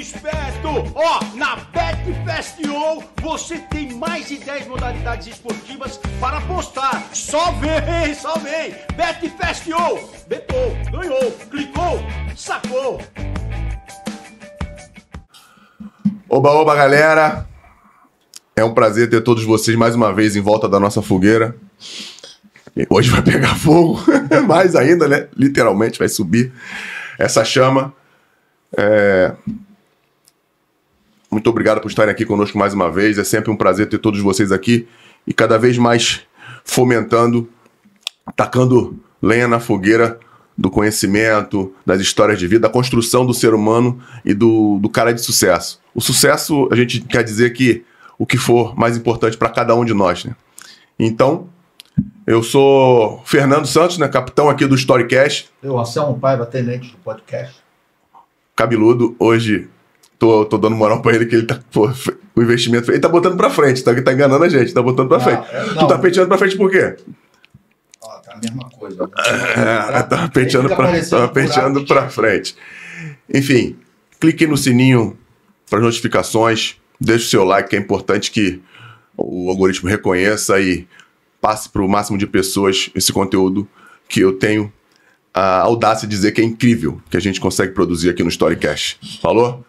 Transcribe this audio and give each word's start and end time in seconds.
esperto! 0.00 0.68
Ó, 0.94 1.20
na 1.34 1.56
Bet 1.56 1.98
Festival 2.24 3.02
você 3.20 3.58
tem 3.58 3.92
mais 3.94 4.28
de 4.28 4.36
10 4.36 4.68
modalidades 4.68 5.26
esportivas 5.26 5.98
para 6.20 6.38
apostar. 6.38 7.04
Só 7.12 7.52
vem, 7.52 8.14
só 8.14 8.38
vem! 8.38 8.74
Bet 8.96 9.28
Festival! 9.30 9.98
Betou, 10.28 10.76
ganhou, 10.90 11.32
clicou, 11.50 12.00
sacou! 12.36 13.00
Oba, 16.28 16.50
oba, 16.50 16.74
galera! 16.74 17.46
É 18.54 18.64
um 18.64 18.74
prazer 18.74 19.08
ter 19.08 19.22
todos 19.22 19.44
vocês 19.44 19.76
mais 19.76 19.94
uma 19.94 20.12
vez 20.12 20.36
em 20.36 20.40
volta 20.40 20.68
da 20.68 20.78
nossa 20.78 21.00
fogueira. 21.00 21.56
Hoje 22.90 23.10
vai 23.10 23.22
pegar 23.22 23.56
fogo, 23.56 24.00
mais 24.46 24.76
ainda, 24.76 25.08
né? 25.08 25.28
Literalmente 25.36 25.98
vai 25.98 26.08
subir 26.08 26.52
essa 27.18 27.44
chama. 27.44 27.92
É, 28.76 29.34
Muito 31.30 31.48
obrigado 31.50 31.80
por 31.80 31.88
estarem 31.88 32.10
aqui 32.10 32.24
conosco 32.24 32.56
mais 32.56 32.72
uma 32.72 32.90
vez. 32.90 33.18
É 33.18 33.24
sempre 33.24 33.50
um 33.50 33.56
prazer 33.56 33.88
ter 33.88 33.98
todos 33.98 34.20
vocês 34.20 34.50
aqui 34.50 34.88
e 35.26 35.34
cada 35.34 35.58
vez 35.58 35.76
mais 35.76 36.22
fomentando, 36.64 37.48
tacando 38.34 38.98
lenha 39.20 39.46
na 39.46 39.60
fogueira 39.60 40.18
do 40.56 40.70
conhecimento, 40.70 41.72
das 41.86 42.00
histórias 42.00 42.38
de 42.38 42.46
vida, 42.46 42.62
da 42.62 42.68
construção 42.68 43.24
do 43.24 43.32
ser 43.34 43.54
humano 43.54 44.00
e 44.24 44.34
do, 44.34 44.78
do 44.80 44.88
cara 44.88 45.12
de 45.12 45.20
sucesso. 45.20 45.80
O 45.94 46.00
sucesso, 46.00 46.68
a 46.72 46.74
gente 46.74 47.00
quer 47.00 47.22
dizer 47.22 47.52
que 47.52 47.84
o 48.18 48.26
que 48.26 48.36
for 48.36 48.76
mais 48.76 48.96
importante 48.96 49.36
para 49.36 49.50
cada 49.50 49.74
um 49.76 49.84
de 49.84 49.94
nós, 49.94 50.24
né? 50.24 50.34
Então, 50.98 51.48
eu 52.26 52.42
sou 52.42 53.22
Fernando 53.24 53.66
Santos, 53.66 53.98
né, 53.98 54.08
capitão 54.08 54.48
aqui 54.50 54.66
do 54.66 54.74
Storycast, 54.74 55.48
Eu, 55.62 55.78
Anselmo 55.78 56.18
Paiva, 56.18 56.44
tenente 56.44 56.90
do 56.90 56.98
podcast. 56.98 57.56
cabeludo. 58.56 59.14
Hoje 59.18 59.68
tô, 60.18 60.44
tô 60.44 60.58
dando 60.58 60.76
moral 60.76 61.00
pra 61.02 61.14
ele 61.14 61.26
que 61.26 61.34
ele 61.36 61.46
tá. 61.46 61.60
Pô, 61.72 61.90
o 62.36 62.42
investimento. 62.42 62.90
Ele 62.90 63.00
tá 63.00 63.08
botando 63.08 63.36
pra 63.36 63.50
frente, 63.50 63.82
tá, 63.82 63.94
tá 64.02 64.12
enganando 64.12 64.44
a 64.44 64.48
gente, 64.48 64.72
tá 64.72 64.82
botando 64.82 65.08
pra 65.08 65.16
Ah, 65.18 65.20
frente. 65.20 65.42
é, 65.52 65.64
tu 65.64 65.74
não. 65.76 65.86
tá 65.88 65.98
penteando 65.98 66.28
pra 66.28 66.38
frente 66.38 66.56
por 66.56 66.70
quê? 66.70 66.96
Ó, 68.02 68.08
tá 68.20 68.32
a 68.34 68.38
mesma 68.38 68.68
coisa. 68.70 69.08
É, 69.56 70.02
tava 70.02 70.28
penteando, 70.28 70.68
Fica 70.68 70.76
pra, 70.82 71.00
tava 71.04 71.28
penteando 71.28 71.80
buraco. 71.80 71.86
pra 71.86 72.08
frente. 72.10 72.56
Enfim, 73.32 73.76
clique 74.20 74.46
no 74.46 74.56
sininho 74.56 75.16
para 75.68 75.80
notificações, 75.80 76.76
deixe 77.00 77.26
o 77.26 77.28
seu 77.28 77.44
like, 77.44 77.70
que 77.70 77.76
é 77.76 77.78
importante 77.78 78.30
que 78.30 78.60
o 79.16 79.50
algoritmo 79.50 79.88
reconheça 79.88 80.58
e 80.60 80.86
passe 81.40 81.68
para 81.68 81.82
o 81.82 81.88
máximo 81.88 82.16
de 82.16 82.26
pessoas 82.26 82.90
esse 82.94 83.12
conteúdo 83.12 83.68
que 84.08 84.20
eu 84.20 84.32
tenho 84.32 84.72
a 85.34 85.60
audácia 85.60 86.08
de 86.08 86.14
dizer 86.16 86.32
que 86.32 86.40
é 86.40 86.44
incrível 86.44 87.00
que 87.10 87.16
a 87.16 87.20
gente 87.20 87.40
consegue 87.40 87.72
produzir 87.72 88.08
aqui 88.10 88.22
no 88.22 88.28
Storycast. 88.30 88.98
Falou? 89.20 89.64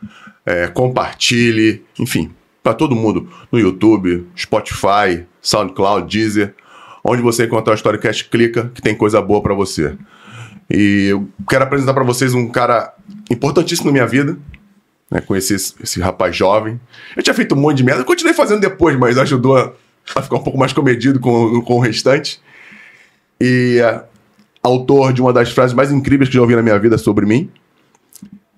É, 0.50 0.66
compartilhe, 0.66 1.86
enfim, 2.00 2.32
para 2.64 2.74
todo 2.74 2.96
mundo 2.96 3.30
no 3.52 3.60
YouTube, 3.60 4.26
Spotify, 4.36 5.24
SoundCloud, 5.40 6.08
Deezer, 6.08 6.56
onde 7.04 7.22
você 7.22 7.46
encontrar 7.46 7.74
o 7.74 7.76
Storycast, 7.76 8.28
clica 8.30 8.72
que 8.74 8.82
tem 8.82 8.96
coisa 8.96 9.22
boa 9.22 9.44
para 9.44 9.54
você. 9.54 9.96
E 10.68 11.10
eu 11.12 11.30
quero 11.48 11.66
apresentar 11.66 11.94
para 11.94 12.04
vocês 12.04 12.34
um 12.34 12.48
cara 12.48 12.96
importantíssimo 13.30 13.86
na 13.86 13.92
minha 13.92 14.08
vida. 14.08 14.40
Né? 15.12 15.22
Conheci 15.22 15.54
esse, 15.54 15.76
esse 15.84 16.02
rapaz 16.02 16.36
jovem. 16.36 16.82
Eu 17.16 17.22
tinha 17.22 17.36
feito 17.36 17.54
um 17.54 17.60
monte 17.60 17.78
de 17.78 17.84
merda, 17.84 18.04
continuei 18.04 18.34
fazendo 18.34 18.62
depois, 18.62 18.98
mas 18.98 19.20
ajudou 19.20 19.56
a, 19.56 19.72
a 20.16 20.22
ficar 20.24 20.38
um 20.38 20.44
pouco 20.44 20.58
mais 20.58 20.74
comedido 20.74 21.20
com, 21.20 21.62
com 21.62 21.76
o 21.76 21.80
restante. 21.80 22.42
E 23.40 23.80
é, 23.84 24.04
autor 24.64 25.14
de 25.14 25.22
uma 25.22 25.32
das 25.32 25.52
frases 25.52 25.76
mais 25.76 25.92
incríveis 25.92 26.28
que 26.28 26.34
já 26.34 26.42
ouvi 26.42 26.56
na 26.56 26.64
minha 26.64 26.80
vida 26.80 26.98
sobre 26.98 27.28
mim. 27.28 27.52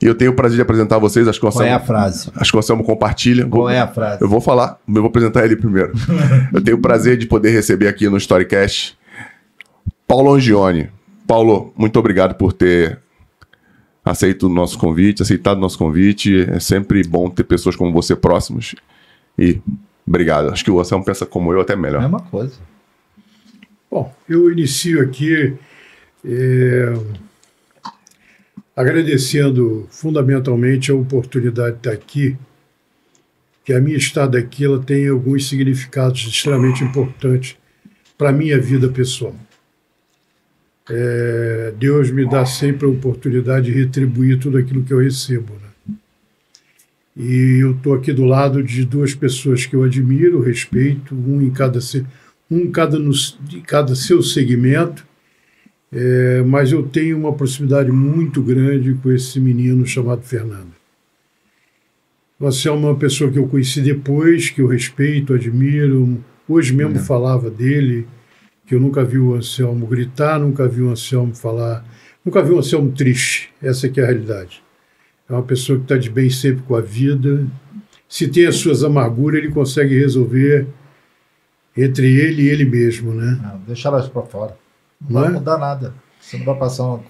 E 0.02 0.06
eu 0.08 0.16
tenho 0.16 0.32
o 0.32 0.36
prazer 0.36 0.56
de 0.56 0.62
apresentar 0.62 0.96
a 0.96 1.00
vocês. 1.00 1.28
Acho 1.28 1.40
que 1.40 1.46
o 1.46 1.52
Qual 1.52 1.64
é 1.64 1.72
a 1.74 1.80
frase? 1.80 2.32
acho 2.36 2.52
que 2.52 2.58
o 2.58 2.60
Anselmo 2.60 2.84
compartilha. 2.84 3.46
Qual 3.46 3.64
Vou- 3.64 3.70
é 3.70 3.80
a 3.80 3.88
frase? 3.88 4.22
eu 4.24 4.28
vou 4.28 4.42
falar, 4.42 4.80
eu 4.88 4.94
vou 4.96 5.06
apresentar 5.06 5.46
ele 5.46 5.56
primeiro. 5.56 5.92
eu 6.54 6.62
tenho 6.62 6.78
o 6.78 6.82
prazer 6.82 7.18
de 7.18 7.28
poder 7.28 7.52
receber 7.52 7.88
aqui 7.88 8.10
no 8.10 8.18
Storycast 8.18 8.98
Paulo 10.08 10.34
Angione. 10.34 10.90
Paulo, 11.28 11.72
muito 11.78 11.98
obrigado 12.00 12.36
por 12.36 12.52
ter 12.52 13.00
aceito 14.04 14.48
o 14.48 14.50
nosso 14.50 14.78
convite, 14.78 15.22
aceitado 15.22 15.58
o 15.58 15.62
nosso 15.62 15.78
convite. 15.78 16.46
É 16.50 16.60
sempre 16.60 17.04
bom 17.08 17.30
ter 17.30 17.44
pessoas 17.44 17.76
como 17.76 17.94
você 17.94 18.16
próximos. 18.16 18.76
E 19.38 19.62
obrigado. 20.06 20.50
Acho 20.52 20.64
que 20.66 20.72
o 20.72 20.80
Anselmo 20.80 21.06
pensa 21.06 21.26
como 21.26 21.54
eu, 21.54 21.62
até 21.62 21.76
melhor. 21.76 22.02
Mesma 22.02 22.20
coisa. 22.22 22.56
Bom, 23.90 24.14
eu 24.28 24.52
inicio 24.52 25.02
aqui 25.02 25.54
é, 26.26 26.94
agradecendo 28.82 29.88
fundamentalmente 29.90 30.92
a 30.92 30.96
oportunidade 30.96 31.74
de 31.74 31.78
estar 31.78 31.92
aqui, 31.92 32.38
que 33.64 33.74
a 33.74 33.80
minha 33.80 33.98
estada 33.98 34.40
aqui 34.40 34.66
ela 34.66 34.80
tem 34.80 35.08
alguns 35.08 35.48
significados 35.48 36.22
extremamente 36.22 36.84
importantes 36.84 37.56
para 38.18 38.30
a 38.30 38.34
minha 38.34 38.60
vida 38.60 38.90
pessoal. 38.90 39.36
É, 40.90 41.74
Deus 41.78 42.10
me 42.10 42.28
dá 42.28 42.46
sempre 42.46 42.86
a 42.88 42.90
oportunidade 42.90 43.72
de 43.72 43.80
retribuir 43.80 44.40
tudo 44.40 44.58
aquilo 44.58 44.84
que 44.84 44.92
eu 44.92 45.00
recebo. 45.00 45.54
Né? 45.54 45.96
E 47.16 47.60
eu 47.62 47.72
estou 47.72 47.94
aqui 47.94 48.12
do 48.12 48.26
lado 48.26 48.64
de 48.64 48.84
duas 48.84 49.14
pessoas 49.14 49.66
que 49.66 49.76
eu 49.76 49.84
admiro, 49.84 50.42
respeito, 50.42 51.14
um 51.14 51.42
em 51.42 51.52
cada 51.52 51.80
um 52.50 52.72
cada 52.72 52.98
no, 52.98 53.14
cada 53.68 53.96
seu 53.96 54.24
segmento, 54.24 55.06
é, 55.92 56.42
mas 56.44 56.72
eu 56.72 56.84
tenho 56.84 57.18
uma 57.18 57.34
proximidade 57.34 57.92
muito 57.92 58.42
grande 58.42 58.94
com 58.94 59.12
esse 59.12 59.40
menino 59.40 59.86
chamado 59.86 60.22
Fernando. 60.22 60.72
Você 62.40 62.70
é 62.70 62.72
uma 62.72 62.96
pessoa 62.96 63.30
que 63.30 63.38
eu 63.38 63.48
conheci 63.48 63.82
depois, 63.82 64.50
que 64.50 64.62
eu 64.62 64.68
respeito, 64.68 65.34
admiro. 65.34 66.24
Hoje 66.48 66.74
mesmo 66.74 66.98
falava 66.98 67.52
dele, 67.52 68.08
que 68.66 68.74
eu 68.74 68.80
nunca 68.80 69.04
vi 69.04 69.20
o 69.20 69.36
Anselmo 69.36 69.86
gritar, 69.86 70.40
nunca 70.40 70.68
vi 70.68 70.82
o 70.82 70.90
Anselmo 70.90 71.36
falar, 71.36 71.86
nunca 72.26 72.42
vi 72.42 72.52
o 72.52 72.58
Anselmo 72.58 72.92
triste. 72.94 73.50
Essa 73.62 73.88
que 73.88 74.00
é 74.00 74.04
a 74.04 74.08
realidade. 74.08 74.64
É 75.30 75.34
uma 75.34 75.44
pessoa 75.44 75.78
que 75.78 75.86
está 75.86 75.98
de 75.98 76.10
bem 76.10 76.30
sempre 76.30 76.64
com 76.64 76.76
a 76.76 76.82
vida. 76.82 77.46
Se 78.10 78.28
tem 78.28 78.48
as 78.48 78.56
suas 78.56 78.84
amarguras, 78.84 79.44
ele 79.44 79.52
consegue 79.52 79.98
resolver 79.98 80.68
entre 81.78 82.08
ele 82.20 82.44
e 82.44 82.50
ele 82.50 82.66
mesmo, 82.66 83.14
né? 83.14 83.40
Não, 83.42 83.60
deixa 83.68 83.88
elas 83.88 84.10
pra 84.10 84.24
fora. 84.24 84.58
Não, 85.02 85.10
Não 85.10 85.22
vai 85.22 85.30
é? 85.30 85.34
mudar 85.34 85.58
nada. 85.58 85.94
Você 86.20 86.38
não 86.38 86.46
vai 86.46 86.58
passar 86.58 86.84
uma. 86.84 87.04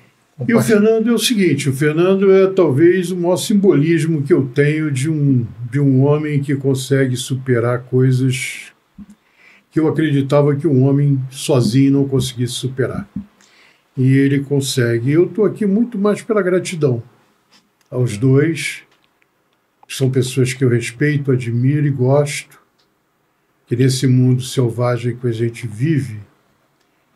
E 0.48 0.56
o 0.56 0.62
Fernando 0.62 1.10
é 1.10 1.14
o 1.14 1.20
seguinte, 1.20 1.70
o 1.70 1.74
Fernando 1.74 2.32
é 2.32 2.48
talvez 2.48 3.12
o 3.12 3.18
maior 3.18 3.38
simbolismo 3.38 4.24
que 4.24 4.34
eu 4.34 4.48
tenho 4.48 4.90
de 4.90 5.08
um, 5.08 5.46
de 5.70 5.80
um 5.80 6.04
homem 6.04 6.42
que 6.42 6.56
consegue 6.56 7.16
superar 7.16 7.84
coisas 7.84 8.72
que 9.70 9.80
eu 9.80 9.88
acreditava 9.88 10.56
que 10.56 10.68
um 10.68 10.84
homem 10.84 11.22
sozinho 11.30 11.92
não 11.94 12.08
conseguisse 12.08 12.54
superar. 12.54 13.08
E 13.96 14.18
ele 14.18 14.40
consegue. 14.40 15.12
Eu 15.12 15.26
estou 15.26 15.46
aqui 15.46 15.66
muito 15.66 15.98
mais 15.98 16.22
pela 16.22 16.42
gratidão 16.42 17.04
aos 17.90 18.18
dois, 18.18 18.84
que 19.88 19.94
são 19.96 20.10
pessoas 20.10 20.54
que 20.54 20.64
eu 20.64 20.70
respeito, 20.70 21.32
admiro 21.32 21.86
e 21.86 21.92
gosto, 21.92 22.60
que 23.68 23.76
nesse 23.76 24.08
mundo 24.08 24.42
selvagem 24.42 25.16
que 25.16 25.28
a 25.28 25.32
gente 25.32 25.68
vive, 25.68 26.20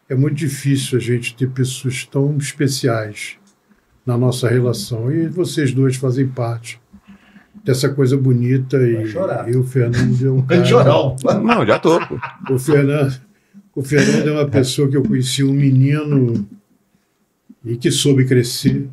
é 0.07 0.16
muito 0.16 0.35
difícil 0.35 0.97
a 0.97 1.01
gente 1.01 1.35
ter 1.35 1.49
pessoas 1.49 2.05
tão 2.05 2.38
especiais 2.38 3.38
na 4.05 4.17
nossa 4.17 4.47
relação. 4.47 5.11
E 5.11 5.27
vocês 5.27 5.71
dois 5.71 5.95
fazem 5.95 6.27
parte 6.27 6.79
dessa 7.63 7.89
coisa 7.89 8.16
bonita. 8.16 8.77
E, 8.77 9.07
chorar. 9.07 9.49
e 9.51 9.57
o 9.57 9.63
Fernando 9.63 10.25
é 10.25 10.31
um 10.31 10.41
cara. 10.41 10.61
Não, 11.41 11.66
já 11.66 11.79
tô. 11.79 11.99
O 12.49 12.59
Fernando, 12.59 13.19
o 13.75 13.81
Fernando 13.81 14.28
é 14.28 14.31
uma 14.31 14.47
pessoa 14.47 14.87
que 14.87 14.96
eu 14.96 15.03
conheci, 15.03 15.43
um 15.43 15.53
menino 15.53 16.47
e 17.63 17.75
que 17.75 17.90
soube 17.90 18.25
crescer 18.25 18.87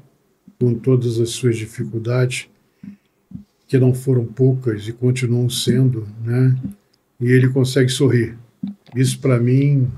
com 0.59 0.75
todas 0.75 1.21
as 1.21 1.31
suas 1.31 1.59
dificuldades, 1.59 2.49
que 3.69 3.79
não 3.79 3.93
foram 3.93 4.25
poucas 4.25 4.89
e 4.89 4.93
continuam 4.93 5.51
sendo, 5.51 6.09
né? 6.25 6.57
E 7.21 7.31
ele 7.31 7.49
consegue 7.49 7.91
sorrir. 7.91 8.37
Isso 8.95 9.19
para 9.19 9.39
mim 9.39 9.91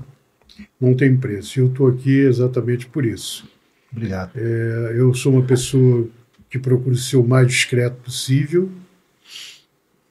não 0.85 0.95
tem 0.95 1.15
preço. 1.15 1.59
E 1.59 1.61
eu 1.61 1.67
estou 1.67 1.87
aqui 1.87 2.19
exatamente 2.19 2.85
por 2.87 3.05
isso. 3.05 3.47
Obrigado. 3.91 4.31
É, 4.35 4.93
eu 4.95 5.13
sou 5.13 5.33
uma 5.33 5.43
pessoa 5.43 6.07
que 6.49 6.59
procuro 6.59 6.95
ser 6.95 7.17
o 7.17 7.23
mais 7.27 7.47
discreto 7.47 7.97
possível. 8.03 8.69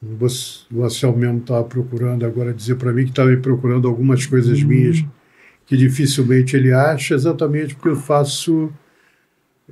Você- 0.02 0.64
O 0.72 0.84
Anselmo 0.84 1.16
mesmo 1.18 1.38
estava 1.38 1.64
procurando 1.64 2.26
agora 2.26 2.52
dizer 2.52 2.74
para 2.76 2.92
mim 2.92 3.04
que 3.04 3.10
estava 3.10 3.34
procurando 3.36 3.88
algumas 3.88 4.26
coisas 4.26 4.62
minhas 4.62 5.04
que 5.66 5.76
dificilmente 5.78 6.54
ele 6.56 6.72
acha, 6.72 7.14
exatamente 7.14 7.74
porque 7.74 7.88
eu 7.88 7.96
faço 7.96 8.70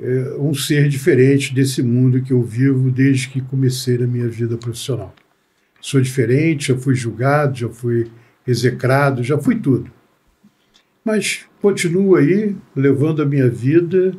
é, 0.00 0.36
um 0.38 0.54
ser 0.54 0.88
diferente 0.88 1.52
desse 1.54 1.82
mundo 1.82 2.22
que 2.22 2.32
eu 2.32 2.42
vivo 2.42 2.90
desde 2.90 3.28
que 3.28 3.42
comecei 3.42 3.98
na 3.98 4.06
minha 4.06 4.26
vida 4.26 4.56
profissional. 4.56 5.14
Sou 5.82 6.00
diferente, 6.00 6.68
já 6.72 6.78
fui 6.78 6.94
julgado, 6.94 7.58
já 7.58 7.68
fui 7.68 8.10
execrado, 8.46 9.22
já 9.22 9.36
fui 9.36 9.56
tudo. 9.56 9.90
Mas 11.04 11.46
continuo 11.60 12.14
aí, 12.14 12.54
levando 12.76 13.22
a 13.22 13.26
minha 13.26 13.48
vida 13.48 14.14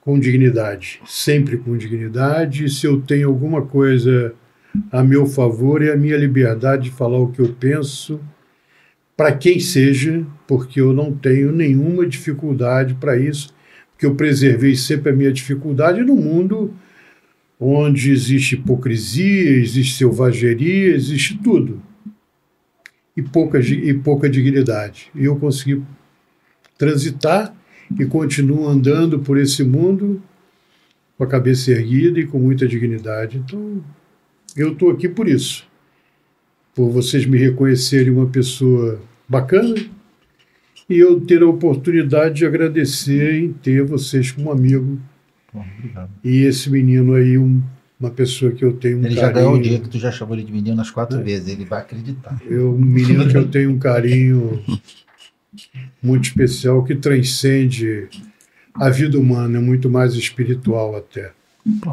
com 0.00 0.18
dignidade, 0.18 1.00
sempre 1.06 1.56
com 1.56 1.76
dignidade. 1.76 2.68
Se 2.68 2.86
eu 2.86 3.00
tenho 3.00 3.28
alguma 3.28 3.62
coisa 3.62 4.34
a 4.92 5.02
meu 5.02 5.26
favor, 5.26 5.82
é 5.82 5.92
a 5.92 5.96
minha 5.96 6.16
liberdade 6.16 6.84
de 6.84 6.90
falar 6.90 7.18
o 7.18 7.30
que 7.30 7.40
eu 7.40 7.54
penso, 7.54 8.20
para 9.16 9.32
quem 9.32 9.58
seja, 9.58 10.24
porque 10.46 10.80
eu 10.80 10.92
não 10.92 11.12
tenho 11.12 11.50
nenhuma 11.50 12.06
dificuldade 12.06 12.94
para 12.94 13.18
isso, 13.18 13.54
porque 13.90 14.06
eu 14.06 14.14
preservei 14.14 14.76
sempre 14.76 15.10
a 15.10 15.16
minha 15.16 15.32
dificuldade 15.32 16.02
no 16.02 16.14
mundo 16.14 16.74
onde 17.58 18.12
existe 18.12 18.54
hipocrisia, 18.54 19.50
existe 19.50 19.96
selvageria, 19.96 20.94
existe 20.94 21.36
tudo. 21.42 21.82
E 23.18 23.22
pouca, 23.22 23.58
e 23.58 23.92
pouca 23.94 24.30
dignidade. 24.30 25.10
E 25.14 25.24
eu 25.24 25.34
consegui 25.36 25.82
transitar 26.78 27.52
e 27.98 28.04
continuo 28.06 28.68
andando 28.68 29.18
por 29.18 29.36
esse 29.36 29.64
mundo 29.64 30.22
com 31.16 31.24
a 31.24 31.26
cabeça 31.26 31.72
erguida 31.72 32.20
e 32.20 32.26
com 32.26 32.38
muita 32.38 32.66
dignidade. 32.68 33.38
Então, 33.38 33.82
eu 34.56 34.72
estou 34.72 34.90
aqui 34.90 35.08
por 35.08 35.26
isso. 35.28 35.66
Por 36.76 36.90
vocês 36.90 37.26
me 37.26 37.36
reconhecerem 37.38 38.12
uma 38.12 38.26
pessoa 38.28 39.00
bacana 39.28 39.74
e 40.88 40.96
eu 40.96 41.20
ter 41.20 41.42
a 41.42 41.46
oportunidade 41.48 42.36
de 42.36 42.46
agradecer 42.46 43.34
em 43.42 43.52
ter 43.52 43.82
vocês 43.84 44.30
como 44.30 44.52
amigo 44.52 44.96
Bom, 45.52 45.64
obrigado. 45.76 46.10
e 46.22 46.44
esse 46.44 46.70
menino 46.70 47.14
aí, 47.14 47.36
um- 47.36 47.60
uma 48.00 48.10
pessoa 48.10 48.52
que 48.52 48.64
eu 48.64 48.72
tenho 48.74 48.98
um 48.98 49.04
Ele 49.04 49.14
já 49.14 49.22
carinho. 49.22 49.34
ganhou 49.34 49.54
o 49.54 49.62
dia 49.62 49.78
que 49.80 49.88
tu 49.88 49.98
já 49.98 50.10
chamou 50.12 50.34
ele 50.36 50.44
de 50.44 50.52
menino 50.52 50.76
nas 50.76 50.90
quatro 50.90 51.18
É. 51.18 51.22
vezes. 51.22 51.48
Ele 51.48 51.64
vai 51.64 51.80
acreditar. 51.80 52.40
Eu, 52.48 52.74
um 52.74 52.78
menino 52.78 53.26
que 53.28 53.36
eu 53.36 53.48
tenho 53.48 53.70
um 53.72 53.78
carinho 53.78 54.62
muito 56.02 56.24
especial 56.24 56.84
que 56.84 56.94
transcende 56.94 58.08
a 58.74 58.88
vida 58.88 59.18
humana, 59.18 59.58
é 59.58 59.60
muito 59.60 59.90
mais 59.90 60.14
espiritual 60.14 60.96
até. 60.96 61.32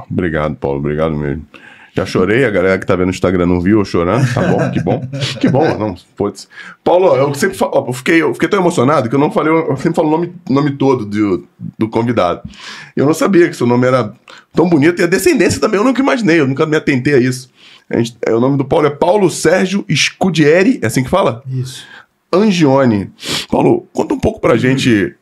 Obrigado, 0.09 0.55
Paulo. 0.55 0.79
Obrigado 0.79 1.15
mesmo. 1.15 1.45
Já 1.95 2.05
chorei, 2.05 2.43
a 2.43 2.49
galera 2.49 2.77
que 2.77 2.85
tá 2.85 2.93
vendo 2.95 3.05
no 3.05 3.11
Instagram 3.11 3.45
não 3.45 3.61
viu 3.61 3.79
eu 3.79 3.85
chorando. 3.85 4.25
Tá 4.33 4.41
bom, 4.41 4.69
que 4.71 4.81
bom. 4.81 5.01
Que 5.39 5.47
bom, 5.47 5.77
não, 5.77 5.95
putz. 6.17 6.47
Paulo, 6.83 7.15
eu 7.15 7.33
sempre 7.33 7.57
falo, 7.57 7.71
ó, 7.73 7.85
eu 7.87 7.93
fiquei, 7.93 8.21
eu 8.21 8.33
fiquei 8.33 8.49
tão 8.49 8.59
emocionado 8.59 9.07
que 9.07 9.15
eu 9.15 9.19
não 9.19 9.31
falei, 9.31 9.53
eu 9.53 9.77
sempre 9.77 9.93
falo 9.95 10.09
o 10.09 10.11
nome, 10.11 10.33
nome 10.49 10.71
todo 10.71 11.05
do, 11.05 11.47
do 11.79 11.87
convidado. 11.87 12.41
Eu 12.97 13.05
não 13.05 13.13
sabia 13.13 13.47
que 13.47 13.55
seu 13.55 13.65
nome 13.65 13.87
era 13.87 14.11
tão 14.53 14.67
bonito 14.67 14.99
e 15.01 15.03
a 15.05 15.07
descendência 15.07 15.59
também 15.61 15.79
eu 15.79 15.85
nunca 15.85 16.01
imaginei, 16.01 16.39
eu 16.41 16.47
nunca 16.47 16.65
me 16.65 16.75
atentei 16.75 17.13
a 17.13 17.17
isso. 17.19 17.49
A 17.89 17.97
gente- 17.97 18.17
é, 18.25 18.33
o 18.33 18.39
nome 18.41 18.57
do 18.57 18.65
Paulo 18.65 18.87
é 18.87 18.89
Paulo 18.89 19.29
Sérgio 19.29 19.85
Scudieri, 19.89 20.79
é 20.81 20.87
assim 20.87 21.03
que 21.03 21.09
fala? 21.09 21.43
Isso. 21.49 21.85
Angione. 22.33 23.09
Paulo, 23.49 23.87
conta 23.93 24.13
um 24.13 24.19
pouco 24.19 24.41
pra 24.41 24.57
gente. 24.57 25.15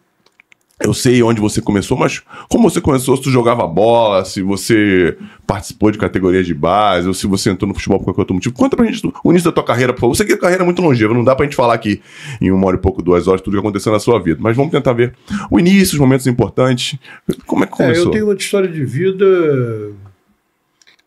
Eu 0.81 0.93
sei 0.93 1.21
onde 1.23 1.39
você 1.39 1.61
começou, 1.61 1.95
mas 1.95 2.21
como 2.49 2.69
você 2.69 2.81
começou? 2.81 3.15
Se 3.15 3.23
tu 3.23 3.29
jogava 3.29 3.65
bola, 3.67 4.25
se 4.25 4.41
você 4.41 5.15
participou 5.45 5.91
de 5.91 5.97
categorias 5.97 6.45
de 6.45 6.53
base, 6.53 7.07
ou 7.07 7.13
se 7.13 7.27
você 7.27 7.51
entrou 7.51 7.67
no 7.69 7.75
futebol 7.75 7.99
por 7.99 8.05
qualquer 8.05 8.21
outro 8.21 8.33
motivo. 8.33 8.55
Conta 8.55 8.75
pra 8.75 8.85
gente 8.85 9.01
o 9.23 9.31
início 9.31 9.49
da 9.49 9.53
tua 9.53 9.63
carreira, 9.63 9.93
por 9.93 10.01
favor. 10.01 10.15
Você 10.15 10.25
que 10.25 10.33
a 10.33 10.37
carreira 10.37 10.63
é 10.63 10.65
muito 10.65 10.81
longeva, 10.81 11.13
não 11.13 11.23
dá 11.23 11.35
pra 11.35 11.45
gente 11.45 11.55
falar 11.55 11.75
aqui 11.75 12.01
em 12.41 12.51
uma 12.51 12.65
hora 12.67 12.75
e 12.75 12.79
pouco, 12.79 13.01
duas 13.03 13.27
horas, 13.27 13.39
tudo 13.41 13.53
que 13.53 13.59
aconteceu 13.59 13.91
na 13.93 13.99
sua 13.99 14.19
vida. 14.19 14.39
Mas 14.41 14.57
vamos 14.57 14.71
tentar 14.71 14.93
ver 14.93 15.13
o 15.49 15.59
início, 15.59 15.93
os 15.93 15.99
momentos 15.99 16.25
importantes. 16.27 16.97
Como 17.45 17.63
é 17.63 17.67
que 17.67 17.73
É, 17.73 17.77
começou? 17.77 18.05
eu 18.05 18.11
tenho 18.11 18.25
uma 18.25 18.33
história 18.35 18.67
de 18.67 18.83
vida 18.83 19.25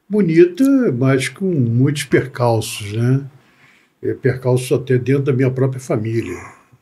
bonita, 0.09 0.65
mas 0.97 1.29
com 1.29 1.45
muitos 1.45 2.05
percalços, 2.05 2.93
né? 2.93 3.23
É, 4.03 4.15
Percalços 4.15 4.71
até 4.73 4.97
dentro 4.97 5.25
da 5.25 5.33
minha 5.33 5.51
própria 5.51 5.81
família. 5.81 6.37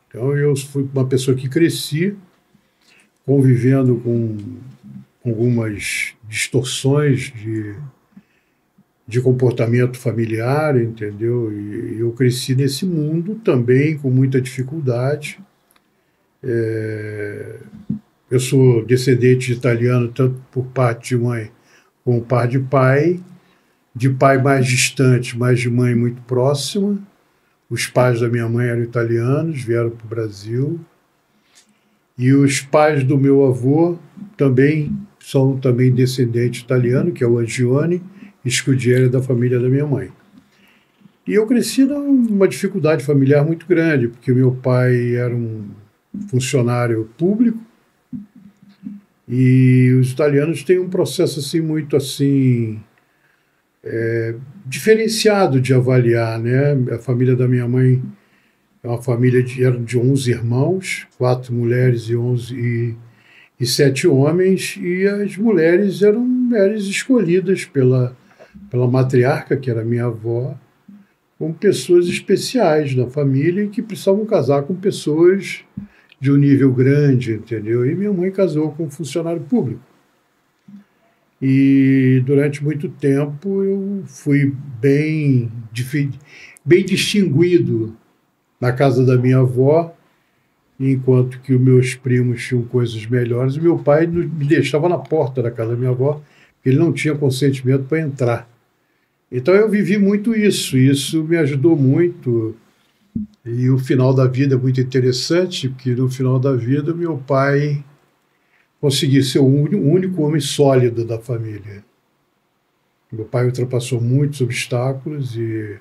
Então 0.09 0.37
eu 0.37 0.55
fui 0.57 0.87
uma 0.93 1.07
pessoa 1.07 1.37
que 1.37 1.49
cresci 1.49 2.15
convivendo 3.26 3.97
com 3.97 4.37
algumas 5.25 6.15
distorções 6.29 7.32
de, 7.32 7.75
de 9.06 9.21
comportamento 9.21 9.99
familiar, 9.99 10.81
entendeu? 10.81 11.53
E 11.53 12.00
eu 12.00 12.12
cresci 12.12 12.55
nesse 12.55 12.85
mundo 12.85 13.37
também 13.37 13.97
com 13.97 14.11
muita 14.11 14.41
dificuldade. 14.41 15.38
É, 16.43 17.56
eu 18.31 18.38
sou 18.38 18.85
descendente 18.85 19.47
de 19.47 19.53
italiano 19.55 20.09
tanto 20.09 20.38
por 20.53 20.67
parte 20.67 21.11
de 21.11 21.23
mãe 21.23 21.50
como 22.05 22.21
por 22.21 22.26
parte 22.26 22.53
de 22.53 22.59
pai, 22.59 23.21
de 23.94 24.11
pai 24.11 24.41
mais 24.41 24.67
distante, 24.67 25.37
mas 25.38 25.59
de 25.59 25.71
mãe 25.71 25.94
muito 25.94 26.21
próxima. 26.23 26.99
Os 27.71 27.87
pais 27.87 28.21
da 28.21 28.29
minha 28.29 28.49
mãe 28.49 28.69
eram 28.69 28.82
italianos, 28.82 29.62
vieram 29.62 29.91
para 29.91 30.05
o 30.05 30.09
Brasil. 30.09 30.81
E 32.16 32.32
os 32.32 32.61
pais 32.61 33.02
do 33.02 33.19
meu 33.19 33.44
avô 33.44 33.99
também 34.37 34.96
são 35.19 35.58
também 35.58 35.93
descendente 35.93 36.62
italiano, 36.62 37.12
que 37.12 37.25
é 37.25 37.26
o 37.26 37.38
Angione, 37.38 38.02
Scudieri 38.46 39.08
da 39.08 39.22
família 39.22 39.58
da 39.58 39.69
minha 39.69 39.87
mãe. 39.87 40.11
E 41.26 41.32
eu 41.32 41.46
cresci 41.46 41.84
numa 41.84 42.46
dificuldade 42.46 43.02
familiar 43.02 43.44
muito 43.44 43.66
grande, 43.66 44.08
porque 44.08 44.32
meu 44.32 44.52
pai 44.52 45.14
era 45.14 45.34
um 45.34 45.64
funcionário 46.28 47.08
público 47.16 47.58
e 49.26 49.96
os 49.99 50.12
italianos 50.12 50.62
têm 50.62 50.78
um 50.78 50.88
processo 50.88 51.40
assim 51.40 51.61
muito 51.61 51.96
assim 51.96 52.78
é, 53.82 54.34
diferenciado 54.66 55.61
de 55.61 55.72
avaliar, 55.72 56.38
né? 56.38 56.72
A 56.94 56.99
família 56.99 57.34
da 57.34 57.49
minha 57.49 57.66
mãe 57.66 58.02
é 58.85 58.89
uma 58.89 59.01
família 59.01 59.43
de, 59.43 59.65
era 59.65 59.79
de 59.79 59.99
11 59.99 60.31
irmãos, 60.31 61.07
quatro 61.17 61.55
mulheres 61.55 62.03
e 62.03 62.15
11 62.15 62.55
e, 62.55 62.95
e 63.59 63.67
sete 63.67 64.07
homens, 64.07 64.79
e 64.79 65.09
as 65.09 65.39
mulheres 65.39 66.03
eram 66.03 66.21
mulheres 66.21 66.85
escolhidas 66.85 67.65
pela, 67.65 68.15
pela 68.71 68.87
matriarca, 68.87 69.57
que 69.57 69.71
era 69.71 69.83
minha 69.83 70.05
avó, 70.05 70.55
como 71.39 71.55
pessoas 71.55 72.07
especiais 72.09 72.95
na 72.95 73.07
família 73.07 73.65
e 73.65 73.69
que 73.69 73.81
precisavam 73.81 74.27
casar 74.27 74.65
com 74.65 74.75
pessoas 74.75 75.65
de 76.21 76.31
um 76.31 76.37
nível 76.37 76.71
grande, 76.71 77.33
entendeu? 77.33 77.91
E 77.91 77.95
minha 77.95 78.13
mãe 78.13 78.31
casou 78.31 78.71
com 78.73 78.85
um 78.85 78.91
funcionário 78.91 79.41
público. 79.41 79.81
E 81.41 82.23
durante 82.27 82.63
muito 82.63 82.89
tempo 82.91 83.63
eu 83.63 84.03
fui 84.07 84.55
bem, 84.79 85.51
bem 86.65 86.85
distinguido 86.85 87.97
na 88.64 88.72
casa 88.72 89.05
da 89.05 89.19
minha 89.19 89.40
avó, 89.40 89.94
enquanto 90.80 91.38
que 91.40 91.52
os 91.52 91.61
meus 91.61 91.94
primos 91.94 92.42
tinham 92.42 92.62
coisas 92.62 93.04
melhores. 93.04 93.59
Meu 93.59 93.78
pai 93.78 94.06
me 94.06 94.26
deixava 94.26 94.88
na 94.88 94.97
porta 94.97 95.42
da 95.42 95.50
casa 95.50 95.73
da 95.73 95.76
minha 95.76 95.90
avó, 95.90 96.23
ele 96.64 96.78
não 96.78 96.90
tinha 96.90 97.14
consentimento 97.14 97.85
para 97.85 98.00
entrar. 98.00 98.49
Então 99.30 99.54
eu 99.54 99.68
vivi 99.68 99.99
muito 99.99 100.35
isso, 100.35 100.78
isso 100.78 101.23
me 101.25 101.37
ajudou 101.37 101.76
muito. 101.76 102.56
E 103.44 103.68
o 103.68 103.78
final 103.78 104.14
da 104.14 104.26
vida 104.26 104.54
é 104.54 104.59
muito 104.59 104.80
interessante, 104.80 105.68
porque 105.68 105.94
no 105.94 106.09
final 106.09 106.38
da 106.38 106.56
vida 106.56 106.94
meu 106.94 107.18
pai 107.18 107.85
conseguiu 108.80 109.23
ser 109.23 109.40
o 109.40 109.47
único 109.47 110.23
homem 110.23 110.40
sólido 110.40 111.04
da 111.04 111.18
família. 111.18 111.85
Meu 113.12 113.26
pai 113.26 113.44
ultrapassou 113.44 114.00
muitos 114.00 114.40
obstáculos 114.40 115.37
e 115.37 115.78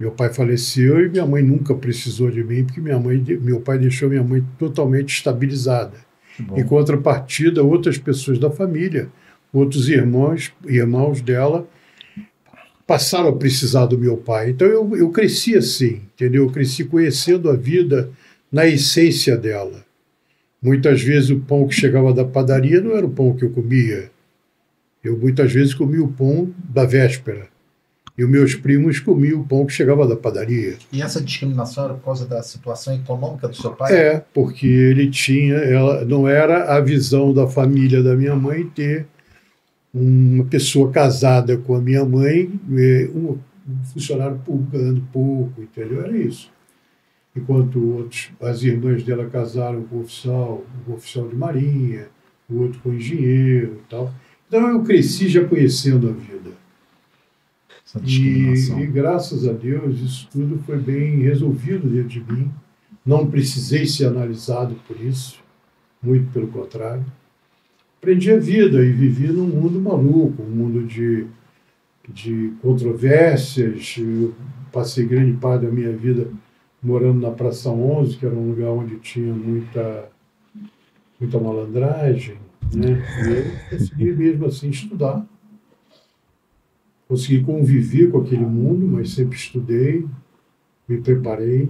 meu 0.00 0.10
pai 0.10 0.32
faleceu 0.32 1.04
e 1.04 1.10
minha 1.10 1.26
mãe 1.26 1.42
nunca 1.42 1.74
precisou 1.74 2.30
de 2.30 2.42
mim, 2.42 2.64
porque 2.64 2.80
minha 2.80 2.98
mãe, 2.98 3.22
meu 3.42 3.60
pai 3.60 3.78
deixou 3.78 4.08
minha 4.08 4.24
mãe 4.24 4.42
totalmente 4.58 5.14
estabilizada. 5.14 5.92
Bom. 6.38 6.58
Em 6.58 6.64
contrapartida, 6.64 7.62
outras 7.62 7.98
pessoas 7.98 8.38
da 8.38 8.50
família, 8.50 9.10
outros 9.52 9.90
irmãos, 9.90 10.54
irmãos 10.64 11.20
dela, 11.20 11.68
passaram 12.86 13.28
a 13.28 13.36
precisar 13.36 13.84
do 13.84 13.98
meu 13.98 14.16
pai. 14.16 14.50
Então 14.50 14.66
eu, 14.66 14.96
eu 14.96 15.10
cresci 15.10 15.54
assim, 15.54 16.00
entendeu? 16.14 16.44
Eu 16.44 16.50
cresci 16.50 16.84
conhecendo 16.84 17.50
a 17.50 17.54
vida 17.54 18.10
na 18.50 18.66
essência 18.66 19.36
dela. 19.36 19.84
Muitas 20.62 21.02
vezes 21.02 21.28
o 21.28 21.40
pão 21.40 21.68
que 21.68 21.74
chegava 21.74 22.12
da 22.14 22.24
padaria 22.24 22.80
não 22.80 22.96
era 22.96 23.04
o 23.04 23.10
pão 23.10 23.36
que 23.36 23.44
eu 23.44 23.50
comia. 23.50 24.10
Eu 25.04 25.18
muitas 25.18 25.52
vezes 25.52 25.74
comia 25.74 26.02
o 26.02 26.08
pão 26.08 26.54
da 26.58 26.86
véspera. 26.86 27.48
E 28.20 28.24
os 28.24 28.28
meus 28.30 28.54
primos 28.54 29.00
comiam 29.00 29.40
o 29.40 29.44
pão 29.44 29.64
que 29.64 29.72
chegava 29.72 30.06
da 30.06 30.14
padaria. 30.14 30.76
E 30.92 31.00
essa 31.00 31.20
discriminação 31.20 31.84
era 31.84 31.94
por 31.94 32.04
causa 32.04 32.26
da 32.26 32.42
situação 32.42 32.94
econômica 32.94 33.48
do 33.48 33.56
seu 33.56 33.72
pai? 33.72 33.94
É, 33.94 34.24
porque 34.34 34.66
ele 34.66 35.10
tinha, 35.10 35.54
ela 35.54 36.04
não 36.04 36.28
era 36.28 36.76
a 36.76 36.80
visão 36.80 37.32
da 37.32 37.46
família 37.46 38.02
da 38.02 38.14
minha 38.14 38.36
mãe 38.36 38.66
ter 38.66 39.06
uma 39.92 40.44
pessoa 40.44 40.90
casada 40.90 41.56
com 41.56 41.74
a 41.74 41.80
minha 41.80 42.04
mãe, 42.04 42.50
eh, 42.76 43.08
um 43.14 43.38
um 43.70 43.84
funcionário 43.84 44.38
público 44.38 44.72
ganhando 44.72 45.02
pouco, 45.12 45.62
entendeu? 45.62 46.02
Era 46.02 46.16
isso. 46.16 46.50
Enquanto 47.36 47.96
outros, 47.96 48.30
as 48.40 48.62
irmãs 48.62 49.04
dela 49.04 49.28
casaram 49.28 49.82
com 49.84 49.96
um 49.96 50.00
oficial, 50.00 50.64
um 50.88 50.92
oficial 50.94 51.28
de 51.28 51.36
marinha, 51.36 52.08
o 52.48 52.62
outro 52.62 52.80
com 52.80 52.92
engenheiro 52.92 53.80
e 53.84 53.88
tal. 53.88 54.12
Então 54.48 54.68
eu 54.68 54.82
cresci 54.82 55.28
já 55.28 55.44
conhecendo 55.44 56.08
a 56.08 56.12
vida. 56.12 56.39
E, 58.04 58.82
e 58.82 58.86
graças 58.86 59.46
a 59.48 59.52
Deus 59.52 59.98
isso 59.98 60.28
tudo 60.30 60.58
foi 60.64 60.78
bem 60.78 61.20
resolvido 61.22 61.88
dentro 61.88 62.08
de 62.08 62.32
mim. 62.32 62.50
Não 63.04 63.26
precisei 63.26 63.86
ser 63.86 64.06
analisado 64.06 64.76
por 64.86 65.00
isso, 65.00 65.40
muito 66.02 66.30
pelo 66.32 66.48
contrário. 66.48 67.04
aprendi 67.98 68.30
a 68.30 68.38
vida 68.38 68.84
e 68.84 68.92
vivi 68.92 69.28
num 69.28 69.46
mundo 69.46 69.80
maluco, 69.80 70.42
um 70.42 70.50
mundo 70.50 70.86
de, 70.86 71.26
de 72.08 72.52
controvérsias. 72.62 73.96
Eu 73.98 74.34
passei 74.70 75.04
grande 75.06 75.32
parte 75.38 75.64
da 75.64 75.72
minha 75.72 75.92
vida 75.92 76.28
morando 76.82 77.20
na 77.20 77.30
Praça 77.30 77.70
11, 77.70 78.16
que 78.16 78.26
era 78.26 78.34
um 78.34 78.50
lugar 78.50 78.70
onde 78.70 78.96
tinha 78.98 79.32
muita, 79.32 80.08
muita 81.18 81.38
malandragem. 81.38 82.36
Né? 82.74 83.02
E 83.24 83.30
eu 83.30 83.78
consegui 83.78 84.12
mesmo 84.12 84.46
assim 84.46 84.70
estudar. 84.70 85.26
Consegui 87.10 87.42
conviver 87.42 88.08
com 88.08 88.20
aquele 88.20 88.46
mundo, 88.46 88.86
mas 88.86 89.10
sempre 89.10 89.36
estudei, 89.36 90.06
me 90.88 90.98
preparei. 90.98 91.68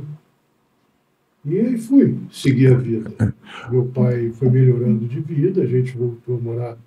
E 1.42 1.59
aí 1.59 1.78
fui, 1.78 2.14
segui 2.30 2.66
a 2.66 2.76
vida. 2.76 3.11
Meu 3.70 3.87
pai 3.87 4.28
foi 4.32 4.50
melhorando 4.50 5.06
de 5.06 5.18
vida, 5.18 5.62
a 5.62 5.66
gente 5.66 5.97
voltou 5.97 6.37
a 6.37 6.38
morar 6.38 6.78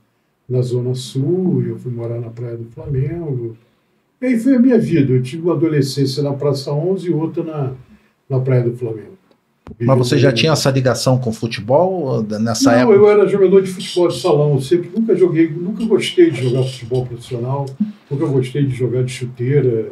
na 0.48 0.62
Zona 0.62 0.94
Sul, 0.94 1.64
eu 1.64 1.80
fui 1.80 1.92
morar 1.92 2.22
na 2.22 2.30
Praia 2.30 2.56
do 2.56 2.66
Flamengo. 2.66 3.58
E 4.22 4.28
aí 4.28 4.40
foi 4.40 4.58
a 4.58 4.60
minha 4.60 4.78
vida. 4.78 5.12
Eu 5.12 5.24
tive 5.24 5.42
uma 5.42 5.56
adolescência 5.56 6.22
na 6.22 6.34
Praça 6.34 6.72
11 6.72 7.08
e 7.08 7.12
outra 7.12 7.44
na, 7.44 7.74
na 8.30 8.40
Praia 8.40 8.66
do 8.66 8.78
Flamengo. 8.78 9.13
Mas 9.80 9.98
você 9.98 10.18
já 10.18 10.32
tinha 10.32 10.52
essa 10.52 10.70
ligação 10.70 11.18
com 11.18 11.32
futebol 11.32 12.22
nessa 12.40 12.72
Não, 12.72 12.80
época? 12.80 12.96
eu 12.96 13.10
era 13.10 13.28
jogador 13.28 13.62
de 13.62 13.72
futebol 13.72 14.08
de 14.08 14.20
salão. 14.20 14.54
Eu 14.54 14.62
sempre 14.62 14.90
nunca 14.96 15.16
joguei, 15.16 15.50
nunca 15.50 15.86
gostei 15.86 16.30
de 16.32 16.44
jogar 16.50 16.64
futebol 16.64 17.06
profissional, 17.06 17.66
nunca 18.10 18.26
gostei 18.26 18.66
de 18.66 18.76
jogar 18.76 19.04
de 19.04 19.12
chuteira, 19.12 19.92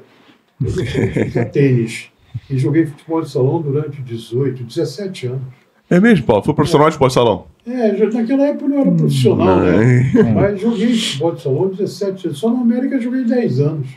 de 0.59 1.45
tênis. 1.51 2.09
E 2.49 2.57
joguei 2.57 2.85
futebol 2.85 3.21
de 3.21 3.29
salão 3.29 3.61
durante 3.61 4.01
18, 4.01 4.63
17 4.63 5.27
anos. 5.27 5.41
É 5.89 5.99
mesmo, 5.99 6.25
Paulo? 6.25 6.43
Foi 6.43 6.53
profissional 6.53 6.87
de 6.87 6.93
esporte 6.95 7.13
salão? 7.13 7.45
É, 7.67 7.95
já 7.95 8.05
naquela 8.09 8.43
época 8.47 8.65
eu 8.65 8.69
não 8.69 8.79
era 8.79 8.91
profissional, 8.91 9.59
né? 9.59 10.11
Mas 10.33 10.61
joguei 10.61 10.95
futebol 10.95 11.35
de 11.35 11.41
salão 11.41 11.67
17 11.69 12.27
anos. 12.27 12.39
Só 12.39 12.49
na 12.49 12.61
América 12.61 12.95
eu 12.95 13.01
joguei 13.01 13.23
10 13.25 13.59
anos. 13.59 13.87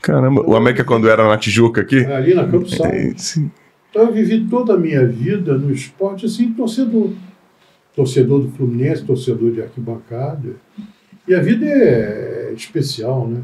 Caramba, 0.00 0.42
o 0.48 0.56
América 0.56 0.82
quando 0.82 1.08
era 1.10 1.28
na 1.28 1.36
Tijuca 1.36 1.82
aqui? 1.82 2.04
Ali 2.06 2.32
na 2.34 2.46
Campo 2.48 2.68
Sal. 2.68 2.86
É, 2.86 3.12
sim. 3.16 3.50
Então 3.90 4.06
eu 4.06 4.12
vivi 4.12 4.46
toda 4.48 4.74
a 4.74 4.78
minha 4.78 5.04
vida 5.04 5.58
no 5.58 5.70
esporte 5.72 6.26
assim, 6.26 6.52
torcedor. 6.52 7.12
Torcedor 7.94 8.40
do 8.40 8.50
Fluminense, 8.52 9.04
torcedor 9.04 9.50
de 9.50 9.60
arquibancada. 9.60 10.54
E 11.26 11.34
a 11.34 11.42
vida 11.42 11.66
é 11.66 12.52
especial, 12.56 13.28
né? 13.28 13.42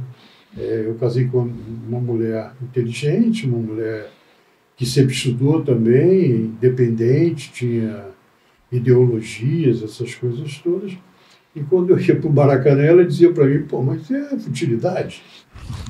É, 0.57 0.85
eu 0.87 0.95
casei 0.95 1.27
com 1.27 1.51
uma 1.87 2.01
mulher 2.01 2.53
inteligente, 2.63 3.47
uma 3.47 3.59
mulher 3.59 4.11
que 4.77 4.87
sempre 4.87 5.13
estudou 5.13 5.63
também, 5.63 6.31
independente, 6.33 7.53
tinha 7.53 8.07
ideologias, 8.71 9.83
essas 9.83 10.15
coisas 10.15 10.59
todas. 10.59 10.97
E 11.55 11.61
quando 11.61 11.91
eu 11.91 11.99
ia 11.99 12.17
para 12.17 12.29
o 12.29 12.33
Maracanã, 12.33 12.83
ela 12.83 13.05
dizia 13.05 13.33
para 13.33 13.47
mim, 13.47 13.63
pô, 13.63 13.83
mas 13.83 14.11
é 14.11 14.39
futilidade. 14.39 15.23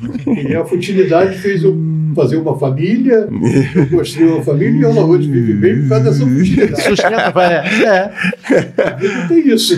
E 0.27 0.55
a 0.55 0.65
futilidade 0.65 1.39
fez 1.39 1.63
eu 1.65 1.75
fazer 2.15 2.37
uma 2.37 2.59
família, 2.59 3.29
eu 3.75 3.87
construí 3.89 4.29
uma 4.29 4.43
família 4.43 4.81
e 4.81 4.85
ela 4.85 5.05
hoje 5.05 5.31
vive 5.31 5.55
bem 5.55 5.81
por 5.83 5.89
causa 5.89 6.05
dessa 6.05 6.27
futilidade. 6.27 6.83
Sustenta, 6.83 7.43
é, 7.43 7.85
é. 7.85 8.83
A 8.85 8.91
vida 8.97 9.29
tem 9.29 9.49
isso. 9.49 9.75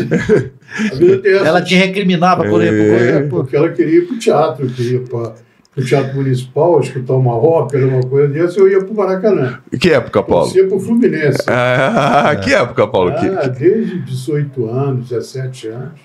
A 0.92 0.94
vida 0.96 1.18
tem 1.18 1.32
essa 1.34 1.46
Ela 1.46 1.62
te 1.62 1.74
recriminava 1.76 2.44
por 2.44 2.60
É. 2.62 2.66
é, 2.66 2.70
exemplo. 2.70 3.28
porque 3.40 3.56
ela 3.56 3.68
queria 3.70 3.98
ir 3.98 4.06
para 4.06 4.14
o 4.16 4.18
teatro, 4.18 4.66
queria 4.68 4.96
ir 4.98 5.08
para 5.08 5.34
o 5.76 5.84
Teatro 5.84 6.16
Municipal, 6.16 6.80
escutar 6.80 7.14
uma 7.14 7.36
ópera, 7.36 7.86
uma 7.86 8.02
coisa 8.02 8.28
dessa, 8.28 8.58
eu 8.58 8.68
ia 8.68 8.80
para 8.80 8.92
o 8.92 8.96
Maracanã. 8.96 9.60
Que 9.80 9.90
época, 9.92 10.22
Paulo? 10.24 10.44
Torcia 10.46 10.66
para 10.66 10.76
o 10.76 10.80
Fluminense. 10.80 11.38
Ah, 11.46 12.34
que 12.42 12.52
época, 12.52 12.88
Paulo? 12.88 13.12
Ah, 13.12 13.46
desde 13.46 14.00
18 14.00 14.66
anos, 14.68 15.08
17 15.10 15.68
anos, 15.68 16.00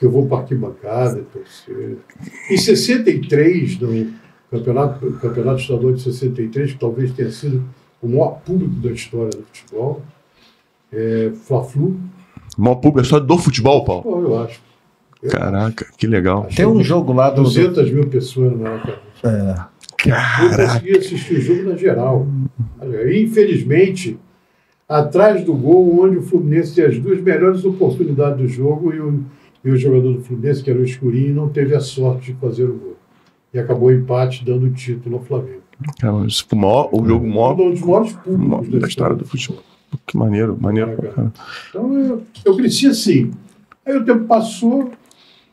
que 0.00 0.06
eu 0.06 0.10
vou 0.10 0.26
para 0.26 0.38
arquibancada, 0.38 1.22
torcer. 1.30 1.98
Em 2.50 2.56
63, 2.56 3.78
no 3.80 4.06
campeonato, 4.50 5.12
campeonato 5.20 5.60
estadual 5.60 5.92
de 5.92 6.00
63, 6.00 6.72
que 6.72 6.78
talvez 6.78 7.12
tenha 7.12 7.30
sido 7.30 7.62
o 8.00 8.08
maior 8.08 8.40
público 8.40 8.72
da 8.76 8.90
história 8.92 9.28
do 9.28 9.44
futebol, 9.52 10.02
é, 10.90 11.30
Fla-Flu, 11.44 12.00
Maior 12.56 12.76
público, 12.76 13.06
só 13.06 13.20
do 13.20 13.36
futebol, 13.38 13.84
Paulo? 13.84 14.02
pô, 14.02 14.20
eu 14.22 14.38
acho. 14.42 14.60
Eu 15.22 15.30
Caraca, 15.30 15.86
que 15.98 16.06
legal. 16.06 16.48
Tem 16.56 16.66
um 16.66 16.82
jogo 16.82 17.12
lá 17.12 17.28
do. 17.28 17.36
do 17.36 17.42
200 17.42 17.90
mil 17.92 18.06
pessoas 18.08 18.52
no 18.52 18.58
Maracanã. 18.58 18.96
é, 19.22 19.50
Eu 19.60 20.14
Caraca. 20.14 20.66
consegui 20.80 20.96
assistir 20.98 21.34
o 21.34 21.40
jogo 21.42 21.62
na 21.68 21.76
geral. 21.76 22.26
Infelizmente, 23.14 24.18
atrás 24.88 25.44
do 25.44 25.52
gol, 25.52 26.04
onde 26.04 26.16
o 26.16 26.22
Fluminense 26.22 26.74
tem 26.74 26.86
as 26.86 26.98
duas 26.98 27.20
melhores 27.20 27.64
oportunidades 27.66 28.38
do 28.38 28.48
jogo, 28.48 28.94
e 28.94 28.98
o, 29.00 29.22
e 29.64 29.70
o 29.70 29.76
jogador 29.76 30.14
do 30.14 30.22
Fluminense, 30.22 30.62
que 30.62 30.70
era 30.70 30.78
o 30.78 30.84
Escurinho, 30.84 31.34
não 31.34 31.48
teve 31.48 31.74
a 31.74 31.80
sorte 31.80 32.32
de 32.32 32.38
fazer 32.38 32.64
o 32.64 32.74
gol. 32.74 32.96
E 33.52 33.58
acabou 33.58 33.88
o 33.88 33.92
empate, 33.92 34.44
dando 34.44 34.66
o 34.66 34.70
título 34.70 35.16
ao 35.16 35.22
Flamengo. 35.22 35.62
Caramba, 35.98 36.26
isso 36.26 36.46
foi 36.48 36.58
o, 36.58 36.62
maior, 36.62 36.88
o 36.92 37.06
jogo 37.06 37.26
maior, 37.26 37.60
Um 37.60 37.70
dos 37.70 37.80
maiores 37.80 38.12
maior 38.12 38.24
públicos 38.24 38.80
da 38.80 38.88
história 38.88 39.16
do 39.16 39.24
futebol. 39.26 39.62
Que 40.06 40.16
maneiro, 40.16 40.56
maneiro 40.60 40.96
pra 40.96 41.10
caramba. 41.10 41.34
Então 41.68 41.92
eu, 41.98 42.22
eu 42.44 42.56
cresci 42.56 42.86
assim. 42.86 43.32
Aí 43.84 43.96
o 43.96 44.04
tempo 44.04 44.24
passou, 44.26 44.92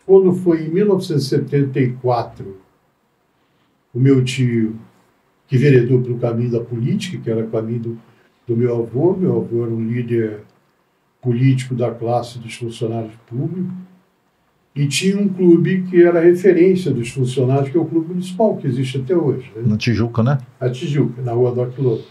quando 0.05 0.31
foi 0.33 0.65
em 0.65 0.69
1974, 0.69 2.57
o 3.93 3.99
meu 3.99 4.23
tio, 4.23 4.75
que 5.47 5.57
veredou 5.57 6.01
pelo 6.01 6.19
caminho 6.19 6.51
da 6.51 6.59
política, 6.59 7.17
que 7.17 7.29
era 7.29 7.43
o 7.43 7.49
caminho 7.49 7.79
do, 7.79 7.99
do 8.45 8.55
meu 8.55 8.77
avô, 8.77 9.15
meu 9.15 9.37
avô 9.37 9.63
era 9.63 9.73
um 9.73 9.83
líder 9.83 10.41
político 11.21 11.73
da 11.73 11.91
classe 11.91 12.37
dos 12.37 12.53
funcionários 12.53 13.13
públicos, 13.25 13.73
e 14.77 14.87
tinha 14.87 15.19
um 15.19 15.27
clube 15.27 15.87
que 15.89 16.03
era 16.03 16.19
referência 16.21 16.91
dos 16.91 17.09
funcionários, 17.09 17.69
que 17.69 17.77
é 17.77 17.81
o 17.81 17.85
Clube 17.85 18.09
Municipal, 18.09 18.55
que 18.57 18.67
existe 18.67 18.99
até 18.99 19.15
hoje. 19.15 19.51
né? 19.55 19.63
no 19.65 19.75
Tijuca, 19.75 20.21
né? 20.21 20.37
a 20.59 20.69
Tijuca, 20.69 21.19
na 21.23 21.31
rua 21.31 21.51
Doc 21.51 21.75
Lobo. 21.79 22.03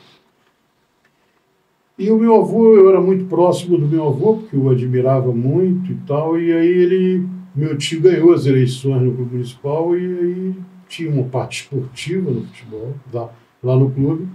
E 1.96 2.11
o 2.11 2.18
meu 2.18 2.35
avô, 2.35 2.75
eu 2.75 2.90
era 2.90 3.00
muito 3.00 3.26
próximo 3.26 3.78
do 3.78 3.87
meu 3.87 4.08
avô, 4.08 4.38
porque 4.38 4.56
eu 4.56 4.64
o 4.64 4.70
admirava 4.70 5.32
muito 5.32 5.92
e 5.92 5.94
tal, 6.06 6.38
e 6.38 6.52
aí 6.52 6.66
ele, 6.66 7.25
meu 7.54 7.78
tio 7.78 8.00
ganhou 8.00 8.35
as 8.35 8.46
eleições 8.46 9.00
no 9.00 9.14
Clube 9.14 9.35
Municipal 9.35 9.96
e 9.96 10.04
aí 10.04 10.54
tinha 10.88 11.11
uma 11.11 11.25
parte 11.25 11.62
esportiva 11.62 12.32
no 12.32 12.42
futebol, 12.46 12.94
lá, 13.12 13.30
lá 13.62 13.76
no 13.76 13.90
clube. 13.92 14.26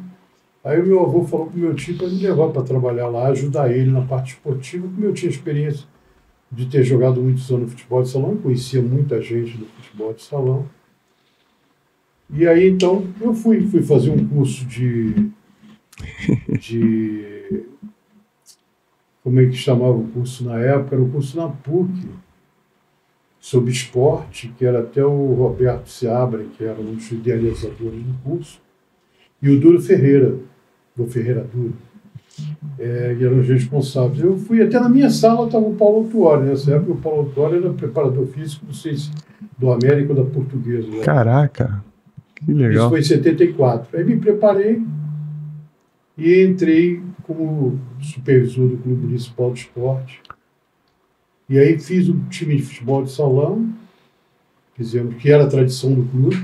Aí 0.64 0.82
o 0.82 0.88
meu 0.88 1.02
avô 1.02 1.24
falou 1.26 1.48
para 1.48 1.58
o 1.58 1.60
meu 1.60 1.76
tio 1.76 1.98
para 1.98 2.08
me 2.08 2.18
levar 2.18 2.48
para 2.48 2.64
trabalhar 2.64 3.10
lá, 3.10 3.28
ajudar 3.28 3.70
ele 3.72 3.92
na 3.92 4.02
parte 4.02 4.36
esportiva, 4.36 4.88
porque 4.88 5.06
eu 5.06 5.14
tinha 5.14 5.30
experiência 5.30 5.86
de 6.52 6.66
ter 6.66 6.84
jogado 6.84 7.22
muitos 7.22 7.50
anos 7.50 7.64
no 7.64 7.70
futebol 7.70 8.04
de 8.04 8.10
salão, 8.10 8.38
conhecia 8.38 8.82
muita 8.82 9.22
gente 9.22 9.58
do 9.58 9.66
futebol 9.66 10.14
de 10.14 10.22
salão. 10.22 10.70
E 12.30 12.48
aí 12.48 12.70
então 12.70 13.08
eu 13.20 13.34
fui, 13.34 13.66
fui 13.68 13.82
fazer 13.82 14.10
um 14.10 14.28
curso 14.28 14.66
de. 14.66 15.32
de 16.60 17.66
como 19.24 19.40
é 19.40 19.46
que 19.46 19.54
chamava 19.54 19.94
o 19.94 20.08
curso 20.08 20.44
na 20.44 20.60
época? 20.60 20.96
Era 20.96 21.04
o 21.04 21.12
curso 21.12 21.38
na 21.38 21.48
PUC, 21.48 21.92
sobre 23.40 23.72
esporte, 23.72 24.54
que 24.58 24.66
era 24.66 24.80
até 24.80 25.04
o 25.04 25.34
Roberto 25.34 25.90
Seabra, 25.90 26.44
que 26.44 26.64
era 26.64 26.80
um 26.80 26.96
dos 26.96 27.12
idealizadores 27.12 28.04
do 28.04 28.14
curso, 28.24 28.62
e 29.42 29.50
o 29.50 29.60
Duro 29.60 29.82
Ferreira, 29.82 30.38
do 30.96 31.08
Ferreira 31.08 31.44
Duro, 31.44 31.74
é, 32.80 33.16
que 33.18 33.24
eram 33.26 33.40
os 33.40 33.48
responsáveis. 33.48 34.22
Eu 34.22 34.38
fui 34.38 34.62
até 34.62 34.80
na 34.80 34.90
minha 34.90 35.10
sala, 35.10 35.46
estava 35.46 35.66
o 35.66 35.76
Paulo 35.76 36.08
Tuori. 36.10 36.48
Nessa 36.48 36.76
época, 36.76 36.92
o 36.94 36.98
Paulo 36.98 37.32
Tuori 37.34 37.58
era 37.58 37.74
preparador 37.74 38.26
físico, 38.28 38.66
não 38.66 38.74
sei 38.74 38.96
se 38.96 39.12
do 39.58 39.72
América 39.72 40.14
ou 40.14 40.24
da 40.24 40.30
Portuguesa. 40.30 40.88
né? 40.88 41.04
Caraca, 41.04 41.84
que 42.36 42.52
Isso 42.52 42.60
legal. 42.60 42.90
foi 42.90 43.00
em 43.00 43.04
74. 43.04 43.98
Aí 43.98 44.04
me 44.04 44.18
preparei 44.18 44.82
e 46.18 46.44
entrei 46.44 47.02
como 47.24 47.80
supervisor 48.00 48.68
do 48.68 48.78
Clube 48.78 49.06
Municipal 49.06 49.52
de 49.54 49.60
Esporte. 49.62 50.22
E 51.48 51.60
aí 51.60 51.78
fiz 51.78 52.08
o 52.08 52.18
time 52.30 52.56
de 52.56 52.64
futebol 52.64 53.04
de 53.04 53.12
salão, 53.12 53.70
fizemos, 54.76 55.16
que 55.16 55.30
era 55.32 55.44
a 55.44 55.48
tradição 55.48 55.94
do 55.94 56.04
clube. 56.06 56.42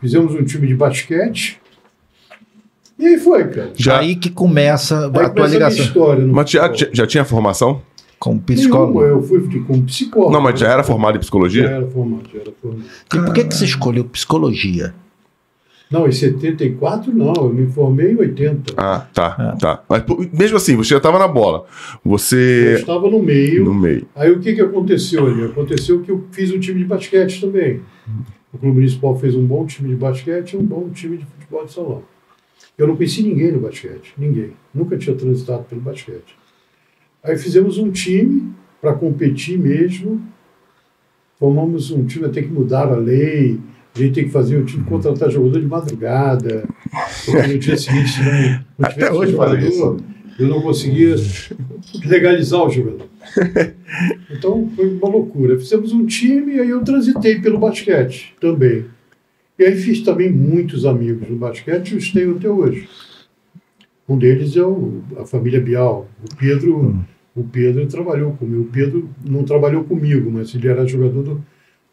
Fizemos 0.00 0.34
um 0.34 0.44
time 0.44 0.66
de 0.66 0.74
basquete. 0.74 1.60
E 2.98 3.06
aí 3.06 3.18
foi, 3.18 3.44
cara. 3.48 3.70
Já, 3.76 4.00
Aí 4.00 4.16
que 4.16 4.28
começa 4.30 5.10
Aí 5.14 5.24
a 5.24 5.28
tua 5.30 5.46
ligação 5.46 5.84
história. 5.84 6.26
mas 6.26 6.50
já, 6.50 6.72
já, 6.72 6.86
já 6.92 7.06
tinha 7.06 7.24
formação? 7.24 7.80
como 8.18 8.34
Nenhuma, 8.48 8.56
psicólogo. 8.56 9.02
eu 9.04 9.22
fui 9.22 9.60
como 9.64 9.82
psicólogo. 9.84 10.32
Não, 10.32 10.40
mas 10.40 10.58
já 10.58 10.68
era 10.72 10.82
formado 10.82 11.12
em 11.12 11.18
Já 11.18 11.20
psicologia? 11.20 11.66
era 11.66 11.86
formado, 11.86 12.24
já 12.34 12.40
era 12.40 12.52
formado. 12.60 12.82
E 13.14 13.18
por 13.18 13.32
que, 13.32 13.44
que 13.44 13.54
você 13.54 13.64
escolheu 13.64 14.04
psicologia? 14.04 14.92
Não, 15.88 16.06
em 16.06 16.12
74 16.12 17.14
não, 17.14 17.32
eu 17.34 17.48
me 17.54 17.66
formei 17.70 18.12
em 18.12 18.16
80. 18.16 18.74
Ah, 18.76 19.06
tá, 19.14 19.54
É. 19.54 19.58
tá. 19.58 19.82
Mas 19.88 20.02
mesmo 20.36 20.56
assim, 20.56 20.74
você 20.76 20.90
já 20.90 20.96
estava 20.96 21.18
na 21.18 21.28
bola. 21.28 21.64
Eu 22.04 22.10
Você. 22.10 22.74
estava 22.80 23.08
no 23.08 23.22
meio. 23.22 23.64
No 23.64 23.72
meio. 23.72 24.06
Aí 24.16 24.30
o 24.32 24.40
que, 24.40 24.52
que 24.54 24.60
aconteceu 24.60 25.24
ali? 25.26 25.44
Aconteceu 25.44 26.00
que 26.02 26.10
eu 26.10 26.24
fiz 26.32 26.50
um 26.52 26.58
time 26.58 26.80
de 26.80 26.84
basquete 26.86 27.40
também. 27.40 27.80
O 28.52 28.58
Clube 28.58 28.74
Municipal 28.74 29.14
fez 29.16 29.34
um 29.36 29.46
bom 29.46 29.64
time 29.64 29.88
de 29.90 29.94
basquete 29.94 30.54
e 30.54 30.56
um 30.56 30.62
bom 30.64 30.88
time 30.92 31.18
de 31.18 31.24
futebol 31.24 31.64
de 31.64 31.72
salão. 31.72 32.02
Eu 32.78 32.86
não 32.86 32.96
conheci 32.96 33.22
ninguém 33.22 33.50
no 33.50 33.60
basquete, 33.60 34.14
ninguém. 34.16 34.52
Nunca 34.72 34.96
tinha 34.96 35.16
transitado 35.16 35.64
pelo 35.64 35.80
basquete. 35.80 36.38
Aí 37.24 37.36
fizemos 37.36 37.76
um 37.76 37.90
time 37.90 38.52
para 38.80 38.94
competir 38.94 39.58
mesmo. 39.58 40.22
Formamos 41.40 41.90
um 41.90 42.06
time, 42.06 42.26
até 42.26 42.40
que 42.40 42.48
mudar 42.48 42.86
a 42.86 42.96
lei, 42.96 43.58
a 43.94 43.98
gente 43.98 44.14
tem 44.14 44.24
que 44.24 44.30
fazer 44.30 44.56
o 44.56 44.64
time 44.64 44.84
contratar 44.84 45.30
jogador 45.30 45.60
de 45.60 45.66
madrugada, 45.66 46.68
porque 47.24 47.46
no 47.46 47.58
dia 47.58 47.76
seguinte 47.76 48.08
se 48.08 48.22
não, 48.22 48.64
não 48.78 48.86
Até 48.86 48.94
tivesse 48.94 49.12
hoje 49.12 49.32
jogador, 49.32 50.00
eu 50.38 50.48
não 50.48 50.62
conseguia 50.62 51.16
legalizar 52.04 52.64
o 52.64 52.70
jogador. 52.70 53.08
Então 54.30 54.70
foi 54.76 54.86
uma 54.94 55.08
loucura. 55.08 55.58
Fizemos 55.58 55.92
um 55.92 56.06
time 56.06 56.56
e 56.56 56.60
aí 56.60 56.68
eu 56.68 56.84
transitei 56.84 57.40
pelo 57.40 57.58
basquete 57.58 58.34
também. 58.38 58.84
E 59.58 59.64
aí 59.64 59.76
fiz 59.76 60.02
também 60.02 60.30
muitos 60.30 60.86
amigos 60.86 61.28
no 61.28 61.36
basquete 61.36 61.92
e 61.92 61.96
os 61.96 62.12
tenho 62.12 62.36
até 62.36 62.48
hoje. 62.48 62.88
Um 64.08 64.16
deles 64.16 64.56
é 64.56 64.62
o, 64.62 65.02
a 65.18 65.26
família 65.26 65.60
Bial. 65.60 66.08
O 66.22 66.36
Pedro, 66.36 67.04
o 67.34 67.42
Pedro 67.42 67.86
trabalhou 67.86 68.32
comigo. 68.32 68.62
O 68.62 68.66
Pedro 68.66 69.10
não 69.28 69.44
trabalhou 69.44 69.84
comigo, 69.84 70.30
mas 70.30 70.54
ele 70.54 70.68
era 70.68 70.86
jogador 70.86 71.22
do, 71.22 71.44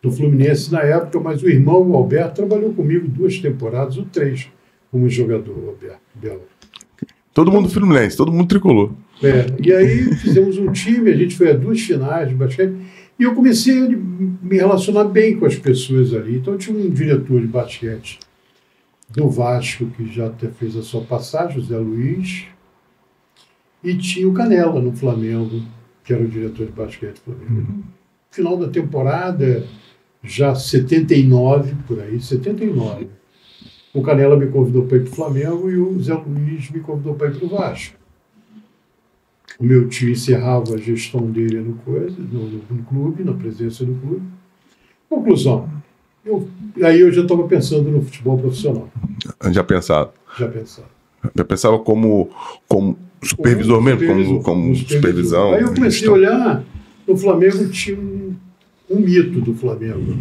do 0.01 0.11
Fluminense 0.11 0.71
na 0.71 0.81
época, 0.81 1.19
mas 1.19 1.41
o 1.41 1.49
irmão, 1.49 1.81
o 1.89 1.95
Alberto, 1.95 2.35
trabalhou 2.35 2.71
comigo 2.73 3.07
duas 3.07 3.39
temporadas, 3.39 3.97
ou 3.97 4.05
três, 4.05 4.47
como 4.91 5.09
jogador, 5.09 5.57
o 5.57 5.69
Alberto 5.69 5.99
Bial. 6.13 6.41
Todo 7.33 7.51
mundo 7.51 7.67
Fluminense, 7.67 8.15
todo 8.15 8.31
mundo 8.31 8.47
tricolor. 8.47 8.93
É, 9.21 9.45
e 9.61 9.73
aí 9.73 10.15
fizemos 10.15 10.57
um 10.57 10.71
time, 10.71 11.09
a 11.09 11.17
gente 11.17 11.35
foi 11.35 11.51
a 11.51 11.53
duas 11.53 11.81
finais 11.81 12.29
de 12.29 12.35
basquete, 12.35 12.75
e 13.17 13.23
eu 13.23 13.33
comecei 13.33 13.77
a 13.77 13.89
me 13.89 14.57
relacionar 14.57 15.05
bem 15.05 15.39
com 15.39 15.45
as 15.45 15.55
pessoas 15.55 16.13
ali. 16.13 16.37
Então 16.37 16.57
tinha 16.57 16.77
um 16.77 16.89
diretor 16.89 17.39
de 17.39 17.47
basquete 17.47 18.19
do 19.09 19.29
Vasco, 19.29 19.85
que 19.87 20.07
já 20.11 20.27
até 20.27 20.49
fez 20.49 20.75
a 20.75 20.81
sua 20.81 21.01
passagem, 21.01 21.61
José 21.61 21.77
Luiz, 21.77 22.45
e 23.83 23.95
tinha 23.95 24.27
o 24.27 24.33
Canela 24.33 24.81
no 24.81 24.91
Flamengo, 24.91 25.61
que 26.03 26.11
era 26.11 26.23
o 26.23 26.27
diretor 26.27 26.65
de 26.65 26.71
basquete 26.71 27.15
do 27.25 27.33
Flamengo. 27.33 27.83
Final 28.31 28.57
da 28.57 28.67
temporada, 28.67 29.65
já 30.23 30.53
79, 30.53 31.75
por 31.87 32.01
aí, 32.01 32.19
79. 32.19 33.07
O 33.93 34.01
Canela 34.01 34.35
me 34.35 34.47
convidou 34.47 34.85
para 34.85 34.97
ir 34.97 35.03
para 35.03 35.11
o 35.11 35.15
Flamengo 35.15 35.69
e 35.69 35.77
o 35.77 35.97
Zé 36.01 36.13
Luiz 36.13 36.69
me 36.69 36.81
convidou 36.81 37.15
para 37.15 37.27
ir 37.27 37.37
para 37.37 37.45
o 37.45 37.49
Vasco. 37.49 37.95
O 39.59 39.63
meu 39.63 39.87
tio 39.87 40.09
encerrava 40.09 40.73
a 40.75 40.77
gestão 40.77 41.31
dele 41.31 41.59
no, 41.61 41.75
coisa, 41.75 42.15
no, 42.19 42.39
no- 42.49 42.61
no 42.69 42.83
clube, 42.83 43.23
na 43.23 43.33
presença 43.33 43.85
do 43.85 43.95
clube. 43.95 44.21
Conclusão. 45.09 45.69
Eu, 46.25 46.47
aí 46.83 46.99
eu 46.99 47.11
já 47.11 47.21
estava 47.21 47.47
pensando 47.47 47.89
no 47.89 48.01
futebol 48.01 48.37
profissional, 48.37 48.89
Já 49.51 49.63
pensava. 49.63 50.13
já 50.37 50.47
pensava. 50.47 50.87
Já 51.35 51.45
pensava 51.45 51.79
como, 51.79 52.29
como 52.67 52.97
supervisor 53.23 53.81
mesmo, 53.81 54.05
como, 54.07 54.43
como 54.43 54.75
supervisão. 54.75 55.53
Aí 55.53 55.61
eu 55.61 55.73
comecei 55.73 56.07
a 56.07 56.11
olhar, 56.11 56.63
no 57.07 57.15
Flamengo 57.15 57.67
tinha 57.69 57.97
um, 57.97 58.35
um 58.89 58.99
mito 58.99 59.39
do 59.41 59.53
Flamengo. 59.55 60.17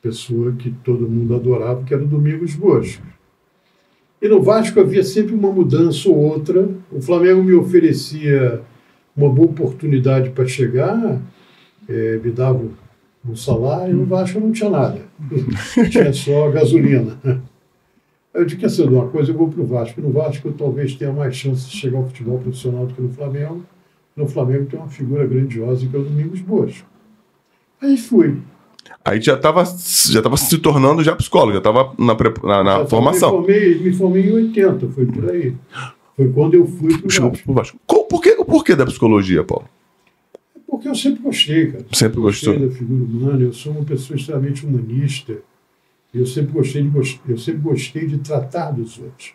Pessoa 0.00 0.52
que 0.52 0.70
todo 0.82 1.06
mundo 1.08 1.34
adorava, 1.34 1.82
que 1.84 1.92
era 1.92 2.02
o 2.02 2.06
Domingos 2.06 2.54
Bosco. 2.54 3.02
E 4.20 4.28
no 4.28 4.42
Vasco 4.42 4.78
havia 4.78 5.02
sempre 5.02 5.34
uma 5.34 5.50
mudança 5.50 6.08
ou 6.08 6.16
outra. 6.16 6.68
O 6.92 7.00
Flamengo 7.00 7.42
me 7.42 7.54
oferecia 7.54 8.60
uma 9.16 9.30
boa 9.30 9.48
oportunidade 9.48 10.30
para 10.30 10.46
chegar, 10.46 11.20
eh, 11.88 12.20
me 12.22 12.30
dava 12.30 12.62
um 13.28 13.36
salário, 13.36 13.96
no 13.96 14.04
Vasco 14.04 14.40
não 14.40 14.52
tinha 14.52 14.70
nada. 14.70 15.00
tinha 15.90 16.12
só 16.12 16.50
gasolina. 16.50 17.18
Eu 18.32 18.44
disse, 18.44 18.58
quer 18.58 18.70
saber 18.70 18.90
de 18.90 18.94
uma 18.94 19.08
coisa, 19.08 19.32
eu 19.32 19.36
vou 19.36 19.48
para 19.48 19.60
o 19.60 19.66
Vasco. 19.66 20.00
No 20.00 20.10
Vasco 20.10 20.48
eu 20.48 20.52
talvez 20.52 20.94
tenha 20.94 21.12
mais 21.12 21.34
chance 21.34 21.68
de 21.68 21.76
chegar 21.76 21.98
ao 21.98 22.06
futebol 22.06 22.38
profissional 22.38 22.86
do 22.86 22.94
que 22.94 23.02
no 23.02 23.10
Flamengo. 23.10 23.64
No 24.14 24.28
Flamengo 24.28 24.66
tem 24.66 24.78
uma 24.78 24.88
figura 24.88 25.26
grandiosa 25.26 25.86
que 25.86 25.96
é 25.96 25.98
o 25.98 26.02
Domingos 26.02 26.40
Bosco. 26.40 26.86
Aí 27.80 27.96
fui. 27.96 28.36
Aí 29.04 29.20
já 29.20 29.34
estava 29.34 29.64
já 30.10 30.22
tava 30.22 30.36
se 30.36 30.58
tornando 30.58 31.02
já 31.02 31.14
psicólogo, 31.16 31.52
já 31.52 31.58
estava 31.58 31.94
na, 31.98 32.14
na, 32.42 32.64
na 32.80 32.86
formação. 32.86 33.30
Me 33.30 33.36
formei, 33.46 33.78
me 33.80 33.92
formei 33.92 34.26
em 34.28 34.32
80, 34.32 34.88
foi 34.88 35.06
por 35.06 35.30
aí. 35.30 35.54
Foi 36.16 36.28
quando 36.32 36.54
eu 36.54 36.66
fui 36.66 36.96
para 36.98 37.06
o 37.06 37.10
Chegou 37.10 37.30
Vasco. 37.30 37.44
pro 37.44 37.54
Vasco. 37.54 37.78
Qual- 37.86 38.04
Por 38.04 38.20
que, 38.20 38.30
o 38.32 38.44
porquê 38.44 38.74
da 38.76 38.84
psicologia, 38.84 39.42
Paulo? 39.44 39.66
Porque 40.66 40.88
eu 40.88 40.94
sempre 40.94 41.22
gostei, 41.22 41.66
cara. 41.72 41.84
Sempre 41.92 42.20
Gostei 42.20 42.52
gostou? 42.52 42.68
da 42.68 42.74
figura 42.74 43.04
humana, 43.04 43.42
eu 43.42 43.52
sou 43.52 43.72
uma 43.72 43.84
pessoa 43.84 44.16
extremamente 44.16 44.64
humanista. 44.66 45.36
Eu 46.12 46.26
sempre 46.26 46.52
gostei 46.52 46.82
de, 46.82 47.20
eu 47.28 47.38
sempre 47.38 47.60
gostei 47.60 48.06
de 48.06 48.18
tratar 48.18 48.70
dos 48.72 48.98
outros, 48.98 49.32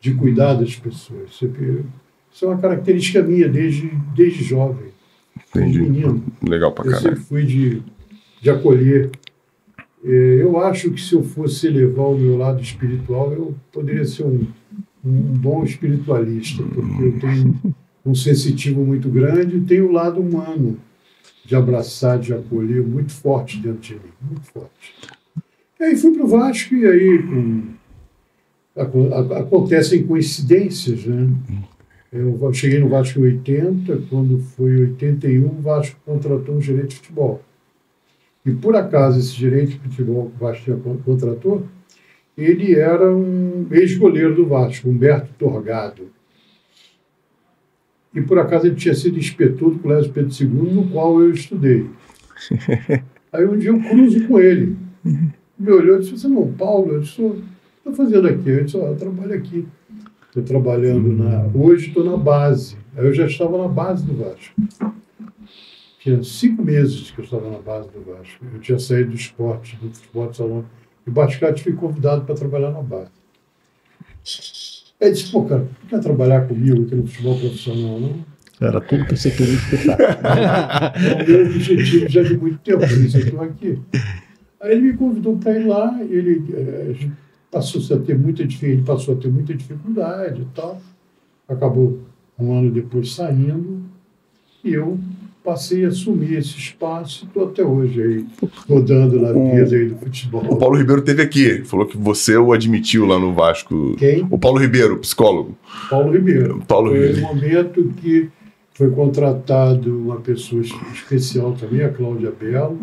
de 0.00 0.14
cuidar 0.14 0.54
das 0.54 0.76
pessoas. 0.76 1.36
Sempre, 1.38 1.84
isso 2.32 2.44
é 2.44 2.48
uma 2.48 2.58
característica 2.58 3.22
minha 3.22 3.48
desde, 3.48 3.88
desde 4.14 4.44
jovem. 4.44 4.88
Entendi. 5.48 5.80
Menino. 5.80 6.22
Legal 6.46 6.72
pra 6.72 6.84
Eu 6.84 6.90
caralho. 6.92 7.08
sempre 7.16 7.24
fui 7.24 7.44
de, 7.44 7.82
de 8.42 8.50
acolher. 8.50 9.10
Eh, 10.04 10.38
Eu 10.42 10.58
acho 10.58 10.90
que 10.90 11.00
se 11.00 11.14
eu 11.14 11.22
fosse 11.22 11.68
elevar 11.68 12.06
o 12.08 12.18
meu 12.18 12.36
lado 12.36 12.60
espiritual, 12.60 13.32
eu 13.32 13.54
poderia 13.72 14.04
ser 14.04 14.24
um, 14.24 14.44
um 15.04 15.12
bom 15.12 15.62
espiritualista, 15.64 16.62
porque 16.64 17.02
eu 17.04 17.20
tenho 17.20 17.60
um 18.04 18.14
sensitivo 18.14 18.84
muito 18.84 19.08
grande 19.08 19.56
e 19.56 19.60
tenho 19.60 19.88
o 19.88 19.92
lado 19.92 20.20
humano 20.20 20.76
de 21.44 21.54
abraçar, 21.54 22.18
de 22.18 22.34
acolher, 22.34 22.82
muito 22.82 23.12
forte 23.12 23.58
dentro 23.58 23.80
de 23.80 23.94
mim, 23.94 24.00
muito 24.28 24.42
forte. 24.46 24.94
E 25.78 25.84
aí 25.84 25.96
fui 25.96 26.12
para 26.12 26.24
o 26.24 26.28
Vasco 26.28 26.74
e 26.74 26.84
aí 26.86 27.22
com- 27.22 27.62
aco- 28.76 29.08
a- 29.14 29.38
acontecem 29.40 30.04
coincidências, 30.04 31.04
né? 31.06 31.28
Eu 32.12 32.52
cheguei 32.52 32.78
no 32.80 32.88
Vasco 32.88 33.20
em 33.20 33.22
80, 33.22 34.02
quando 34.10 34.38
foi 34.38 34.76
81, 34.80 35.46
o 35.46 35.60
Vasco 35.62 35.96
contratou 36.04 36.56
um 36.56 36.60
gerente 36.60 36.88
de 36.90 36.96
futebol. 36.96 37.40
E 38.44 38.52
por 38.52 38.74
acaso 38.74 39.18
esse 39.18 39.32
gerente 39.32 39.78
que 39.78 40.02
o 40.02 40.32
Vasco 40.38 40.76
contratou, 41.04 41.66
ele 42.36 42.74
era 42.74 43.14
um 43.14 43.66
ex-goleiro 43.70 44.34
do 44.34 44.46
Vasco, 44.46 44.88
Humberto 44.88 45.30
Torgado. 45.38 46.10
E 48.14 48.20
por 48.20 48.38
acaso 48.38 48.66
ele 48.66 48.74
tinha 48.74 48.94
sido 48.94 49.18
inspetor 49.18 49.72
do 49.72 49.78
Colégio 49.78 50.12
Pedro 50.12 50.34
II, 50.38 50.72
no 50.72 50.88
qual 50.90 51.20
eu 51.20 51.30
estudei. 51.30 51.88
Aí 53.32 53.46
um 53.46 53.56
dia 53.56 53.70
eu 53.70 53.80
cruzo 53.80 54.26
com 54.26 54.38
ele. 54.38 54.76
Me 55.58 55.70
olhou 55.70 55.96
e 55.96 56.00
disse, 56.00 56.12
você 56.12 56.28
não, 56.28 56.52
Paulo, 56.52 56.92
eu 56.92 57.00
estou 57.00 57.40
fazendo 57.94 58.28
aqui. 58.28 58.50
Eu 58.50 58.64
disse, 58.64 58.76
ó, 58.76 58.88
eu 58.88 58.96
trabalho 58.96 59.34
aqui. 59.34 59.66
Estou 60.28 60.42
trabalhando 60.42 61.12
na. 61.12 61.46
Hoje 61.54 61.88
estou 61.88 62.04
na 62.04 62.16
base. 62.16 62.76
Aí 62.96 63.06
eu 63.06 63.14
já 63.14 63.26
estava 63.26 63.56
na 63.56 63.68
base 63.68 64.04
do 64.04 64.14
Vasco. 64.14 64.54
Tinha 66.02 66.20
cinco 66.24 66.64
meses 66.64 67.12
que 67.12 67.20
eu 67.20 67.24
estava 67.24 67.48
na 67.48 67.58
base 67.58 67.88
do 67.90 68.00
Vasco. 68.00 68.44
Eu 68.52 68.58
tinha 68.58 68.76
saído 68.76 69.10
do 69.10 69.16
esporte, 69.16 69.76
do 69.76 69.88
futebol 69.94 70.28
de 70.28 70.36
salão. 70.36 70.64
E 71.06 71.10
o 71.10 71.12
basquete 71.12 71.62
fui 71.62 71.74
convidado 71.74 72.24
para 72.24 72.34
trabalhar 72.34 72.72
na 72.72 72.82
base. 72.82 73.12
Aí 75.00 75.12
disse, 75.12 75.30
pô, 75.30 75.44
cara, 75.44 75.64
tu 75.80 75.86
quer 75.86 76.00
trabalhar 76.00 76.48
comigo 76.48 76.82
aqui 76.82 76.96
no 76.96 77.06
futebol 77.06 77.38
profissional, 77.38 78.00
não? 78.00 78.24
Era 78.60 78.80
tudo 78.80 79.04
que 79.04 79.16
você 79.16 79.30
queria 79.30 79.54
escutar. 79.54 80.92
O 81.22 81.30
meu 81.30 81.46
objetivo 81.46 82.08
já 82.08 82.22
de 82.24 82.36
muito 82.36 82.58
tempo, 82.58 82.80
por 82.80 82.90
isso 82.90 83.18
eu 83.18 83.22
estou 83.22 83.40
aqui. 83.42 83.78
Aí 84.60 84.72
ele 84.72 84.80
me 84.80 84.92
convidou 84.94 85.36
para 85.36 85.56
ir 85.56 85.66
lá, 85.66 86.02
ele 86.02 86.44
eh, 86.52 87.10
passou 87.48 87.80
a 87.96 88.00
ter 88.00 88.18
muita 88.18 88.44
dificuldade, 88.44 88.78
ele 88.78 88.86
passou 88.86 89.14
a 89.14 89.18
ter 89.18 89.28
muita 89.28 89.54
dificuldade 89.54 90.42
e 90.42 90.46
tal. 90.52 90.82
Acabou 91.46 92.00
um 92.36 92.58
ano 92.58 92.72
depois 92.72 93.14
saindo, 93.14 93.82
e 94.64 94.72
eu 94.72 94.98
passei 95.42 95.84
a 95.84 95.88
assumir 95.88 96.34
esse 96.34 96.56
espaço 96.56 97.24
e 97.24 97.26
estou 97.26 97.48
até 97.48 97.64
hoje 97.64 98.00
aí, 98.02 98.26
rodando 98.68 99.20
na 99.20 99.32
vida 99.32 99.74
aí 99.76 99.86
do 99.86 99.96
O 99.96 99.98
futebol. 99.98 100.56
Paulo 100.56 100.76
Ribeiro 100.76 101.02
teve 101.02 101.22
aqui, 101.22 101.64
falou 101.64 101.86
que 101.86 101.96
você 101.96 102.36
o 102.36 102.52
admitiu 102.52 103.06
lá 103.06 103.18
no 103.18 103.34
Vasco. 103.34 103.96
Quem? 103.96 104.26
O 104.30 104.38
Paulo 104.38 104.58
Ribeiro, 104.58 104.98
psicólogo. 104.98 105.56
Paulo 105.90 106.12
Ribeiro. 106.12 106.62
Paulo 106.66 106.90
Foi 106.90 107.06
Ribeiro. 107.06 107.18
o 107.26 107.34
momento 107.34 107.92
que 108.00 108.28
foi 108.74 108.90
contratado 108.90 109.98
uma 109.98 110.16
pessoa 110.16 110.62
especial 110.94 111.52
também, 111.52 111.82
a 111.84 111.88
Cláudia 111.90 112.32
Belo, 112.32 112.78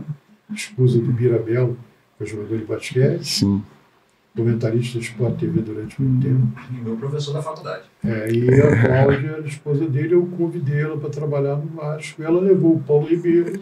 esposa 0.53 0.99
do 0.99 1.11
Bira 1.11 1.39
Belo, 1.39 1.77
que 2.17 2.23
é 2.23 2.27
jogador 2.27 2.57
de 2.57 2.65
basquete, 2.65 3.23
Sim. 3.25 3.61
Comentarista 4.35 4.97
do 4.97 5.03
Sport 5.03 5.37
TV 5.39 5.61
durante 5.61 6.01
muito 6.01 6.25
tempo. 6.27 6.47
E 6.71 6.81
meu 6.83 6.95
professor 6.95 7.33
da 7.33 7.41
faculdade. 7.41 7.83
É, 8.05 8.31
e 8.31 8.49
a 8.61 8.85
Cláudia, 8.87 9.39
a 9.43 9.47
esposa 9.47 9.85
dele, 9.87 10.13
eu 10.13 10.25
convidei 10.37 10.81
ela 10.81 10.97
para 10.97 11.09
trabalhar 11.09 11.55
no 11.57 11.67
Vasco. 11.75 12.21
Ela 12.23 12.39
levou 12.39 12.75
o 12.75 12.79
Paulo 12.79 13.05
Ribeiro 13.07 13.59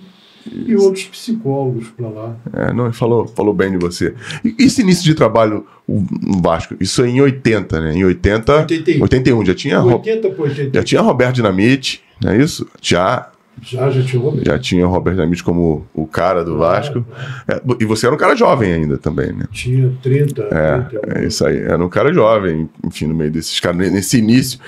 e 0.50 0.76
outros 0.76 1.06
psicólogos 1.06 1.90
para 1.90 2.08
lá. 2.10 2.38
É, 2.54 2.72
não, 2.74 2.92
falou, 2.94 3.28
falou 3.28 3.54
bem 3.54 3.72
de 3.72 3.78
você. 3.78 4.14
E 4.46 4.56
esse 4.64 4.82
início 4.82 5.04
de 5.04 5.14
trabalho 5.16 5.66
no 5.88 6.42
Vasco, 6.42 6.76
isso 6.80 7.02
é 7.04 7.10
em 7.10 7.20
80, 7.22 7.82
né? 7.82 7.96
Em 7.96 8.06
80, 8.06 8.56
81. 8.56 9.02
81 9.02 9.46
já 9.46 9.56
tinha, 9.56 9.80
Ro- 9.80 9.94
80 9.96 10.30
por 10.32 10.48
80. 10.48 10.78
já 10.78 10.84
tinha 10.84 11.02
Roberto 11.02 11.36
Dinamite, 11.36 12.02
não 12.24 12.32
é 12.32 12.38
isso? 12.38 12.68
Já, 12.82 13.30
Já, 13.62 13.90
já 13.90 14.02
tinha 14.04 14.22
o 14.22 14.26
Roberto. 14.26 14.46
já 14.46 14.60
tinha 14.60 14.88
o 14.88 14.92
Roberto 14.92 15.16
Dinamite 15.18 15.44
como 15.44 15.86
o 15.94 16.06
cara 16.06 16.44
do 16.46 16.58
Vasco. 16.58 17.06
É, 17.48 17.62
e 17.80 17.86
você 17.86 18.06
era 18.06 18.16
um 18.16 18.18
cara 18.18 18.36
jovem 18.36 18.72
ainda 18.72 18.98
também, 18.98 19.34
né? 19.34 19.46
Tinha 19.52 19.92
30, 20.02 20.44
É, 20.52 20.80
31. 20.82 21.18
é 21.22 21.26
isso 21.26 21.46
aí. 21.46 21.58
Era 21.58 21.84
um 21.84 21.90
cara 21.90 22.14
jovem, 22.14 22.70
enfim, 22.86 23.08
no 23.08 23.16
meio 23.16 23.32
desses 23.32 23.60
caras. 23.60 23.92
Nesse 23.92 24.18
início, 24.20 24.60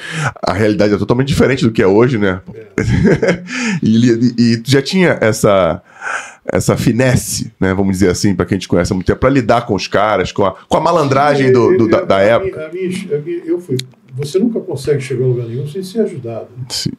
a 0.42 0.54
realidade 0.54 0.94
é 0.94 0.98
totalmente 0.98 1.28
diferente 1.28 1.64
do 1.64 1.72
que 1.72 1.82
é 1.82 1.88
hoje, 1.88 2.18
né? 2.18 2.42
e, 3.82 3.88
li- 3.98 4.34
e 4.38 4.58
tu 4.58 4.70
já 4.72 4.82
tinha 4.82 5.18
essa 5.22 5.82
essa 6.52 6.76
finesse, 6.76 7.52
né, 7.60 7.74
vamos 7.76 7.92
dizer 7.94 8.10
assim, 8.10 8.34
para 8.34 8.44
quem 8.46 8.58
te 8.58 8.68
conhece 8.68 8.92
há 8.92 8.96
muito 8.96 9.06
tempo, 9.06 9.20
para 9.20 9.30
lidar 9.30 9.68
com 9.68 9.76
os 9.76 9.88
caras, 9.88 10.32
com 10.32 10.44
a, 10.46 10.56
com 10.68 10.78
a 10.78 10.82
malandragem 10.82 11.52
do, 11.52 11.78
do- 11.78 11.88
da, 11.88 12.02
da 12.02 12.20
época. 12.20 12.72
minha- 12.74 13.20
minha- 13.24 13.44
eu 13.46 13.60
fui. 13.60 13.78
Você 14.16 14.40
nunca 14.40 14.60
consegue 14.60 15.00
chegar 15.00 15.26
a 15.26 15.28
lugar 15.28 15.46
nenhum 15.46 15.68
sem 15.68 15.84
ser 15.84 16.00
ajudado. 16.02 16.48
Sim. 16.70 16.90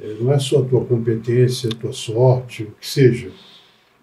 É, 0.00 0.16
Não 0.20 0.32
é 0.32 0.38
só 0.38 0.60
a 0.60 0.64
tua 0.64 0.84
competência, 0.84 1.68
a 1.70 1.74
tua 1.74 1.92
sorte, 1.92 2.64
o 2.64 2.72
que 2.80 2.86
seja. 2.86 3.30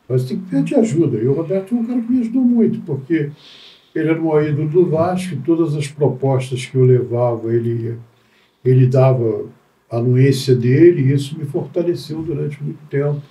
Mas 0.08 0.26
tem 0.26 0.40
que 0.40 0.50
pedir 0.50 0.76
ajuda. 0.76 1.18
E 1.18 1.28
o 1.28 1.34
Roberto 1.34 1.76
é 1.76 1.78
um 1.78 1.86
cara 1.86 2.02
que 2.02 2.12
me 2.12 2.22
ajudou 2.22 2.42
muito, 2.42 2.80
porque 2.82 3.32
ele 3.94 4.10
era 4.10 4.22
um 4.22 4.42
ídolo 4.42 4.70
do 4.70 4.90
Vasco, 4.90 5.34
e 5.34 5.38
todas 5.38 5.76
as 5.76 5.88
propostas 5.88 6.66
que 6.66 6.76
eu 6.76 6.86
levava, 6.86 7.54
ele, 7.54 7.98
ele 8.64 8.88
dava 8.88 9.46
a 9.90 9.98
anuência 9.98 10.56
dele, 10.56 11.02
e 11.02 11.14
isso 11.14 11.38
me 11.38 11.46
fortaleceu 11.46 12.22
durante 12.22 12.62
muito 12.64 12.80
tempo, 12.90 13.22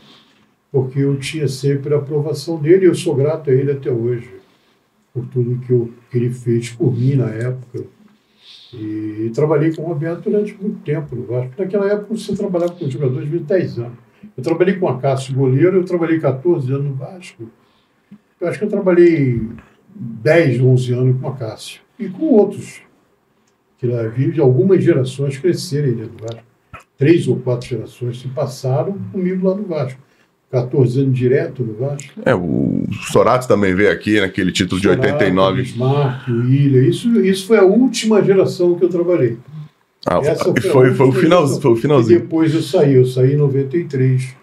porque 0.73 1.01
eu 1.01 1.17
tinha 1.19 1.49
sempre 1.49 1.95
a 1.95 1.99
aprovação 1.99 2.61
dele, 2.61 2.85
e 2.85 2.89
eu 2.89 2.95
sou 2.95 3.15
grato 3.15 3.49
a 3.49 3.53
ele 3.53 3.71
até 3.71 3.91
hoje, 3.91 4.29
por 5.15 5.25
tudo 5.29 5.59
que, 5.65 5.73
eu, 5.73 5.93
que 6.11 6.19
ele 6.19 6.31
fez 6.31 6.71
por 6.71 6.95
mim 6.95 7.15
na 7.15 7.29
época. 7.29 7.85
E 8.75 9.31
trabalhei 9.35 9.75
com 9.75 9.83
o 9.83 9.87
Roberto 9.87 10.29
durante 10.29 10.57
muito 10.61 10.81
tempo 10.81 11.15
no 11.15 11.25
Vasco. 11.27 11.53
Naquela 11.59 11.91
época 11.91 12.17
você 12.17 12.35
trabalhava 12.35 12.73
com 12.73 12.91
jogadores 12.91 13.31
de 13.31 13.39
10 13.39 13.79
anos. 13.79 13.99
Eu 14.37 14.43
trabalhei 14.43 14.75
com 14.77 14.89
a 14.89 14.99
Cássio 14.99 15.35
goleiro, 15.35 15.77
eu 15.77 15.85
trabalhei 15.85 16.19
14 16.19 16.73
anos 16.73 16.87
no 16.87 16.95
Vasco. 16.95 17.49
Eu 18.41 18.49
acho 18.49 18.59
que 18.59 18.65
eu 18.65 18.69
trabalhei 18.69 19.41
10, 19.95 20.61
11 20.61 20.93
anos 20.93 21.21
com 21.21 21.29
a 21.29 21.37
Cássio. 21.37 21.81
E 21.99 22.09
com 22.09 22.27
outros. 22.27 22.83
Que 23.79 23.87
lá 23.87 24.03
vi 24.09 24.33
de 24.33 24.41
algumas 24.41 24.83
gerações 24.83 25.39
crescerem 25.39 25.95
dentro 25.95 26.13
do 26.13 26.23
Vasco. 26.23 26.45
Três 26.99 27.29
ou 27.29 27.39
quatro 27.39 27.69
gerações 27.69 28.21
se 28.21 28.29
passaram 28.29 28.99
comigo 29.13 29.47
lá 29.47 29.55
no 29.55 29.65
Vasco. 29.65 30.01
14 30.51 31.01
anos 31.01 31.19
direto 31.19 31.63
no 31.63 31.75
Vasco. 31.75 32.09
É, 32.25 32.35
o 32.35 32.85
Sorato 33.11 33.49
também 33.49 33.75
veio 33.75 33.91
aqui 33.91 34.21
naquele 34.21 34.53
título 34.53 34.81
de 34.81 34.89
89. 34.89 35.61
O 35.61 35.65
Bismarck, 35.65 36.29
o 36.29 36.33
William. 36.33 36.83
Isso, 36.83 37.21
isso 37.21 37.47
foi 37.47 37.59
a 37.59 37.65
última 37.65 38.23
geração 38.23 38.75
que 38.77 38.85
eu 38.85 38.89
trabalhei. 38.89 39.37
Ah, 40.07 40.21
Essa 40.23 40.51
e 40.57 40.61
foi 40.61 40.71
foi, 40.71 40.95
foi, 40.95 41.09
o 41.09 41.13
final, 41.13 41.49
foi 41.49 41.71
o 41.73 41.75
E 41.77 41.81
finalzinho. 41.81 42.21
depois 42.21 42.55
eu 42.55 42.63
saí, 42.63 42.95
eu 42.95 43.05
saí 43.05 43.33
em 43.33 43.37
93 43.37 44.37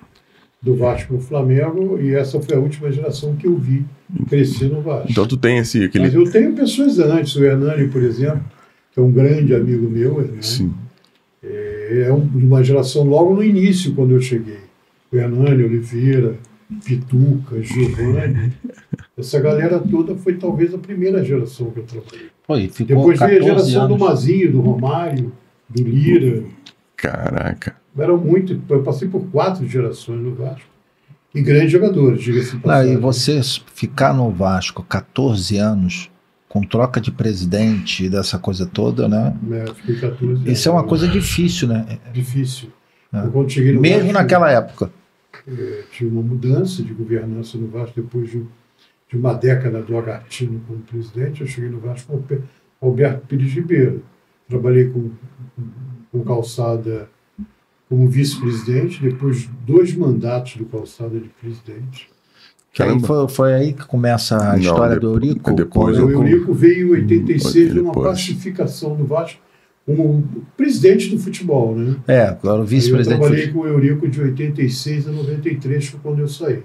do 0.62 0.76
Vasco 0.76 1.13
no 1.13 1.20
Flamengo 1.22 1.98
e 2.02 2.13
essa 2.13 2.39
foi 2.42 2.56
a 2.56 2.60
última 2.60 2.92
geração 2.92 3.36
que 3.38 3.48
eu 3.48 3.56
vi 3.58 3.86
crescer 4.28 4.70
no 4.70 4.82
Vasco. 4.82 5.08
Então 5.10 5.26
tu 5.26 5.38
tem 5.38 5.58
esse 5.58 5.84
aquele. 5.86 6.04
Mas 6.04 6.13
eu 6.13 6.30
tenho 6.30 6.52
pessoas 6.54 7.00
antes, 7.00 7.36
o 7.38 7.44
Hernani, 7.46 7.88
por 7.88 8.04
exemplo, 8.04 8.44
que 8.92 9.00
é 9.00 9.04
um 9.04 9.12
grande 9.12 9.56
amigo 9.56 9.89
meu, 9.89 10.20
Hernani, 10.20 10.44
Sim. 10.44 10.74
é 11.42 12.10
de 12.12 12.46
uma 12.46 12.62
geração 12.62 13.04
logo 13.06 13.34
no 13.34 13.44
início, 13.44 13.94
quando 13.94 14.12
eu 14.12 14.22
cheguei. 14.22 14.62
Hernani, 15.17 15.63
Oliveira, 15.63 16.36
Pituca, 16.84 17.62
Giovanni. 17.62 18.54
Essa 19.17 19.39
galera 19.39 19.80
toda 19.80 20.15
foi 20.15 20.36
talvez 20.36 20.73
a 20.73 20.78
primeira 20.78 21.23
geração 21.23 21.69
que 21.71 21.80
eu 21.80 21.84
trabalhei. 21.84 22.30
Depois 22.86 23.19
veio 23.19 23.43
a 23.43 23.45
14 23.45 23.45
geração 23.45 23.88
do 23.88 23.93
anos. 23.95 24.08
Mazinho, 24.08 24.52
do 24.52 24.62
Romário, 24.62 25.32
do 25.69 25.84
Lira. 25.84 26.43
Caraca. 26.95 27.76
Eram 27.97 28.17
muito. 28.17 28.60
Eu 28.69 28.82
passei 28.82 29.08
por 29.08 29.26
quatro 29.28 29.67
gerações 29.67 30.19
no 30.19 30.34
Vasco. 30.34 30.73
E 31.36 31.41
grandes 31.41 31.71
jogadores, 31.71 32.21
diga-se 32.21 32.56
e 32.86 32.95
você 32.95 33.41
ficar 33.73 34.13
no 34.13 34.30
Vasco 34.30 34.84
14 34.84 35.58
anos, 35.58 36.12
com 36.47 36.62
troca 36.62 37.02
de 37.02 37.12
presidente, 37.12 38.08
dessa 38.08 38.38
coisa 38.38 38.67
toda, 38.67 39.08
né? 39.08 39.36
É, 39.52 39.65
fiquei 39.73 39.95
14 39.95 40.26
anos. 40.26 40.47
Isso 40.47 40.69
é 40.69 40.71
uma 40.71 40.84
coisa 40.84 41.08
difícil, 41.08 41.67
né? 41.67 41.97
difícil. 42.13 42.69
É. 43.12 43.21
Mesmo 43.21 43.99
Vasco, 43.99 44.13
naquela 44.13 44.52
época. 44.52 44.91
Eh, 45.47 45.84
tive 45.91 46.10
uma 46.12 46.21
mudança 46.21 46.82
de 46.84 46.93
governança 46.93 47.58
no 47.58 47.67
Vasco 47.67 48.01
depois 48.01 48.29
de, 48.32 48.43
de 49.10 49.17
uma 49.17 49.34
década 49.34 49.82
do 49.82 49.97
Agatino 49.97 50.62
como 50.67 50.79
presidente. 50.82 51.41
Eu 51.41 51.47
cheguei 51.47 51.69
no 51.69 51.79
Vasco 51.79 52.17
com 52.27 52.88
Alberto 52.88 53.27
Pires 53.27 53.53
Ribeiro. 53.53 54.03
Trabalhei 54.47 54.89
com, 54.89 55.10
com 56.12 56.23
Calçada 56.23 57.10
como 57.89 58.08
vice-presidente, 58.08 59.01
depois 59.01 59.47
dois 59.65 59.93
mandatos 59.95 60.56
do 60.58 60.65
Calçada 60.65 61.19
de 61.19 61.29
presidente. 61.29 62.10
Que 62.71 62.82
aí 62.82 62.89
Caramba. 62.89 63.06
foi, 63.08 63.27
foi 63.29 63.53
aí 63.53 63.73
que 63.73 63.86
começa 63.86 64.36
a 64.36 64.53
Não, 64.53 64.60
história 64.60 64.99
do 64.99 65.13
depois- 65.13 65.23
Eurico. 65.29 65.53
depois 65.53 65.97
quando- 65.97 66.08
o 66.08 66.12
Eurico 66.12 66.53
veio 66.53 66.88
em 66.88 67.01
86 67.01 67.71
de 67.73 67.79
uma 67.79 67.93
pacificação 67.93 68.95
do 68.95 69.06
Vasco 69.06 69.39
como 69.86 70.24
presidente 70.56 71.10
do 71.10 71.19
futebol, 71.19 71.76
né? 71.76 71.96
É, 72.08 72.22
agora 72.24 72.54
o 72.56 72.56
Aí 72.56 72.62
Eu 72.62 72.65
vice-presidente. 72.65 73.19
trabalhei 73.19 73.48
com 73.50 73.60
o 73.60 73.67
Eurico 73.67 74.08
de 74.08 74.22
86 74.22 75.08
a 75.08 75.12
93, 75.12 75.86
foi 75.88 76.00
quando 76.02 76.19
eu 76.19 76.28
saí. 76.28 76.63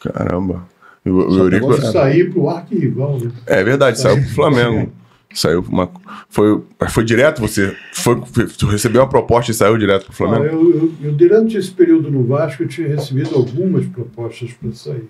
Caramba. 0.00 0.66
O, 1.06 1.10
o 1.10 1.30
Só 1.30 1.38
Eurico. 1.38 1.72
Eu 1.72 1.82
saí 1.92 2.24
pro 2.30 2.48
arquirrival, 2.48 3.18
né? 3.20 3.30
É 3.46 3.62
verdade, 3.62 4.00
saiu 4.00 4.16
pro 4.16 4.24
Saiu. 4.24 4.34
Flamengo. 4.34 4.92
Saiu 5.32 5.64
uma. 5.68 5.90
Foi, 6.28 6.62
foi 6.90 7.04
direto 7.04 7.40
você? 7.40 7.76
Foi, 7.92 8.20
recebeu 8.70 9.02
uma 9.02 9.08
proposta 9.08 9.50
e 9.50 9.54
saiu 9.54 9.76
direto 9.76 10.04
pro 10.06 10.12
Ah, 10.12 10.16
Flamengo? 10.16 10.44
eu, 10.44 10.70
eu- 10.76 10.92
eu, 11.02 11.12
durante 11.12 11.56
esse 11.56 11.70
período 11.72 12.10
no 12.10 12.24
Vasco, 12.24 12.62
eu 12.62 12.68
tinha 12.68 12.86
recebido 12.88 13.34
algumas 13.34 13.84
propostas 13.86 14.52
para 14.52 14.72
sair. 14.72 15.08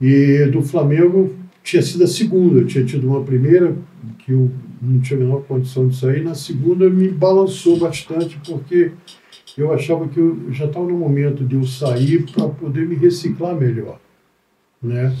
E 0.00 0.46
do 0.46 0.62
Flamengo 0.62 1.34
tinha 1.62 1.82
sido 1.82 2.04
a 2.04 2.06
segunda. 2.06 2.60
Eu 2.60 2.66
tinha 2.66 2.84
tido 2.84 3.06
uma 3.08 3.22
primeira 3.22 3.76
que 4.20 4.32
eu 4.32 4.50
não 4.80 5.00
tinha 5.00 5.18
a 5.18 5.22
menor 5.22 5.42
condição 5.42 5.88
de 5.88 5.96
sair. 5.96 6.22
Na 6.22 6.34
segunda 6.34 6.88
me 6.88 7.08
balançou 7.08 7.78
bastante, 7.78 8.40
porque 8.46 8.92
eu 9.56 9.72
achava 9.72 10.08
que 10.08 10.18
eu 10.18 10.52
já 10.52 10.64
estava 10.64 10.86
no 10.86 10.96
momento 10.96 11.44
de 11.44 11.56
eu 11.56 11.64
sair 11.64 12.24
para 12.32 12.48
poder 12.48 12.86
me 12.86 12.94
reciclar 12.94 13.54
melhor. 13.54 14.00
Né? 14.82 15.14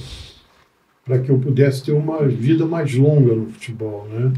Para 1.04 1.18
que 1.18 1.30
eu 1.30 1.38
pudesse 1.38 1.84
ter 1.84 1.92
uma 1.92 2.26
vida 2.26 2.64
mais 2.64 2.94
longa 2.94 3.34
no 3.34 3.46
futebol. 3.50 4.08
Né? 4.08 4.32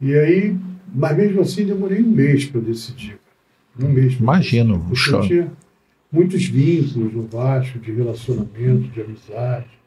E 0.00 0.14
aí, 0.14 0.56
mas 0.94 1.16
mesmo 1.16 1.40
assim 1.40 1.64
demorei 1.64 2.02
um 2.02 2.10
mês 2.10 2.44
para 2.44 2.60
decidir. 2.60 3.18
Um 3.80 3.88
mês. 3.88 4.14
Imagino, 4.18 4.86
eu 4.90 5.20
tinha 5.22 5.52
muitos 6.10 6.44
vínculos 6.44 7.12
no 7.12 7.22
Vasco, 7.22 7.78
de 7.78 7.92
relacionamento, 7.92 8.88
de 8.88 9.00
amizade. 9.00 9.77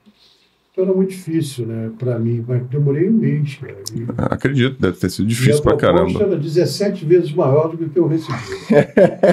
Então 0.71 0.85
era 0.85 0.93
muito 0.93 1.09
difícil, 1.09 1.65
né, 1.67 1.89
para 1.99 2.17
mim. 2.17 2.43
Mas 2.47 2.61
demorei 2.69 3.09
um 3.09 3.13
mês, 3.13 3.55
cara. 3.55 3.75
E, 3.93 4.05
Acredito, 4.17 4.79
deve 4.81 4.97
ter 4.97 5.09
sido 5.09 5.27
difícil 5.27 5.61
pra 5.61 5.75
proposta 5.75 5.97
caramba. 5.97 6.23
era 6.23 6.37
17 6.37 7.05
vezes 7.05 7.33
maior 7.33 7.67
do 7.69 7.77
que 7.77 7.83
o 7.83 7.89
que 7.89 7.99
eu 7.99 8.07
recebi. 8.07 8.37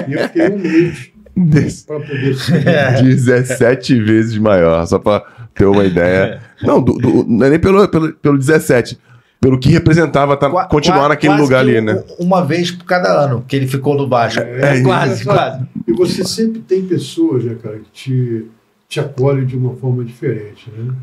e 0.09 0.13
eu 0.13 0.19
fiquei 0.27 0.49
um 0.49 0.57
mês 0.57 1.11
Des- 1.37 1.83
para 1.83 1.99
poder 2.01 2.35
seguir. 2.35 2.65
17 3.03 3.95
vezes 4.03 4.37
maior, 4.37 4.85
só 4.85 4.99
pra 4.99 5.21
ter 5.55 5.65
uma 5.65 5.85
ideia. 5.85 6.41
Não, 6.61 6.81
do- 6.81 6.93
do- 6.97 7.23
não 7.25 7.45
é 7.45 7.49
nem 7.51 7.59
pelo, 7.59 7.87
pelo, 7.87 8.11
pelo 8.15 8.37
17, 8.37 8.99
pelo 9.39 9.57
que 9.57 9.69
representava 9.69 10.35
tá, 10.35 10.49
Qua- 10.49 10.65
continuar 10.65 11.07
naquele 11.07 11.31
quase 11.35 11.43
lugar 11.43 11.59
ali, 11.61 11.79
né? 11.79 12.03
Uma 12.19 12.43
vez 12.43 12.71
por 12.71 12.83
cada 12.83 13.07
ano 13.23 13.45
que 13.47 13.55
ele 13.55 13.67
ficou 13.67 13.95
no 13.95 14.09
Vasco. 14.09 14.41
É, 14.41 14.81
quase, 14.81 15.13
isso. 15.13 15.23
quase. 15.23 15.65
E 15.87 15.93
você 15.93 16.25
sempre 16.25 16.59
tem 16.59 16.85
pessoas, 16.85 17.45
né, 17.45 17.55
cara, 17.63 17.77
que 17.79 17.89
te, 17.91 18.45
te 18.89 18.99
acolhem 18.99 19.45
de 19.45 19.55
uma 19.55 19.73
forma 19.77 20.03
diferente, 20.03 20.69
né? 20.77 20.93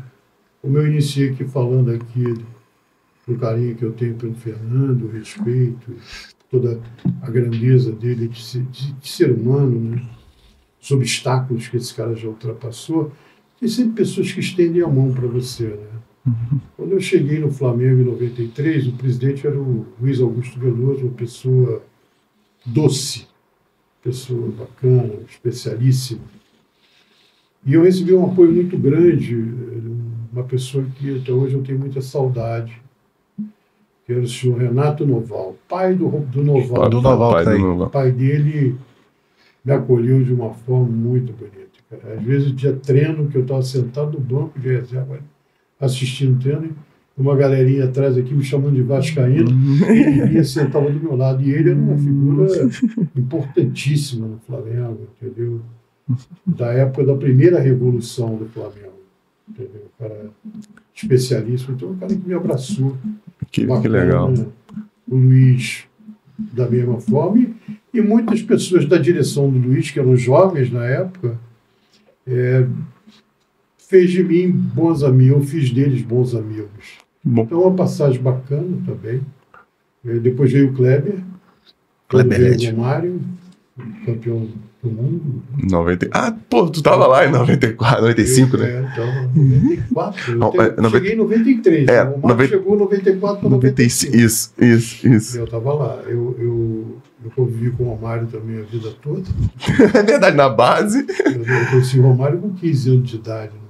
Como 0.61 0.77
eu 0.77 0.87
iniciei 0.87 1.29
aqui 1.31 1.45
falando 1.45 1.91
aqui 1.91 2.23
do, 3.27 3.37
carinho 3.37 3.75
que 3.75 3.83
eu 3.83 3.91
tenho 3.93 4.15
pelo 4.15 4.33
Fernando, 4.35 5.05
o 5.05 5.11
respeito, 5.11 5.93
toda 6.49 6.81
a 7.21 7.29
grandeza 7.29 7.91
dele 7.91 8.27
de 8.27 8.41
ser, 8.43 8.63
de- 8.63 8.93
de 8.93 9.07
ser 9.09 9.31
humano, 9.31 9.79
né? 9.79 10.01
Os 10.81 10.91
obstáculos 10.91 11.67
que 11.67 11.77
esse 11.77 11.93
cara 11.93 12.15
já 12.15 12.27
ultrapassou. 12.27 13.11
Tem 13.59 13.67
sempre 13.67 14.03
pessoas 14.03 14.31
que 14.31 14.39
estendem 14.39 14.81
a 14.81 14.87
mão 14.87 15.11
para 15.11 15.27
você, 15.27 15.67
né? 15.67 16.33
Quando 16.75 16.91
eu 16.91 16.99
cheguei 16.99 17.39
no 17.39 17.51
Flamengo 17.51 18.01
em 18.01 18.05
93, 18.05 18.87
o 18.87 18.91
presidente 18.93 19.47
era 19.47 19.57
o 19.59 19.85
Luiz 19.99 20.19
Augusto 20.19 20.59
Veloso, 20.59 21.05
uma 21.05 21.13
pessoa 21.13 21.81
doce, 22.65 23.27
pessoa 24.03 24.51
bacana, 24.51 25.13
especialíssima. 25.29 26.21
E 27.65 27.73
eu 27.73 27.83
recebi 27.83 28.13
um 28.13 28.25
apoio 28.25 28.51
muito 28.51 28.77
grande, 28.77 29.35
uma 30.31 30.43
pessoa 30.43 30.83
que 30.95 31.19
até 31.19 31.31
hoje 31.31 31.55
eu 31.55 31.63
tenho 31.63 31.79
muita 31.79 32.01
saudade, 32.01 32.81
que 34.05 34.13
era 34.13 34.21
o 34.21 34.27
senhor 34.27 34.57
Renato 34.59 35.05
Noval, 35.05 35.55
pai 35.67 35.93
do, 35.93 36.07
do 36.07 36.43
Noval. 36.43 36.89
Do 36.89 37.01
Noval, 37.01 37.33
Pai 37.33 37.45
tá 37.45 37.55
O 37.55 37.89
pai 37.89 38.11
dele 38.11 38.75
me 39.63 39.73
acolheu 39.73 40.23
de 40.23 40.33
uma 40.33 40.53
forma 40.53 40.87
muito 40.87 41.33
bonita. 41.33 41.67
cara. 41.89 42.15
Às 42.15 42.23
vezes 42.23 42.53
tinha 42.53 42.73
treino 42.73 43.27
que 43.27 43.37
eu 43.37 43.41
estava 43.41 43.61
sentado 43.61 44.13
no 44.13 44.19
banco 44.19 44.57
de 44.59 44.69
reserva 44.69 45.19
assistindo 45.79 46.41
treino, 46.41 46.75
e 47.17 47.21
uma 47.21 47.35
galerinha 47.35 47.85
atrás 47.85 48.17
aqui 48.17 48.33
me 48.33 48.43
chamando 48.43 48.75
de 48.75 48.83
Vascaíno, 48.83 49.49
ele 49.89 50.27
vinha 50.27 50.43
sentava 50.43 50.89
do 50.89 50.99
meu 50.99 51.15
lado. 51.15 51.43
E 51.43 51.51
ele 51.51 51.71
era 51.71 51.79
uma 51.79 51.97
figura 51.97 52.47
importantíssima 53.15 54.27
no 54.27 54.39
Flamengo, 54.39 55.07
entendeu? 55.19 55.61
Da 56.45 56.71
época 56.71 57.05
da 57.05 57.15
primeira 57.15 57.59
revolução 57.59 58.35
do 58.35 58.45
Flamengo. 58.45 58.96
Entendeu? 59.49 59.89
O 59.97 60.03
cara 60.03 60.29
especialista, 60.93 61.71
então 61.71 61.91
um 61.91 61.97
cara 61.97 62.15
que 62.15 62.27
me 62.27 62.33
abraçou. 62.33 62.97
Que, 63.51 63.61
que 63.61 63.67
Bacana, 63.67 64.03
legal. 64.03 64.31
né? 64.31 64.45
O 65.07 65.15
Luiz, 65.15 65.85
da 66.37 66.69
mesma 66.69 66.99
forma. 66.99 67.39
E, 67.39 67.55
E 67.93 68.01
muitas 68.01 68.41
pessoas 68.41 68.85
da 68.85 68.97
direção 68.97 69.49
do 69.49 69.57
Luiz, 69.57 69.89
que 69.89 69.99
eram 69.99 70.15
jovens 70.17 70.71
na 70.71 70.85
época, 70.85 71.39
é, 72.27 72.67
fez 73.77 74.11
de 74.11 74.23
mim 74.23 74.51
bons 74.51 75.03
amigos, 75.03 75.37
eu 75.37 75.43
fiz 75.43 75.71
deles 75.71 76.01
bons 76.01 76.35
amigos. 76.35 76.97
Bom. 77.23 77.43
Então, 77.43 77.61
uma 77.61 77.75
passagem 77.75 78.21
bacana 78.21 78.77
também. 78.85 79.21
É, 80.05 80.19
depois 80.19 80.51
veio 80.51 80.69
o 80.69 80.73
Kleber, 80.73 81.23
Kleber 82.07 82.57
veio 82.57 82.75
o 82.75 82.79
Mário, 82.79 83.21
campeão. 84.05 84.47
90... 84.83 86.09
Ah, 86.11 86.33
pô, 86.49 86.69
tu 86.69 86.81
tava 86.81 87.07
lá 87.07 87.25
em 87.25 87.31
94, 87.31 88.01
95, 88.01 88.55
eu, 88.55 88.59
né? 88.59 88.69
É, 88.69 88.89
então, 88.91 89.05
94. 89.35 90.31
Eu 90.31 90.37
Não, 90.37 90.87
é, 90.87 90.89
Cheguei 90.89 91.13
em 91.13 91.17
93. 91.17 91.87
É, 91.87 92.03
né? 92.03 92.11
o 92.15 92.19
Mário 92.19 92.27
90 92.29 92.47
chegou 92.47 92.75
em 92.75 92.79
94 92.79 93.39
para 93.39 93.49
95. 93.49 94.11
95. 94.11 94.15
Isso, 94.15 94.53
isso, 94.59 95.07
isso. 95.07 95.37
Eu 95.37 95.45
estava 95.45 95.73
lá. 95.73 95.99
Eu, 96.05 96.35
eu, 96.39 96.97
eu 97.25 97.31
convivi 97.35 97.71
com 97.71 97.85
o 97.85 97.87
Romário 97.95 98.27
também 98.27 98.59
a 98.59 98.63
vida 98.63 98.89
toda. 99.01 99.23
É 99.97 100.03
verdade, 100.03 100.37
na 100.37 100.49
base. 100.49 101.05
Eu, 101.25 101.43
eu 101.43 101.65
conheci 101.71 101.99
o 101.99 102.03
Romário 102.03 102.37
com 102.39 102.53
15 102.53 102.89
anos 102.89 103.09
de 103.09 103.15
idade 103.15 103.51
Vasco. 103.51 103.66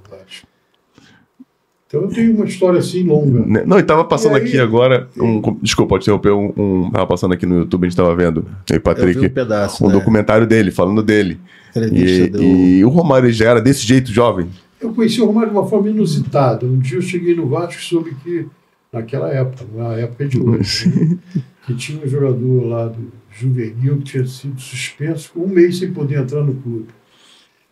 Então 1.88 2.02
eu 2.02 2.08
tenho 2.08 2.34
uma 2.34 2.44
história 2.44 2.78
assim 2.78 3.02
longa. 3.02 3.40
Né? 3.46 3.64
Não, 3.66 3.78
e 3.78 3.82
tava 3.82 4.04
passando 4.04 4.36
E 4.36 4.42
aí- 4.42 4.46
aqui 4.46 4.58
agora. 4.60 5.08
Um, 5.18 5.40
desculpa, 5.62 5.88
pode 5.94 6.04
interromper. 6.04 6.32
Um, 6.32 6.52
um, 6.86 6.90
tava 6.90 7.06
passando 7.06 7.32
aqui 7.32 7.46
no 7.46 7.60
YouTube, 7.60 7.84
a 7.86 7.88
gente 7.88 7.96
tava 7.96 8.14
vendo. 8.14 8.44
E 8.68 8.72
Eu 8.74 8.76
vi 8.76 8.80
Patrick. 8.80 9.18
um 9.26 9.30
pedaço, 9.30 9.84
um 9.84 9.88
né? 9.88 9.94
documentário 9.94 10.46
dele, 10.46 10.70
falando 10.70 11.02
dele. 11.02 11.40
E, 11.74 12.28
do... 12.28 12.42
e 12.42 12.84
o 12.84 12.90
Romário 12.90 13.30
já 13.32 13.48
era 13.50 13.60
desse 13.62 13.86
jeito, 13.86 14.12
jovem. 14.12 14.48
Eu 14.78 14.92
conheci 14.92 15.20
o 15.22 15.26
Romário 15.26 15.50
de 15.50 15.56
uma 15.56 15.66
forma 15.66 15.88
inusitada. 15.88 16.66
Um 16.66 16.78
dia 16.78 16.98
eu 16.98 17.02
cheguei 17.02 17.34
no 17.34 17.48
Vasco 17.48 17.80
e 17.80 17.84
soube 17.84 18.14
que, 18.22 18.46
naquela 18.92 19.30
época, 19.30 19.64
na 19.74 19.94
época 19.94 20.26
de 20.26 20.38
hoje, 20.40 20.88
né, 20.88 21.18
que 21.66 21.74
tinha 21.74 22.04
um 22.04 22.06
jogador 22.08 22.66
lá 22.66 22.86
do 22.88 23.10
juvenil 23.32 23.96
que 23.98 24.04
tinha 24.04 24.26
sido 24.26 24.60
suspenso 24.60 25.30
com 25.32 25.40
um 25.40 25.48
mês 25.48 25.78
sem 25.78 25.90
poder 25.90 26.20
entrar 26.20 26.42
no 26.44 26.52
clube. 26.54 26.86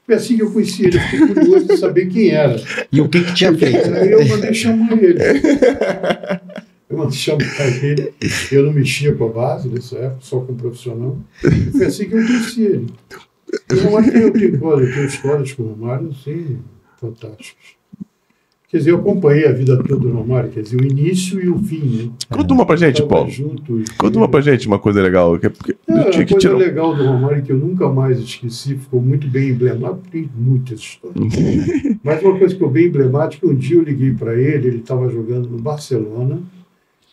Foi 0.07 0.14
assim 0.14 0.37
que 0.37 0.42
eu 0.42 0.53
conheci 0.53 0.87
ele, 0.87 0.97
eu 0.97 1.01
fiquei 1.03 1.27
curioso 1.27 1.66
de 1.66 1.77
saber 1.77 2.07
quem 2.07 2.31
era. 2.31 2.57
E 2.92 3.01
o 3.01 3.09
que 3.09 3.25
que 3.25 3.35
tinha 3.35 3.53
feito? 3.53 3.92
Aí 3.92 4.12
eu 4.12 4.27
mandei 4.29 4.55
chamar 4.55 4.92
ele. 5.03 5.19
Eu 6.88 6.97
mandei 6.99 7.16
chamar 7.16 7.45
ele. 7.83 8.14
Eu 8.53 8.62
não 8.62 8.73
mexia 8.73 9.12
com 9.12 9.25
a 9.25 9.29
base 9.29 9.69
nessa 9.69 9.99
época, 9.99 10.21
só 10.21 10.40
com 10.40 10.55
profissional. 10.55 11.19
Foi 11.73 11.87
assim 11.87 12.09
que 12.09 12.14
eu 12.14 12.25
conheci 12.25 12.62
ele. 12.62 12.87
E 13.69 13.75
o 13.75 13.85
Romário 13.85 14.12
tem, 14.12 14.23
eu 14.23 14.33
tenho, 14.33 14.64
olha, 14.64 14.85
eu 14.85 14.95
tenho 14.95 15.07
histórias 15.07 15.53
com 15.53 15.64
o 15.64 15.73
Romário, 15.73 16.11
assim, 16.11 16.59
fantásticas. 17.01 17.77
Quer 18.76 18.80
dizer, 18.80 18.90
eu 18.90 18.98
acompanhei 18.98 19.46
a 19.48 19.52
vida 19.52 19.74
toda 19.82 19.96
do 19.96 20.12
Romário, 20.12 20.50
quer 20.50 20.60
dizer, 20.60 20.78
o 20.78 20.84
início 20.84 21.42
e 21.42 21.48
o 21.48 21.56
fim, 21.62 21.80
né? 21.96 22.10
Conta 22.30 22.52
uma 22.52 22.66
pra 22.66 22.76
gente, 22.76 23.02
Paulo. 23.04 23.30
junto, 23.30 23.80
e- 23.80 23.84
Conta 23.96 24.18
uma 24.18 24.28
pra 24.28 24.42
gente 24.42 24.66
uma 24.66 24.78
coisa 24.78 25.00
legal. 25.00 25.38
Que, 25.38 25.48
que, 25.48 25.72
é, 25.88 25.94
uma 25.94 26.04
que 26.10 26.10
coisa 26.26 26.36
tirar. 26.38 26.54
um- 26.56 26.58
legal 26.58 26.94
do 26.94 27.02
Romário 27.02 27.42
que 27.42 27.50
eu 27.50 27.56
nunca 27.56 27.88
mais 27.88 28.18
esqueci, 28.18 28.76
ficou 28.76 29.00
muito 29.00 29.26
bem 29.28 29.48
emblemático, 29.48 30.02
tem 30.12 30.28
muitas 30.36 30.80
histórias. 30.80 31.16
Mas 32.04 32.22
uma 32.22 32.32
coisa 32.32 32.48
que 32.48 32.58
ficou 32.60 32.68
bem 32.70 32.88
emblemática, 32.88 33.46
um 33.46 33.54
dia 33.54 33.76
eu 33.78 33.82
liguei 33.82 34.12
para 34.12 34.34
ele, 34.38 34.68
ele 34.68 34.76
estava 34.80 35.08
jogando 35.10 35.48
no 35.48 35.56
Barcelona, 35.56 36.38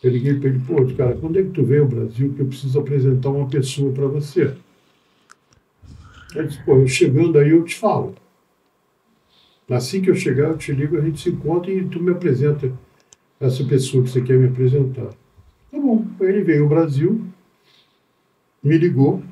eu 0.02 0.10
liguei 0.10 0.34
para 0.34 0.50
ele, 0.50 0.60
pô, 0.66 0.84
cara, 0.94 1.16
quando 1.18 1.38
é 1.38 1.42
que 1.44 1.48
tu 1.48 1.64
veio 1.64 1.84
ao 1.84 1.88
Brasil 1.88 2.30
que 2.36 2.40
eu 2.42 2.46
preciso 2.46 2.78
apresentar 2.78 3.30
uma 3.30 3.46
pessoa 3.48 3.90
para 3.90 4.06
você? 4.06 4.50
Ele 6.36 6.46
disse, 6.46 6.60
pô, 6.62 6.74
eu 6.76 6.86
chegando 6.86 7.38
aí 7.38 7.48
eu 7.48 7.62
te 7.64 7.74
falo. 7.74 8.14
Assim 9.70 10.02
que 10.02 10.10
eu 10.10 10.14
chegar, 10.14 10.48
eu 10.50 10.56
te 10.58 10.72
ligo, 10.72 10.96
a 10.96 11.00
gente 11.00 11.20
se 11.20 11.30
encontra 11.30 11.70
e 11.72 11.84
tu 11.86 12.02
me 12.02 12.10
apresenta 12.12 12.70
essa 13.40 13.64
pessoa 13.64 14.02
que 14.04 14.10
você 14.10 14.20
quer 14.20 14.36
me 14.38 14.48
apresentar. 14.48 15.06
Tá 15.70 15.78
bom. 15.80 16.06
Aí 16.20 16.26
ele 16.28 16.42
veio 16.44 16.64
ao 16.64 16.68
Brasil, 16.68 17.22
me 18.62 18.76
ligou. 18.76 19.22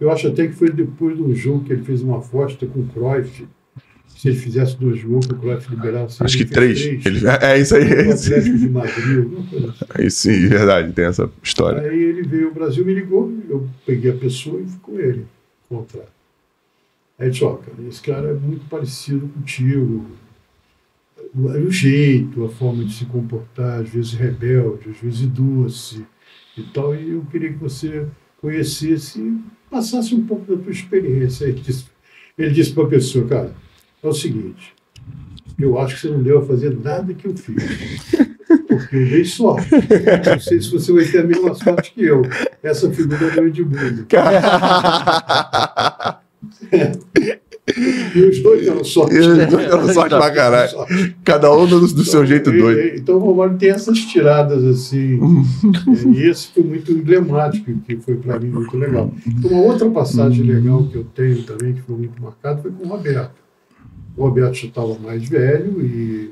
Eu 0.00 0.10
acho 0.12 0.28
até 0.28 0.46
que 0.46 0.52
foi 0.52 0.70
depois 0.70 1.16
do 1.16 1.34
jogo 1.34 1.64
que 1.64 1.72
ele 1.72 1.82
fez 1.82 2.02
uma 2.02 2.18
aposta 2.18 2.66
com 2.66 2.80
o 2.80 2.86
Cruyff. 2.86 3.48
Se 4.06 4.28
ele 4.28 4.36
fizesse 4.38 4.76
dois 4.76 5.02
gols, 5.02 5.26
que 5.26 5.34
o 5.34 5.38
Cruyff 5.38 5.70
liberasse. 5.70 6.22
Acho 6.22 6.36
que 6.38 6.44
fez 6.46 6.80
três. 6.80 7.06
Ele- 7.06 7.26
é, 7.26 7.52
é 7.52 7.60
isso 7.60 7.74
aí. 7.76 7.82
É 7.84 8.08
isso 8.08 8.34
aí. 8.34 8.58
De 8.58 8.68
Madrid, 8.68 9.18
alguma 9.18 9.46
coisa 9.46 9.70
assim. 9.70 9.84
É 9.96 10.06
isso 10.06 10.20
sim, 10.22 10.48
verdade, 10.48 10.92
tem 10.92 11.04
essa 11.04 11.30
história. 11.42 11.82
Aí 11.88 12.02
ele 12.02 12.22
veio 12.22 12.48
ao 12.48 12.54
Brasil, 12.54 12.84
me 12.84 12.94
ligou, 12.94 13.32
eu 13.48 13.68
peguei 13.86 14.10
a 14.10 14.14
pessoa 14.14 14.60
e 14.60 14.66
fui 14.66 14.78
com 14.80 14.98
ele 14.98 15.26
encontrar. 15.70 16.06
Aí 17.18 17.26
ele 17.26 17.32
disse, 17.32 17.44
ó, 17.44 17.56
cara, 17.56 17.76
esse 17.88 18.00
cara 18.00 18.28
é 18.28 18.34
muito 18.34 18.64
parecido 18.68 19.26
contigo. 19.28 20.06
O, 21.34 21.48
o 21.48 21.70
jeito, 21.70 22.44
a 22.44 22.48
forma 22.48 22.84
de 22.84 22.92
se 22.92 23.04
comportar, 23.06 23.80
às 23.80 23.90
vezes 23.90 24.12
rebelde, 24.12 24.90
às 24.90 24.98
vezes 24.98 25.26
doce 25.26 26.06
e 26.56 26.62
tal. 26.62 26.94
E 26.94 27.10
eu 27.10 27.26
queria 27.30 27.52
que 27.52 27.58
você 27.58 28.06
conhecesse 28.40 29.20
e 29.20 29.40
passasse 29.68 30.14
um 30.14 30.24
pouco 30.24 30.54
da 30.54 30.62
tua 30.62 30.70
experiência. 30.70 31.46
Aí 31.46 31.52
Ele 31.52 31.60
disse, 31.60 31.86
disse 32.38 32.72
para 32.72 32.84
a 32.84 32.88
pessoa, 32.88 33.26
cara, 33.26 33.52
é 34.00 34.06
o 34.06 34.12
seguinte, 34.12 34.72
eu 35.58 35.76
acho 35.78 35.96
que 35.96 36.02
você 36.02 36.10
não 36.10 36.22
deu 36.22 36.38
a 36.38 36.46
fazer 36.46 36.78
nada 36.78 37.12
que 37.12 37.26
eu 37.26 37.36
fiz. 37.36 37.64
Porque 38.68 38.96
eu 38.96 39.08
dei 39.08 39.24
sorte. 39.24 39.68
Não 39.72 40.40
sei 40.40 40.60
se 40.60 40.70
você 40.70 40.92
vai 40.92 41.04
ter 41.04 41.18
a 41.18 41.24
mesma 41.24 41.52
sorte 41.54 41.92
que 41.92 42.04
eu. 42.04 42.22
Essa 42.62 42.88
figura 42.92 43.26
é 43.26 43.30
do 43.32 43.48
Edmundo. 43.48 44.06
E 48.16 48.20
os 48.20 48.42
dois 48.42 48.64
deram 48.64 48.82
sorte. 48.82 49.14
E 49.14 49.18
os 49.18 49.26
dois 49.26 49.48
deram 49.48 49.88
sorte 49.92 50.16
pra 50.16 50.30
caralho. 50.30 50.72
Cada 51.22 51.54
um 51.54 51.66
do, 51.66 51.80
do 51.80 52.04
seu 52.04 52.24
jeito 52.24 52.50
Então, 52.50 52.60
doido. 52.60 52.96
Então 52.96 53.16
o 53.16 53.18
Romário 53.18 53.58
tem 53.58 53.70
essas 53.70 53.98
tiradas 53.98 54.64
assim. 54.64 55.18
É, 55.18 56.08
e 56.08 56.28
esse 56.28 56.48
foi 56.48 56.62
muito 56.62 56.90
emblemático, 56.90 57.70
que 57.86 57.96
foi 57.96 58.16
para 58.16 58.40
mim 58.40 58.48
muito 58.48 58.76
legal. 58.76 59.12
Uma 59.44 59.60
outra 59.60 59.88
passagem 59.90 60.44
legal 60.44 60.84
que 60.84 60.96
eu 60.96 61.04
tenho 61.04 61.42
também, 61.42 61.74
que 61.74 61.82
foi 61.82 61.96
muito 61.96 62.20
marcada, 62.22 62.62
foi 62.62 62.70
com 62.70 62.84
o 62.84 62.88
Roberto. 62.88 63.36
O 64.16 64.22
Roberto 64.22 64.54
já 64.54 64.68
estava 64.68 64.98
mais 64.98 65.28
velho 65.28 65.80
e 65.80 66.30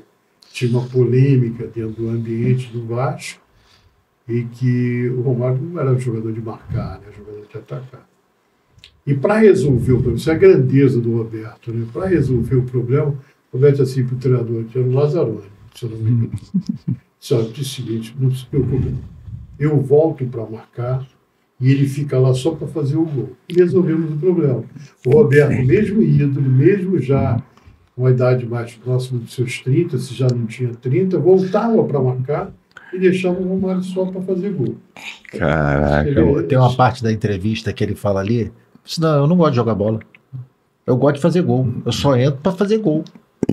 tinha 0.51 0.71
uma 0.71 0.87
polêmica 0.87 1.67
dentro 1.67 2.03
do 2.03 2.09
ambiente 2.09 2.67
do 2.71 2.85
Vasco 2.85 3.39
e 4.27 4.43
que 4.43 5.07
o 5.09 5.21
Romário 5.21 5.61
não 5.61 5.79
era 5.79 5.97
jogador 5.97 6.33
de 6.33 6.41
marcar, 6.41 6.99
né? 6.99 7.07
jogador 7.15 7.45
de 7.49 7.57
atacar. 7.57 8.07
E 9.07 9.15
para 9.15 9.37
resolver 9.37 9.93
o 9.93 9.95
problema, 9.95 10.17
isso 10.17 10.29
é 10.29 10.33
a 10.33 10.37
grandeza 10.37 10.99
do 10.99 11.15
Roberto, 11.15 11.71
né? 11.71 11.87
para 11.93 12.07
resolver 12.07 12.55
o 12.55 12.63
problema, 12.63 13.15
o 13.51 13.55
Roberto 13.57 13.81
assim 13.81 14.05
para 14.05 14.15
o 14.15 14.19
treinador, 14.19 14.65
que 14.65 14.77
era 14.77 14.85
o 14.85 14.91
Lazzaroni, 14.91 15.47
se 15.73 15.85
eu 15.85 15.89
não 15.91 15.97
me 15.97 16.11
engano. 16.11 16.31
Disse, 17.19 17.33
olha, 17.33 17.49
disse 17.49 17.61
o 17.61 17.85
seguinte, 17.85 18.15
não 18.19 18.29
se 18.29 18.45
preocupe, 18.45 18.93
eu 19.57 19.79
volto 19.81 20.25
para 20.25 20.45
marcar 20.45 21.07
e 21.59 21.71
ele 21.71 21.87
fica 21.87 22.19
lá 22.19 22.33
só 22.33 22.51
para 22.51 22.67
fazer 22.67 22.97
o 22.97 23.05
gol. 23.05 23.29
E 23.49 23.53
resolvemos 23.53 24.11
o 24.11 24.17
problema. 24.17 24.63
O 25.05 25.11
Roberto, 25.11 25.65
mesmo 25.65 26.03
ídolo, 26.03 26.47
mesmo 26.47 26.99
já 26.99 27.41
com 27.95 28.05
a 28.05 28.11
idade 28.11 28.45
mais 28.45 28.75
próxima 28.75 29.19
dos 29.19 29.33
seus 29.33 29.59
30, 29.61 29.97
se 29.97 30.13
já 30.13 30.27
não 30.27 30.45
tinha 30.45 30.69
30, 30.69 31.17
voltava 31.17 31.83
para 31.83 31.99
marcar 31.99 32.53
e 32.93 32.99
deixava 32.99 33.39
o 33.39 33.47
Romário 33.47 33.81
só 33.83 34.05
para 34.05 34.21
fazer 34.21 34.51
gol. 34.51 34.75
Caraca. 35.31 36.43
Tem 36.43 36.57
uma 36.57 36.75
parte 36.75 37.01
da 37.01 37.11
entrevista 37.11 37.73
que 37.73 37.83
ele 37.83 37.95
fala 37.95 38.19
ali. 38.19 38.51
Diz, 38.87 38.97
Não, 38.97 39.15
eu 39.19 39.27
não 39.27 39.35
gosto 39.37 39.51
de 39.51 39.55
jogar 39.57 39.75
bola. 39.75 39.99
Eu 40.85 40.95
gosto 40.97 41.15
de 41.15 41.21
fazer 41.21 41.41
gol. 41.41 41.67
Eu 41.85 41.91
só 41.91 42.15
entro 42.15 42.39
pra 42.41 42.51
fazer 42.51 42.77
gol. 42.77 43.03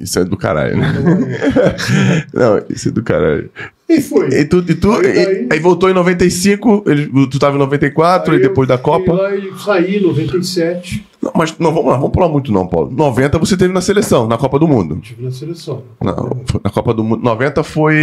Isso 0.01 0.18
é 0.18 0.25
do 0.25 0.37
caralho, 0.37 0.77
né? 0.77 0.92
Não, 2.33 2.61
isso 2.70 2.88
é 2.88 2.90
do 2.92 3.03
caralho. 3.03 3.51
E 3.88 4.01
foi. 4.01 4.29
E 4.29 4.44
tu, 4.44 4.59
e 4.66 4.75
tu 4.75 4.90
Aí 4.92 5.07
e- 5.07 5.12
daí- 5.12 5.49
aí 5.53 5.59
voltou 5.61 5.90
em 5.90 5.94
95, 5.94 6.85
ele, 6.87 7.07
tu 7.29 7.38
tava 7.38 7.57
em 7.57 7.59
94, 7.59 8.33
Aí 8.33 8.38
e 8.38 8.42
depois 8.42 8.68
eu 8.68 8.77
da 8.77 8.83
Copa. 8.83 9.05
fui 9.05 9.16
Lá 9.16 9.35
e 9.37 9.53
saí 9.59 9.97
em 9.99 10.03
97, 10.03 11.07
Não, 11.23 11.33
mas 11.35 11.57
não, 11.59 11.73
vamos 11.73 11.90
lá, 11.90 11.97
vamos 11.97 12.12
pular 12.12 12.29
muito 12.29 12.51
não, 12.51 12.66
Paulo. 12.66 12.90
90 12.90 13.38
você 13.38 13.57
teve 13.57 13.73
na 13.75 13.81
seleção, 13.81 14.27
na 14.27 14.37
Copa 14.38 14.59
do 14.59 14.66
Mundo. 14.66 14.99
estive 15.03 15.23
na 15.25 15.31
seleção. 15.31 15.83
Não, 16.03 16.40
foi 16.47 16.61
na 16.64 16.70
Copa 16.70 16.94
do 16.94 17.05
Mundo. 17.05 17.23
90 17.23 17.61
Na 17.61 17.64
foi 17.64 17.94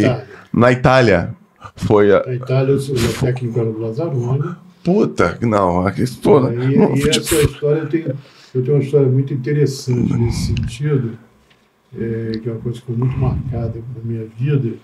Itália. 0.00 0.26
na 0.52 0.72
Itália. 0.72 1.34
Foi 1.76 2.12
a. 2.12 2.22
Na 2.26 2.34
Itália, 2.34 2.72
eu 2.72 2.80
sou 2.80 2.94
o 2.96 3.12
técnico 3.20 3.60
era 3.60 3.70
do 3.70 3.80
Lazzaroni. 3.80 4.54
Puta, 4.84 5.38
não. 5.42 5.84
Pô, 6.22 6.48
e, 6.50 6.76
não, 6.76 6.96
e 6.96 7.08
essa 7.08 7.34
história, 7.42 7.86
tenho, 7.86 8.16
eu 8.54 8.62
tenho 8.62 8.76
uma 8.76 8.82
história 8.82 9.08
muito 9.08 9.32
interessante 9.32 10.12
nesse 10.14 10.46
sentido, 10.46 11.18
é, 11.96 12.32
que 12.38 12.48
é 12.48 12.52
uma 12.52 12.60
coisa 12.60 12.80
que 12.80 12.86
ficou 12.86 12.96
muito 12.96 13.16
marcada 13.18 13.82
na 13.96 14.02
minha 14.04 14.26
vida. 14.26 14.76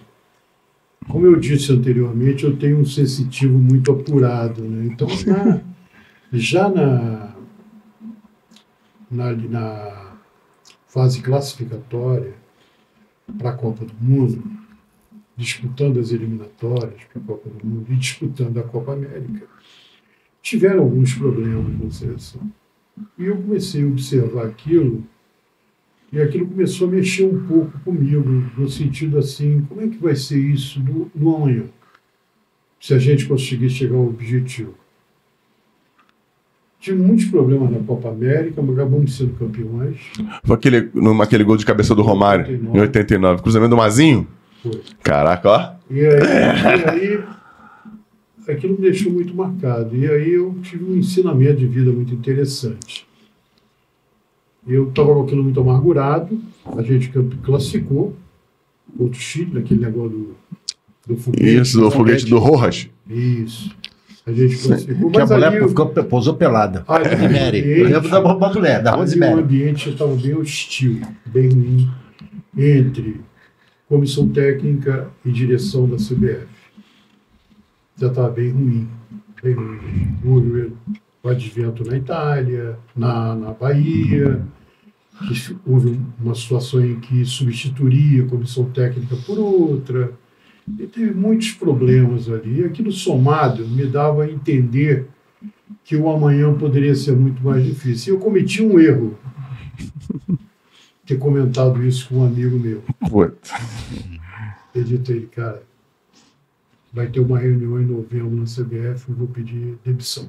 Como 1.08 1.26
eu 1.26 1.36
disse 1.36 1.72
anteriormente, 1.72 2.44
eu 2.44 2.56
tenho 2.56 2.78
um 2.78 2.84
sensitivo 2.84 3.58
muito 3.58 3.90
apurado. 3.90 4.62
Né? 4.62 4.86
Então, 4.92 5.08
na- 5.26 5.60
já 6.32 6.68
na, 6.68 7.34
na, 9.10 9.32
na 9.32 10.12
fase 10.86 11.22
classificatória 11.22 12.34
para 13.38 13.50
a 13.50 13.54
Copa 13.54 13.84
do 13.84 13.94
Mundo, 14.00 14.42
disputando 15.36 15.98
as 16.00 16.10
eliminatórias 16.10 17.00
para 17.12 17.22
a 17.22 17.24
Copa 17.24 17.48
do 17.50 17.66
Mundo 17.66 17.86
e 17.90 17.96
disputando 17.96 18.58
a 18.58 18.62
Copa 18.62 18.92
América, 18.92 19.46
tiveram 20.42 20.80
alguns 20.82 21.14
problemas 21.14 21.78
na 21.78 21.90
seleção. 21.90 22.42
E 23.18 23.26
eu 23.26 23.36
comecei 23.36 23.82
a 23.82 23.86
observar 23.86 24.46
aquilo, 24.46 25.04
e 26.12 26.20
aquilo 26.20 26.46
começou 26.46 26.88
a 26.88 26.90
mexer 26.90 27.24
um 27.24 27.46
pouco 27.46 27.78
comigo, 27.80 28.28
no 28.56 28.68
sentido 28.68 29.18
assim, 29.18 29.64
como 29.68 29.80
é 29.82 29.88
que 29.88 29.98
vai 29.98 30.16
ser 30.16 30.38
isso 30.38 30.80
no, 30.80 31.10
no 31.14 31.36
amanhã? 31.36 31.64
se 32.80 32.94
a 32.94 32.98
gente 32.98 33.26
conseguir 33.26 33.70
chegar 33.70 33.96
ao 33.96 34.06
objetivo. 34.06 34.74
Tive 36.80 37.02
muitos 37.02 37.24
problemas 37.24 37.70
na 37.70 37.80
Copa 37.80 38.08
América, 38.08 38.62
mas 38.62 38.78
acabamos 38.78 39.16
sendo 39.16 39.34
campeões. 39.34 39.98
Foi 40.44 40.54
aquele, 40.54 40.88
numa, 40.94 41.24
aquele 41.24 41.42
gol 41.42 41.56
de 41.56 41.66
cabeça 41.66 41.92
do 41.92 42.02
Romário, 42.02 42.44
89. 42.44 42.78
em 42.78 42.80
89. 42.80 43.42
Cruzamento 43.42 43.70
do 43.70 43.76
Mazinho? 43.76 44.28
Foi. 44.62 44.80
Caraca, 45.02 45.48
ó. 45.48 45.72
E 45.90 46.06
aí, 46.06 46.20
e 46.20 46.88
aí 46.88 47.24
aquilo 48.52 48.74
me 48.74 48.80
deixou 48.80 49.12
muito 49.12 49.34
marcado. 49.34 49.96
E 49.96 50.06
aí 50.08 50.30
eu 50.32 50.54
tive 50.62 50.84
um 50.84 50.96
ensinamento 50.96 51.56
de 51.58 51.66
vida 51.66 51.90
muito 51.92 52.14
interessante. 52.14 53.06
Eu 54.66 54.88
estava 54.88 55.14
com 55.14 55.22
aquilo 55.22 55.42
muito 55.42 55.60
amargurado, 55.60 56.38
a 56.76 56.82
gente 56.82 57.10
classificou 57.42 58.14
contra 58.96 59.12
o 59.16 59.20
Chile, 59.20 59.50
naquele 59.54 59.80
negócio 59.80 60.10
do, 60.10 60.36
do 61.06 61.16
foguete. 61.16 61.56
Isso, 61.56 61.80
do 61.80 61.90
foguete 61.90 62.26
do 62.26 62.38
Rojas. 62.38 62.88
Isso. 63.08 63.74
A 64.26 64.32
gente 64.32 64.58
classificou. 64.58 65.10
Que 65.10 65.16
a 65.16 65.20
Mas 65.20 65.30
mulher 65.30 65.54
eu- 65.54 65.68
ficou, 65.70 65.86
pousou 65.86 66.34
pelada. 66.34 66.84
o 66.86 66.92
Rosemary. 66.92 67.60
ambiente- 67.60 67.80
Eu 67.80 67.84
lembro 67.88 68.08
da, 68.10 68.20
da 68.20 68.52
mulher, 68.52 68.82
da 68.82 68.90
ali 68.90 68.98
o 68.98 69.00
Rosemary. 69.00 69.40
ambiente 69.40 69.88
estava 69.88 70.14
bem 70.14 70.34
hostil, 70.34 71.00
bem 71.24 71.48
ruim, 71.48 71.88
entre 72.56 73.20
comissão 73.88 74.28
técnica 74.28 75.08
e 75.24 75.30
direção 75.30 75.88
da 75.88 75.96
CBF. 75.96 76.46
Já 77.98 78.06
estava 78.06 78.30
bem 78.30 78.50
ruim. 78.50 78.88
Bem 79.42 79.54
ruim. 79.54 80.72
O 81.22 81.28
advento 81.28 81.84
na 81.84 81.96
Itália, 81.96 82.78
na, 82.94 83.34
na 83.34 83.52
Bahia, 83.52 84.46
que 85.26 85.56
houve 85.66 86.00
uma 86.20 86.34
situação 86.34 86.84
em 86.84 87.00
que 87.00 87.24
substituiria 87.24 88.24
a 88.24 88.28
comissão 88.28 88.70
técnica 88.70 89.16
por 89.26 89.36
outra. 89.38 90.12
E 90.78 90.86
teve 90.86 91.12
muitos 91.12 91.52
problemas 91.52 92.30
ali. 92.30 92.60
E 92.60 92.64
aquilo 92.64 92.92
somado 92.92 93.66
me 93.66 93.84
dava 93.86 94.22
a 94.24 94.30
entender 94.30 95.08
que 95.82 95.96
o 95.96 96.08
amanhã 96.08 96.54
poderia 96.54 96.94
ser 96.94 97.16
muito 97.16 97.42
mais 97.42 97.64
difícil. 97.64 98.14
E 98.14 98.16
eu 98.16 98.20
cometi 98.20 98.62
um 98.62 98.78
erro. 98.78 99.18
Ter 101.04 101.18
comentado 101.18 101.82
isso 101.84 102.08
com 102.08 102.18
um 102.18 102.26
amigo 102.26 102.58
meu. 102.58 102.82
Puta. 103.08 103.50
Eu 104.74 104.84
disse 104.84 105.10
a 105.10 105.14
ele, 105.16 105.26
cara, 105.26 105.62
vai 106.92 107.08
ter 107.08 107.20
uma 107.20 107.38
reunião 107.38 107.80
em 107.80 107.86
novembro 107.86 108.34
na 108.34 108.44
CBF, 108.44 109.08
eu 109.08 109.14
vou 109.14 109.28
pedir 109.28 109.78
demissão. 109.84 110.28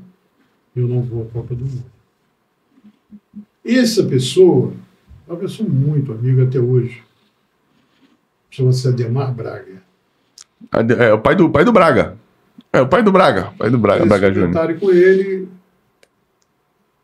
Eu 0.75 0.87
não 0.87 1.01
vou 1.01 1.23
à 1.23 1.25
Copa 1.25 1.55
do 1.55 1.65
Mundo. 1.65 1.85
Essa 3.65 4.03
pessoa, 4.03 4.73
é 5.27 5.31
uma 5.31 5.39
pessoa 5.39 5.67
muito 5.67 6.11
amiga 6.11 6.43
até 6.43 6.59
hoje, 6.59 7.03
chama-se 8.49 8.87
Ademar 8.87 9.33
Braga. 9.33 9.81
É 10.99 11.13
o 11.13 11.19
pai 11.19 11.35
do, 11.35 11.49
pai 11.49 11.63
do 11.63 11.71
Braga. 11.71 12.17
É 12.71 12.81
o 12.81 12.87
pai 12.87 13.01
do 13.01 13.11
Braga. 13.11 13.53
Pai 13.57 13.69
do 13.69 13.77
Braga, 13.77 13.99
Esse 14.01 14.09
Braga 14.09 14.33
Júnior. 14.33 14.79
com 14.79 14.91
ele 14.91 15.47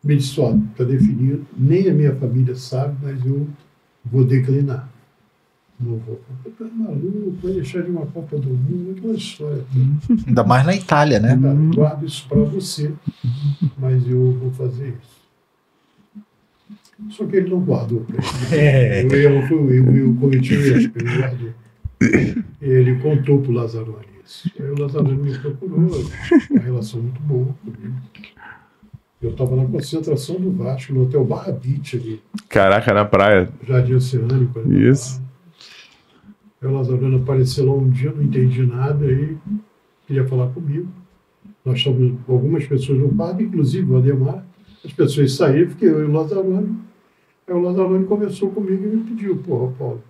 me 0.06 0.16
disse, 0.16 0.40
ó, 0.40 0.56
está 0.72 0.84
definido, 0.84 1.48
nem 1.58 1.90
a 1.90 1.94
minha 1.94 2.16
família 2.16 2.56
sabe, 2.56 2.96
mas 3.02 3.26
eu 3.26 3.48
vou 4.06 4.24
declinar. 4.24 4.88
Não 5.80 5.98
vou. 5.98 6.20
Tá 6.58 6.66
maluco, 6.74 7.36
vai 7.44 7.54
deixar 7.54 7.82
de 7.84 7.92
uma 7.92 8.06
Copa 8.06 8.38
do 8.38 8.50
Mundo, 8.50 8.96
aquela 8.98 9.14
história. 9.14 9.64
toda. 10.08 10.22
Ainda 10.28 10.44
mais 10.44 10.66
na 10.66 10.76
Itália, 10.76 11.20
né? 11.20 11.38
Eu 11.42 11.76
guardo 11.76 12.06
isso 12.06 12.26
para 12.30 12.40
você, 12.44 12.94
mas 13.78 14.08
eu 14.08 14.32
vou 14.40 14.52
fazer 14.52 14.90
isso. 15.02 15.16
Só 17.10 17.26
que 17.26 17.36
ele 17.36 17.50
não 17.50 17.60
guardou 17.60 18.02
para 18.06 18.16
ele. 18.58 19.14
O 19.14 19.16
erro 19.18 19.48
foi 19.48 19.58
o 19.58 19.74
erro, 19.74 19.98
eu 19.98 20.16
cometi 20.16 20.56
o 20.56 20.66
erro, 20.66 20.92
ele 20.96 21.18
guardou. 21.18 21.50
Ele 22.62 22.96
contou 23.00 23.42
para 23.42 23.52
o 23.52 23.54
Lazzaroni 23.54 24.06
isso. 24.26 24.50
Aí 24.58 24.70
o 24.70 24.80
Lazzaroni 24.82 25.22
me 25.22 25.38
procurou, 25.38 25.78
uma 26.52 26.60
relação 26.62 27.02
muito 27.02 27.20
boa 27.22 27.54
comigo. 27.64 27.96
Eu 29.22 29.32
estava 29.32 29.56
na 29.56 29.66
concentração 29.66 30.40
do 30.40 30.52
Vasco, 30.52 30.94
no 30.94 31.04
Hotel 31.04 31.26
Barra 31.26 31.52
Beach 31.52 31.98
ali, 31.98 32.22
Caraca, 32.48 32.94
na 32.94 33.06
praia. 33.06 33.50
Jardim 33.68 33.94
Oceânico. 33.96 34.60
ali. 34.60 34.90
Isso. 34.90 35.22
Aí 36.66 36.72
o 36.72 36.74
Lazzaroni 36.74 37.18
apareceu 37.18 37.68
lá 37.68 37.76
um 37.76 37.88
dia, 37.92 38.12
não 38.12 38.24
entendi 38.24 38.66
nada, 38.66 39.06
aí 39.06 39.38
queria 40.08 40.26
falar 40.28 40.48
comigo. 40.48 40.88
Nós 41.64 41.78
estávamos 41.78 42.18
algumas 42.28 42.66
pessoas 42.66 42.98
no 42.98 43.10
parque, 43.10 43.44
inclusive 43.44 43.92
o 43.92 43.98
Ademar. 43.98 44.44
As 44.84 44.92
pessoas 44.92 45.34
saíram, 45.34 45.70
fiquei 45.70 45.90
eu 45.90 46.02
e 46.02 46.06
o 46.06 46.12
Lazzaroni. 46.12 46.76
Aí 47.48 47.54
o 47.54 47.60
Lazzaroni 47.60 48.06
conversou 48.06 48.50
comigo 48.50 48.84
e 48.84 48.96
me 48.96 49.04
pediu, 49.04 49.38
porra, 49.38 49.72
Paulo, 49.78 50.04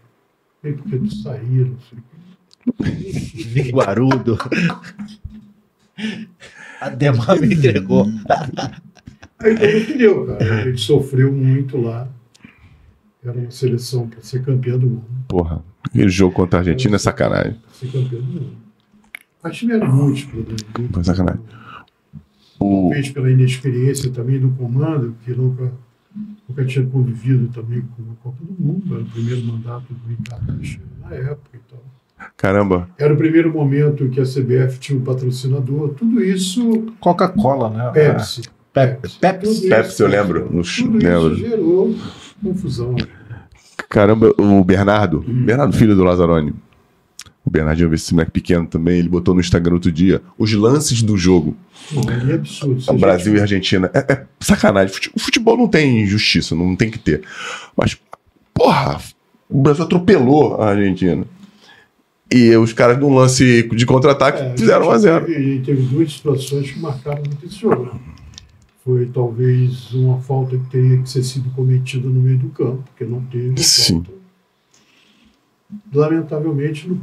vem 0.64 0.74
porque 0.74 0.98
tu 0.98 1.14
saía, 1.14 1.66
não 1.66 1.78
sei. 1.82 2.00
Linguarudo. 3.54 4.38
A 6.80 6.90
Demar 6.90 7.38
me 7.42 7.54
entregou. 7.54 8.06
Aí 9.40 9.54
não 9.54 9.86
queria, 9.86 10.26
cara. 10.26 10.62
A 10.62 10.70
gente 10.70 10.82
sofreu 10.82 11.34
muito 11.34 11.78
lá. 11.78 12.08
Era 13.22 13.38
uma 13.38 13.52
seleção 13.52 14.08
para 14.08 14.22
ser 14.22 14.42
campeã 14.42 14.78
do 14.78 14.88
mundo. 14.88 15.06
Porra. 15.28 15.62
Aquele 15.86 16.10
jogo 16.10 16.34
contra 16.34 16.60
a 16.60 16.62
Argentina 16.62 16.96
é 16.96 17.00
sacanagem. 17.00 17.56
Ser 17.72 17.88
campeã 17.88 18.20
do 18.20 18.26
mundo. 18.26 18.58
Mas 19.44 19.58
tiveram 19.58 19.94
muitos 19.94 20.24
problemas. 20.24 20.62
viu? 20.78 20.90
Foi 20.92 21.04
sacanagem. 21.04 21.42
O... 22.60 22.90
Talvez 22.90 23.10
pela 23.10 23.32
inexperiência 23.32 24.10
também 24.12 24.40
do 24.40 24.50
comando, 24.50 25.16
que 25.24 25.32
nunca, 25.32 25.72
nunca 26.50 26.66
tinha 26.66 26.86
convivido 26.86 27.48
também 27.50 27.82
com 27.82 28.04
a 28.12 28.16
Copa 28.24 28.38
do 28.42 28.64
Mundo. 28.64 28.96
Era 28.96 29.04
o 29.04 29.06
primeiro 29.06 29.44
mandato 29.44 29.94
do 29.94 30.10
Ricardo 30.10 30.58
Teixeira 30.58 30.86
na 31.04 31.16
época 31.16 31.50
e 31.54 31.60
tal. 31.70 31.84
Caramba. 32.38 32.90
Era 32.98 33.14
o 33.14 33.18
primeiro 33.18 33.52
momento 33.52 34.10
que 34.10 34.20
a 34.20 34.24
CBF 34.24 34.80
tinha 34.80 34.98
um 34.98 35.04
patrocinador. 35.04 35.90
Tudo 35.90 36.24
isso, 36.24 36.94
Coca-Cola, 37.00 37.70
né? 37.70 37.92
Pepsi. 37.92 38.42
Pepsi. 38.74 39.20
Pepsi. 39.20 39.56
Tudo 39.56 39.70
Pepsi, 39.70 40.02
eu 40.02 40.08
lembro. 40.08 40.42
Tudo 40.48 40.98
lembro. 40.98 41.34
isso 41.34 41.36
gerou 41.36 41.96
confusão. 42.42 42.96
Caramba, 43.90 44.34
o 44.38 44.64
Bernardo. 44.64 45.24
Hum. 45.28 45.46
Bernardo, 45.46 45.76
filho 45.76 45.96
do 45.96 46.04
Lazzaroni. 46.04 46.54
O 47.46 47.50
Bernardinho, 47.50 47.94
esse 47.94 48.12
moleque 48.12 48.32
pequeno 48.32 48.66
também, 48.66 48.98
ele 48.98 49.08
botou 49.08 49.36
no 49.36 49.40
Instagram 49.40 49.76
outro 49.76 49.92
dia 49.92 50.20
os 50.36 50.52
lances 50.54 51.04
do 51.04 51.16
jogo. 51.16 51.56
É 52.30 52.34
absurdo. 52.34 52.82
Se 52.82 52.90
a 52.90 52.94
Brasil 52.94 53.26
gente- 53.34 53.38
e 53.38 53.42
Argentina. 53.42 53.92
É, 53.94 54.14
é 54.14 54.26
sacanagem. 54.40 54.96
O 55.14 55.20
futebol 55.20 55.56
não 55.56 55.68
tem 55.68 56.08
justiça, 56.08 56.56
não 56.56 56.76
tem 56.76 56.90
que 56.90 56.98
ter. 56.98 57.22
Mas, 57.78 57.96
porra, 58.52 59.00
o 59.48 59.62
Brasil 59.62 59.84
atropelou 59.86 60.60
a 60.60 60.70
Argentina. 60.72 61.24
E 62.34 62.56
os 62.58 62.74
caras, 62.74 62.98
num 62.98 63.14
lance 63.14 63.70
de 63.76 63.86
contra-ataque, 63.86 64.42
É, 64.42 64.58
fizeram 64.58 64.88
1 64.88 64.90
a 64.92 64.98
0 64.98 65.26
Teve, 65.28 65.60
teve 65.60 65.82
duas 65.84 66.12
situações 66.14 66.72
que 66.72 66.80
marcaram 66.80 67.22
muito 67.22 67.46
esse 67.46 67.60
jogo. 67.60 68.00
Né? 68.86 68.88
Foi 68.98 69.06
talvez 69.08 69.92
uma 69.94 70.20
falta 70.20 70.58
que 70.58 70.70
teria 70.70 71.02
que 71.02 71.10
ser 71.10 71.24
sido 71.24 71.50
cometida 71.52 72.08
no 72.08 72.22
meio 72.22 72.38
do 72.38 72.50
campo, 72.50 72.84
porque 72.84 73.04
não 73.04 73.20
teve 73.22 73.58
Sim. 73.62 74.04
falta. 74.04 74.12
Lamentavelmente, 75.94 76.88
no 76.88 77.00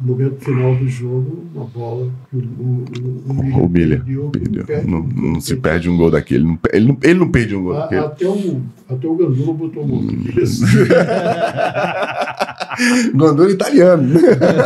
momento 0.00 0.44
final 0.44 0.74
do 0.74 0.88
jogo, 0.88 1.44
uma 1.54 1.64
bola 1.66 2.10
que 2.28 2.36
o, 2.36 2.40
o, 2.40 3.64
o, 3.64 3.68
Milha. 3.68 3.98
perdeu, 3.98 4.30
Perdeu. 4.30 4.64
perde 4.64 4.90
Não, 4.90 4.98
um 4.98 5.02
gol, 5.08 5.32
não 5.34 5.40
se 5.40 5.48
perde. 5.50 5.62
perde 5.62 5.88
um 5.90 5.96
gol 5.96 6.10
daquele. 6.10 6.44
Não 6.44 6.56
pe- 6.56 6.70
Ele 6.72 6.88
não, 6.88 6.98
ele 7.02 7.18
não 7.20 7.30
perde 7.30 7.54
um 7.54 7.62
gol 7.62 7.76
A- 7.76 7.80
daquele. 7.82 8.00
Até 8.00 8.28
o, 8.28 8.60
até 8.88 9.06
o 9.06 9.14
Gandula 9.16 9.52
botou. 9.54 9.84
Hum. 9.84 10.08
Isso. 10.36 10.64
Gandula 13.14 13.50
italiano. 13.50 14.08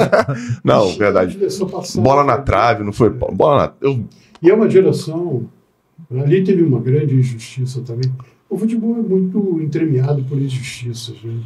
não, 0.65 0.89
verdade. 0.97 1.39
Bola 1.97 2.25
na 2.25 2.39
trave, 2.39 2.83
não 2.85 2.93
foi? 2.93 3.11
Bola 3.11 3.67
na. 3.67 3.73
Eu, 3.89 4.05
E 4.43 4.51
é 4.51 4.55
uma 4.55 4.69
geração. 4.71 5.47
Ali 6.11 6.45
teve 6.45 6.63
uma 6.63 6.81
grande 6.81 7.15
injustiça 7.15 7.81
também. 7.83 8.13
O 8.49 8.59
futebol 8.59 8.97
é 8.99 9.03
muito 9.03 9.61
entremeado 9.61 10.23
por 10.25 10.39
injustiças. 10.41 11.17
Né? 11.23 11.41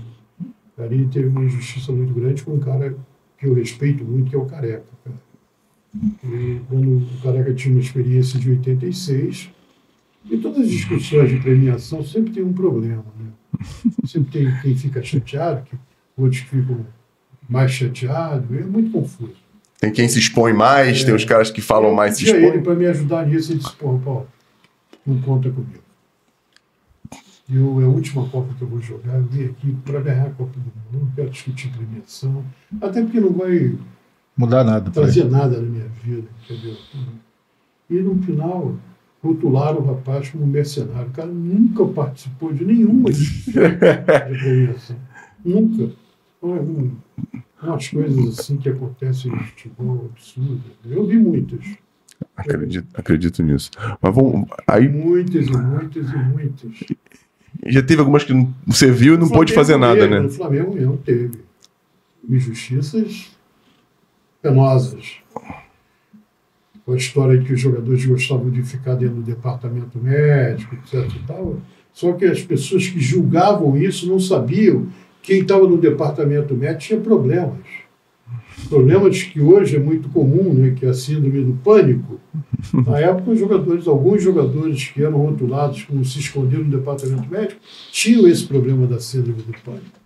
Ali 0.79 1.07
teve 1.07 1.29
uma 1.29 1.45
injustiça 1.45 1.93
muito 1.93 2.13
grande 2.13 2.43
com 2.43 2.55
um 2.55 2.61
cara 2.61 2.97
que 3.39 3.47
eu 3.47 3.55
respeito 3.55 4.05
muito, 4.05 4.31
que 4.31 4.37
é 4.37 4.39
o 4.39 4.45
Careca. 4.47 4.85
E 6.25 6.61
quando 6.69 6.99
o 6.99 7.23
Careca 7.23 7.55
tinha 7.55 7.75
uma 7.75 7.81
experiência 7.81 8.39
de 8.39 8.51
86, 8.51 9.51
e 10.31 10.37
todas 10.37 10.59
as 10.61 10.69
discussões 10.69 11.31
de 11.31 11.39
premiação 11.41 12.03
sempre 12.05 12.33
tem 12.33 12.43
um 12.45 12.53
problema. 12.53 13.05
Né? 13.19 13.31
Sempre 14.05 14.31
tem 14.43 14.61
quem 14.61 14.77
fica 14.77 15.03
chateado, 15.03 15.63
que 15.65 15.77
outros 16.17 16.43
ficam 16.43 16.85
mais 17.49 17.71
chateados. 17.71 18.45
É 18.57 18.63
muito 18.65 18.91
confuso. 18.91 19.33
tem 19.81 19.93
quem 19.93 20.09
se 20.09 20.19
expõe 20.19 20.53
mais, 20.53 21.01
É. 21.03 21.05
tem 21.07 21.15
os 21.15 21.25
caras 21.25 21.51
que 21.51 21.61
falam 21.63 21.95
mais 21.95 22.17
se 22.17 22.29
ele, 22.29 22.45
expõem. 22.45 22.63
para 22.63 22.75
me 22.75 22.87
ajudar 22.87 23.27
nisso, 23.27 23.53
ele 23.53 23.61
disse, 23.61 23.75
pô, 23.77 23.99
Paulo, 23.99 24.27
não 25.09 25.21
conta 25.23 25.51
comigo. 25.51 25.83
Eu, 27.51 27.81
é 27.81 27.85
a 27.85 27.89
última 27.89 28.29
Copa 28.29 28.53
que 28.55 28.63
eu 28.63 28.69
vou 28.69 28.81
jogar, 28.81 29.15
eu 29.17 29.25
vim 29.25 29.45
aqui 29.47 29.75
para 29.85 30.01
ganhar 30.01 30.27
a 30.27 30.31
Copa 30.31 30.53
do 30.53 30.59
Mundo, 30.61 31.07
não 31.07 31.11
quero 31.15 31.31
discutir 31.31 31.71
premiação, 31.73 32.45
até 32.81 33.03
porque 33.03 33.19
não 33.21 33.33
vai 33.33 33.75
Mudar 34.37 34.63
nada. 34.65 34.91
trazer 34.91 35.25
nada 35.25 35.57
na 35.61 35.67
minha 35.69 35.89
vida, 36.05 36.29
entendeu? 36.45 36.77
E 37.89 37.95
no 37.95 38.23
final, 38.23 38.77
rotularam 39.23 39.79
o 39.81 39.87
rapaz 39.87 40.29
como 40.29 40.47
mercenário. 40.47 41.09
O 41.09 41.13
cara 41.13 41.29
nunca 41.29 41.87
participou 41.87 42.53
de 42.53 42.65
nenhuma 42.67 43.11
de 43.11 43.51
premiação. 43.51 44.97
Nunca. 45.43 45.91
Então, 46.39 46.57
é 46.57 46.61
um- 46.61 46.97
Umas 47.61 47.89
coisas 47.89 48.39
assim 48.39 48.57
que 48.59 48.69
acontecem 48.69 49.33
no 49.33 49.39
futebol 49.41 50.09
absurdas. 50.13 50.61
Eu 50.85 51.05
vi 51.09 51.19
muitas. 51.19 51.65
Acredito, 52.37 52.87
acredito 52.95 53.43
nisso. 53.43 53.71
Mas 54.01 54.15
vamos. 54.15 54.49
Aí 54.67 54.89
Muitas 54.89 55.47
e 55.47 55.51
muitas 55.51 56.11
e 56.13 56.17
muitas. 56.17 56.71
já 57.67 57.83
teve 57.83 58.01
algumas 58.01 58.25
que 58.25 58.33
não- 58.33 58.53
você 58.67 58.91
viu 58.91 59.15
e 59.15 59.19
não 59.19 59.29
pôde 59.29 59.53
fazer 59.53 59.77
nada, 59.77 60.07
né? 60.07 60.21
No 60.21 60.31
Flamengo 60.31 60.75
mesmo 60.75 60.97
teve 60.99 61.31
injustiças 62.29 63.31
penosas. 64.43 65.17
Com 66.85 66.93
a 66.93 66.97
história 66.97 67.39
de 67.39 67.45
que 67.45 67.53
os 67.53 67.61
jogadores 67.61 68.05
gostavam 68.05 68.51
de 68.51 68.63
ficar 68.63 68.95
dentro 68.95 69.17
do 69.17 69.23
departamento 69.23 69.99
médico, 69.99 70.75
etc. 70.77 71.11
E 71.17 71.27
tal. 71.27 71.61
Só 71.93 72.13
que 72.13 72.25
as 72.25 72.41
pessoas 72.43 72.87
que 72.89 73.01
julgavam 73.01 73.77
isso 73.77 74.09
não 74.09 74.19
sabiam 74.21 74.87
que 75.21 75.35
quem 75.35 75.43
estava 75.43 75.69
no 75.69 75.77
departamento 75.77 76.55
médico 76.55 76.81
tinha 76.81 77.01
problemas. 77.01 77.57
Problemas 78.69 79.23
que 79.23 79.41
hoje 79.41 79.77
é 79.77 79.79
muito 79.79 80.09
comum, 80.11 80.53
né, 80.53 80.75
que 80.79 80.85
é 80.85 80.91
a 80.91 80.95
síndrome 80.95 81.43
do 81.43 81.55
pânico. 81.65 82.21
Na 82.87 82.99
época, 82.99 83.31
os 83.31 83.39
jogadores, 83.39 83.87
alguns 83.87 84.23
jogadores 84.23 84.89
que 84.89 85.03
eram 85.03 85.19
rotulados 85.19 85.85
como 85.85 86.05
se 86.05 86.19
escondiam 86.19 86.63
no 86.63 86.71
departamento 86.71 87.29
médico, 87.31 87.61
tinham 87.91 88.29
esse 88.29 88.47
problema 88.47 88.87
da 88.87 89.01
síndrome 89.01 89.43
do 89.43 89.53
pânico, 89.65 89.99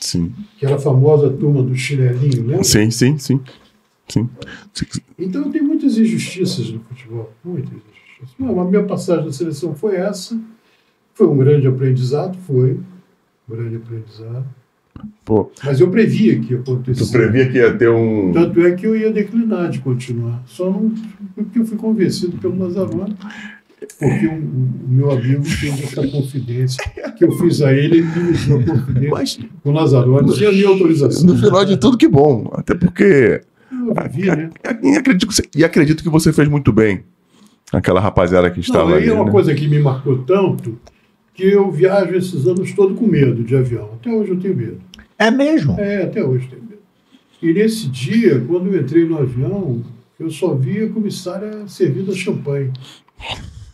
Sim. 0.00 0.32
que 0.58 0.66
era 0.66 0.76
a 0.76 0.78
famosa 0.78 1.30
turma 1.30 1.62
do 1.62 1.74
chinelinho, 1.76 2.46
lembra? 2.46 2.64
Sim, 2.64 2.90
sim, 2.90 3.18
sim. 3.18 3.40
Sim. 4.08 4.28
Então 5.18 5.50
tem 5.50 5.62
muitas 5.62 5.96
injustiças 5.96 6.70
no 6.70 6.80
futebol, 6.80 7.32
muitas 7.44 7.72
injustiças. 7.72 8.34
Não, 8.38 8.60
a 8.60 8.64
minha 8.64 8.84
passagem 8.84 9.24
na 9.26 9.32
seleção 9.32 9.74
foi 9.74 9.96
essa, 9.96 10.38
foi 11.14 11.26
um 11.26 11.36
grande 11.36 11.66
aprendizado, 11.66 12.36
foi 12.46 12.80
um 13.48 13.56
grande 13.56 13.76
aprendizado. 13.76 14.46
Pô, 15.24 15.50
Mas 15.64 15.80
eu 15.80 15.88
previa 15.90 16.38
que 16.38 16.52
ia 16.52 16.60
acontecer. 16.60 17.04
tu 17.04 17.10
previa 17.10 17.48
que 17.50 17.56
ia 17.58 17.72
ter 17.74 17.88
um. 17.90 18.30
Tanto 18.32 18.60
é 18.60 18.72
que 18.72 18.86
eu 18.86 18.94
ia 18.94 19.10
declinar 19.10 19.70
de 19.70 19.78
continuar. 19.80 20.42
Só 20.46 20.70
não 20.70 20.92
porque 21.34 21.58
eu 21.58 21.64
fui 21.66 21.76
convencido 21.78 22.36
pelo 22.38 22.58
Lazzaroni. 22.58 23.16
Porque 23.98 24.26
o, 24.26 24.32
o 24.32 24.88
meu 24.88 25.10
amigo 25.10 25.44
fez 25.44 25.82
essa 25.82 26.06
confidência 26.08 26.82
que 27.16 27.24
eu 27.24 27.32
fiz 27.32 27.60
a 27.62 27.72
ele, 27.72 27.98
ele 27.98 28.02
me 28.02 28.32
deu 28.32 28.58
a 28.60 28.62
confidência 28.64 29.10
Mas 29.10 29.38
com 29.62 29.70
o 29.70 29.72
Lazzaroni, 29.72 30.34
sem 30.36 30.46
a 30.46 30.52
minha 30.52 30.68
autorização. 30.68 31.26
no 31.26 31.36
final 31.38 31.64
de 31.64 31.76
tudo, 31.76 31.96
que 31.98 32.08
bom. 32.08 32.50
Até 32.54 32.74
porque. 32.74 33.40
Eu 33.70 33.94
vivi, 34.10 34.28
né? 34.28 34.50
E 34.82 34.96
acredito, 34.96 35.26
que 35.26 35.34
você, 35.34 35.42
e 35.56 35.64
acredito 35.64 36.02
que 36.02 36.08
você 36.08 36.32
fez 36.32 36.48
muito 36.48 36.72
bem. 36.72 37.02
Aquela 37.72 38.00
rapaziada 38.00 38.50
que 38.50 38.60
estava 38.60 38.90
Não, 38.90 38.94
aí 38.96 39.02
ali. 39.02 39.08
é 39.10 39.12
uma 39.12 39.24
né? 39.24 39.30
coisa 39.30 39.54
que 39.54 39.66
me 39.66 39.78
marcou 39.80 40.18
tanto 40.18 40.78
que 41.34 41.44
eu 41.44 41.70
viajo 41.70 42.14
esses 42.14 42.46
anos 42.46 42.72
todo 42.72 42.94
com 42.94 43.06
medo 43.06 43.42
de 43.42 43.56
avião. 43.56 43.90
Até 43.94 44.10
hoje 44.10 44.30
eu 44.30 44.40
tenho 44.40 44.56
medo. 44.56 44.78
É 45.18 45.30
mesmo? 45.30 45.78
É, 45.78 46.04
até 46.04 46.22
hoje 46.24 46.46
tenho 46.48 46.62
medo. 46.62 46.78
E 47.42 47.52
nesse 47.52 47.88
dia, 47.88 48.42
quando 48.46 48.72
eu 48.72 48.80
entrei 48.80 49.04
no 49.04 49.18
avião, 49.18 49.82
eu 50.18 50.30
só 50.30 50.54
vi 50.54 50.84
a 50.84 50.88
comissária 50.88 51.66
servindo 51.66 52.12
a 52.12 52.14
champanhe. 52.14 52.70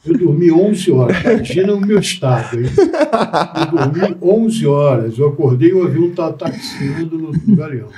Eu 0.04 0.16
dormi 0.16 0.50
11 0.50 0.90
horas. 0.92 1.16
Imagina 1.22 1.74
o 1.74 1.80
meu 1.80 1.98
estado. 1.98 2.58
Hein? 2.58 2.66
Eu 2.74 3.78
dormi 3.78 4.16
11 4.22 4.66
horas. 4.66 5.18
Eu 5.18 5.28
acordei 5.28 5.68
e 5.68 5.74
o 5.74 5.84
avião 5.84 6.06
estava 6.06 6.32
taxiando 6.32 7.18
no, 7.18 7.32
no 7.32 7.56
galeão. 7.56 7.88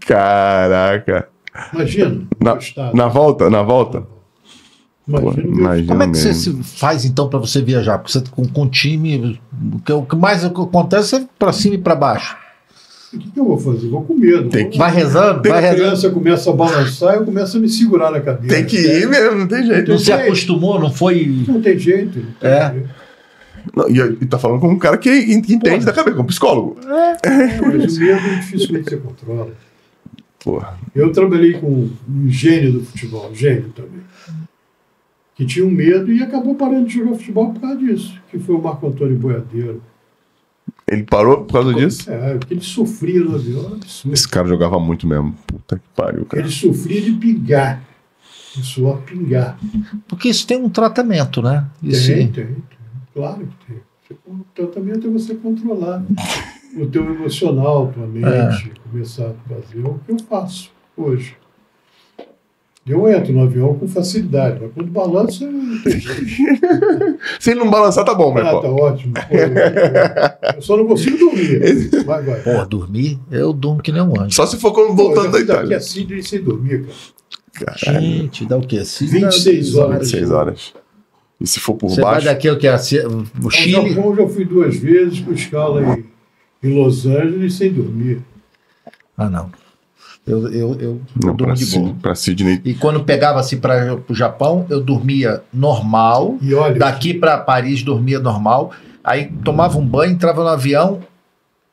Caraca. 0.00 1.28
Imagina 1.74 2.08
o 2.40 2.44
Na, 2.44 2.52
meu 2.52 2.60
estado. 2.60 2.96
na 2.96 3.08
volta, 3.08 3.50
na 3.50 3.62
volta. 3.62 4.06
Imagina 5.08 5.42
imagina 5.42 5.88
Como 5.88 6.02
é 6.02 6.08
que 6.08 6.16
você 6.18 6.28
mesmo. 6.28 6.62
se 6.64 6.78
faz 6.78 7.04
então 7.04 7.28
para 7.28 7.38
você 7.38 7.60
viajar? 7.62 7.98
Porque 7.98 8.12
você 8.12 8.22
com, 8.30 8.46
com 8.46 8.68
time, 8.68 9.40
o 9.72 9.78
que, 9.80 9.92
o 9.92 10.02
que 10.02 10.16
mais 10.16 10.44
acontece 10.44 11.16
é 11.16 11.24
para 11.38 11.52
cima 11.52 11.74
e 11.74 11.78
para 11.78 11.94
baixo. 11.96 12.36
O 13.12 13.18
que, 13.18 13.28
que 13.30 13.40
eu 13.40 13.44
vou 13.44 13.58
fazer? 13.58 13.88
Vou 13.88 14.04
com 14.04 14.14
medo. 14.14 14.48
Tem 14.50 14.70
que- 14.70 14.78
Vai 14.78 14.94
rezando, 14.94 15.42
Tem 15.42 15.50
vai 15.50 15.58
a 15.58 15.70
rezando. 15.70 15.82
criança 15.88 16.10
começa 16.10 16.50
a 16.50 16.52
balançar, 16.52 17.14
eu 17.16 17.24
começo 17.24 17.56
a 17.56 17.60
me 17.60 17.68
segurar 17.68 18.12
na 18.12 18.20
cadeira. 18.20 18.54
Tem 18.54 18.64
que 18.64 18.76
ir 18.76 19.08
mesmo, 19.08 19.36
não 19.36 19.48
tem 19.48 19.66
jeito. 19.66 19.90
Não 19.90 19.98
se 19.98 20.12
acostumou, 20.12 20.78
não 20.78 20.92
foi. 20.92 21.44
Não 21.48 21.60
tem 21.60 21.76
jeito. 21.76 22.18
não 22.20 22.32
tem 22.38 22.50
É. 22.50 22.70
jeito. 22.72 22.90
Não, 23.76 23.90
e, 23.90 24.26
tá 24.26 24.38
falando 24.38 24.60
com 24.60 24.68
um 24.68 24.78
cara 24.78 24.96
que 24.96 25.10
en- 25.10 25.38
entende 25.38 25.84
da 25.84 25.92
cabeça, 25.92 26.16
com 26.16 26.22
um 26.22 26.26
psicólogo. 26.26 26.76
É, 26.86 27.60
mas 27.60 27.96
o 27.96 28.00
medo 28.00 28.20
dificilmente 28.40 28.90
você 28.90 28.96
controla. 28.96 29.50
Porra. 30.42 30.78
Eu 30.94 31.12
trabalhei 31.12 31.54
com 31.54 31.90
um 32.08 32.28
gênio 32.28 32.72
do 32.74 32.80
futebol, 32.84 33.28
um 33.30 33.34
gênio 33.34 33.70
também, 33.76 34.00
que 35.40 35.46
tinha 35.46 35.64
um 35.64 35.70
medo 35.70 36.12
e 36.12 36.22
acabou 36.22 36.54
parando 36.54 36.86
de 36.86 36.98
jogar 36.98 37.14
futebol 37.14 37.50
por 37.50 37.62
causa 37.62 37.76
disso, 37.78 38.20
que 38.30 38.38
foi 38.38 38.54
o 38.54 38.60
Marco 38.60 38.86
Antônio 38.86 39.16
Boiadeiro. 39.16 39.82
Ele 40.86 41.02
parou 41.02 41.46
por 41.46 41.54
causa 41.54 41.72
disso? 41.72 42.10
É, 42.10 42.36
porque 42.36 42.52
ele 42.52 42.60
sofria 42.60 43.24
no 43.24 43.36
avião, 43.36 43.64
era 43.64 43.74
absurdo. 43.76 44.12
Esse 44.12 44.28
cara 44.28 44.46
jogava 44.46 44.78
muito 44.78 45.06
mesmo. 45.06 45.34
Puta 45.46 45.78
que 45.78 45.88
pariu, 45.96 46.26
cara. 46.26 46.42
Ele 46.42 46.52
sofria 46.52 47.00
de 47.00 47.12
pingar, 47.12 47.82
de 48.54 48.62
suor 48.62 49.00
pingar. 49.00 49.58
Porque 50.06 50.28
isso 50.28 50.46
tem 50.46 50.58
um 50.58 50.68
tratamento, 50.68 51.40
né? 51.40 51.66
Isso, 51.82 52.08
Tem, 52.08 52.30
tem, 52.30 52.44
tem. 52.44 52.56
Claro 53.14 53.48
que 53.48 53.72
tem. 53.72 53.82
O 54.26 54.44
tratamento 54.54 55.06
é 55.06 55.10
você 55.10 55.34
controlar 55.36 56.04
o 56.76 56.86
teu 56.86 57.14
emocional, 57.14 57.90
tua 57.94 58.06
mente, 58.06 58.72
começar 58.90 59.30
a 59.30 59.34
fazer 59.48 59.86
o 59.86 59.98
que 60.04 60.12
eu 60.12 60.18
faço 60.18 60.70
hoje. 60.94 61.34
Eu 62.86 63.08
entro 63.08 63.32
no 63.32 63.42
avião 63.42 63.74
com 63.74 63.86
facilidade, 63.86 64.58
mas 64.60 64.72
quando 64.72 64.90
balança. 64.90 65.44
Se 67.38 67.50
ele 67.50 67.60
não 67.60 67.70
balançar, 67.70 68.04
tá 68.04 68.14
bom, 68.14 68.32
mas 68.32 68.46
Ah, 68.46 68.50
pô. 68.52 68.60
tá 68.60 68.68
ótimo. 68.70 69.14
Pô, 69.14 69.20
eu, 69.36 70.54
eu 70.56 70.62
só 70.62 70.76
não 70.76 70.86
consigo 70.86 71.16
dormir. 71.18 71.88
Vai, 72.04 72.22
vai. 72.22 72.40
Porra, 72.40 72.66
dormir, 72.66 73.18
eu 73.30 73.52
durmo 73.52 73.82
que 73.82 73.92
nem 73.92 74.02
um 74.02 74.18
anjo. 74.20 74.34
Só 74.34 74.46
se 74.46 74.56
for 74.58 74.72
quando 74.72 74.88
Pô, 74.96 75.04
voltando 75.04 75.30
da 75.32 75.40
Itália. 75.40 75.76
a 75.76 75.80
Sydney 75.80 76.22
sem 76.22 76.42
dormir, 76.42 76.84
cara. 77.52 77.76
Caralho, 77.84 78.06
Gente, 78.06 78.46
dá 78.46 78.56
o 78.56 78.60
quê? 78.66 78.84
Se 78.84 79.04
26 79.06 79.72
dá- 79.74 79.82
horas. 79.86 80.08
6 80.10 80.30
horas. 80.30 80.72
E 81.40 81.46
se 81.46 81.58
for 81.60 81.74
por 81.74 81.90
Você 81.90 82.00
vai 82.00 82.12
baixo. 82.12 82.26
daqui 82.26 82.48
o 82.50 82.58
que? 82.58 82.68
O 82.68 82.72
Ao 82.72 83.50
Chile? 83.50 83.90
Japão 83.94 84.10
eu 84.10 84.16
já 84.16 84.28
fui 84.34 84.44
duas 84.44 84.76
vezes 84.76 85.20
com 85.20 85.32
escala 85.32 85.82
em, 85.82 86.04
em 86.68 86.74
Los 86.74 87.06
Angeles 87.06 87.54
sem 87.54 87.72
dormir. 87.72 88.20
Ah, 89.16 89.28
não. 89.28 89.50
Eu, 90.30 90.48
eu, 90.52 90.80
eu 90.80 91.00
Não, 91.22 91.34
durmo 91.34 91.54
de 91.54 91.66
boa. 91.66 91.94
Pra 92.00 92.14
Sydney. 92.14 92.60
E 92.64 92.74
quando 92.74 93.02
pegava 93.02 93.40
assim 93.40 93.58
para 93.58 93.98
o 94.08 94.14
Japão, 94.14 94.64
eu 94.70 94.80
dormia 94.80 95.42
normal. 95.52 96.36
E 96.40 96.54
olha, 96.54 96.78
Daqui 96.78 97.12
para 97.12 97.36
Paris 97.38 97.82
dormia 97.82 98.20
normal. 98.20 98.70
Aí 99.02 99.30
tomava 99.44 99.78
um 99.78 99.86
banho, 99.86 100.12
entrava 100.12 100.42
no 100.42 100.48
avião. 100.48 101.00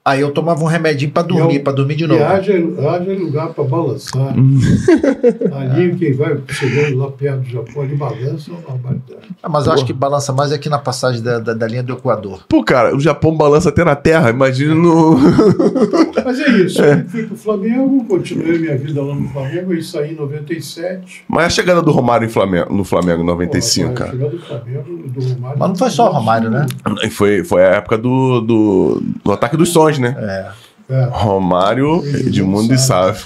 Aí 0.08 0.22
eu 0.22 0.32
tomava 0.32 0.64
um 0.64 0.68
remedinho 0.68 1.12
para 1.12 1.24
dormir, 1.24 1.56
E 1.56 1.58
eu- 1.58 1.64
para 1.64 1.74
dormir 1.74 1.96
de 1.96 2.06
E 2.06 2.08
novo. 2.08 2.24
haja, 2.24 2.54
haja 2.54 3.12
lugar 3.14 3.50
para 3.50 3.64
balançar. 3.66 4.34
ali, 5.54 5.96
quem 5.96 6.14
vai 6.14 6.38
chegando 6.48 6.98
lá 6.98 7.12
perto 7.12 7.40
do 7.42 7.50
Japão, 7.50 7.84
ali 7.84 7.96
balança 7.96 8.50
é 8.50 8.54
uma 8.54 8.62
barbaridade. 8.62 9.28
Ah, 9.44 9.50
mas 9.50 9.68
eu 9.68 9.74
acho 9.74 9.86
que 9.86 9.92
balança 9.92 10.32
mais 10.32 10.54
aqui 10.54 10.70
na 10.70 10.80
passagem 10.80 11.22
da, 11.22 11.40
da, 11.40 11.54
da 11.54 11.68
linha 11.68 11.84
do 11.84 11.92
Equador. 11.94 12.40
Pô, 12.48 12.64
cara, 12.64 12.96
o 12.96 13.00
Japão 13.02 13.36
balança 13.36 13.68
até 13.68 13.84
na 13.84 13.96
terra. 13.98 14.30
Imagina 14.30 14.74
no. 14.74 15.18
Mas 16.26 16.40
é 16.40 16.50
isso. 16.52 16.82
Eu 16.82 17.08
fui 17.10 17.24
para 17.24 17.34
o 17.34 17.38
Flamengo, 17.38 18.06
continuei 18.06 18.58
minha 18.60 18.78
vida 18.78 19.02
lá 19.02 19.14
no 19.16 19.28
Flamengo 19.30 19.74
e 19.74 19.82
saí 19.84 20.14
em 20.14 20.16
97. 20.16 21.24
Mas 21.28 21.46
a 21.46 21.50
chegada 21.50 21.82
do 21.82 21.92
Romário 21.92 22.26
em 22.26 22.30
Flamengo, 22.30 22.74
no 22.74 22.84
Flamengo 22.84 23.24
em 23.24 23.26
95, 23.26 23.90
Pô, 23.90 23.94
cara. 23.96 24.12
Chegada 24.12 24.32
do 24.32 24.40
Flamengo, 24.42 24.84
do 25.08 25.20
Romário. 25.34 25.60
Mas 25.60 25.70
não 25.70 25.76
foi 25.76 25.90
só 25.90 26.10
o 26.10 26.14
Romário, 26.14 26.50
né? 26.50 26.66
E 27.04 27.10
Foi, 27.10 27.44
foi 27.44 27.64
a 27.64 27.70
época 27.76 27.98
do, 27.98 28.42
do, 28.42 29.04
do 29.24 29.32
ataque 29.32 29.56
dos 29.58 29.70
sons, 29.98 30.00
né? 30.00 30.16
É. 30.20 30.68
É. 30.90 31.04
Romário, 31.12 31.98
Edmundo 32.06 32.28
Edmundo 32.30 32.74
e 32.74 32.78
Sávio. 32.78 33.26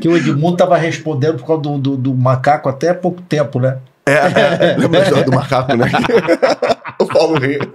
Que 0.00 0.08
o 0.08 0.16
Edmundo 0.16 0.56
tava 0.56 0.76
respondendo 0.76 1.38
por 1.38 1.46
causa 1.46 1.62
do, 1.62 1.76
do, 1.78 1.96
do 1.96 2.14
macaco 2.14 2.68
até 2.68 2.90
há 2.90 2.94
pouco 2.94 3.20
tempo, 3.22 3.58
né? 3.58 3.78
É, 4.06 4.12
é, 4.12 4.76
lembra 4.76 5.00
a 5.00 5.02
história 5.02 5.24
do 5.24 5.32
macaco, 5.32 5.74
né? 5.76 5.90
o 7.00 7.06
Paulo 7.06 7.38
Rio. 7.38 7.58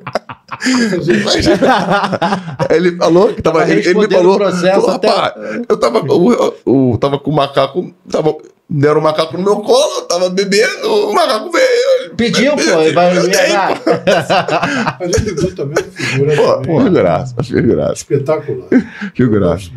Ele 2.70 2.96
falou 2.98 3.34
que 3.34 3.42
tava. 3.42 3.60
Tava 3.60 3.72
ele, 3.72 3.82
ele 3.88 4.00
me 4.00 4.08
falou. 4.08 4.40
falou, 4.40 4.90
até- 4.90 5.10
rapaz, 5.10 5.34
eu 5.68 5.78
tava. 5.78 6.00
Eu, 6.00 6.56
eu 6.66 6.98
tava 7.00 7.20
com 7.20 7.32
o 7.32 7.36
macaco. 7.36 7.94
Tava, 8.12 8.36
deram 8.70 9.00
o 9.00 9.04
macaco 9.04 9.36
no 9.38 9.44
meu 9.44 9.58
colo, 9.58 9.96
eu 9.98 10.02
tava 10.04 10.30
bebendo, 10.30 10.88
o 11.10 11.14
macaco 11.14 11.52
veio. 11.52 12.16
Pediu, 12.16 12.56
pô, 12.56 12.62
ele 12.82 12.94
vai 12.94 13.14
dei, 13.14 13.30
viajar. 13.30 13.82
Mas 15.00 15.16
ele 15.16 15.34
viu 15.36 15.56
também 15.56 15.84
figura 15.86 16.36
Pô, 16.36 16.54
também, 16.58 16.84
figuraça, 16.84 17.44
figuraça, 17.44 17.94
espetacular. 17.94 18.68
figuraça. 19.16 19.70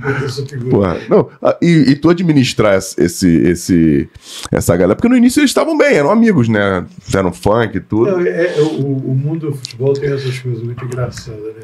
Figura. 0.49 0.71
Porra, 0.71 0.99
não, 1.09 1.29
e, 1.63 1.91
e 1.93 1.97
tu 1.97 2.11
administrar 2.11 2.75
esse, 2.77 3.27
esse, 3.29 4.09
essa 4.51 4.77
galera, 4.77 4.97
porque 4.97 5.09
no 5.09 5.17
início 5.17 5.41
eles 5.41 5.51
estavam 5.51 5.79
bem, 5.79 5.95
eram 5.95 6.11
amigos, 6.11 6.49
né? 6.49 6.85
Fizeram 7.01 7.33
funk 7.33 7.77
e 7.77 7.81
tudo. 7.81 8.11
Não, 8.11 8.21
é- 8.21 8.57
é- 8.57 8.61
o, 8.61 8.87
o 8.87 9.15
mundo 9.15 9.51
do 9.51 9.57
futebol 9.57 9.93
tem 9.95 10.13
essas 10.13 10.39
coisas 10.39 10.63
muito 10.63 10.85
engraçadas, 10.85 11.41
né? 11.55 11.63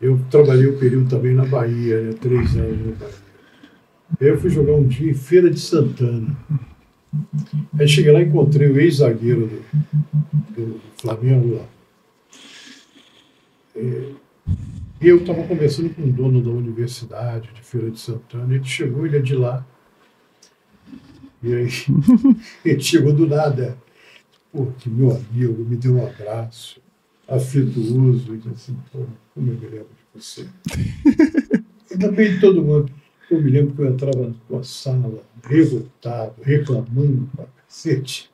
Eu 0.00 0.18
trabalhei 0.30 0.66
um 0.68 0.76
período 0.78 1.08
também 1.08 1.32
na 1.32 1.44
Bahia, 1.44 2.00
né? 2.00 2.14
três 2.20 2.56
anos 2.56 2.78
na 2.86 2.92
Bahia. 2.98 3.21
Eu 4.20 4.38
fui 4.38 4.50
jogar 4.50 4.74
um 4.74 4.86
dia 4.86 5.10
em 5.10 5.14
Feira 5.14 5.50
de 5.50 5.58
Santana. 5.60 6.36
Aí 7.78 7.86
cheguei 7.88 8.12
lá 8.12 8.20
e 8.20 8.24
encontrei 8.24 8.68
o 8.68 8.80
ex-zagueiro 8.80 9.46
do, 10.54 10.64
do 10.66 10.80
Flamengo 11.00 11.56
lá. 11.56 11.66
É, 13.74 14.12
E 15.02 15.08
eu 15.08 15.18
estava 15.18 15.44
conversando 15.46 15.90
com 15.94 16.02
um 16.02 16.10
dono 16.12 16.42
da 16.42 16.50
universidade 16.50 17.50
de 17.54 17.62
Feira 17.62 17.90
de 17.90 18.00
Santana, 18.00 18.54
ele 18.54 18.64
chegou, 18.64 19.06
ele 19.06 19.18
é 19.18 19.20
de 19.20 19.34
lá. 19.36 19.66
E 21.42 21.52
aí, 21.54 21.68
ele 22.64 22.80
chegou 22.80 23.12
do 23.12 23.26
nada. 23.26 23.76
Pô, 24.52 24.66
que 24.78 24.90
meu 24.90 25.12
amigo, 25.12 25.64
me 25.64 25.76
deu 25.76 25.94
um 25.96 26.06
abraço 26.06 26.80
afetuoso, 27.28 28.34
e 28.34 28.38
disse 28.38 28.50
assim, 28.50 28.78
pô, 28.92 29.00
como 29.34 29.52
eu 29.52 29.56
me 29.58 29.66
lembro 29.66 29.88
de 30.14 30.20
você. 30.22 30.48
E 31.90 31.98
também 31.98 32.40
todo 32.40 32.62
mundo. 32.64 32.90
Eu 33.32 33.40
me 33.40 33.50
lembro 33.50 33.74
que 33.74 33.80
eu 33.80 33.86
entrava 33.86 34.26
na 34.26 34.34
tua 34.46 34.62
sala, 34.62 35.22
revoltado, 35.48 36.34
reclamando 36.42 37.26
pra 37.34 37.46
cacete. 37.66 38.30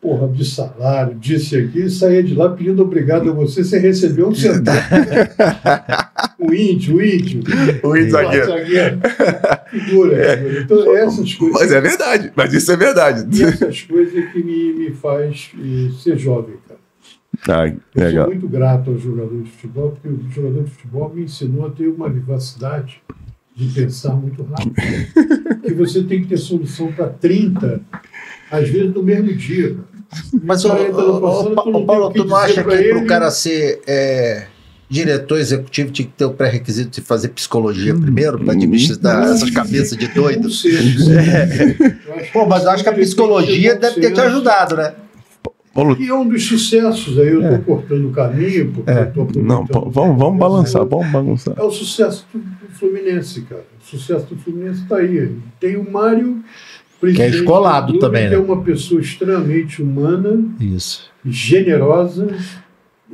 Porra, 0.00 0.28
de 0.28 0.44
salário, 0.44 1.16
disse 1.16 1.56
aqui, 1.56 1.80
e 1.80 1.90
saía 1.90 2.22
de 2.22 2.32
lá 2.32 2.48
pedindo 2.50 2.80
obrigado 2.80 3.28
a 3.28 3.32
você, 3.32 3.64
você 3.64 3.80
recebeu 3.80 4.28
um 4.28 4.34
centavo. 4.34 4.78
o 6.38 6.54
índio, 6.54 6.98
o 6.98 7.02
índio. 7.02 7.42
O 7.82 7.96
índio 7.96 8.12
zagueiro. 8.12 8.46
zagueiro. 8.46 9.00
Figura, 9.70 10.36
figura. 10.36 10.60
Então, 10.60 10.96
essas 10.96 11.34
coisas. 11.34 11.60
Mas 11.60 11.72
é 11.72 11.80
verdade, 11.80 12.32
mas 12.36 12.52
isso 12.54 12.70
é 12.70 12.76
verdade. 12.76 13.42
Essas 13.42 13.82
coisas 13.82 14.32
que 14.32 14.40
me, 14.40 14.72
me 14.74 14.90
faz 14.92 15.50
eh, 15.58 15.90
ser 16.00 16.16
jovem, 16.16 16.54
cara. 16.68 16.78
Ai, 17.60 17.76
Eu 17.96 18.04
legal. 18.04 18.24
sou 18.26 18.34
muito 18.34 18.48
grato 18.48 18.90
ao 18.90 18.98
jogador 18.98 19.42
de 19.42 19.50
futebol, 19.50 19.90
porque 19.90 20.08
o 20.08 20.30
jogador 20.30 20.62
de 20.62 20.70
futebol 20.70 21.12
me 21.12 21.24
ensinou 21.24 21.66
a 21.66 21.70
ter 21.70 21.88
uma 21.88 22.08
vivacidade 22.08 23.02
de 23.58 23.66
pensar 23.74 24.14
muito 24.14 24.42
rápido. 24.44 24.74
que 25.62 25.74
você 25.74 26.02
tem 26.04 26.22
que 26.22 26.28
ter 26.28 26.36
solução 26.36 26.92
para 26.92 27.08
30, 27.08 27.80
às 28.50 28.68
vezes 28.68 28.94
no 28.94 29.02
mesmo 29.02 29.34
dia. 29.34 29.76
Mas, 30.42 30.62
não 30.62 30.74
ô, 30.74 31.84
Paulo, 31.84 32.06
o 32.06 32.12
tu 32.12 32.24
não 32.24 32.36
acha 32.36 32.62
que 32.64 32.82
para 32.88 32.98
o 32.98 33.06
cara 33.06 33.30
ser 33.30 33.80
é, 33.86 34.46
diretor 34.88 35.38
executivo 35.38 35.90
tinha 35.90 36.06
que 36.06 36.12
ter 36.14 36.24
o 36.24 36.30
pré-requisito 36.30 37.00
de 37.00 37.06
fazer 37.06 37.28
psicologia 37.28 37.94
primeiro, 37.94 38.38
para 38.38 38.52
administrar 38.54 39.26
Não. 39.26 39.34
essas 39.34 39.50
cabeças 39.50 39.98
de 39.98 40.06
Não 40.06 40.14
doido? 40.14 40.50
sei. 40.50 40.72
É. 41.18 41.74
Pô, 42.32 42.46
mas 42.46 42.62
eu 42.62 42.70
acho 42.70 42.82
que 42.84 42.88
a 42.88 42.92
psicologia 42.94 43.74
deve 43.74 44.00
ter 44.00 44.12
te 44.12 44.20
ajudado, 44.20 44.76
né? 44.76 44.94
Paulo, 45.74 45.96
E 46.00 46.08
é 46.08 46.14
um 46.14 46.28
dos 46.28 46.44
sucessos, 46.46 47.18
aí 47.18 47.28
eu 47.28 47.40
estou 47.40 47.54
É. 47.54 47.58
cortando 47.58 48.08
o 48.08 48.10
caminho, 48.12 48.72
porque 48.72 48.90
É. 48.90 48.94
eu 48.98 49.02
aproveitando 49.02 49.44
não, 49.46 49.64
vamos, 49.66 50.18
vamos 50.18 50.38
balançar, 50.38 50.84
vamos 50.84 51.10
balançar. 51.12 51.54
É 51.56 51.62
o 51.62 51.70
sucesso 51.70 52.26
do, 52.32 52.38
do 52.40 52.68
Fluminense, 52.72 53.42
cara. 53.42 53.64
O 53.80 53.84
sucesso 53.84 54.26
do 54.26 54.36
Fluminense 54.36 54.82
está 54.82 54.96
aí. 54.96 55.32
Tem 55.60 55.76
o 55.76 55.88
Mário, 55.90 56.42
presidente 57.00 57.30
do 57.32 57.36
escolado 57.38 57.86
clube, 57.92 58.00
também, 58.00 58.24
que 58.24 58.30
né? 58.30 58.36
é 58.36 58.38
uma 58.38 58.60
pessoa 58.62 59.00
extremamente 59.00 59.80
humana, 59.82 60.42
Isso. 60.60 61.10
generosa 61.24 62.28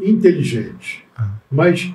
inteligente. 0.01 1.05
Ah. 1.17 1.31
Mas 1.51 1.93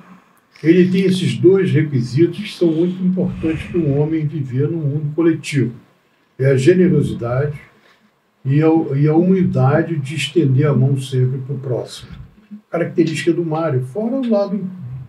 ele 0.62 0.90
tem 0.90 1.02
esses 1.04 1.36
dois 1.36 1.70
requisitos 1.70 2.38
que 2.38 2.52
são 2.52 2.68
muito 2.70 3.02
importantes 3.02 3.62
para 3.70 3.80
um 3.80 3.98
homem 4.00 4.26
viver 4.26 4.68
num 4.68 4.78
mundo 4.78 5.12
coletivo. 5.14 5.72
É 6.38 6.46
a 6.50 6.56
generosidade 6.56 7.58
e 8.44 8.62
a, 8.62 8.68
e 8.96 9.08
a 9.08 9.14
humildade 9.14 9.96
de 9.96 10.14
estender 10.14 10.66
a 10.66 10.74
mão 10.74 10.98
sempre 11.00 11.38
para 11.38 11.54
o 11.54 11.58
próximo. 11.58 12.10
Característica 12.70 13.32
do 13.32 13.44
Mário, 13.44 13.82
fora 13.86 14.16
o 14.16 14.28
lado 14.28 14.60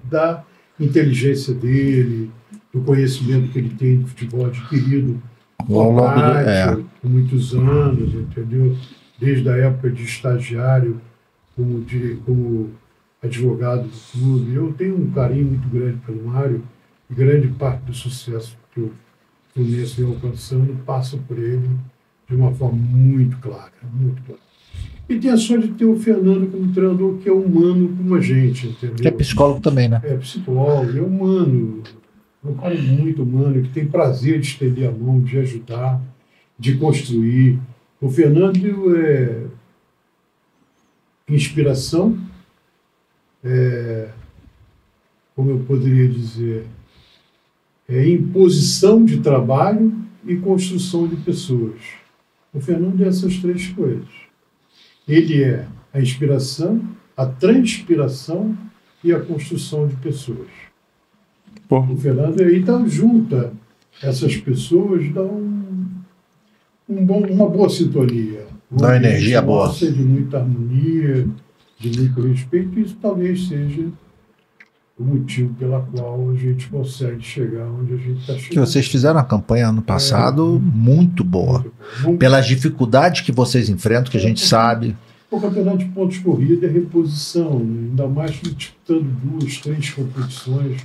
da 0.10 0.44
inteligência 0.80 1.54
dele, 1.54 2.30
do 2.74 2.82
conhecimento 2.82 3.52
que 3.52 3.60
ele 3.60 3.70
tem 3.70 4.00
de 4.00 4.10
futebol 4.10 4.46
adquirido 4.46 5.22
Ao 5.60 5.92
longo 5.92 6.02
do- 6.02 6.22
é. 6.38 6.76
por 7.02 7.10
muitos 7.10 7.54
anos, 7.54 8.14
entendeu? 8.14 8.76
Desde 9.20 9.48
a 9.50 9.56
época 9.58 9.90
de 9.92 10.04
estagiário, 10.04 11.00
como, 11.56 11.86
como 12.26 12.70
advogado 13.22 13.84
do 13.84 14.12
clube. 14.12 14.54
Eu 14.56 14.74
tenho 14.74 14.98
um 14.98 15.12
carinho 15.12 15.46
muito 15.48 15.68
grande 15.70 15.98
pelo 16.06 16.24
Mário 16.28 16.64
e 17.10 17.14
grande 17.14 17.48
parte 17.50 17.84
do 17.84 17.94
sucesso 17.94 18.58
que 18.74 18.80
o 18.82 18.92
Fluminense 19.54 20.02
vem 20.02 20.12
alcançando 20.12 20.74
passa 20.86 21.18
por 21.28 21.38
ele 21.38 21.70
de 22.32 22.38
uma 22.38 22.54
forma 22.54 22.78
muito 22.78 23.38
clara, 23.40 23.74
muito 23.94 24.22
clara. 24.24 24.40
E 25.10 25.20
tem 25.20 25.30
a 25.30 25.38
sorte 25.38 25.68
de 25.68 25.74
ter 25.74 25.86
o 25.86 26.00
Fernando 26.00 26.50
como 26.50 26.72
treinador 26.72 27.18
que 27.18 27.28
é 27.28 27.32
humano 27.32 27.94
como 27.98 28.16
a 28.16 28.22
gente, 28.22 28.68
entendeu? 28.68 28.96
Que 28.96 29.08
é 29.10 29.12
psicólogo 29.12 29.60
também, 29.60 29.90
né? 29.90 30.00
É 30.04 30.16
psicólogo, 30.16 30.98
é 30.98 31.02
humano, 31.02 31.84
é 32.44 32.48
um 32.48 32.54
cara 32.54 32.82
muito 32.82 33.22
humano, 33.22 33.62
que 33.62 33.70
tem 33.70 33.86
prazer 33.86 34.40
de 34.40 34.48
estender 34.48 34.88
a 34.88 34.92
mão, 34.92 35.20
de 35.20 35.38
ajudar, 35.40 36.02
de 36.58 36.78
construir. 36.78 37.60
O 38.00 38.10
Fernando 38.10 38.96
é 38.96 39.44
inspiração, 41.28 42.18
é, 43.44 44.10
como 45.36 45.52
eu 45.52 45.60
poderia 45.60 46.08
dizer, 46.08 46.66
é 47.90 48.08
imposição 48.08 49.04
de 49.04 49.18
trabalho 49.18 49.94
e 50.26 50.38
construção 50.38 51.08
de 51.08 51.18
pessoas. 51.18 52.01
O 52.54 52.60
Fernando 52.60 53.04
é 53.04 53.08
essas 53.08 53.38
três 53.38 53.68
coisas. 53.70 54.08
Ele 55.08 55.44
é 55.44 55.66
a 55.94 56.00
inspiração, 56.00 56.82
a 57.16 57.26
transpiração 57.26 58.58
e 59.04 59.14
a 59.14 59.20
construção 59.20 59.88
de 59.88 59.96
pessoas. 59.96 60.50
Pô, 61.68 61.80
O 61.80 61.98
Fernando 61.98 62.42
aí 62.42 62.60
então 62.60 62.88
junta 62.88 63.54
essas 64.02 64.36
pessoas, 64.38 65.12
dá 65.14 65.24
um, 65.24 65.86
um 66.88 67.06
bom, 67.06 67.22
uma 67.26 67.50
boa 67.50 67.70
sintonia. 67.70 68.46
Dá 68.70 68.88
uma 68.88 68.96
energia 68.98 69.42
boa. 69.42 69.70
De 69.70 69.92
muita 69.92 70.40
harmonia, 70.40 71.28
de 71.80 72.00
muito 72.00 72.22
respeito, 72.22 72.80
isso 72.80 72.98
talvez 73.02 73.48
seja 73.48 73.88
o 75.02 75.16
motivo 75.16 75.54
pela 75.56 75.82
qual 75.82 76.30
a 76.30 76.36
gente 76.36 76.68
consegue 76.70 77.24
chegar 77.24 77.66
onde 77.66 77.94
a 77.94 77.98
gente 77.98 78.20
está 78.22 78.34
Que 78.34 78.40
chegando. 78.42 78.66
vocês 78.66 78.88
fizeram 78.88 79.16
uma 79.16 79.24
campanha 79.26 79.70
ano 79.70 79.82
passado 79.82 80.62
muito 80.64 81.24
boa. 81.24 81.60
Muito 81.60 81.74
bom. 82.02 82.08
Muito 82.10 82.20
Pelas 82.20 82.46
dificuldades 82.46 83.22
que 83.22 83.32
vocês 83.32 83.70
enfrentam, 83.70 84.12
que 84.12 84.18
a 84.18 84.22
gente 84.22 84.40
sabe. 84.42 84.96
O 85.30 85.40
campeonato 85.40 85.80
de 85.80 85.86
pontos 85.86 86.18
corrida 86.20 86.68
é 86.68 86.70
reposição, 86.70 87.60
né? 87.60 87.88
ainda 87.90 88.08
mais 88.08 88.32
disputando 88.32 89.04
duas, 89.24 89.58
três 89.58 89.90
competições. 89.90 90.82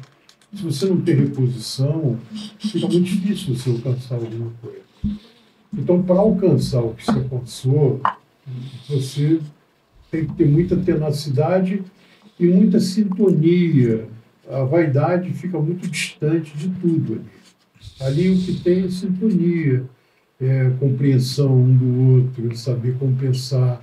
Se 0.54 0.62
você 0.62 0.86
não 0.86 1.00
tem 1.00 1.16
reposição, 1.16 2.16
fica 2.58 2.86
muito 2.86 3.02
difícil 3.04 3.54
você 3.54 3.70
alcançar 3.70 4.14
alguma 4.14 4.50
coisa. 4.62 5.18
Então, 5.76 6.00
para 6.02 6.16
alcançar 6.20 6.80
o 6.80 6.94
que 6.94 7.04
você 7.04 7.10
alcançou, 7.10 8.00
você 8.88 9.40
tem 10.10 10.24
que 10.24 10.32
ter 10.34 10.46
muita 10.46 10.76
tenacidade 10.76 11.82
e 12.38 12.46
muita 12.46 12.80
sintonia. 12.80 14.06
A 14.48 14.62
vaidade 14.64 15.32
fica 15.32 15.58
muito 15.58 15.88
distante 15.88 16.56
de 16.56 16.68
tudo 16.68 17.14
ali. 17.14 17.36
Ali 18.00 18.30
o 18.30 18.38
que 18.38 18.60
tem 18.60 18.84
é 18.84 18.88
sintonia, 18.88 19.84
é 20.40 20.70
compreensão 20.78 21.56
um 21.56 21.76
do 21.76 22.12
outro, 22.12 22.56
saber 22.56 22.96
compensar 22.98 23.82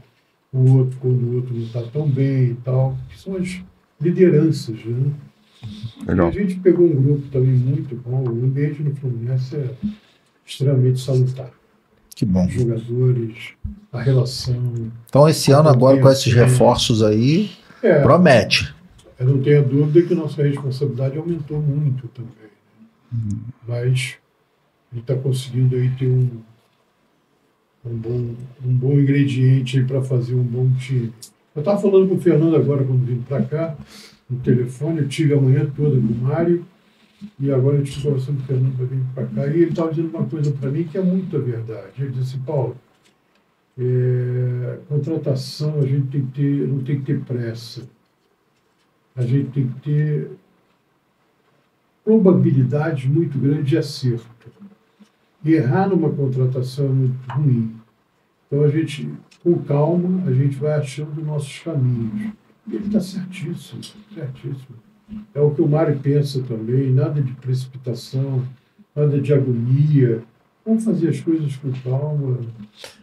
o 0.52 0.78
outro 0.78 0.98
quando 1.00 1.24
o 1.24 1.36
outro 1.38 1.54
não 1.54 1.64
está 1.64 1.82
tão 1.82 2.08
bem 2.08 2.52
e 2.52 2.58
tal, 2.64 2.96
que 3.10 3.20
são 3.20 3.36
as 3.36 3.60
lideranças. 4.00 4.78
Né? 4.86 5.12
legal. 6.08 6.28
A 6.28 6.32
gente 6.32 6.56
pegou 6.60 6.86
um 6.86 7.02
grupo 7.02 7.28
também 7.32 7.54
muito 7.54 7.96
bom, 7.96 8.24
o 8.24 8.46
ambiente 8.46 8.84
no 8.84 8.96
Fluminense 8.96 9.56
é 9.56 9.72
extremamente 10.46 11.00
salutar. 11.00 11.50
Que 12.16 12.26
bom. 12.26 12.46
Os 12.46 12.54
jogadores, 12.54 13.54
a 13.92 14.02
relação. 14.02 14.74
Então, 15.08 15.28
esse 15.28 15.52
ano, 15.52 15.70
agora 15.70 16.00
com 16.00 16.10
esses 16.10 16.32
reforços 16.32 17.02
aí, 17.02 17.50
É, 17.84 18.02
promete. 18.02 18.74
eu 19.20 19.28
não 19.28 19.44
tenho 19.44 19.64
dúvida 19.68 20.08
que 20.08 20.16
nossa 20.16 20.42
responsabilidade 20.42 21.18
aumentou 21.18 21.62
muito 21.62 22.08
também. 22.08 22.32
né? 23.12 23.38
Mas 23.68 24.16
ele 24.92 25.02
está 25.02 25.16
conseguindo 25.16 25.76
aí 25.76 25.90
ter 25.92 26.08
um, 26.08 26.30
um, 27.86 27.96
bom, 27.98 28.36
um 28.66 28.74
bom 28.74 28.94
ingrediente 28.94 29.84
para 29.84 30.02
fazer 30.02 30.34
um 30.34 30.44
bom 30.44 30.72
time. 30.80 31.12
Eu 31.56 31.60
estava 31.60 31.80
falando 31.80 32.08
com 32.08 32.16
o 32.16 32.22
Fernando 32.22 32.56
agora 32.56 32.84
quando 32.84 33.06
vim 33.06 33.22
para 33.22 33.44
cá, 33.44 33.76
no 34.30 34.40
telefone, 34.40 35.02
eu 35.02 35.08
tive 35.08 35.34
a 35.34 35.42
manhã 35.42 35.70
toda 35.76 35.96
com 35.96 36.08
o 36.08 36.18
Mário, 36.22 36.66
e 37.40 37.52
agora 37.52 37.78
eu 37.78 37.84
estive 37.84 38.08
conversando 38.08 38.38
com 38.38 38.44
o 38.44 38.46
Fernando 38.48 38.78
para 38.78 38.86
vir 38.86 39.04
para 39.14 39.26
cá, 39.26 39.48
e 39.48 39.62
ele 39.62 39.72
estava 39.72 39.90
dizendo 39.90 40.10
uma 40.10 40.26
coisa 40.26 40.52
para 40.52 40.70
mim 40.70 40.84
que 40.86 40.98
é 40.98 41.02
muita 41.02 41.38
verdade. 41.38 41.92
Ele 42.00 42.12
disse 42.12 42.38
Paulo, 42.38 42.76
é, 43.78 44.80
contratação 44.88 45.80
a 45.80 45.86
gente 45.86 46.08
tem 46.08 46.26
que 46.26 46.32
ter, 46.34 46.68
não 46.68 46.84
tem 46.84 47.00
que 47.00 47.06
ter 47.06 47.20
pressa. 47.22 47.84
A 49.16 49.24
gente 49.24 49.50
tem 49.52 49.68
que 49.68 49.80
ter 49.82 50.32
probabilidade 52.04 53.10
muito 53.10 53.38
grande 53.38 53.64
de 53.64 53.78
acerto. 53.78 54.28
Errar 55.46 55.90
numa 55.90 56.10
contratação 56.10 56.86
é 56.86 56.90
muito 56.90 57.32
ruim. 57.32 57.76
Então 58.48 58.64
a 58.64 58.70
gente, 58.70 59.10
com 59.44 59.58
calma, 59.64 60.28
a 60.28 60.34
gente 60.34 60.56
vai 60.58 60.74
achando 60.74 61.24
nossos 61.24 61.60
caminhos. 61.60 62.34
Ele 62.72 62.86
está 62.86 63.00
certíssimo, 63.00 63.84
certíssimo. 64.14 64.78
É 65.34 65.42
o 65.42 65.52
que 65.52 65.62
o 65.62 65.68
Mário 65.68 66.00
pensa 66.00 66.42
também, 66.44 66.92
nada 66.92 67.22
de 67.22 67.34
precipitação, 67.34 68.44
nada 68.96 69.20
de 69.20 69.34
agonia. 69.34 70.24
Vamos 70.66 70.84
fazer 70.84 71.10
as 71.10 71.20
coisas 71.20 71.56
com 71.58 71.72
calma. 71.84 72.38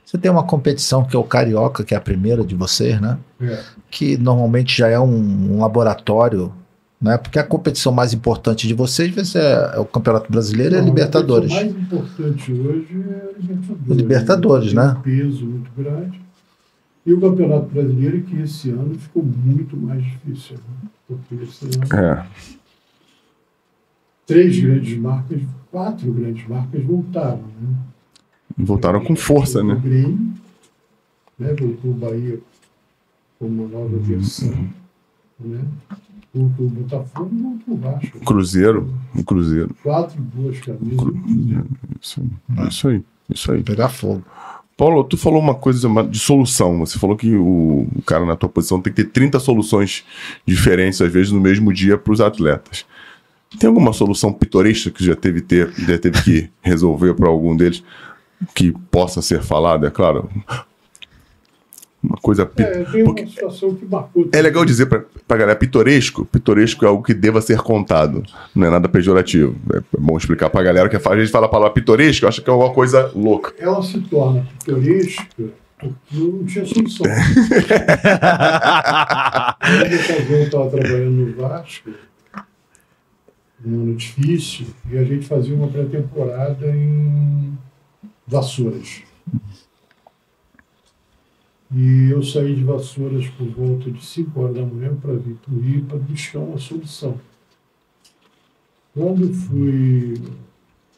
Você 0.05 0.17
tem 0.19 0.31
uma 0.31 0.43
competição 0.43 1.05
que 1.05 1.15
é 1.15 1.19
o 1.19 1.25
Carioca, 1.25 1.85
que 1.85 1.95
é 1.95 1.97
a 1.97 2.01
primeira 2.01 2.43
de 2.45 2.55
vocês, 2.55 3.01
né? 3.01 3.19
É, 3.41 3.63
Que 3.91 4.17
normalmente 4.17 4.77
já 4.77 4.89
é 4.89 4.99
um, 4.99 5.55
um 5.55 5.61
laboratório 5.61 6.53
Né? 7.01 7.17
Porque 7.17 7.39
a 7.39 7.45
competição 7.45 7.93
mais 7.93 8.13
importante 8.13 8.67
de 8.67 8.75
vocês 8.75 9.35
é, 9.35 9.73
é 9.75 9.79
o 9.79 9.85
Campeonato 9.85 10.31
Brasileiro 10.31 10.75
e 10.75 10.79
a 10.79 10.81
Não, 10.81 10.89
Libertadores. 10.89 11.51
O 11.51 11.55
mais 11.55 11.71
importante 11.71 12.53
hoje 12.53 13.05
é 13.09 13.29
a 13.29 13.41
Libertadores. 13.41 13.89
O 13.89 13.95
Libertadores, 13.95 14.73
né? 14.75 14.97
Um 14.99 15.03
peso 15.03 15.47
muito 15.47 15.71
grande. 15.77 16.21
E 17.07 17.13
o 17.13 17.21
Campeonato 17.21 17.67
Brasileiro, 17.67 18.21
que 18.23 18.43
esse 18.43 18.71
ano 18.71 18.95
ficou 18.99 19.23
muito 19.23 19.77
mais 19.77 20.03
difícil. 20.05 20.57
Né? 20.57 20.91
Porque 21.09 21.45
esse 21.45 21.65
ano, 21.65 22.05
É. 22.05 22.25
três 24.31 24.61
grandes 24.61 24.97
marcas, 24.97 25.41
quatro 25.73 26.13
grandes 26.13 26.47
marcas 26.47 26.85
voltaram. 26.85 27.43
Né? 27.61 27.75
Voltaram 28.57 29.05
com 29.05 29.17
força, 29.17 29.61
O 29.61 29.65
né? 29.65 29.75
Grêmio, 29.83 30.33
né? 31.37 31.55
voltou 31.59 31.91
o 31.91 31.95
Bahia 31.95 32.39
com 33.39 33.47
uma 33.47 33.67
nova 33.67 33.99
versão. 33.99 34.55
Né? 35.41 35.65
Voltou 36.33 36.67
o 36.67 36.69
Botafogo 36.69 37.31
e 37.35 37.43
voltou 37.43 37.75
o 37.75 37.77
Vasco. 37.77 38.21
Cruzeiro. 38.21 38.95
O 39.17 39.25
Cruzeiro. 39.25 39.75
Quatro 39.83 40.23
boas 40.23 40.61
camisas. 40.61 41.65
Isso 42.01 42.21
aí. 42.21 42.69
Isso 42.69 42.89
aí. 42.89 43.03
Isso 43.29 43.53
aí. 43.53 43.63
Pegar 43.65 43.89
fogo. 43.89 44.23
Paulo, 44.77 45.03
tu 45.03 45.17
falou 45.19 45.41
uma 45.41 45.57
coisa 45.57 45.89
de 46.05 46.19
solução. 46.21 46.79
Você 46.79 47.01
falou 47.01 47.17
que 47.17 47.35
o, 47.35 47.89
o 47.97 48.03
cara 48.07 48.25
na 48.25 48.37
tua 48.37 48.49
posição 48.49 48.81
tem 48.81 48.93
que 48.93 49.03
ter 49.03 49.11
30 49.11 49.41
soluções 49.41 50.05
diferentes, 50.47 51.03
às 51.03 51.13
vezes, 51.13 51.33
no 51.33 51.41
mesmo 51.41 51.73
dia 51.73 51.99
para 51.99 52.13
os 52.13 52.21
atletas. 52.21 52.87
Tem 53.59 53.69
alguma 53.69 53.93
solução 53.93 54.33
pitoresca 54.33 54.91
que 54.91 55.05
já 55.05 55.15
teve, 55.17 55.41
ter, 55.41 55.71
já 55.73 55.99
teve 55.99 56.23
que 56.23 56.49
resolver 56.63 57.15
para 57.15 57.29
algum 57.29 57.57
deles 57.57 57.83
que 58.55 58.73
possa 58.91 59.21
ser 59.21 59.43
falada, 59.43 59.89
é 59.89 59.91
claro? 59.91 60.31
Uma 62.03 62.17
coisa. 62.23 62.47
pi- 62.47 62.63
É, 62.63 62.85
tem 62.85 63.03
uma 63.03 63.15
situação 63.27 63.75
que 63.75 63.85
marcou. 63.85 64.29
é 64.33 64.41
legal 64.41 64.65
dizer 64.65 64.87
pra, 64.87 65.03
pra 65.29 65.37
galera, 65.37 65.59
pitoresco, 65.59 66.25
pitoresco 66.25 66.85
é 66.85 66.89
algo 66.89 67.03
que 67.03 67.13
deva 67.13 67.43
ser 67.43 67.59
contado, 67.59 68.23
não 68.55 68.67
é 68.67 68.71
nada 68.71 68.89
pejorativo. 68.89 69.55
É 69.75 69.83
bom 69.99 70.17
explicar 70.17 70.49
pra 70.49 70.63
galera 70.63 70.89
que 70.89 70.97
a 70.97 71.17
gente 71.19 71.31
fala 71.31 71.45
a 71.47 71.51
palavra 71.51 71.75
pitoresco, 71.75 72.27
acha 72.27 72.41
que 72.41 72.49
é 72.49 72.53
alguma 72.53 72.73
coisa 72.73 73.11
louca. 73.15 73.53
ela 73.59 73.83
se 73.83 74.01
torna 74.01 74.47
pitoresca 74.61 75.27
não 76.13 76.45
tinha 76.45 76.65
solução. 76.67 77.07
Quando 79.61 80.31
eu 80.31 80.43
estava 80.45 80.71
trabalhando 80.71 81.11
no 81.11 81.35
Vasco, 81.37 81.91
num 83.65 83.83
ano 83.83 83.95
difícil, 83.95 84.67
e 84.91 84.97
a 84.97 85.05
gente 85.05 85.27
fazia 85.27 85.55
uma 85.55 85.69
pré-temporada 85.69 86.67
em 86.75 87.57
Vassouras. 88.27 89.03
E 91.73 92.11
eu 92.11 92.23
saí 92.23 92.55
de 92.57 92.65
Vassouras 92.65 93.27
por 93.29 93.47
volta 93.49 93.91
de 93.91 94.05
5 94.05 94.41
horas 94.41 94.57
da 94.57 94.67
manhã 94.67 94.95
para 94.97 95.15
vir 95.15 95.37
para 95.37 95.55
o 95.55 95.61
Rio 95.61 95.85
para 95.85 95.99
buscar 95.99 96.41
uma 96.41 96.59
solução. 96.59 97.21
Quando 98.93 99.33
fui 99.33 100.15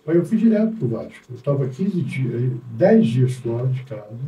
Aí 0.07 0.17
eu 0.17 0.25
fui 0.25 0.37
direto 0.37 0.77
pro 0.77 0.89
Vasco. 0.89 1.25
Eu 1.31 1.37
estava 1.37 1.69
15 1.69 2.03
dias, 2.03 2.53
10 2.73 3.07
dias 3.07 3.33
fora 3.35 3.69
de 3.69 3.85
casa. 3.85 4.19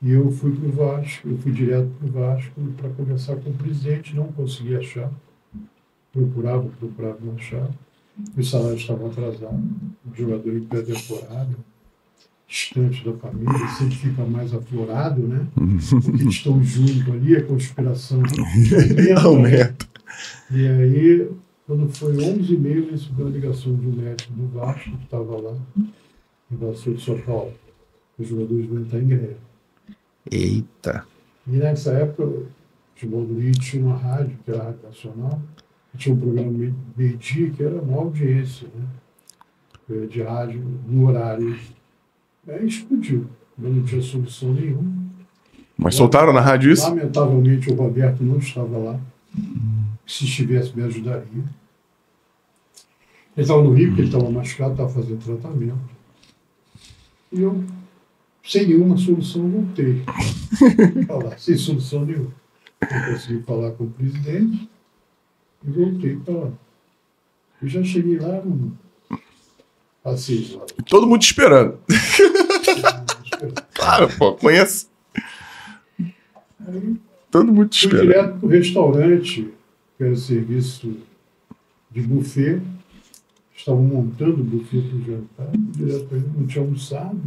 E 0.00 0.12
eu 0.12 0.30
fui 0.30 0.54
pro 0.54 0.70
Vasco, 0.70 1.28
eu 1.28 1.38
fui 1.38 1.52
direto 1.52 1.88
pro 1.98 2.08
Vasco 2.08 2.60
para 2.76 2.90
conversar 2.90 3.36
com 3.36 3.50
o 3.50 3.54
presidente, 3.54 4.14
não 4.14 4.30
consegui 4.32 4.76
achar. 4.76 5.10
Procurava, 6.12 6.68
procurava, 6.78 7.18
não 7.22 7.34
achava. 7.34 7.70
Os 8.36 8.50
salários 8.50 8.80
estavam 8.80 9.06
atrasados, 9.06 9.60
o 10.10 10.14
jogador 10.14 10.56
em 10.56 10.64
pré-temporada, 10.64 11.56
distante 12.48 13.04
da 13.04 13.12
família, 13.12 13.68
sempre 13.78 13.94
fica 13.94 14.24
mais 14.24 14.52
aflorado, 14.52 15.22
né? 15.22 15.46
Porque 15.54 16.24
estão 16.24 16.62
juntos 16.62 17.08
ali, 17.12 17.36
a 17.36 17.44
conspiração 17.44 18.20
aumenta? 19.22 19.26
Aumenta. 19.26 19.86
e 20.50 20.66
aí, 20.66 21.30
quando 21.66 21.88
foi 21.94 22.14
11h30, 22.14 22.76
eu 22.76 22.90
recebi 22.90 23.22
uma 23.22 23.30
ligação 23.30 23.76
de 23.76 23.86
um 23.86 23.92
médico 23.92 24.32
do 24.32 24.48
Vasco, 24.48 24.90
que 24.90 25.04
estava 25.04 25.40
lá, 25.40 25.56
em 26.50 26.56
Vasco 26.56 26.94
de 26.94 27.04
São 27.04 27.18
Paulo. 27.20 27.52
Os 28.18 28.26
jogadores 28.26 28.66
vão 28.66 28.80
entrar 28.80 28.98
em 28.98 29.08
greve. 29.08 29.36
Eita. 30.30 31.04
E 31.46 31.50
nessa 31.52 31.92
época, 31.92 32.24
o 32.24 32.46
futebol 32.94 33.24
do 33.24 33.38
Rio 33.38 33.52
tinha 33.52 33.84
uma 33.84 33.96
rádio, 33.96 34.36
que 34.44 34.50
era 34.50 34.60
a 34.60 34.64
Rádio 34.64 34.82
Nacional, 34.82 35.42
tinha 35.98 36.14
um 36.14 36.18
programa 36.18 36.50
meio- 36.50 36.74
meio-dia, 36.96 37.50
que 37.50 37.62
era 37.62 37.80
uma 37.80 37.98
audiência, 37.98 38.68
né? 38.74 38.84
Eh, 39.90 40.06
De 40.06 40.22
rádio 40.22 40.62
no 40.86 41.06
horário. 41.08 41.58
Aí 42.48 42.66
explodiu. 42.66 43.26
Eu 43.62 43.70
não 43.70 43.82
tinha 43.84 44.00
solução 44.00 44.52
nenhuma. 44.54 44.92
Mas 45.76 45.94
soltaram 45.94 46.32
na 46.32 46.40
rádio 46.40 46.72
isso? 46.72 46.82
Lamentavelmente, 46.88 47.70
o 47.70 47.74
Roberto 47.74 48.22
não 48.22 48.38
estava 48.38 48.76
lá. 48.78 49.00
Se 50.06 50.24
estivesse, 50.24 50.74
me 50.76 50.82
ajudaria. 50.82 51.44
Ele 53.36 53.44
estava 53.44 53.62
no 53.62 53.72
Rio, 53.72 53.88
porque 53.88 54.00
ele 54.02 54.08
estava 54.08 54.30
machucado, 54.30 54.72
estava 54.72 54.88
fazendo 54.88 55.22
tratamento. 55.24 55.78
E 57.32 57.40
eu, 57.42 57.62
sem 58.44 58.66
nenhuma 58.66 58.96
solução, 58.96 59.48
voltei. 59.48 60.02
Falar, 61.06 61.38
sem 61.38 61.56
solução 61.56 62.04
nenhuma. 62.04 62.32
Eu 62.80 63.12
consegui 63.12 63.42
falar 63.42 63.70
com 63.72 63.84
o 63.84 63.90
presidente 63.90 64.68
e 65.66 65.70
voltei 65.70 66.16
para 66.16 66.34
lá. 66.34 66.50
Eu 67.60 67.68
já 67.68 67.82
cheguei 67.82 68.18
lá 68.18 68.40
no, 68.44 68.76
às 70.04 70.20
seis 70.20 70.54
horas. 70.54 70.72
Todo 70.88 71.06
mundo 71.06 71.22
esperando. 71.22 71.78
Claro, 73.72 74.08
pô, 74.18 74.32
conheço. 74.34 74.90
Aí 76.66 76.96
Todo 77.30 77.52
mundo 77.52 77.68
Fui 77.72 77.86
esperando. 77.86 78.06
direto 78.08 78.38
para 78.38 78.46
o 78.46 78.50
restaurante, 78.50 79.48
que 79.96 80.02
era 80.04 80.16
serviço 80.16 80.96
de 81.90 82.00
buffet. 82.02 82.60
Estavam 83.56 83.82
montando 83.82 84.40
o 84.40 84.44
buffet 84.44 84.80
para 84.82 84.96
o 84.96 85.04
jantar. 85.04 85.46
Fui 85.52 85.86
Direto 85.86 86.24
não 86.36 86.46
tinha 86.48 86.64
almoçado. 86.64 87.20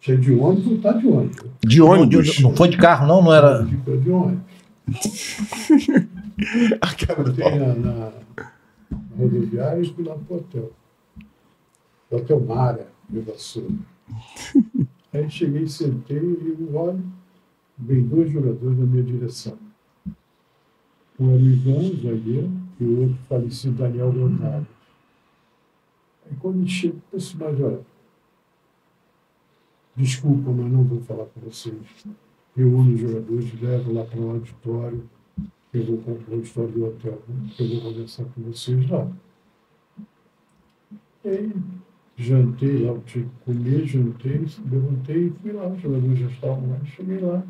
Tinha 0.00 0.16
de 0.16 0.32
ônibus, 0.32 0.64
voltar 0.66 0.92
de 0.92 1.06
ônibus. 1.08 1.50
De 1.64 1.78
Não, 1.80 1.86
ônibus. 1.88 2.38
não 2.40 2.54
foi 2.56 2.68
de 2.68 2.76
carro, 2.76 3.06
não? 3.06 3.22
Não 3.22 3.34
era. 3.34 3.64
De, 3.64 3.76
de 3.76 4.10
ônibus. 4.10 4.42
A 6.80 6.94
cara 6.94 7.24
do 7.24 7.32
na, 7.38 7.74
na, 7.74 8.12
rodoviária 9.16 9.80
e 9.80 9.92
fui 9.92 10.04
lá 10.04 10.16
para 10.16 10.34
o 10.34 10.38
hotel. 10.38 10.72
Hotel 12.10 12.40
Mara, 12.40 12.88
de 13.08 13.20
Vassoura. 13.20 13.74
Aí 15.12 15.30
cheguei, 15.30 15.66
sentei 15.66 16.18
e 16.18 16.56
eu 16.58 16.74
olho, 16.74 17.04
vem 17.78 18.02
dois 18.06 18.30
jogadores 18.30 18.78
na 18.78 18.86
minha 18.86 19.02
direção. 19.02 19.58
Um 21.20 21.30
era 21.30 21.42
o 21.42 21.46
Ivan, 21.46 21.82
zagueiro, 22.02 22.50
e 22.80 22.84
o 22.84 23.00
outro 23.02 23.18
falecido 23.28 23.76
Daniel 23.76 24.12
Gonçalves. 24.12 24.68
Aí 26.24 26.36
quando 26.40 26.66
chega, 26.66 26.96
disse, 27.12 27.36
mas 27.36 27.60
olha, 27.60 27.80
desculpa, 29.94 30.50
mas 30.50 30.72
não 30.72 30.82
vou 30.82 31.00
falar 31.02 31.26
com 31.26 31.40
vocês. 31.40 31.76
Eu 32.56 32.68
amo 32.68 32.94
os 32.94 33.00
jogadores, 33.00 33.60
levo 33.60 33.92
lá 33.92 34.04
para 34.04 34.20
o 34.20 34.30
auditório, 34.30 35.08
eu 35.74 36.02
para 36.54 36.66
do 36.66 36.84
hotel, 36.84 37.22
né? 37.28 37.50
eu 37.58 37.68
vou 37.68 37.80
conversar 37.80 38.24
com 38.24 38.42
vocês 38.42 38.90
lá. 38.90 39.08
E 41.24 41.28
aí, 41.28 41.52
jantei 42.16 42.82
lá, 42.82 42.90
eu 42.90 43.02
tinha 43.06 43.24
que 43.24 43.30
comer, 43.44 43.86
jantei, 43.86 44.44
levantei 44.70 45.26
e 45.26 45.32
fui 45.40 45.52
lá, 45.52 45.68
os 45.68 45.80
jogadores 45.80 46.18
já 46.18 46.26
estavam 46.26 46.70
lá, 46.70 46.78
cheguei 46.84 47.18
lá 47.18 47.42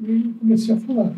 e 0.00 0.34
comecei 0.40 0.74
a 0.74 0.78
falar. 0.78 1.14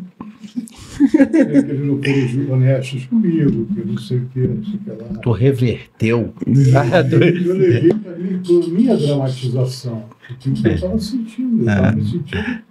É 1.15 1.63
que 1.63 1.71
eles 1.71 1.87
não 1.87 2.03
foram 2.03 2.55
honestos 2.55 3.07
comigo, 3.07 3.67
que 3.67 3.81
eu 3.81 3.87
não 3.87 3.99
sei 3.99 4.19
o 4.19 4.27
que, 4.27 4.41
não 4.47 4.65
sei 4.65 4.75
o 4.75 4.79
que 4.79 4.91
lá. 4.91 5.21
Tu 5.23 5.33
reverteu. 5.33 6.35
Eu 6.47 7.55
levei 7.57 7.91
ali 8.07 8.41
a 8.47 8.69
minha 8.69 8.97
dramatização, 8.97 10.05
porque 10.41 10.69
eu 10.69 10.75
estava 10.75 10.99
sentindo, 10.99 11.63
eu 11.63 11.69
estava 11.69 11.93
me 11.97 12.05
sentindo 12.05 12.65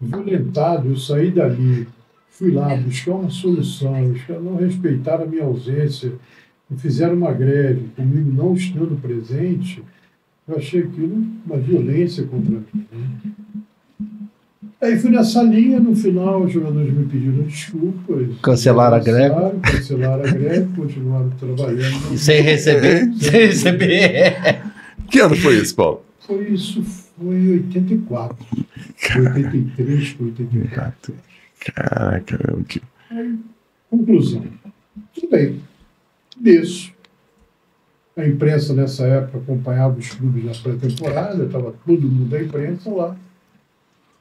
violentado. 0.00 0.88
Eu 0.88 0.96
saí 0.96 1.30
dali, 1.30 1.86
fui 2.30 2.50
lá 2.52 2.74
buscar 2.76 3.12
uma 3.12 3.30
solução, 3.30 4.12
os 4.12 4.22
caras 4.22 4.42
não 4.42 4.56
respeitaram 4.56 5.24
a 5.24 5.26
minha 5.26 5.44
ausência 5.44 6.12
e 6.70 6.76
fizeram 6.76 7.14
uma 7.14 7.32
greve, 7.32 7.88
comigo 7.96 8.32
não 8.32 8.54
estando 8.54 9.00
presente. 9.00 9.82
Eu 10.48 10.56
achei 10.56 10.80
aquilo 10.80 11.22
uma 11.46 11.56
violência 11.58 12.24
contra 12.24 12.52
mim. 12.52 12.86
né? 12.90 13.32
Aí 14.82 14.98
fui 14.98 15.10
nessa 15.10 15.42
linha, 15.42 15.78
no 15.78 15.94
final 15.94 16.42
os 16.42 16.52
jogadores 16.52 16.92
me 16.92 17.04
pediram 17.04 17.42
desculpas. 17.42 18.28
Cancelaram 18.42 18.96
a 18.96 19.00
greve. 19.00 19.34
Cancelaram, 19.60 20.24
a 20.24 20.32
greve, 20.32 20.74
continuaram 20.74 21.30
trabalhando. 21.38 22.16
Sem 22.16 22.40
receber. 22.40 23.12
Sem 23.20 23.30
receber. 23.46 24.62
Que 25.10 25.20
ano 25.20 25.36
foi 25.36 25.56
isso, 25.58 25.74
Paulo? 25.76 26.02
Foi 26.20 26.48
isso, 26.48 26.82
foi 26.82 27.36
em 27.36 27.52
84. 27.52 28.46
Foi 28.96 29.20
83 29.26 30.08
foi 30.08 30.26
84. 30.28 31.14
Caraca, 31.60 32.38
meu, 32.46 32.64
que... 32.64 32.80
Conclusão. 33.90 34.44
Tudo 35.14 35.30
bem. 35.30 35.60
Desço. 36.38 36.92
A 38.16 38.26
imprensa 38.26 38.74
nessa 38.74 39.04
época 39.06 39.38
acompanhava 39.38 39.98
os 39.98 40.10
clubes 40.10 40.44
na 40.44 40.52
pré-temporada, 40.52 41.44
estava 41.44 41.74
todo 41.86 42.02
mundo 42.02 42.28
da 42.28 42.42
imprensa 42.42 42.90
lá. 42.90 43.16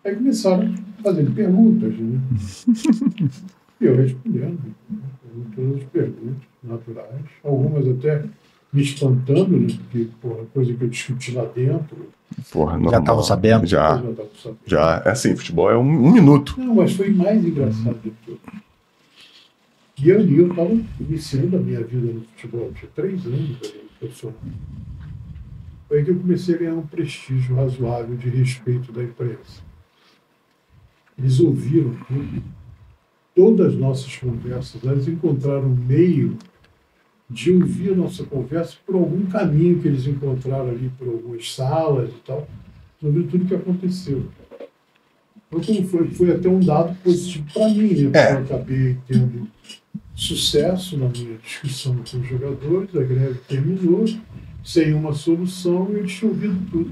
Aí 0.04 0.16
começaram 0.16 0.74
fazendo 1.04 1.34
perguntas, 1.34 1.94
né? 1.98 2.20
E 3.82 3.86
eu 3.86 3.96
respondendo 3.96 4.76
com 4.90 5.42
todas 5.56 5.78
as 5.78 5.84
perguntas 5.86 6.36
naturais, 6.62 7.26
algumas 7.42 7.88
até 7.88 8.26
me 8.74 8.82
espantando, 8.82 9.58
né? 9.58 9.68
Porque, 9.68 10.10
porra, 10.22 10.46
coisa 10.54 10.74
que 10.74 10.84
eu 10.84 10.90
discuti 10.90 11.32
lá 11.32 11.46
dentro, 11.46 12.10
Porra, 12.52 12.80
Já 12.92 13.00
estavam 13.00 13.24
sabendo? 13.24 13.66
Já, 13.68 13.98
já 13.98 14.10
estava 14.10 14.30
sabendo. 14.42 14.60
já. 14.66 15.02
É 15.06 15.10
assim, 15.12 15.36
futebol 15.36 15.70
é 15.70 15.78
um, 15.78 15.82
um 16.08 16.12
minuto. 16.12 16.56
Não, 16.58 16.76
mas 16.76 16.94
foi 16.94 17.10
mais 17.12 17.44
engraçado 17.44 18.00
de 18.02 18.12
tudo. 18.26 18.40
E 20.02 20.12
ali 20.12 20.38
eu 20.38 20.50
estava 20.50 20.72
iniciando 21.00 21.58
a 21.58 21.60
minha 21.60 21.84
vida 21.84 22.14
no 22.14 22.22
futebol, 22.22 22.72
tinha 22.74 22.90
três 22.96 23.26
anos 23.26 23.58
ali, 23.62 23.90
profissional. 24.00 24.40
Foi 25.88 25.98
aí 25.98 26.06
que 26.06 26.12
eu 26.12 26.20
comecei 26.20 26.56
a 26.56 26.58
ganhar 26.58 26.76
um 26.76 26.88
prestígio 26.88 27.56
razoável 27.56 28.16
de 28.16 28.30
respeito 28.30 28.92
da 28.94 29.04
imprensa. 29.04 29.62
Eles 31.18 31.40
ouviram 31.42 31.94
tudo, 32.08 32.44
todas 33.36 33.74
as 33.74 33.80
nossas 33.80 34.16
conversas, 34.16 34.82
eles 34.84 35.08
encontraram 35.08 35.66
um 35.66 35.76
meio 35.76 36.38
de 37.30 37.52
ouvir 37.52 37.92
a 37.92 37.96
nossa 37.96 38.24
conversa 38.24 38.76
por 38.86 38.96
algum 38.96 39.26
caminho 39.28 39.80
que 39.80 39.88
eles 39.88 40.08
encontraram 40.08 40.70
ali, 40.70 40.92
por 40.98 41.08
algumas 41.08 41.54
salas 41.54 42.10
e 42.10 42.22
tal. 42.26 42.48
Ouviram 43.02 43.28
tudo 43.28 43.44
o 43.44 43.48
que 43.48 43.56
aconteceu. 43.56 44.26
Então, 45.48 45.62
como 45.62 45.88
foi, 45.88 46.08
foi 46.10 46.32
até 46.32 46.50
um 46.50 46.60
dado 46.60 46.96
positivo 47.04 47.46
para 47.54 47.70
mim, 47.70 47.94
né? 47.94 48.12
É. 48.14 48.34
eu 48.34 48.40
acabei 48.40 48.98
tendo 49.08 49.48
sucesso 50.16 50.98
na 50.98 51.08
minha 51.08 51.38
discussão 51.38 51.96
com 51.96 52.18
os 52.18 52.28
jogadores, 52.28 52.96
a 52.96 53.04
greve 53.04 53.40
terminou, 53.48 54.06
sem 54.64 54.94
uma 54.94 55.14
solução, 55.14 55.90
e 55.92 56.00
eles 56.00 56.14
tinham 56.14 56.34
ouvido 56.34 56.60
tudo. 56.70 56.92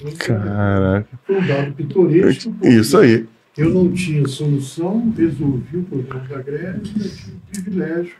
Então, 0.00 0.12
Caraca. 0.16 1.18
Foi 1.26 1.36
um 1.36 1.46
dado 1.46 1.72
pitoresco. 1.74 2.54
Isso 2.62 2.96
aí. 2.98 3.26
Eu 3.56 3.70
não 3.70 3.92
tinha 3.92 4.26
solução, 4.28 5.12
resolvi 5.16 5.78
o 5.78 5.82
problema 5.82 6.28
da 6.28 6.40
greve, 6.40 6.80
e 6.96 7.00
eu 7.00 7.10
tive 7.10 7.32
o 7.32 7.50
privilégio 7.50 8.14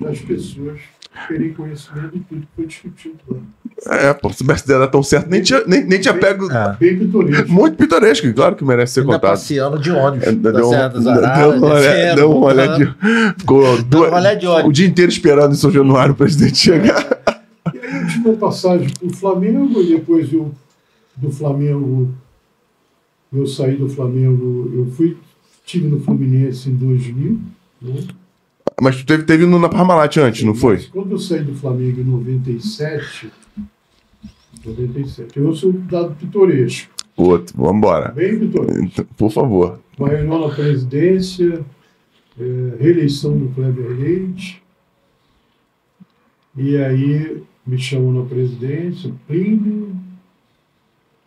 das 0.00 0.18
pessoas 0.20 0.80
terem 1.28 1.52
conhecimento 1.52 2.12
de 2.16 2.20
tudo 2.24 2.40
que 2.40 2.46
foi 2.56 2.66
discutido 2.66 3.16
lá. 3.28 3.38
É, 3.96 4.12
pô, 4.14 4.30
se 4.30 4.38
tivesse 4.38 4.66
dado 4.66 4.90
tão 4.90 5.02
certo, 5.02 5.28
nem 5.28 5.42
tinha, 5.42 5.62
nem, 5.66 5.84
nem 5.84 6.00
tinha 6.00 6.14
pego. 6.14 6.50
É. 6.50 6.76
Bem 6.78 6.98
pitoresco. 6.98 7.52
Muito 7.52 7.76
pitoresco, 7.76 8.32
claro 8.34 8.54
que 8.56 8.64
merece 8.64 8.94
ser 8.94 9.00
Ainda 9.00 9.12
contado. 9.14 9.30
passeando 9.30 9.78
de 9.78 9.90
ônibus. 9.90 10.26
É, 10.28 10.32
da 10.32 10.50
Deu, 10.52 10.68
Serra 10.68 10.88
das 10.88 11.04
deu, 11.04 11.12
Araras, 11.12 11.36
deu 11.38 11.50
uma 11.58 11.74
olhada, 11.74 12.14
deu 12.16 12.30
olhadinha. 12.36 12.96
Ficou 13.38 13.62
Deu 13.76 13.82
duas- 13.84 14.08
uma 14.08 14.18
olhada 14.18 14.36
de 14.36 14.46
ônibus. 14.46 14.68
o 14.68 14.72
dia 14.72 14.86
inteiro 14.86 15.10
esperando 15.10 15.52
em 15.52 15.56
São 15.56 15.70
Januário 15.70 16.12
o 16.14 16.16
presidente 16.16 16.56
chegar. 16.56 17.22
E 17.74 17.78
aí 17.78 18.02
eu 18.02 18.06
tive 18.08 18.28
uma 18.28 18.36
passagem 18.38 18.88
para 18.90 19.06
o 19.06 19.12
Flamengo, 19.14 19.80
e 19.82 19.86
depois 19.88 20.32
eu, 20.32 20.52
do 21.16 21.30
Flamengo, 21.30 22.10
eu 23.32 23.46
saí 23.46 23.76
do 23.76 23.88
Flamengo, 23.88 24.70
eu 24.74 24.86
fui, 24.94 25.16
tive 25.64 25.88
no 25.88 26.00
Fluminense 26.00 26.68
em 26.70 26.74
2000. 26.74 27.38
Né? 27.80 28.00
Mas 28.82 28.96
tu 28.96 29.06
teve, 29.06 29.22
teve 29.22 29.46
no 29.46 29.60
na 29.60 29.68
Parmalat 29.68 30.16
antes, 30.16 30.42
não 30.42 30.56
foi? 30.56 30.82
Quando 30.88 31.12
eu 31.12 31.18
saí 31.18 31.44
do 31.44 31.54
Flamengo 31.54 32.00
em 32.00 32.04
97, 32.04 33.30
97, 34.64 35.38
eu 35.38 35.54
sou 35.54 35.72
dado 35.72 36.16
pitoresco, 36.16 36.90
Outro, 37.16 37.56
vambora. 37.56 38.10
bem 38.10 38.36
pitoresco. 38.40 38.82
Então, 38.82 39.04
Por 39.16 39.30
favor. 39.30 39.78
Reunião 39.96 40.48
na 40.48 40.52
presidência, 40.52 41.64
eh, 42.40 42.76
reeleição 42.80 43.38
do 43.38 43.54
Kleber 43.54 43.86
Leite. 43.96 44.60
E 46.56 46.76
aí 46.76 47.40
me 47.64 47.78
chamam 47.78 48.12
na 48.12 48.28
presidência, 48.28 49.14
Plínio, 49.28 49.94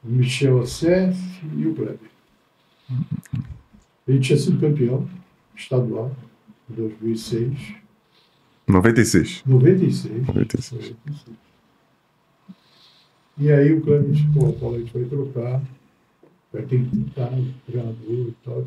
Michel 0.04 0.60
Assef 0.60 1.18
e 1.58 1.66
o 1.68 1.74
Kleber. 1.74 2.00
Ele 4.06 4.20
tinha 4.20 4.38
sido 4.38 4.60
campeão 4.60 5.08
estadual 5.56 6.12
2006, 6.70 7.76
96. 8.68 9.44
96. 9.46 10.28
96. 10.28 10.96
E 13.38 13.52
aí 13.52 13.74
o 13.74 13.82
Kleber 13.82 14.10
disse, 14.12 14.28
pô, 14.34 14.52
Paulo, 14.54 14.78
a 14.78 14.80
gente 14.80 14.94
vai 14.94 15.04
trocar, 15.06 15.62
vai 16.54 16.62
ter 16.64 16.80
que 16.84 16.90
tentar, 16.90 17.32
treinador 17.68 17.96
e 18.10 18.34
tal. 18.44 18.66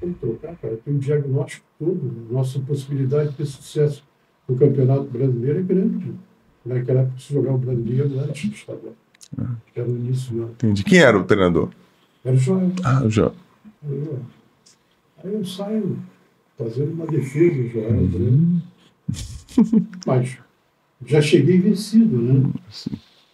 Vamos 0.00 0.18
trocar, 0.20 0.56
cara, 0.56 0.76
tem 0.84 0.94
um 0.94 0.98
diagnóstico 0.98 1.64
todo, 1.78 2.26
nossa 2.30 2.58
possibilidade 2.60 3.30
de 3.30 3.36
ter 3.36 3.46
sucesso 3.46 4.02
no 4.48 4.56
Campeonato 4.56 5.04
Brasileiro 5.04 5.60
é 5.60 5.62
grande. 5.62 6.12
Naquela 6.64 7.00
época 7.02 7.18
se 7.20 7.32
jogava 7.32 7.56
o 7.56 7.60
brasileiro 7.60 8.20
antes 8.20 8.50
do 8.50 8.54
estadual. 8.56 8.94
Que 9.72 9.80
era 9.80 9.88
o 9.88 9.96
início 9.96 10.36
ano. 10.42 10.50
Entendi. 10.52 10.82
Quem 10.84 10.98
era 10.98 11.16
o 11.18 11.24
treinador? 11.24 11.70
Era 12.24 12.34
o 12.34 12.38
Joel. 12.38 12.72
Ah, 12.84 13.04
o. 13.08 13.34
Aí 13.84 13.96
eu- 13.96 14.22
Aí 15.24 15.32
eu 15.34 15.44
saio 15.44 15.98
fazendo 16.56 16.92
uma 16.92 17.06
defesa 17.06 17.62
do 17.62 17.68
Joel 17.68 18.06
Breno. 18.06 18.62
Mas 20.06 20.38
já 21.04 21.20
cheguei 21.20 21.58
vencido, 21.58 22.16
né? 22.16 22.52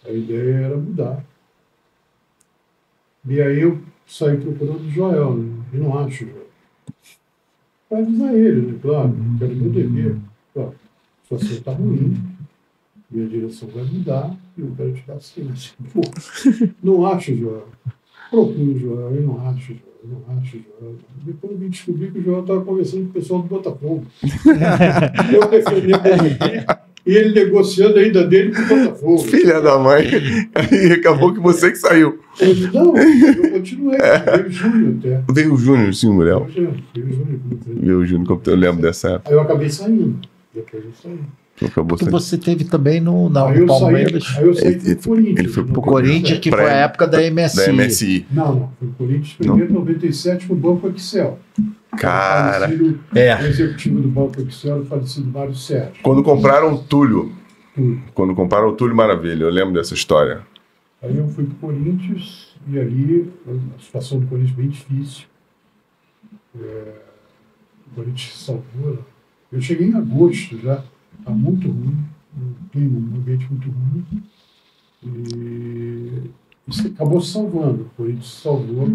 A 0.05 0.11
ideia 0.11 0.55
era 0.65 0.77
mudar. 0.77 1.25
E 3.25 3.41
aí 3.41 3.61
eu 3.61 3.81
saí 4.05 4.37
procurando 4.37 4.81
o 4.81 4.89
Joel, 4.89 5.37
né? 5.37 5.63
e 5.73 5.77
não 5.77 5.97
acho 5.97 6.25
Joel. 6.25 6.47
Para 7.87 7.99
avisar 7.99 8.35
ele, 8.35 8.71
né? 8.73 8.79
Claro, 8.81 9.15
que 9.37 9.43
era 9.43 9.53
meu 9.53 9.69
dever. 9.69 10.17
Claro, 10.53 10.75
a 10.75 11.23
situação 11.23 11.57
está 11.57 11.71
ruim, 11.71 12.21
minha 13.09 13.27
direção 13.27 13.69
vai 13.69 13.83
mudar, 13.85 14.35
e 14.57 14.61
eu 14.61 14.73
quero 14.75 14.93
te 14.93 15.03
dar. 15.07 15.19
Pô, 15.93 16.01
não 16.83 17.05
acho 17.05 17.35
Joel. 17.35 17.69
Procuro 18.29 18.71
o 18.71 18.79
Joel, 18.79 19.15
eu 19.15 19.21
não 19.21 19.47
acho 19.47 19.71
o 19.71 19.75
Joel, 19.75 19.92
não 20.07 20.37
acho 20.37 20.57
Joel. 20.57 20.95
Depois 21.25 21.53
eu 21.53 21.59
vim 21.59 21.69
descobrir 21.69 22.11
que 22.11 22.19
o 22.19 22.23
Joel 22.23 22.41
estava 22.41 22.61
conversando 22.61 23.03
com 23.03 23.09
o 23.09 23.13
pessoal 23.13 23.41
do 23.41 23.47
Botafogo. 23.47 24.05
eu 25.33 25.49
defendendo 25.49 26.05
ele 26.05 26.65
e 27.05 27.15
ele 27.15 27.33
negociando 27.33 27.99
ainda 27.99 28.25
dele 28.25 28.53
com 28.53 28.61
o 28.61 28.67
Botafogo. 28.67 29.17
Filha 29.19 29.61
da 29.61 29.77
mãe. 29.77 30.05
Aí 30.55 30.93
acabou 30.93 31.33
que 31.33 31.39
você 31.39 31.71
que 31.71 31.77
saiu. 31.77 32.19
Eu 32.39 32.53
disse, 32.53 32.73
não, 32.73 32.95
eu 32.97 33.51
continuei, 33.51 33.97
veio 33.99 34.47
o 34.47 34.51
Júnior 34.51 34.95
até. 34.99 35.23
Veio 35.33 35.53
o 35.53 35.57
Júnior, 35.57 35.93
sim, 35.93 36.09
Muriel. 36.09 36.45
Veio 36.45 36.69
o 36.69 37.11
Júnior. 37.11 37.39
Veio 37.65 37.99
o 37.99 38.05
Júnior, 38.05 38.41
eu 38.45 38.55
lembro 38.55 38.81
dessa 38.81 39.11
época. 39.11 39.29
Aí 39.29 39.35
eu 39.35 39.41
acabei 39.41 39.69
saindo. 39.69 40.19
Depois 40.53 40.83
eu 40.83 40.91
saí. 41.01 41.19
Acabou 41.67 41.97
Que 41.97 42.03
saindo. 42.05 42.19
você 42.19 42.37
teve 42.37 42.63
também 42.65 42.99
no, 43.01 43.29
não, 43.29 43.47
aí 43.47 43.55
no 43.57 43.63
eu 43.63 43.67
saí, 43.69 43.79
Palmeiras. 43.79 44.35
aí 44.37 44.45
eu 44.45 44.53
saí 44.53 44.67
Ele- 44.73 44.95
pro 44.95 45.09
Corinthians. 45.09 45.39
ele 45.39 45.47
foi 45.47 45.63
pro 45.63 45.79
O 45.79 45.83
Corinthians, 45.83 46.39
que 46.39 46.49
foi 46.51 46.65
a 46.65 46.73
época 46.73 47.07
da 47.07 47.21
MSI. 47.21 47.55
Da 47.65 47.73
MSI. 47.73 48.25
Não, 48.31 48.55
não. 48.55 48.71
Foi 48.79 48.87
o 48.87 48.91
Corinthians 48.93 49.33
primeiro, 49.33 49.71
em 49.71 49.73
97, 49.73 50.47
com 50.47 50.53
o 50.53 50.57
Banco 50.57 50.87
Excel. 50.89 51.39
Cara, 51.97 52.67
Falecido, 52.67 52.99
É. 53.15 53.35
O 53.35 53.45
executivo 53.45 54.01
do 54.01 54.07
Banco 54.07 54.41
Excel, 54.41 54.83
falecido 54.85 55.27
Mário 55.31 55.53
Sérgio. 55.55 55.93
quando 56.01 56.23
compraram 56.23 56.73
o 56.73 56.77
Túlio. 56.79 57.31
Tudo. 57.75 58.01
Quando 58.13 58.35
compraram 58.35 58.69
o 58.69 58.73
Túlio 58.73 58.95
Maravilha, 58.95 59.43
eu 59.43 59.49
lembro 59.49 59.73
dessa 59.73 59.93
história. 59.93 60.41
Aí 61.01 61.17
eu 61.17 61.27
fui 61.27 61.43
para 61.43 61.53
o 61.53 61.55
Corinthians 61.73 62.55
e 62.67 62.79
ali 62.79 63.31
a 63.47 63.81
situação 63.81 64.19
do 64.19 64.27
Corinthians 64.27 64.55
bem 64.55 64.69
difícil. 64.69 65.25
É, 66.59 66.93
o 67.91 67.95
Corinthians 67.95 68.37
salvou. 68.39 68.91
né? 68.93 68.97
Eu 69.51 69.61
cheguei 69.61 69.87
em 69.87 69.95
agosto 69.95 70.57
já, 70.59 70.83
está 71.23 71.31
muito 71.31 71.67
ruim, 71.67 71.97
um 72.37 72.67
clima, 72.71 72.99
um 72.99 73.17
ambiente 73.17 73.47
muito 73.49 73.69
ruim. 73.69 74.23
E 75.05 76.29
isso 76.67 76.87
acabou 76.87 77.21
se 77.21 77.31
salvando. 77.31 77.83
O 77.83 77.89
Corinthians 77.97 78.27
se 78.27 78.41
salvou 78.41 78.87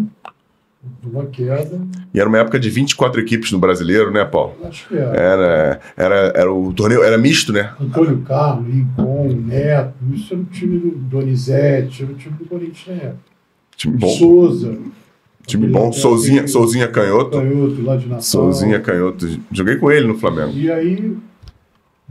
de 1.01 1.07
uma 1.07 1.25
queda. 1.25 1.81
E 2.13 2.19
era 2.19 2.29
uma 2.29 2.37
época 2.37 2.59
de 2.59 2.69
24 2.69 3.19
equipes 3.19 3.51
no 3.51 3.59
brasileiro, 3.59 4.11
né, 4.11 4.23
Paulo? 4.23 4.55
Acho 4.63 4.87
que 4.87 4.95
era. 4.95 5.15
Era, 5.15 5.79
era, 5.97 6.15
era 6.35 6.53
o 6.53 6.73
torneio, 6.73 7.03
era 7.03 7.17
misto, 7.17 7.51
né? 7.51 7.73
Antônio 7.79 8.21
Carlos, 8.21 8.67
Lincoln, 8.67 9.29
Neto, 9.45 9.93
isso 10.13 10.33
era 10.33 10.41
o 10.41 10.45
time 10.45 10.79
do 10.79 10.91
Donizete, 10.91 12.03
era 12.03 12.11
o 12.11 12.15
time 12.15 12.35
do 12.37 12.45
Corinthians 12.45 12.87
na 12.87 13.03
época. 13.03 13.29
Time 13.75 13.97
bom. 13.97 14.07
Souza. 14.07 14.77
Time 15.45 15.67
bom. 15.67 15.91
Souzinha, 15.91 16.47
Souzinha 16.47 16.87
Canhoto. 16.87 17.37
Canhoto 17.37 17.81
lá 17.81 17.97
de 17.97 18.05
Natal. 18.05 18.21
Souzinha 18.21 18.79
Canhoto. 18.79 19.27
Joguei 19.51 19.77
com 19.77 19.91
ele 19.91 20.07
no 20.07 20.17
Flamengo. 20.17 20.51
E 20.51 20.71
aí 20.71 21.17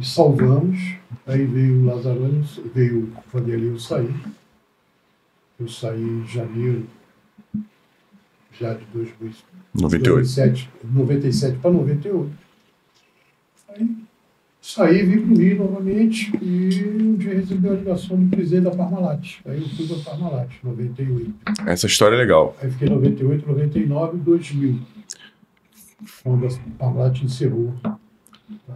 salvamos. 0.03 0.79
Aí 1.27 1.45
veio 1.45 1.83
o 1.83 1.87
Lazarone, 1.87 2.45
veio 2.75 3.05
o 3.05 3.13
Vanderlei 3.33 3.71
eu 3.71 3.79
saí. 3.79 4.15
Eu 5.59 5.69
saí 5.69 6.01
em 6.01 6.27
janeiro 6.27 6.87
já 8.59 8.75
de 8.75 8.85
2000, 8.93 9.33
98. 9.75 10.09
97, 10.09 10.71
97 10.85 11.59
para 11.59 11.71
98. 11.71 12.31
Aí 13.69 13.97
saí, 14.61 15.05
vim 15.05 15.21
para 15.21 15.35
o 15.35 15.39
Rio 15.39 15.59
novamente 15.59 16.33
e 16.43 16.85
um 16.85 17.17
dia 17.17 17.35
recebi 17.35 17.69
a 17.69 17.73
ligação 17.73 18.17
do 18.17 18.31
presidente 18.31 18.65
da 18.65 18.71
Parmalat. 18.71 19.39
Aí 19.47 19.61
eu 19.61 19.69
fui 19.69 19.87
para 19.87 19.97
a 19.97 20.01
Parmalat, 20.01 20.51
98. 20.63 21.35
Essa 21.67 21.87
história 21.87 22.17
é 22.17 22.19
legal. 22.19 22.57
Aí 22.61 22.71
fiquei 22.71 22.89
98, 22.89 23.47
99 23.47 24.17
e 24.17 24.21
2000. 24.21 24.79
Quando 26.23 26.47
a 26.47 26.51
Parmalat 26.79 27.23
encerrou 27.23 27.75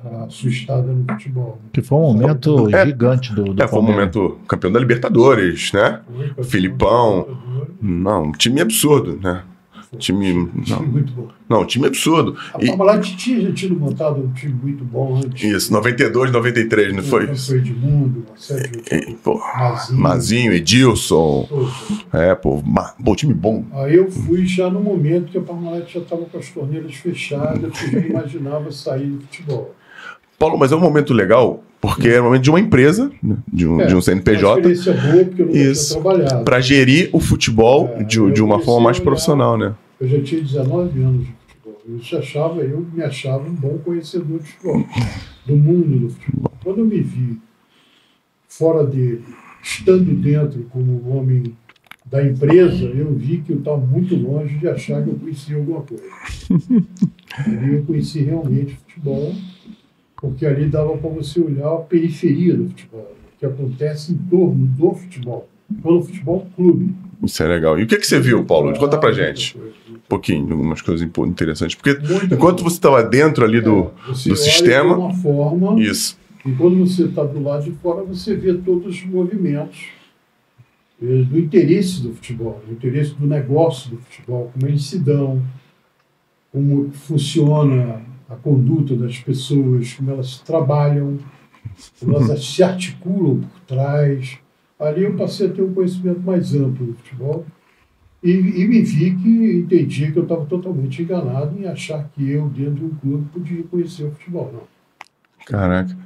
a 0.04 0.26
sua 0.28 0.50
estada 0.50 0.92
no 0.92 1.04
futebol. 1.12 1.58
né? 1.62 1.70
Que 1.72 1.82
foi 1.82 1.98
um 1.98 2.02
momento 2.12 2.74
É. 2.74 2.86
gigante 2.86 3.34
do, 3.34 3.44
do 3.54 3.62
É, 3.62 3.66
foi 3.68 3.78
um 3.78 3.82
momento 3.82 4.38
campeão 4.48 4.70
da 4.72 4.78
Libertadores, 4.80 5.72
né? 5.72 6.00
Foi, 6.34 6.44
Filipão. 6.44 7.38
Não, 7.80 8.24
um 8.24 8.32
time 8.32 8.60
absurdo, 8.60 9.18
né? 9.22 9.42
Time. 9.98 10.48
Time 10.48 10.50
Não, 10.68 10.82
muito 10.86 11.12
bom. 11.12 11.28
não 11.48 11.66
time 11.66 11.86
absurdo. 11.86 12.34
A 12.54 12.62
E- 12.62 12.66
Parmalat 12.68 13.02
tinha 13.16 13.40
já 13.42 13.52
tido 13.52 13.76
montado 13.78 14.20
um 14.22 14.32
time 14.32 14.54
muito 14.62 14.82
bom 14.84 15.16
antes. 15.16 15.42
isso, 15.44 15.72
92, 15.72 16.32
93, 16.32 16.94
não 16.94 17.02
foi? 17.02 17.26
Foi 17.36 17.58
Edmundo, 17.58 18.24
uma. 18.34 18.60
E, 18.90 19.14
pô, 19.22 19.38
Mazinho. 19.38 20.00
Mazinho, 20.00 20.52
Edilson. 20.54 21.46
É, 22.12 22.34
pô, 22.34 22.62
ma- 22.64 22.94
pô, 23.04 23.14
time 23.14 23.34
bom. 23.34 23.64
Aí 23.74 23.94
eu 23.96 24.10
fui 24.10 24.46
já 24.46 24.70
no 24.70 24.80
momento 24.80 25.30
que 25.30 25.38
a 25.38 25.42
Parmalat 25.42 25.92
já 25.92 26.00
estava 26.00 26.22
com 26.24 26.38
as 26.38 26.48
torneiras 26.48 26.94
fechadas, 26.94 27.78
que 27.78 27.90
já 27.92 27.98
imaginava 27.98 28.72
sair 28.72 29.06
do 29.08 29.20
futebol. 29.20 29.74
Paulo, 30.38 30.58
mas 30.58 30.72
é 30.72 30.76
um 30.76 30.80
momento 30.80 31.12
legal, 31.14 31.62
porque 31.80 32.08
é 32.08 32.20
o 32.20 32.24
momento 32.24 32.42
de 32.42 32.50
uma 32.50 32.58
empresa, 32.58 33.12
né, 33.22 33.36
de 33.52 33.64
um, 33.68 33.80
É, 33.80 33.86
de 33.86 33.92
um 33.92 33.96
Uma 33.98 34.02
CNPJ, 34.02 34.70
experiência 34.72 34.92
boa, 35.12 35.24
porque 35.24 35.42
eu 35.42 35.46
nunca 35.46 35.58
Isso. 35.58 36.00
trabalhado. 36.00 36.44
para 36.44 36.60
gerir 36.60 37.10
o 37.12 37.20
futebol 37.20 37.88
É, 37.96 38.02
de, 38.02 38.18
eu 38.18 38.28
de 38.30 38.42
uma 38.42 38.58
forma 38.58 38.84
mais 38.86 38.96
olhar- 38.96 39.04
profissional, 39.04 39.56
né? 39.56 39.72
Eu 40.02 40.08
já 40.08 40.20
tinha 40.20 40.40
19 40.40 41.00
anos 41.00 41.26
de 41.26 41.32
futebol. 41.46 41.80
Eu 41.88 41.98
já 42.00 42.18
achava, 42.18 42.60
eu 42.60 42.84
me 42.92 43.04
achava 43.04 43.48
um 43.48 43.54
bom 43.54 43.78
conhecedor 43.78 44.40
de 44.40 44.48
futebol, 44.48 44.84
do 45.46 45.56
mundo 45.56 46.00
do 46.00 46.10
futebol. 46.10 46.52
Quando 46.60 46.78
eu 46.80 46.86
me 46.86 47.00
vi 47.00 47.40
fora 48.48 48.84
dele, 48.84 49.22
estando 49.62 50.12
dentro 50.20 50.64
como 50.70 51.08
homem 51.08 51.56
da 52.04 52.20
empresa, 52.26 52.84
eu 52.86 53.14
vi 53.14 53.42
que 53.42 53.52
eu 53.52 53.58
estava 53.60 53.76
muito 53.76 54.16
longe 54.16 54.58
de 54.58 54.66
achar 54.66 55.04
que 55.04 55.10
eu 55.10 55.14
conhecia 55.14 55.56
alguma 55.56 55.82
coisa. 55.82 56.02
Ali 57.46 57.74
eu 57.74 57.84
conheci 57.84 58.22
realmente 58.22 58.74
futebol, 58.74 59.32
porque 60.20 60.44
ali 60.44 60.66
dava 60.68 60.98
para 60.98 61.10
você 61.10 61.40
olhar 61.40 61.72
a 61.72 61.78
periferia 61.78 62.56
do 62.56 62.68
futebol, 62.70 63.14
o 63.36 63.38
que 63.38 63.46
acontece 63.46 64.12
em 64.12 64.16
torno 64.16 64.66
do 64.66 64.94
futebol. 64.94 65.48
Pelo 65.80 66.02
futebol 66.02 66.44
clube. 66.56 66.92
Isso 67.22 67.42
é 67.42 67.46
legal. 67.46 67.78
E 67.78 67.84
o 67.84 67.86
que, 67.86 67.96
que 67.96 68.06
você 68.06 68.18
viu, 68.18 68.44
Paulo? 68.44 68.76
Conta 68.78 68.98
pra 68.98 69.10
Ah, 69.10 69.12
gente 69.12 69.56
um 69.88 69.98
pouquinho, 70.08 70.50
algumas 70.52 70.82
coisas 70.82 71.06
interessantes. 71.26 71.74
Porque 71.76 71.94
Muita 71.94 72.34
enquanto 72.34 72.58
coisa. 72.62 72.64
você 72.70 72.76
estava 72.76 73.02
dentro 73.02 73.44
ali 73.44 73.60
do. 73.60 73.68
É, 73.68 73.72
do 73.72 74.08
olha 74.08 74.36
sistema. 74.36 74.94
de 74.94 75.00
uma 75.00 75.14
forma, 75.14 75.80
Isso. 75.80 76.18
e 76.44 76.50
quando 76.52 76.78
você 76.86 77.04
está 77.04 77.22
do 77.24 77.40
lado 77.42 77.64
de 77.64 77.70
fora, 77.72 78.02
você 78.02 78.34
vê 78.34 78.52
todos 78.54 78.96
os 78.96 79.04
movimentos 79.04 79.86
eh, 81.02 81.22
do 81.22 81.38
interesse 81.38 82.02
do 82.02 82.12
futebol, 82.12 82.60
do 82.66 82.72
interesse 82.72 83.14
do 83.14 83.26
negócio 83.26 83.90
do 83.90 83.98
futebol, 83.98 84.50
como 84.52 84.66
eles 84.66 84.84
se 84.84 84.98
dão, 84.98 85.40
como 86.50 86.90
funciona 86.92 88.02
a 88.28 88.34
conduta 88.34 88.94
das 88.96 89.18
pessoas, 89.18 89.92
como 89.94 90.10
elas 90.10 90.38
trabalham, 90.40 91.18
como 92.00 92.16
elas 92.16 92.44
se 92.44 92.62
articulam 92.64 93.40
por 93.40 93.60
trás. 93.66 94.38
Ali 94.82 95.04
eu 95.04 95.14
passei 95.14 95.46
a 95.46 95.50
ter 95.50 95.62
um 95.62 95.72
conhecimento 95.72 96.20
mais 96.20 96.54
amplo 96.54 96.86
do 96.86 96.94
futebol 96.94 97.46
e, 98.22 98.30
e 98.30 98.68
me 98.68 98.82
vi 98.82 99.14
que 99.16 99.52
entendi 99.58 100.12
que 100.12 100.18
eu 100.18 100.22
estava 100.24 100.44
totalmente 100.46 101.02
enganado 101.02 101.58
em 101.58 101.66
achar 101.66 102.08
que 102.14 102.30
eu, 102.30 102.48
dentro 102.48 102.74
de 102.74 102.84
um 102.84 102.90
clube, 102.90 103.28
podia 103.32 103.62
conhecer 103.64 104.04
o 104.04 104.10
futebol. 104.12 104.50
Não. 104.52 104.62
Caraca. 105.46 105.96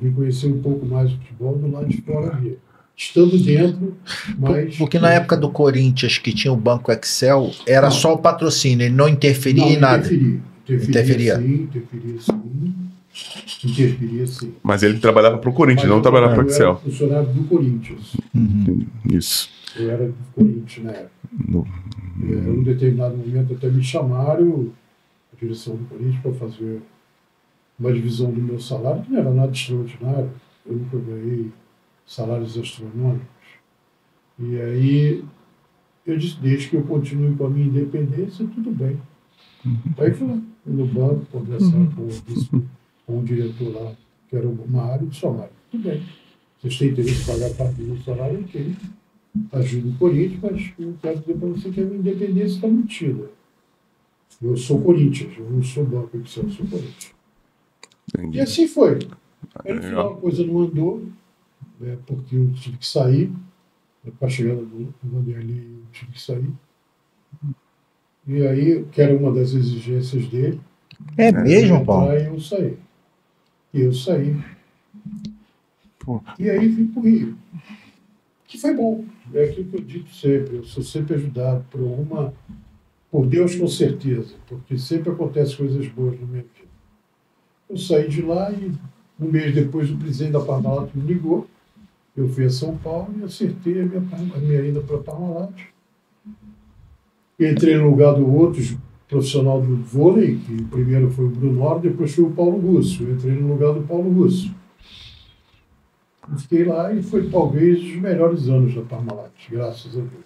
Vim 0.00 0.12
conhecer 0.12 0.46
um 0.46 0.60
pouco 0.60 0.86
mais 0.86 1.12
o 1.12 1.16
futebol 1.16 1.56
do 1.56 1.70
lado 1.70 1.88
de 1.88 2.00
fora 2.02 2.36
ali. 2.36 2.58
Estando 2.96 3.38
dentro, 3.38 3.96
mas. 4.38 4.76
Porque 4.76 4.98
na 4.98 5.10
época 5.10 5.36
do 5.36 5.50
Corinthians, 5.50 6.18
que 6.18 6.32
tinha 6.32 6.52
o 6.52 6.56
Banco 6.56 6.92
Excel, 6.92 7.50
era 7.66 7.86
Não. 7.86 7.90
só 7.90 8.14
o 8.14 8.18
patrocínio, 8.18 8.84
ele 8.84 8.94
não 8.94 9.08
interferia 9.08 9.64
Não, 9.64 9.72
em 9.72 9.78
nada. 9.78 10.06
Interferia. 10.06 10.40
Interferia. 10.68 10.90
Interferia 10.90 11.36
sim, 11.36 11.62
interferia 11.62 12.20
sim. 12.20 12.74
Interferia 13.64 14.26
sim. 14.26 14.54
Mas 14.62 14.82
ele 14.82 14.98
trabalhava 14.98 15.38
pro 15.38 15.52
Corinthians, 15.52 15.84
Mas 15.86 15.94
não 15.94 16.02
trabalhava 16.02 16.32
pro 16.34 16.42
Eu 16.42 16.46
era 16.48 16.52
Excel. 16.54 16.76
funcionário 16.78 17.28
do 17.32 17.44
Corinthians. 17.44 18.16
Uhum. 18.34 18.86
Isso. 19.10 19.50
Eu 19.76 19.90
era 19.90 20.06
do 20.08 20.14
Corinthians 20.34 20.84
na 20.86 20.92
época. 20.92 21.10
No- 21.48 21.66
Em 22.22 22.50
um 22.50 22.62
determinado 22.62 23.16
momento 23.16 23.54
até 23.54 23.68
me 23.68 23.82
chamaram, 23.82 24.70
a 25.32 25.36
direção 25.40 25.76
do 25.76 25.84
Corinthians, 25.86 26.20
para 26.22 26.32
fazer 26.34 26.82
uma 27.78 27.92
divisão 27.92 28.30
do 28.30 28.40
meu 28.40 28.60
salário, 28.60 29.02
que 29.02 29.10
não 29.12 29.18
era 29.20 29.30
nada 29.32 29.52
extraordinário. 29.52 30.30
Eu 30.66 30.76
nunca 30.76 30.98
ganhei 30.98 31.50
salários 32.06 32.56
astronômicos. 32.58 33.26
E 34.38 34.56
aí 34.60 35.24
eu 36.06 36.16
disse, 36.18 36.38
desde 36.40 36.68
que 36.68 36.76
eu 36.76 36.82
continue 36.82 37.34
com 37.36 37.46
a 37.46 37.50
minha 37.50 37.66
independência, 37.66 38.46
tudo 38.54 38.70
bem. 38.70 38.98
Aí 39.98 40.12
fui 40.12 40.26
lá 40.28 40.38
no 40.66 40.86
banco 40.86 41.24
conversar 41.30 41.70
com, 41.94 42.02
o 42.02 42.08
vice- 42.08 42.50
com 43.06 43.20
o 43.20 43.24
diretor 43.24 43.74
lá, 43.74 43.92
que 44.28 44.36
era 44.36 44.48
o 44.48 44.68
Mário, 44.68 45.06
disse, 45.08 45.26
ó, 45.26 45.32
Mário, 45.32 45.52
tudo 45.70 45.84
bem. 45.84 46.02
Vocês 46.60 46.78
têm 46.78 46.88
interesse 46.90 47.22
em 47.22 47.26
pagar 47.26 47.54
parte 47.54 47.74
do 47.74 47.84
meu 47.84 47.96
salário, 48.02 48.40
ok 48.40 48.74
ajuda 49.52 49.88
o 49.88 49.98
Corinthians, 49.98 50.40
mas 50.42 50.72
eu 50.78 50.94
quero 51.00 51.20
dizer 51.20 51.34
para 51.34 51.48
você 51.48 51.70
que 51.70 51.80
a 51.80 51.84
minha 51.84 51.98
independência 51.98 52.54
está 52.56 52.68
mantida. 52.68 53.30
Eu 54.40 54.56
sou 54.56 54.80
Corinthians, 54.82 55.32
eu 55.38 55.48
não 55.50 55.62
sou 55.62 55.84
Banco 55.84 56.16
Excel, 56.18 56.44
eu 56.44 56.50
sou 56.50 56.66
Corinthians. 56.66 57.14
Entendi. 58.14 58.38
E 58.38 58.40
assim 58.40 58.66
foi. 58.66 58.98
Aí 59.64 59.72
no 59.72 59.82
final 59.82 60.12
a 60.14 60.16
coisa 60.16 60.44
não 60.46 60.60
andou, 60.60 61.06
né, 61.80 61.96
porque 62.06 62.36
eu 62.36 62.52
tive 62.52 62.78
que 62.78 62.86
sair. 62.86 63.32
Com 64.18 64.26
a 64.26 64.28
chegada 64.28 64.60
do, 64.60 64.84
do 64.84 64.94
Vanderlei, 65.04 65.64
eu 65.64 65.82
tive 65.92 66.10
que 66.10 66.20
sair. 66.20 66.50
E 68.26 68.44
aí, 68.44 68.84
que 68.90 69.00
era 69.00 69.16
uma 69.16 69.30
das 69.32 69.52
exigências 69.54 70.26
dele, 70.26 70.60
É 71.16 71.30
mesmo, 71.30 71.76
entrar 71.76 71.84
Paulo? 71.84 72.12
e 72.12 72.26
eu 72.26 72.40
saí. 72.40 72.76
E 73.72 73.80
eu 73.80 73.92
saí. 73.92 74.36
Pô. 75.98 76.22
E 76.38 76.50
aí 76.50 76.68
vim 76.68 76.86
para 76.88 77.00
o 77.00 77.04
Rio. 77.04 77.36
Que 78.46 78.58
foi 78.58 78.74
bom. 78.74 79.04
É 79.32 79.44
aquilo 79.44 79.70
que 79.70 79.76
eu 79.76 79.80
digo 79.80 80.08
sempre. 80.08 80.56
Eu 80.56 80.64
sou 80.64 80.82
sempre 80.82 81.14
ajudado 81.14 81.64
por 81.70 81.80
uma. 81.80 82.34
Por 83.10 83.26
Deus, 83.26 83.54
com 83.54 83.68
certeza. 83.68 84.34
Porque 84.46 84.76
sempre 84.76 85.10
acontecem 85.10 85.56
coisas 85.56 85.88
boas 85.88 86.20
na 86.20 86.26
minha 86.26 86.42
vida. 86.42 86.70
Eu 87.68 87.76
saí 87.78 88.08
de 88.08 88.20
lá 88.20 88.52
e 88.52 88.72
um 89.18 89.30
mês 89.30 89.54
depois 89.54 89.90
o 89.90 89.96
presidente 89.96 90.32
da 90.32 90.40
Parmalat 90.40 90.90
me 90.94 91.06
ligou. 91.06 91.46
Eu 92.14 92.28
fui 92.28 92.44
a 92.44 92.50
São 92.50 92.76
Paulo 92.76 93.14
e 93.18 93.24
acertei 93.24 93.80
a 93.80 93.86
minha, 93.86 94.02
a 94.34 94.38
minha 94.38 94.60
ida 94.60 94.80
para 94.82 94.96
a 94.96 95.02
Parmalat. 95.02 95.52
Entrei 97.40 97.76
no 97.76 97.88
lugar 97.88 98.14
do 98.14 98.30
outro 98.30 98.62
profissional 99.12 99.60
do 99.60 99.76
vôlei, 99.76 100.38
que 100.38 100.64
primeiro 100.64 101.10
foi 101.10 101.26
o 101.26 101.28
Bruno 101.28 101.62
Oro, 101.62 101.80
depois 101.80 102.14
foi 102.14 102.24
o 102.24 102.30
Paulo 102.30 102.58
Russo. 102.58 103.02
Eu 103.02 103.12
entrei 103.12 103.34
no 103.34 103.48
lugar 103.52 103.74
do 103.74 103.82
Paulo 103.82 104.10
Russo. 104.10 104.50
Fiquei 106.38 106.64
lá 106.64 106.90
e 106.94 107.02
foi 107.02 107.28
talvez 107.28 107.78
os 107.78 107.96
melhores 107.96 108.48
anos 108.48 108.74
da 108.74 108.80
Parmalat, 108.80 109.30
graças 109.50 109.92
a 109.92 110.00
Deus. 110.00 110.24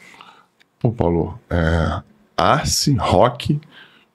Pô, 0.79 0.93
Paulo, 0.93 1.37
é, 1.51 2.01
Arce, 2.37 2.95
Roque, 2.95 3.61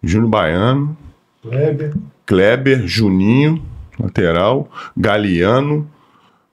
Júnior 0.02 0.30
Baiano, 0.30 0.98
Kleber, 1.42 1.94
Kleber, 2.26 2.88
Juninho, 2.88 3.62
lateral, 4.00 4.70
Galeano, 4.96 5.90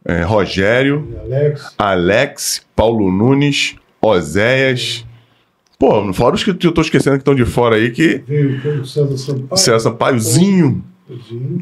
é, 0.05 0.23
Rogério, 0.23 1.07
Alex, 1.21 1.75
Alex, 1.79 2.67
Paulo 2.75 3.13
Nunes, 3.13 3.77
Oséias. 4.01 5.07
Pô, 5.79 6.13
fora 6.13 6.35
os 6.35 6.43
que 6.43 6.51
eu 6.51 6.73
tô 6.73 6.81
esquecendo 6.81 7.17
que 7.17 7.21
estão 7.21 7.37
de 7.37 7.45
fora 7.45 7.77
aí, 7.77 7.93
que 7.93 8.19
veio 8.27 8.83
o 8.83 8.85
César 8.85 9.17
Sampaio. 9.17 9.57
César 9.57 9.79
Sampaio, 9.79 10.19
Zinho, 10.19 10.85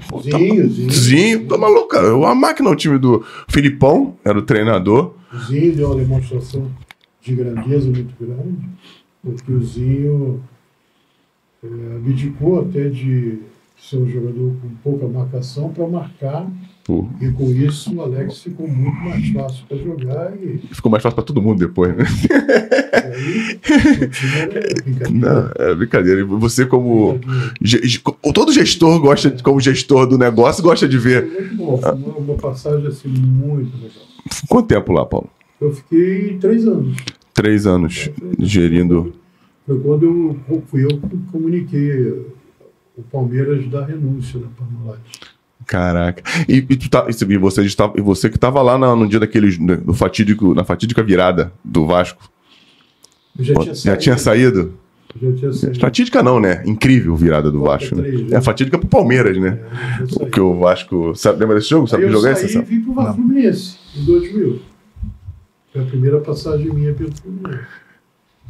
Pô, 0.09 0.23
tá 0.23 0.39
Zinho, 0.39 0.71
Zinho. 0.71 0.91
Zinho, 0.91 1.47
tá 1.47 1.59
maluco, 1.59 1.89
cara. 1.89 2.09
A 2.09 2.35
máquina, 2.35 2.71
o 2.71 2.75
time 2.75 2.99
do 2.99 3.23
Filipão, 3.47 4.17
era 4.25 4.39
o 4.39 4.43
treinador. 4.43 5.15
O 5.31 5.39
Zinho 5.39 5.77
deu 5.77 5.89
uma 5.89 5.97
demonstração 5.97 6.67
de 7.21 7.35
grandeza 7.35 7.91
muito 7.91 8.15
grande, 8.19 8.67
porque 9.23 9.53
o 9.53 9.63
Zinho 9.63 10.43
eh, 11.63 11.97
abdicou 11.97 12.61
até 12.61 12.89
de 12.89 13.41
ser 13.79 13.99
um 13.99 14.09
jogador 14.09 14.57
com 14.63 14.69
pouca 14.83 15.07
marcação 15.07 15.69
para 15.75 15.87
marcar, 15.87 16.51
Pô, 16.87 17.05
e 17.21 17.33
com 17.33 17.51
isso 17.51 17.93
o 17.97 18.01
Alex 18.01 18.43
ficou 18.43 18.69
muito 18.69 18.97
mais 19.01 19.29
fácil 19.31 19.65
para 19.67 19.77
jogar 19.77 20.33
e, 20.41 20.59
ficou 20.73 20.89
mais 20.91 21.03
fácil 21.03 21.17
pra 21.17 21.25
todo 21.25 21.43
mundo 21.43 21.59
depois, 21.59 21.97
né? 21.97 22.05
aí 22.95 24.51
era 24.51 24.83
brincadeira. 24.85 25.11
Não, 25.11 25.51
é 25.59 25.75
brincadeira. 25.75 26.21
E 26.21 26.25
Você, 26.25 26.65
como. 26.67 27.19
ge- 27.61 28.01
Todo 28.35 28.53
gestor 28.53 29.01
gosta, 29.01 29.31
de- 29.31 29.43
como 29.43 29.61
gestor 29.61 30.07
do 30.07 30.17
negócio, 30.19 30.63
gosta 30.63 30.89
de 30.89 30.99
ver. 30.99 31.27
Foi 31.27 31.41
muito 31.41 31.57
bom, 31.57 31.75
uma, 31.81 32.17
uma 32.19 32.35
passagem 32.35 32.87
assim 32.87 33.09
muito 33.09 33.75
legal. 33.77 34.07
Quanto 34.49 34.69
tempo 34.69 34.93
lá, 34.93 35.05
Paulo? 35.05 35.29
Eu 35.61 35.73
fiquei 35.73 36.37
três 36.39 36.67
anos. 36.67 36.97
Três 37.35 37.67
anos 37.67 38.11
gerindo. 38.39 39.13
Foi 39.67 39.81
quando 39.81 40.37
eu 40.49 40.63
fui 40.69 40.85
eu 40.85 40.89
que 40.89 41.17
comuniquei 41.33 42.11
o 42.97 43.03
Palmeiras 43.11 43.67
da 43.69 43.85
renúncia 43.85 44.39
da 44.39 44.47
Parmalat. 44.57 45.01
Caraca. 45.67 46.23
E, 46.49 46.59
e, 46.59 46.77
tu 46.77 46.89
tá, 46.89 47.07
e 47.09 47.37
você, 47.39 47.63
e 47.97 48.01
você 48.01 48.29
que 48.29 48.37
estava 48.37 48.63
lá 48.63 48.79
na- 48.79 48.95
no 48.95 49.09
dia 49.09 49.19
daquele. 49.21 49.57
No 49.59 49.93
fatídico, 49.93 50.55
na 50.55 50.63
fatídica 50.65 51.03
virada 51.03 51.53
do 51.65 51.85
Vasco. 51.87 52.31
Eu 53.39 53.45
já 53.45 53.55
Pô, 53.55 53.61
tinha 53.63 53.75
Já 53.75 53.81
saído. 53.83 54.01
tinha 54.03 54.19
saído? 54.19 54.75
Já 55.21 55.33
tinha 55.33 55.53
saído. 55.53 55.81
Fatídica 55.81 56.23
não, 56.23 56.39
né? 56.41 56.63
Incrível 56.65 57.17
virada 57.17 57.51
do 57.51 57.61
Quatro 57.61 57.97
Vasco. 57.97 58.03
Né? 58.03 58.09
É 58.09 58.35
né? 58.35 58.41
fatídica 58.41 58.79
pro 58.79 58.89
Palmeiras, 58.89 59.37
né? 59.39 59.61
É, 59.99 60.03
eu. 60.03 60.07
Porque 60.09 60.41
o 60.41 60.59
Vasco. 60.59 61.15
Sabe, 61.17 61.41
lembra 61.41 61.57
desse 61.57 61.69
jogo? 61.71 61.87
Sabe 61.89 62.05
Aí 62.05 62.09
que 62.11 62.15
eu 62.15 62.21
jogo 62.21 62.31
é 62.33 62.35
saí 62.37 62.47
esse? 62.47 62.59
e 62.59 62.63
vim 62.63 62.81
pro 62.83 62.95
Vasco 62.95 63.15
Fluminense, 63.17 63.77
em 63.97 64.05
2000. 64.05 64.61
Foi 65.73 65.83
a 65.83 65.85
primeira 65.85 66.21
passagem 66.21 66.73
minha 66.73 66.95
pelo 66.95 67.11
Fluminense. 67.13 67.65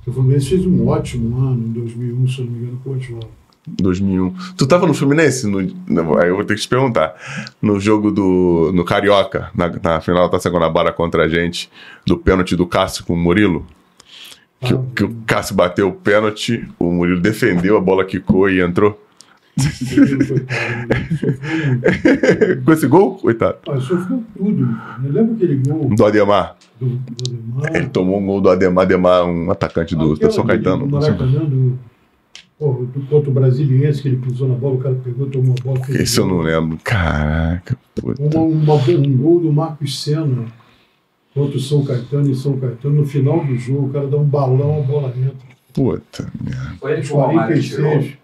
O 0.07 0.12
Fluminense 0.12 0.49
fez 0.51 0.64
um 0.67 0.87
ótimo 0.87 1.37
ano 1.39 1.64
em 1.67 1.73
2001, 1.73 2.29
se 2.29 2.39
eu 2.41 2.45
não 2.45 2.53
me 2.53 2.59
engano, 2.59 2.81
com 2.85 2.91
o 2.91 2.97
Oswaldo. 2.97 3.29
2001. 3.67 4.35
Tu 4.57 4.67
tava 4.67 4.87
no 4.87 4.95
Fluminense? 4.95 5.47
No, 5.47 5.61
não, 5.89 6.19
aí 6.19 6.29
eu 6.29 6.37
vou 6.37 6.45
ter 6.45 6.55
que 6.55 6.61
te 6.61 6.69
perguntar. 6.69 7.14
No 7.61 7.79
jogo 7.81 8.11
do. 8.11 8.71
No 8.75 8.85
Carioca, 8.85 9.51
na, 9.55 9.69
na 9.83 10.01
final 10.01 10.25
da 10.25 10.31
Taça 10.31 10.51
Guanabara 10.51 10.93
contra 10.93 11.25
a 11.25 11.29
gente, 11.29 11.71
do 12.07 12.17
pênalti 12.17 12.57
do 12.57 12.67
Cássio 12.67 13.05
com 13.05 13.14
o 13.14 13.17
Murilo. 13.17 13.67
Que, 14.61 14.75
o- 14.75 14.83
que 14.95 15.05
o 15.05 15.14
Cássio 15.27 15.55
bateu 15.55 15.89
o 15.89 15.93
pênalti, 15.93 16.67
o 16.79 16.91
Murilo 16.91 17.21
defendeu, 17.21 17.77
a 17.77 17.81
bola 17.81 18.05
quicou 18.05 18.49
e 18.49 18.61
entrou. 18.61 19.01
Com 22.64 22.73
esse 22.73 22.87
gol, 22.87 23.14
coitado. 23.17 23.59
Ah, 23.69 23.79
sofreu 23.81 24.23
tudo. 24.37 24.77
Eu 25.05 25.12
lembro 25.12 25.35
aquele 25.35 25.57
gol 25.57 25.89
Do 25.95 26.05
Ademar. 26.05 26.57
do, 26.81 26.87
do 26.87 27.59
Ademar. 27.62 27.77
Ele 27.77 27.87
tomou 27.89 28.19
um 28.21 28.27
gol 28.27 28.41
do 28.41 28.51
Ademar, 28.51 28.85
Ademar, 28.85 29.25
um 29.25 29.51
atacante 29.51 29.95
do, 29.95 30.14
do 30.14 30.33
São 30.33 30.45
Caetano. 30.47 30.87
Do 30.87 30.93
Maracanã, 30.99 31.45
do, 31.45 31.79
pô, 32.59 32.87
do 32.95 33.01
contra 33.09 33.31
o 33.31 33.33
Brasiliense, 33.33 34.03
que 34.03 34.09
ele 34.09 34.17
pisou 34.19 34.49
na 34.49 34.55
bola, 34.55 34.75
o 34.77 34.79
cara 34.79 34.95
pegou, 35.03 35.27
tomou 35.29 35.55
a 35.59 35.63
bola. 35.63 35.81
Esse 35.91 36.19
eu 36.19 36.27
não 36.27 36.39
lembro. 36.39 36.79
Caraca, 36.83 37.77
puta. 37.95 38.23
Uma, 38.23 38.41
uma- 38.41 38.75
um 38.75 39.17
gol 39.17 39.41
do 39.41 39.53
Marcos 39.53 40.03
Senna 40.03 40.47
contra 41.35 41.57
o 41.57 41.61
São 41.61 41.85
Caetano 41.85 42.31
em 42.31 42.35
São 42.35 42.59
Caetano. 42.59 42.95
No 42.97 43.07
final 43.07 43.45
do 43.45 43.57
jogo, 43.57 43.89
o 43.89 43.91
cara 43.93 44.07
dá 44.07 44.17
um 44.17 44.25
balão, 44.25 44.79
a 44.79 44.83
bola 44.83 45.13
entra. 45.17 45.47
Puta. 45.73 46.33
Foi 46.81 46.93
ele 46.93 47.03
que 47.03 47.13
o 47.13 47.17
Romário 47.17 47.61
tirou. 47.63 47.91
46, 47.93 48.19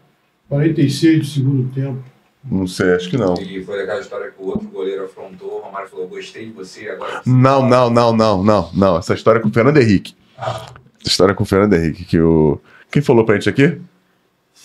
46 0.49 1.19
do 1.19 1.25
segundo 1.25 1.73
tempo. 1.75 1.99
Não 2.45 2.67
sei, 2.67 2.93
acho 2.95 3.09
que 3.09 3.17
não. 3.17 3.35
E 3.35 3.63
foi 3.63 3.83
aquela 3.83 4.01
história 4.01 4.31
que 4.31 4.43
o 4.43 4.47
outro 4.49 4.69
goleiro 4.69 5.05
afrontou, 5.05 5.59
o 5.61 5.63
Romário 5.65 5.89
falou, 5.89 6.09
gostei 6.09 6.47
de 6.47 6.53
você, 6.53 6.89
agora 6.89 7.23
você 7.23 7.31
Não, 7.31 7.69
não, 7.69 7.89
não, 7.89 8.13
não, 8.17 8.43
não, 8.43 8.71
não. 8.75 8.99
Essa 8.99 9.15
história 9.15 9.39
é 9.39 9.43
com 9.43 9.49
o 9.49 9.53
Fernando 9.53 9.77
Henrique. 9.77 10.15
Ah, 10.37 10.67
Essa 11.01 11.09
história 11.11 11.33
é 11.33 11.35
com 11.37 11.45
o 11.45 11.47
Fernando 11.47 11.75
Henrique, 11.75 12.05
que 12.05 12.19
o. 12.19 12.59
Quem 12.91 13.01
falou 13.01 13.25
pra 13.25 13.37
gente 13.37 13.49
aqui? 13.49 13.81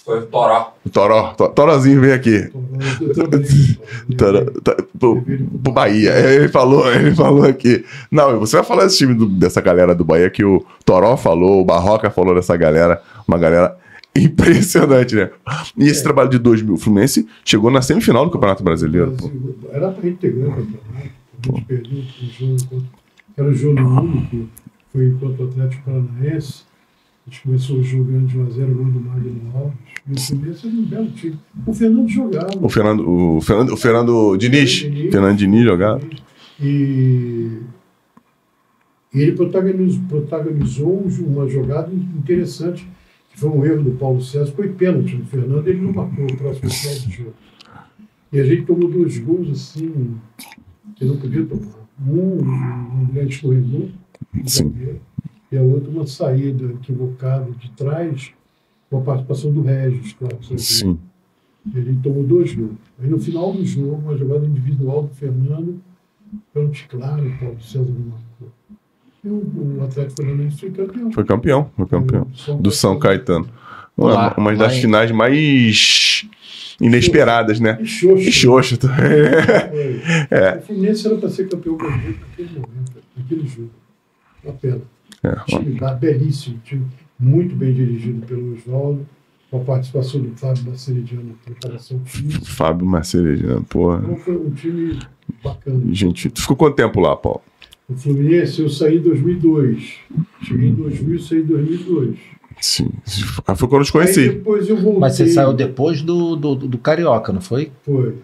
Foi 0.07 0.19
o 0.19 0.25
Toró. 0.27 0.73
Toró. 0.91 1.33
To- 1.33 1.49
Torozinho 1.49 1.99
vem 1.99 2.13
aqui. 2.13 2.49
Toró, 4.17 4.45
tá, 4.63 4.75
pro, 4.97 5.21
pro 5.21 5.71
Bahia. 5.73 6.11
Ele 6.17 6.47
falou, 6.47 6.89
ele 6.91 7.13
falou 7.13 7.43
aqui. 7.43 7.83
Não, 8.09 8.39
você 8.39 8.55
vai 8.57 8.65
falar 8.65 8.83
desse 8.85 8.97
time 8.99 9.13
do- 9.13 9.27
dessa 9.27 9.59
galera 9.61 9.93
do 9.93 10.05
Bahia 10.05 10.29
que 10.29 10.43
o 10.45 10.65
Toró 10.85 11.17
falou, 11.17 11.61
o 11.61 11.65
Barroca 11.65 12.09
falou 12.09 12.33
dessa 12.33 12.55
galera, 12.55 13.01
uma 13.27 13.37
galera 13.37 13.77
impressionante, 14.17 15.13
né? 15.15 15.29
E 15.77 15.87
esse 15.87 16.01
trabalho 16.03 16.29
de 16.29 16.39
2000, 16.39 16.73
o 16.73 16.77
Fluminense 16.77 17.27
chegou 17.43 17.69
na 17.69 17.81
semifinal 17.81 18.25
do 18.25 18.31
Campeonato 18.31 18.63
Brasileiro. 18.63 19.11
pô. 19.11 19.29
Era 19.71 19.91
para 19.91 20.07
integrar 20.09 20.49
o 20.49 20.53
campeonato. 20.55 21.17
A 21.37 21.47
gente 21.51 21.65
perdeu 21.65 21.99
o 21.99 22.03
jogo 22.39 22.57
contra. 22.69 22.87
Era 23.37 23.47
o 23.49 23.53
jogo 23.53 23.79
único, 23.81 24.49
foi 24.91 25.11
contra 25.19 25.43
o 25.45 25.47
Atlético 25.49 25.83
Paranaense. 25.83 26.63
A 27.27 27.29
gente 27.29 27.43
começou 27.43 27.77
o 27.77 27.83
jogo 27.83 28.05
ganhando 28.05 28.27
de 28.27 28.37
1x0, 28.37 28.73
gol 28.73 28.85
do 28.85 28.99
Magno 29.01 29.51
Alves. 29.53 29.77
E 30.07 30.13
o 30.13 30.19
Fluminense 30.19 30.67
era 30.67 30.75
um 30.75 30.85
belo 30.85 31.11
time. 31.11 31.39
O 31.65 31.73
Fernando 31.73 32.07
jogava. 32.07 32.49
O 32.61 32.69
Fernando, 32.69 33.09
o 33.09 33.41
Fernando, 33.41 33.73
o 33.73 33.77
Fernando 33.77 34.37
Diniz. 34.37 34.79
Fernando 34.79 35.37
Diniz 35.37 35.63
jogava. 35.63 36.01
E 36.61 37.59
e 39.13 39.21
ele 39.21 39.31
protagonizou, 39.31 40.03
protagonizou 40.07 41.07
uma 41.25 41.49
jogada 41.49 41.91
interessante, 41.93 42.87
que 43.31 43.39
foi 43.39 43.49
um 43.49 43.65
erro 43.65 43.83
do 43.83 43.91
Paulo 43.91 44.21
César, 44.21 44.51
foi 44.51 44.69
pênalti 44.69 45.15
do 45.15 45.25
Fernando, 45.25 45.67
ele 45.67 45.81
não 45.81 45.93
marcou 45.93 46.25
o 46.25 46.37
próximo 46.37 46.69
do 46.69 47.11
jogo. 47.11 47.33
E 48.31 48.39
a 48.39 48.43
gente 48.43 48.65
tomou 48.65 48.89
dois 48.89 49.17
gols 49.17 49.49
assim, 49.49 50.17
que 50.95 51.05
não 51.05 51.17
podia 51.17 51.45
tomar. 51.45 51.77
Um, 52.05 53.01
um 53.01 53.07
grande 53.11 53.33
escorregou, 53.33 53.89
um 54.35 54.47
Sim. 54.47 54.65
zagueiro, 54.65 55.01
e 55.51 55.57
a 55.57 55.61
outra 55.61 55.89
uma 55.89 56.05
saída 56.07 56.65
equivocada 56.73 57.49
de 57.51 57.69
trás, 57.71 58.31
com 58.89 58.97
a 58.99 59.01
participação 59.01 59.51
do 59.51 59.61
Regis, 59.61 60.13
claro. 60.13 60.37
Sim. 60.57 60.97
Ele 61.75 61.97
tomou 62.01 62.23
dois 62.23 62.53
gols. 62.55 62.71
Aí 63.01 63.09
no 63.09 63.19
final 63.19 63.51
do 63.53 63.65
jogo, 63.65 63.95
uma 63.95 64.17
jogada 64.17 64.45
individual 64.45 65.03
do 65.03 65.13
Fernando, 65.15 65.81
pênalti 66.53 66.87
claro, 66.89 67.27
o 67.27 67.37
Paulo 67.37 67.61
César 67.61 67.85
não 67.91 68.11
marcou. 68.11 68.51
E 69.23 69.27
o, 69.29 69.77
o 69.79 69.83
Atlético 69.83 70.21
Paranaense 70.21 70.57
foi 70.59 70.71
campeão. 70.71 71.11
Foi 71.11 71.25
campeão, 71.25 71.71
foi 71.75 71.85
campeão. 71.87 72.27
Do 72.59 72.71
São 72.71 72.97
Caetano. 72.99 73.47
Uma, 73.97 74.13
Lá, 74.13 74.35
uma 74.37 74.51
lá 74.51 74.57
das 74.57 74.75
em- 74.75 74.81
finais 74.81 75.11
mais 75.11 76.25
inesperadas, 76.79 77.59
né? 77.59 77.77
E 77.81 77.85
Xoxa. 78.31 78.75
E 78.75 78.77
também. 78.77 78.97
Foi. 78.97 80.01
É. 80.37 80.57
O 80.57 80.61
Fluminense 80.61 81.07
era 81.07 81.17
para 81.17 81.29
ser 81.29 81.49
campeão 81.49 81.75
brasileiro 81.75 82.19
naquele 82.21 82.49
momento, 82.59 82.91
naquele 83.17 83.47
jogo. 83.47 83.71
Uma 84.43 84.53
pena. 84.53 84.81
É, 85.33 85.43
Time 85.45 85.79
lá, 85.79 85.93
belíssimo, 85.93 86.59
time 86.63 86.85
muito 87.19 87.55
bem 87.55 87.73
dirigido 87.73 88.25
pelo 88.25 88.53
Oswaldo, 88.55 89.05
com 89.49 89.57
a 89.61 89.63
participação 89.63 90.21
do 90.21 90.35
Fábio 90.35 90.63
Maceridiano 90.69 91.23
na 91.29 91.33
preparação 91.45 91.99
física. 92.05 92.45
Fábio 92.45 92.85
Marcelino, 92.85 93.63
porra. 93.63 94.01
Então 94.03 94.15
foi 94.17 94.37
um 94.37 94.49
time 94.51 94.99
bacana. 95.43 95.81
Gente, 95.91 96.29
tu 96.29 96.41
ficou 96.41 96.55
quanto 96.57 96.75
tempo 96.75 96.99
lá, 96.99 97.15
Paulo? 97.15 97.41
O 97.89 97.95
Fluminense 97.95 98.61
eu 98.61 98.69
saí 98.69 98.97
em 98.97 99.01
2002. 99.01 99.95
Cheguei 100.43 100.69
em 100.69 100.73
2000 100.75 101.15
e 101.15 101.21
saí 101.21 101.39
em 101.39 101.45
2002. 101.45 102.17
Sim. 102.59 102.89
Ah, 103.47 103.55
foi 103.55 103.67
quando 103.69 103.81
eu 103.81 103.85
te 103.85 103.97
Aí 103.97 104.03
conheci. 104.03 104.29
depois 104.29 104.67
eu 104.67 104.75
voltei. 104.77 104.99
Mas 104.99 105.13
você 105.15 105.27
saiu 105.27 105.53
depois 105.53 106.01
do, 106.01 106.35
do, 106.35 106.55
do 106.55 106.77
Carioca, 106.77 107.31
não 107.31 107.39
foi? 107.39 107.71
Foi. 107.83 108.15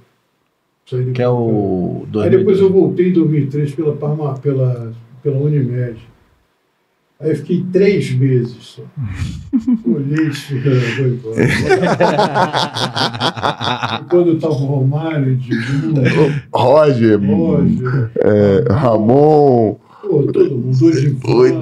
Saí 0.90 1.12
Que 1.14 1.22
é 1.22 1.30
o. 1.30 2.04
Aí 2.22 2.30
depois 2.30 2.60
eu 2.60 2.70
2002. 2.70 2.72
voltei 2.74 3.10
em 3.10 3.14
2003 3.14 3.76
pela, 3.76 3.96
Parma, 3.96 4.34
pela, 4.40 4.92
pela 5.22 5.38
Unimed. 5.38 5.98
Aí 7.24 7.30
eu 7.30 7.36
fiquei 7.38 7.66
três 7.72 8.12
meses 8.12 8.58
só. 8.60 8.82
Olhei 9.90 10.28
isso, 10.28 10.54
vou 10.98 11.08
embora. 11.08 11.42
E 14.02 14.10
Quando 14.10 14.28
eu 14.28 14.36
estava 14.36 14.54
o 14.54 14.58
Romário, 14.58 15.32
Edmundo, 15.32 16.02
Roger, 16.54 17.18
Roger, 17.24 18.12
é, 18.20 18.66
Ramon. 18.74 19.78
pô, 20.02 20.24
todo 20.24 20.52
mundo, 20.58 20.86
hoje 20.86 21.18
Oi. 21.26 21.54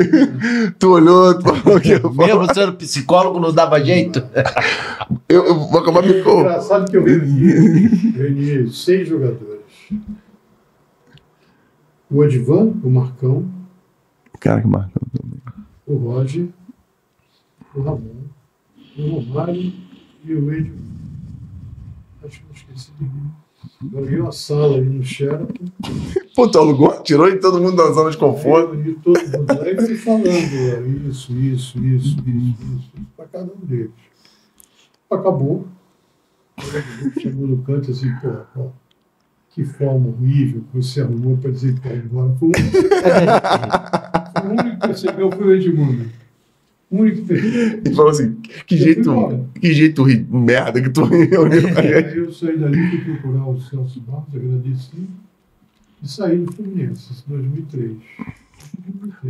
tu 0.78 0.92
olhou, 0.92 1.38
tu 1.38 1.54
falou 1.56 1.78
que 1.78 1.90
eu, 1.92 2.10
Mesmo 2.14 2.54
sendo 2.54 2.72
psicólogo, 2.72 3.38
não 3.38 3.52
dava 3.52 3.84
jeito? 3.84 4.22
eu, 5.28 5.44
eu 5.44 5.54
vou 5.58 5.80
acabar 5.80 6.02
me. 6.02 6.20
Engraçado 6.20 6.90
que 6.90 6.96
eu 6.96 7.04
reuni, 7.04 7.86
reuni 8.16 8.70
seis 8.72 9.06
jogadores. 9.06 9.60
O 12.10 12.24
Edvan, 12.24 12.72
o 12.82 12.88
Marcão, 12.90 13.44
Cara, 14.42 14.60
que 14.60 14.66
marca. 14.66 15.00
o 15.86 15.96
Roger, 15.96 16.48
o 17.74 17.80
Ramon, 17.82 18.24
o 18.98 19.08
Romário 19.20 19.72
e 20.24 20.34
o 20.34 20.52
Ed. 20.52 20.72
Acho 22.24 22.40
que 22.40 22.46
eu 22.50 22.54
esqueci 22.54 22.92
de 22.98 23.04
mim. 23.04 23.30
Eu 23.92 23.98
aluguei 23.98 24.20
uma 24.20 24.32
sala 24.32 24.76
ali 24.76 24.88
no 24.88 25.02
Sheraton. 25.04 25.52
Pô, 26.34 26.48
tu 26.48 26.58
alugou, 26.58 27.02
tirou 27.02 27.28
e 27.28 27.38
todo 27.38 27.60
mundo 27.60 27.76
da 27.76 27.92
zona 27.92 28.10
de 28.10 28.16
Aí 28.16 28.20
conforto. 28.20 28.74
eu 28.74 28.80
reuni 28.80 28.94
todo 28.96 29.18
mundo 29.20 29.68
e 29.68 29.86
fui 29.86 29.96
falando 29.96 30.26
ó, 30.26 31.08
isso, 31.08 31.32
isso, 31.32 31.78
isso, 31.78 31.78
isso, 31.78 32.16
isso, 32.28 32.92
para 33.16 33.26
cada 33.26 33.52
um 33.52 33.64
deles. 33.66 33.90
Acabou. 35.10 35.66
Chegou 37.20 37.46
no 37.46 37.58
canto 37.62 37.90
assim, 37.90 38.12
pô, 38.16 38.28
ó, 38.56 38.68
que 39.50 39.64
forma 39.64 40.08
horrível 40.08 40.62
que 40.70 40.76
você 40.82 41.00
arrumou 41.02 41.36
para 41.36 41.50
dizer 41.50 41.74
que 41.78 41.86
vai 41.88 41.98
embora. 41.98 42.34
Foi 42.34 42.50
único, 44.52 44.62
foi 44.62 44.64
o 44.64 44.68
único 44.68 44.80
que 44.80 44.86
percebeu 44.86 45.32
foi 45.32 45.46
o 45.46 45.54
Edmundo. 45.54 46.10
O 46.90 46.98
único 46.98 47.16
que 47.18 47.26
percebeu. 47.26 47.82
E 47.84 47.94
falou 47.94 48.10
assim: 48.10 48.34
que 48.66 48.74
Eu 48.74 48.78
jeito, 48.78 49.50
que 49.60 49.72
jeito 49.72 50.04
merda 50.30 50.80
que 50.80 50.90
tu 50.90 51.04
reuniu. 51.04 51.68
Eu 52.14 52.32
saí 52.32 52.58
dali, 52.58 52.88
fui 52.88 53.16
procurar 53.16 53.46
o 53.46 53.60
Celso 53.60 54.00
Barros, 54.00 54.34
agradeci, 54.34 55.08
e 56.02 56.08
saí 56.08 56.38
do 56.38 56.52
Fluminense, 56.52 57.12
em 57.26 57.32
2003. 57.32 57.92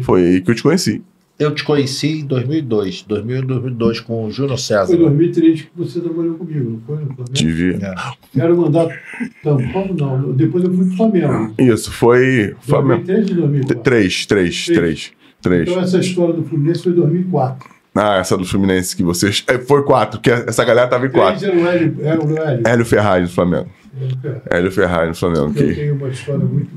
Foi 0.02 0.26
aí 0.26 0.40
que 0.40 0.50
eu 0.50 0.54
te 0.54 0.62
conheci. 0.62 1.02
Eu 1.38 1.52
te 1.54 1.64
conheci 1.64 2.20
em 2.20 2.26
2002. 2.26 3.02
2000 3.02 3.36
e 3.38 3.42
2002 3.42 4.00
com 4.00 4.26
o 4.26 4.30
Júnior 4.30 4.58
César. 4.58 4.86
Foi 4.86 4.96
em 4.96 5.00
2003 5.00 5.62
que 5.62 5.68
você 5.76 6.00
trabalhou 6.00 6.34
comigo, 6.34 6.70
não 6.70 6.80
foi? 6.86 6.96
No 7.04 7.06
Flamengo? 7.14 7.32
Tive. 7.32 7.78
É. 7.82 7.94
Era 8.40 8.54
o 8.54 8.58
mandato 8.58 8.94
tampão, 9.42 9.94
não. 9.98 10.32
Depois 10.32 10.62
eu 10.64 10.72
fui 10.72 10.86
pro 10.86 10.96
Flamengo. 10.96 11.54
Isso, 11.58 11.90
foi. 11.90 12.54
Flamengo. 12.60 13.04
2003 13.04 13.30
e 13.30 13.34
2004. 13.34 13.82
Três, 13.82 14.26
três, 14.26 14.66
três. 14.66 15.12
Três. 15.40 15.68
Então 15.68 15.82
essa 15.82 15.98
história 15.98 16.34
do 16.34 16.44
Fluminense 16.44 16.84
foi 16.84 16.92
em 16.92 16.96
2004. 16.96 17.68
Ah, 17.94 18.16
essa 18.18 18.38
do 18.38 18.44
Fluminense 18.44 18.94
que 18.96 19.02
vocês. 19.02 19.42
é, 19.48 19.58
Foi 19.58 19.82
quatro, 19.82 20.20
que 20.20 20.30
essa 20.30 20.64
galera 20.64 20.86
tava 20.88 21.06
em 21.06 21.10
quatro. 21.10 21.44
Era 21.44 21.56
o 21.56 21.66
Hélio. 21.66 21.96
Era 22.00 22.24
o 22.24 22.38
Hélio. 22.38 22.62
Hélio 22.64 22.84
Ferraz 22.86 23.22
no 23.22 23.28
Flamengo. 23.28 23.68
Hélio. 24.00 24.42
Hélio 24.48 24.70
Ferraz 24.72 25.08
no 25.08 25.14
Flamengo. 25.14 25.48
Eu 25.48 25.52
Que, 25.68 25.74
tenho 25.74 25.94
uma 25.96 26.08
história 26.08 26.44
muito. 26.44 26.70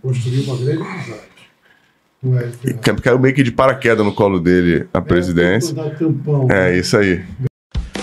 Construiu 0.00 0.44
uma 0.44 0.56
grande 0.56 0.80
amizade. 0.82 1.20
Ué. 2.24 2.50
Caiu 3.02 3.18
meio 3.18 3.34
que 3.34 3.44
de 3.44 3.52
paraquedas 3.52 4.04
no 4.04 4.12
colo 4.12 4.40
dele 4.40 4.88
a 4.92 5.00
presidência. 5.00 5.74
É, 6.50 6.76
isso 6.76 6.96
aí. 6.96 7.24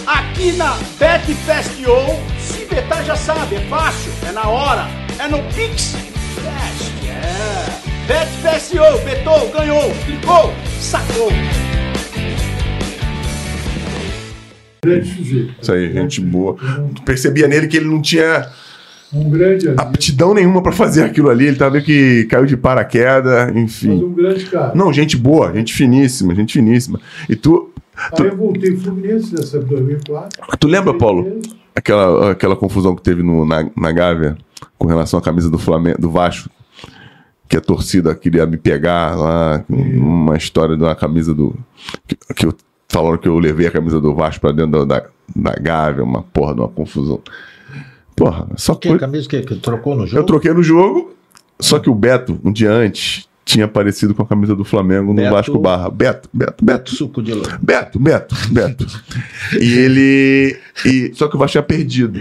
Aqui 0.06 0.54
na 0.54 0.74
Bet 0.98 1.26
Fest 1.34 1.72
se 2.40 2.66
betar 2.66 3.04
já 3.04 3.16
sabe, 3.16 3.56
é 3.56 3.60
fácil, 3.68 4.12
é 4.28 4.32
na 4.32 4.48
hora, 4.48 4.88
é 5.20 5.28
no 5.28 5.40
Pix 5.54 5.96
Fest, 6.36 6.92
é. 7.08 8.26
Fest 8.42 8.74
betou, 9.04 9.52
ganhou, 9.52 9.92
clicou, 10.06 10.54
sacou. 10.80 11.30
Isso 15.62 15.72
aí, 15.74 15.92
gente 15.92 16.22
boa. 16.22 16.56
Percebia 17.04 17.48
nele 17.48 17.68
que 17.68 17.78
ele 17.78 17.88
não 17.88 18.02
tinha 18.02 18.48
um 19.16 19.30
grande 19.30 19.68
amigo, 19.68 19.82
aptidão 19.82 20.34
nenhuma 20.34 20.62
pra 20.62 20.72
fazer 20.72 21.04
aquilo 21.04 21.30
ali. 21.30 21.48
Ele 21.48 21.56
tava 21.56 21.72
meio 21.72 21.84
que 21.84 22.26
caiu 22.26 22.46
de 22.46 22.58
paraquedas, 22.58 23.54
mas 23.54 23.56
enfim. 23.56 24.04
um 24.04 24.14
grande 24.14 24.46
cara. 24.46 24.74
Não, 24.76 24.92
gente 24.92 25.16
boa, 25.16 25.54
gente 25.54 25.74
finíssima, 25.74 26.36
gente 26.36 26.54
finíssima. 26.54 27.00
E 27.30 27.36
tu, 27.36 27.72
Aí 27.96 28.28
eu 28.28 28.36
voltei 28.36 28.76
Fluminense 28.76 29.34
nessa 29.34 29.60
2004. 29.60 30.58
tu 30.60 30.68
lembra, 30.68 30.94
Paulo, 30.94 31.40
aquela, 31.74 32.32
aquela 32.32 32.56
confusão 32.56 32.96
que 32.96 33.02
teve 33.02 33.24
no, 33.24 33.46
na, 33.46 33.70
na 33.76 33.92
Gávea 33.92 34.38
com 34.78 34.86
relação 34.86 35.18
à 35.18 35.22
camisa 35.22 35.50
do 35.50 35.58
Flamengo, 35.58 36.00
do 36.00 36.10
Vasco? 36.10 36.50
Que 37.48 37.58
a 37.58 37.62
torcida 37.62 38.14
queria 38.16 38.46
me 38.46 38.58
pegar 38.58 39.16
lá, 39.16 39.64
uma 39.70 40.36
história 40.36 40.76
de 40.76 40.84
uma 40.84 40.96
camisa 40.96 41.34
do. 41.34 41.56
Que, 42.08 42.18
que 42.34 42.46
eu, 42.46 42.54
falaram 42.90 43.18
que 43.18 43.28
eu 43.28 43.38
levei 43.38 43.68
a 43.68 43.72
camisa 43.72 44.02
do 44.02 44.14
Vasco 44.14 44.42
pra 44.42 44.52
dentro 44.52 44.86
da, 44.86 45.00
da, 45.00 45.08
da 45.36 45.52
Gávea, 45.54 46.04
uma 46.04 46.24
porra 46.24 46.54
de 46.54 46.62
uma 46.62 46.70
confusão. 46.70 47.22
Porra, 48.16 48.48
só 48.56 48.76
Que 48.76 48.90
que. 48.92 48.98
camisa 49.00 49.28
que, 49.28 49.42
que 49.42 49.56
trocou 49.56 49.96
no 49.96 50.06
jogo? 50.08 50.20
Eu 50.20 50.24
troquei 50.26 50.54
no 50.54 50.64
jogo, 50.64 51.14
só 51.60 51.80
que 51.80 51.90
o 51.90 51.96
Beto, 51.96 52.40
um 52.44 52.52
dia 52.52 52.72
antes, 52.72 53.28
tinha 53.44 53.66
aparecido 53.66 54.16
com 54.16 54.24
a 54.24 54.26
camisa 54.26 54.56
do 54.56 54.64
Flamengo 54.64 55.14
no 55.14 55.22
Beto- 55.22 55.34
Vasco 55.34 55.60
Barra. 55.60 55.90
Beto, 55.90 56.30
Beto, 56.34 56.64
Beto. 56.66 56.96
Suco 56.96 57.22
de 57.22 57.34
lã. 57.34 57.44
Beto, 57.62 58.00
Beto, 58.00 58.36
Beto. 58.52 58.86
e 59.60 59.74
ele. 59.74 60.58
E, 60.86 61.12
só 61.14 61.28
que 61.28 61.36
o 61.36 61.40
Vasco 61.40 61.52
tinha 61.54 61.64
perdido 61.64 62.20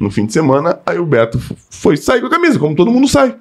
no 0.00 0.10
fim 0.10 0.26
de 0.26 0.32
semana, 0.32 0.78
aí 0.86 0.98
o 0.98 1.06
Beto 1.06 1.38
foi 1.70 1.96
sair 1.96 2.20
com 2.20 2.26
a 2.26 2.30
camisa, 2.30 2.58
como 2.58 2.74
todo 2.74 2.90
mundo 2.90 3.06
sai. 3.06 3.36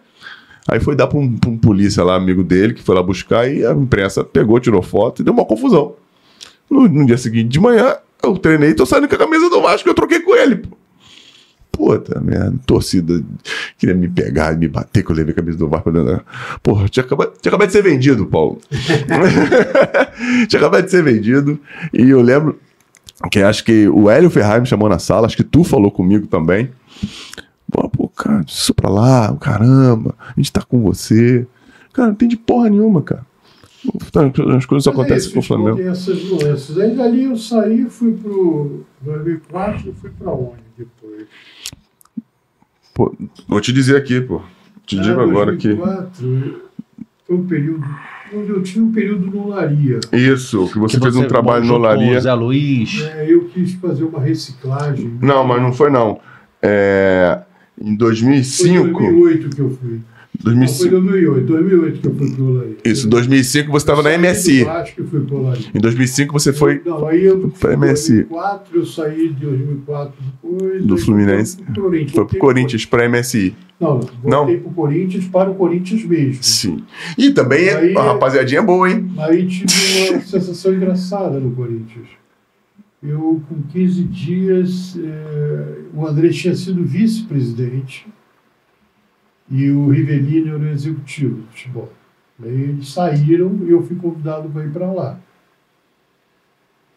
Aí 0.67 0.79
foi 0.79 0.95
dar 0.95 1.07
pra 1.07 1.17
um, 1.17 1.37
um 1.47 1.57
polícia 1.57 2.03
lá, 2.03 2.15
amigo 2.15 2.43
dele, 2.43 2.73
que 2.73 2.81
foi 2.83 2.95
lá 2.95 3.01
buscar, 3.03 3.49
e 3.51 3.65
a 3.65 3.71
imprensa 3.73 4.23
pegou, 4.23 4.59
tirou 4.59 4.81
foto 4.81 5.21
e 5.21 5.25
deu 5.25 5.33
uma 5.33 5.43
confusão. 5.45 5.95
No, 6.69 6.87
no 6.87 7.05
dia 7.05 7.17
seguinte 7.17 7.49
de 7.49 7.59
manhã, 7.59 7.95
eu 8.23 8.37
treinei 8.37 8.69
e 8.69 8.73
tô 8.73 8.85
saindo 8.85 9.07
com 9.07 9.15
a 9.15 9.17
camisa 9.17 9.49
do 9.49 9.61
Vasco, 9.61 9.89
eu 9.89 9.93
troquei 9.93 10.19
com 10.21 10.33
ele. 10.35 10.57
pô. 10.57 10.77
Puta 11.75 12.21
merda, 12.21 12.53
torcida 12.67 13.21
queria 13.79 13.95
me 13.95 14.07
pegar 14.07 14.53
e 14.53 14.57
me 14.57 14.67
bater 14.67 15.03
que 15.03 15.11
eu 15.11 15.15
levei 15.15 15.33
a 15.33 15.35
camisa 15.35 15.57
do 15.57 15.67
Vasco 15.67 15.91
pra 15.91 15.99
dentro. 16.03 16.17
da- 16.17 16.23
Porra, 16.61 16.87
tinha 16.87 17.03
acabado, 17.03 17.33
tinha 17.41 17.49
acabado 17.49 17.67
de 17.67 17.73
ser 17.73 17.81
vendido, 17.81 18.27
Paulo. 18.27 18.59
tinha 20.47 20.59
acabado 20.59 20.85
de 20.85 20.91
ser 20.91 21.03
vendido. 21.03 21.59
E 21.91 22.09
eu 22.09 22.21
lembro 22.21 22.59
que 23.31 23.39
acho 23.41 23.63
que 23.65 23.87
o 23.89 24.09
Hélio 24.09 24.29
Ferrari 24.29 24.61
me 24.61 24.67
chamou 24.67 24.87
na 24.87 24.99
sala, 24.99 25.25
acho 25.25 25.35
que 25.35 25.43
tu 25.43 25.63
falou 25.63 25.89
comigo 25.91 26.27
também. 26.27 26.69
Pô, 27.71 27.89
pô, 27.89 28.07
cara, 28.09 28.43
isso 28.47 28.73
pra 28.73 28.89
lá, 28.89 29.35
caramba, 29.41 30.13
a 30.19 30.33
gente 30.37 30.51
tá 30.51 30.61
com 30.61 30.79
você. 30.81 31.47
Cara, 31.91 32.09
não 32.09 32.15
tem 32.15 32.27
de 32.27 32.37
porra 32.37 32.69
nenhuma, 32.69 33.01
cara. 33.01 33.25
As 34.55 34.65
coisas 34.65 34.83
só 34.85 34.91
Mas 34.91 34.99
acontecem 34.99 35.31
com 35.33 35.39
o 35.39 35.41
Flamengo. 35.41 35.81
Essas 35.81 36.23
nuances. 36.23 36.77
Aí 36.77 36.95
dali 36.95 37.25
eu 37.25 37.35
saí, 37.35 37.85
fui 37.89 38.13
pro 38.13 38.85
2004 39.01 39.89
e 39.89 39.93
fui 39.93 40.09
pra 40.11 40.31
onde 40.31 40.61
depois? 40.77 41.25
Pô, 42.93 43.15
vou 43.47 43.59
te 43.61 43.71
dizer 43.73 43.97
aqui, 43.97 44.21
pô. 44.21 44.41
Te 44.85 44.99
digo 44.99 45.19
Ah, 45.19 45.23
agora 45.23 45.55
que. 45.55 45.69
2004 45.73 46.61
foi 47.25 47.35
um 47.35 47.47
período 47.47 47.85
onde 48.35 48.49
eu 48.49 48.63
tinha 48.63 48.83
um 48.83 48.91
período 48.91 49.25
no 49.27 49.47
Laria. 49.47 49.99
Isso, 50.11 50.69
que 50.71 50.79
você 50.79 50.97
Que 50.97 51.03
fez 51.03 51.15
um 51.15 51.27
trabalho 51.27 51.61
no 51.61 51.67
junto 51.67 51.79
com 51.81 51.85
o 51.87 51.89
Olaria. 51.89 52.19
Zé 52.19 52.33
Luiz. 52.33 53.01
É, 53.01 53.31
eu 53.31 53.45
quis 53.45 53.73
fazer 53.75 54.03
uma 54.03 54.19
reciclagem. 54.19 55.17
Não, 55.21 55.45
mas 55.45 55.61
não 55.61 55.71
foi 55.71 55.89
não. 55.89 56.19
É, 56.61 57.39
em 57.79 57.87
Foi 57.89 57.97
2005. 57.97 58.83
2008 58.99 59.49
que 59.55 59.61
eu 59.61 59.69
fui. 59.69 60.01
Não, 60.43 60.51
foi 60.67 60.89
2005 60.89 60.89
2008. 60.89 61.45
2008 61.47 61.99
que 62.01 62.07
eu 62.07 62.15
fui 62.15 62.31
pro 62.33 62.45
Olaria. 62.51 62.75
isso, 62.85 63.07
2005 63.09 63.71
você 63.71 63.77
estava 63.83 64.01
na 64.01 64.17
MSI. 64.17 64.59
do 64.59 64.65
Vasco 64.65 65.01
e 65.01 65.07
fui 65.07 65.19
pro 65.21 65.37
Olaria. 65.39 65.65
Em 65.73 65.79
2005 65.79 66.33
você 66.33 66.53
foi 66.53 66.81
Não, 66.85 67.07
aí 67.07 67.23
eu 67.23 67.37
em 67.39 67.77
MSI. 67.77 68.13
2004, 68.23 68.77
eu 68.79 68.85
saí 68.85 69.27
de 69.29 69.45
2004 69.45 70.13
depois. 70.41 70.85
Do 70.85 70.97
Fluminense. 70.97 71.57
pro 71.57 71.81
Corinthians. 71.83 72.11
foi 72.13 72.25
pro 72.25 72.39
Corinthians, 72.39 72.85
pra 72.85 73.07
MSI. 73.09 73.55
Não, 73.79 73.99
Não? 74.23 74.37
voltei 74.39 74.57
pro 74.59 74.71
Corinthians 74.71 75.25
para 75.27 75.49
o 75.51 75.55
Corinthians 75.55 76.03
mesmo. 76.05 76.41
Sim. 76.43 76.83
E 77.17 77.31
também 77.31 77.69
Aí- 77.69 77.95
a 77.97 78.01
rapaziadinha 78.03 78.59
é 78.61 78.63
boa, 78.63 78.89
hein? 78.89 79.11
Aí 79.19 79.45
tive 79.47 80.09
uma 80.11 80.21
sensação 80.23 80.73
engraçada 80.73 81.39
no 81.39 81.51
Corinthians. 81.51 82.07
Eu, 83.01 83.41
com 83.49 83.61
15 83.73 84.03
dias, 84.03 84.97
eh, 84.97 85.75
o 85.93 86.07
André 86.07 86.29
tinha 86.29 86.55
sido 86.55 86.81
vice-presidente 86.85 88.07
e 89.49 89.69
o 89.69 89.89
Rivelino 89.89 90.55
era 90.55 90.63
o 90.63 90.67
executivo 90.67 91.41
do 91.41 91.47
futebol. 91.47 91.91
Aí 92.41 92.49
eles 92.49 92.89
saíram 92.89 93.59
e 93.63 93.69
eu 93.69 93.83
fui 93.83 93.95
convidado 93.95 94.49
para 94.49 94.65
ir 94.65 94.71
para 94.71 94.91
lá. 94.91 95.19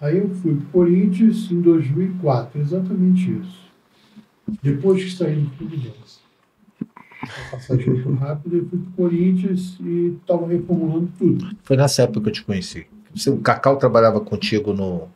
Aí 0.00 0.18
eu 0.18 0.28
fui 0.28 0.54
para 0.54 0.64
o 0.64 0.70
Corinthians 0.70 1.50
em 1.50 1.60
2004, 1.60 2.60
exatamente 2.60 3.30
isso. 3.30 3.66
Depois 4.62 5.02
que 5.02 5.10
saí 5.10 5.40
do 5.40 5.50
Fluminense. 5.50 6.20
A 7.22 7.50
passagem 7.50 7.90
muito 7.90 8.12
rápida, 8.14 8.56
eu 8.56 8.68
fui 8.68 8.78
para 8.78 8.88
o 8.88 8.92
Corinthians 8.92 9.76
e 9.80 10.18
estava 10.20 10.46
reformulando 10.46 11.10
tudo. 11.18 11.56
Foi 11.62 11.76
nessa 11.76 12.02
época 12.02 12.20
que 12.20 12.28
eu 12.28 12.32
te 12.32 12.44
conheci. 12.44 12.86
O 13.28 13.38
Cacau 13.38 13.76
trabalhava 13.76 14.20
contigo 14.20 14.72
no. 14.72 15.08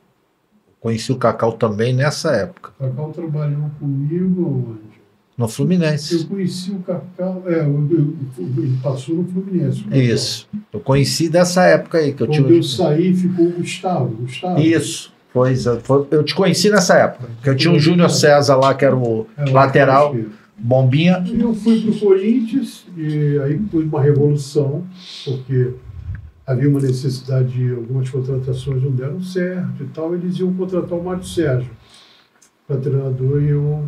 Conheci 0.81 1.13
o 1.13 1.19
Cacau 1.19 1.53
também 1.53 1.93
nessa 1.95 2.33
época, 2.33 2.73
Cacau 2.79 3.13
trabalhou 3.13 3.71
comigo 3.79 4.71
onde? 4.71 5.00
No 5.41 5.47
Eu 5.47 5.49
Fluminense. 5.49 6.25
conheci 6.27 6.71
o 6.71 6.81
Cacau, 6.81 7.43
é, 7.47 7.61
eu- 7.61 7.89
eu- 7.91 8.15
ele 8.39 8.79
passou 8.83 9.17
no 9.17 9.25
Fluminense. 9.25 9.83
Isso. 9.91 10.47
Eu 10.71 10.81
conheci 10.81 11.31
dessa 11.31 11.65
época 11.65 11.97
aí 11.99 12.13
que 12.13 12.23
eu 12.23 12.27
Quando 12.27 12.37
tive. 12.45 12.59
eu 12.59 12.63
saí, 12.63 13.15
ficou 13.15 13.47
o 13.47 13.53
Gustavo. 13.53 14.09
Gustavo. 14.17 14.61
Isso. 14.61 15.13
Foi, 15.33 15.55
foi- 15.55 16.07
eu 16.11 16.23
te 16.25 16.35
conheci 16.35 16.69
nessa 16.69 16.95
época. 16.99 17.29
Que 17.43 17.49
eu 17.49 17.57
tinha 17.57 17.73
o 17.73 17.79
Júnior 17.79 18.11
César 18.11 18.57
lá, 18.57 18.75
que 18.75 18.85
era 18.85 18.95
o 18.97 19.27
É, 19.39 19.49
lateral, 19.51 20.15
bombinha. 20.59 21.25
E 21.27 21.41
eu 21.41 21.55
fui 21.55 21.81
para 21.81 21.91
o 21.91 21.99
Corinthians, 21.99 22.85
e 22.97 23.39
aí 23.43 23.59
foi 23.71 23.85
uma 23.85 24.03
revolução, 24.03 24.85
porque 25.25 25.71
havia 26.47 26.69
uma 26.69 26.81
necessidade 26.81 27.49
de 27.53 27.71
algumas 27.73 28.11
contratações 28.11 28.83
não 28.83 28.91
deram 28.91 29.23
certo 29.23 29.83
e 29.83 29.87
tal. 29.87 30.15
Eles 30.15 30.37
iam 30.39 30.53
contratar 30.53 30.99
o 30.99 31.03
Mário 31.03 31.25
Sérgio 31.25 31.71
para 32.69 32.77
treinador 32.77 33.41
e 33.43 33.49
eu 33.51 33.85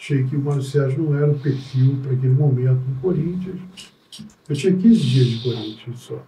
achei 0.00 0.24
que 0.24 0.34
o 0.34 0.40
Mário 0.40 0.62
Sérgio 0.62 1.02
não 1.02 1.14
era 1.14 1.30
o 1.30 1.38
perfil 1.38 1.98
para 2.02 2.12
aquele 2.12 2.32
momento 2.32 2.80
no 2.88 2.94
Corinthians. 3.02 3.60
Eu 4.48 4.56
tinha 4.56 4.72
15 4.74 5.00
dias 5.00 5.26
de 5.26 5.42
Corinthians 5.42 5.98
só. 6.00 6.26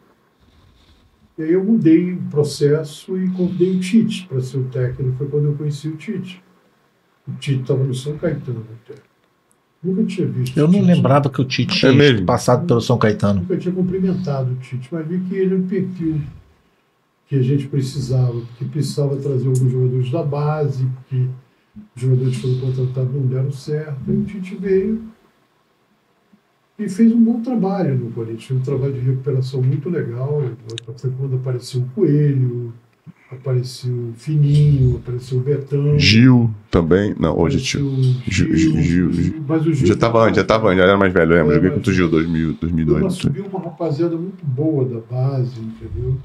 E 1.38 1.42
aí 1.42 1.52
eu 1.54 1.64
mudei 1.64 2.12
o 2.12 2.22
processo 2.24 3.16
e 3.16 3.30
convidei 3.30 3.76
o 3.76 3.80
Tite 3.80 4.26
para 4.28 4.40
ser 4.42 4.58
o 4.58 4.64
técnico. 4.64 5.16
Foi 5.16 5.26
quando 5.28 5.46
eu 5.46 5.54
conheci 5.54 5.88
o 5.88 5.96
Tite. 5.96 6.42
O 7.26 7.32
Tite 7.32 7.62
estava 7.62 7.82
no 7.82 7.94
São 7.94 8.18
Caetano 8.18 8.64
até. 8.84 9.00
Nunca 9.82 10.04
tinha 10.04 10.28
visto. 10.28 10.56
Eu 10.56 10.66
não 10.68 10.74
Tite. 10.80 10.86
lembrava 10.86 11.30
que 11.30 11.40
o 11.40 11.44
Tite 11.44 11.74
tinha 11.74 11.90
É 11.92 12.20
passado 12.22 12.66
pelo 12.66 12.80
São 12.82 12.98
Caetano. 12.98 13.40
Nunca 13.40 13.56
tinha 13.56 13.74
cumprimentado 13.74 14.52
o 14.52 14.56
Tite, 14.56 14.88
mas 14.92 15.08
vi 15.08 15.18
que 15.20 15.34
ele 15.34 15.54
era 15.54 15.62
o 15.62 15.66
perfil 15.66 16.20
que 17.26 17.36
a 17.36 17.42
gente 17.42 17.66
precisava, 17.68 18.32
porque 18.32 18.66
precisava 18.66 19.16
trazer 19.16 19.46
alguns 19.48 19.72
jogadores 19.72 20.10
da 20.10 20.22
base, 20.22 20.84
porque 20.84 21.26
os 21.96 22.02
jogadores 22.02 22.36
foram 22.36 22.58
contratados 22.60 23.14
não 23.14 23.26
deram 23.26 23.52
certo. 23.52 23.96
Aí 24.08 24.16
o 24.16 24.24
Tite 24.24 24.54
veio 24.56 25.02
e 26.78 26.88
fez 26.88 27.12
um 27.12 27.22
bom 27.22 27.40
trabalho 27.40 27.96
no 27.96 28.10
Corinthians, 28.10 28.60
um 28.60 28.62
trabalho 28.62 28.92
de 28.94 29.00
recuperação 29.00 29.62
muito 29.62 29.88
legal. 29.88 30.42
Foi 30.96 31.10
quando 31.12 31.36
apareceu 31.36 31.80
o 31.82 31.86
Coelho, 31.94 32.72
apareceu 33.30 33.92
o 33.92 34.12
Fininho, 34.16 34.96
apareceu 34.96 35.38
o 35.38 35.40
Betão. 35.42 35.98
Gil 35.98 36.50
também. 36.70 37.14
Não, 37.18 37.38
hoje 37.38 37.60
tio. 37.60 37.86
o 37.86 38.02
Gil- 38.26 38.56
Gil- 38.56 39.12
Gil- 39.12 39.44
Mas 39.46 39.64
o 39.66 39.72
Gil 39.72 39.86
Já 39.86 39.96
tava 39.96 40.24
antes, 40.24 40.36
já 40.36 40.44
tava 40.44 40.68
antes, 40.68 40.78
já 40.78 40.84
era 40.84 40.96
mais 40.98 41.12
velho, 41.12 41.32
eu 41.32 41.36
lembro. 41.38 41.54
Joguei 41.54 41.70
contra 41.70 41.90
o 41.90 41.94
Gil 41.94 42.08
2000, 42.08 42.48
Mas 42.48 42.58
2002. 42.60 43.12
subiu 43.14 43.46
uma 43.46 43.60
rapaziada 43.60 44.16
muito 44.16 44.44
boa 44.44 44.84
da 44.84 45.00
base, 45.00 45.60
entendeu? 45.60 46.16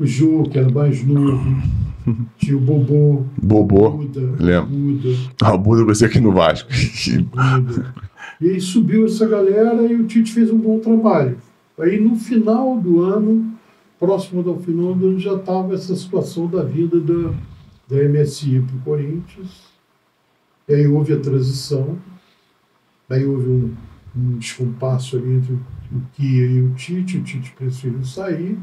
O 0.00 0.06
Jô, 0.06 0.44
que 0.44 0.58
era 0.58 0.70
mais 0.70 1.04
novo, 1.04 1.62
tinha 2.38 2.56
o 2.56 2.60
Bobô, 2.60 3.22
Bobô. 3.36 3.90
Buda, 3.90 4.34
lembro. 4.42 4.70
Buda, 4.70 5.08
Ah, 5.42 5.52
o 5.52 5.58
Buda 5.58 5.92
eu 5.92 6.06
aqui 6.06 6.18
no 6.18 6.32
Vasco. 6.32 6.70
Buda. 6.70 7.94
E 8.40 8.48
aí 8.48 8.58
subiu 8.58 9.04
essa 9.04 9.28
galera 9.28 9.82
e 9.82 9.94
o 9.94 10.06
Tite 10.06 10.32
fez 10.32 10.50
um 10.50 10.56
bom 10.56 10.78
trabalho. 10.78 11.36
Aí 11.78 12.00
no 12.00 12.16
final 12.16 12.80
do 12.80 13.02
ano, 13.02 13.52
próximo 13.98 14.42
do 14.42 14.56
final 14.56 14.94
do 14.94 15.08
ano, 15.08 15.18
já 15.18 15.34
estava 15.34 15.74
essa 15.74 15.94
situação 15.94 16.46
da 16.46 16.62
vinda 16.62 16.98
da, 16.98 17.34
da 17.86 18.08
MSI 18.08 18.64
para 18.66 18.76
o 18.76 18.80
Corinthians. 18.80 19.64
E 20.66 20.76
aí 20.76 20.86
houve 20.86 21.12
a 21.12 21.20
transição. 21.20 21.98
Aí 23.10 23.26
houve 23.26 23.50
um, 23.50 23.74
um 24.16 24.38
descompasso 24.38 25.18
ali 25.18 25.34
entre 25.34 25.52
o 25.52 26.00
Kia 26.14 26.46
e 26.46 26.62
o 26.62 26.70
Tite. 26.70 27.18
O 27.18 27.22
Tite 27.22 27.52
preferiu 27.52 28.02
sair. 28.02 28.56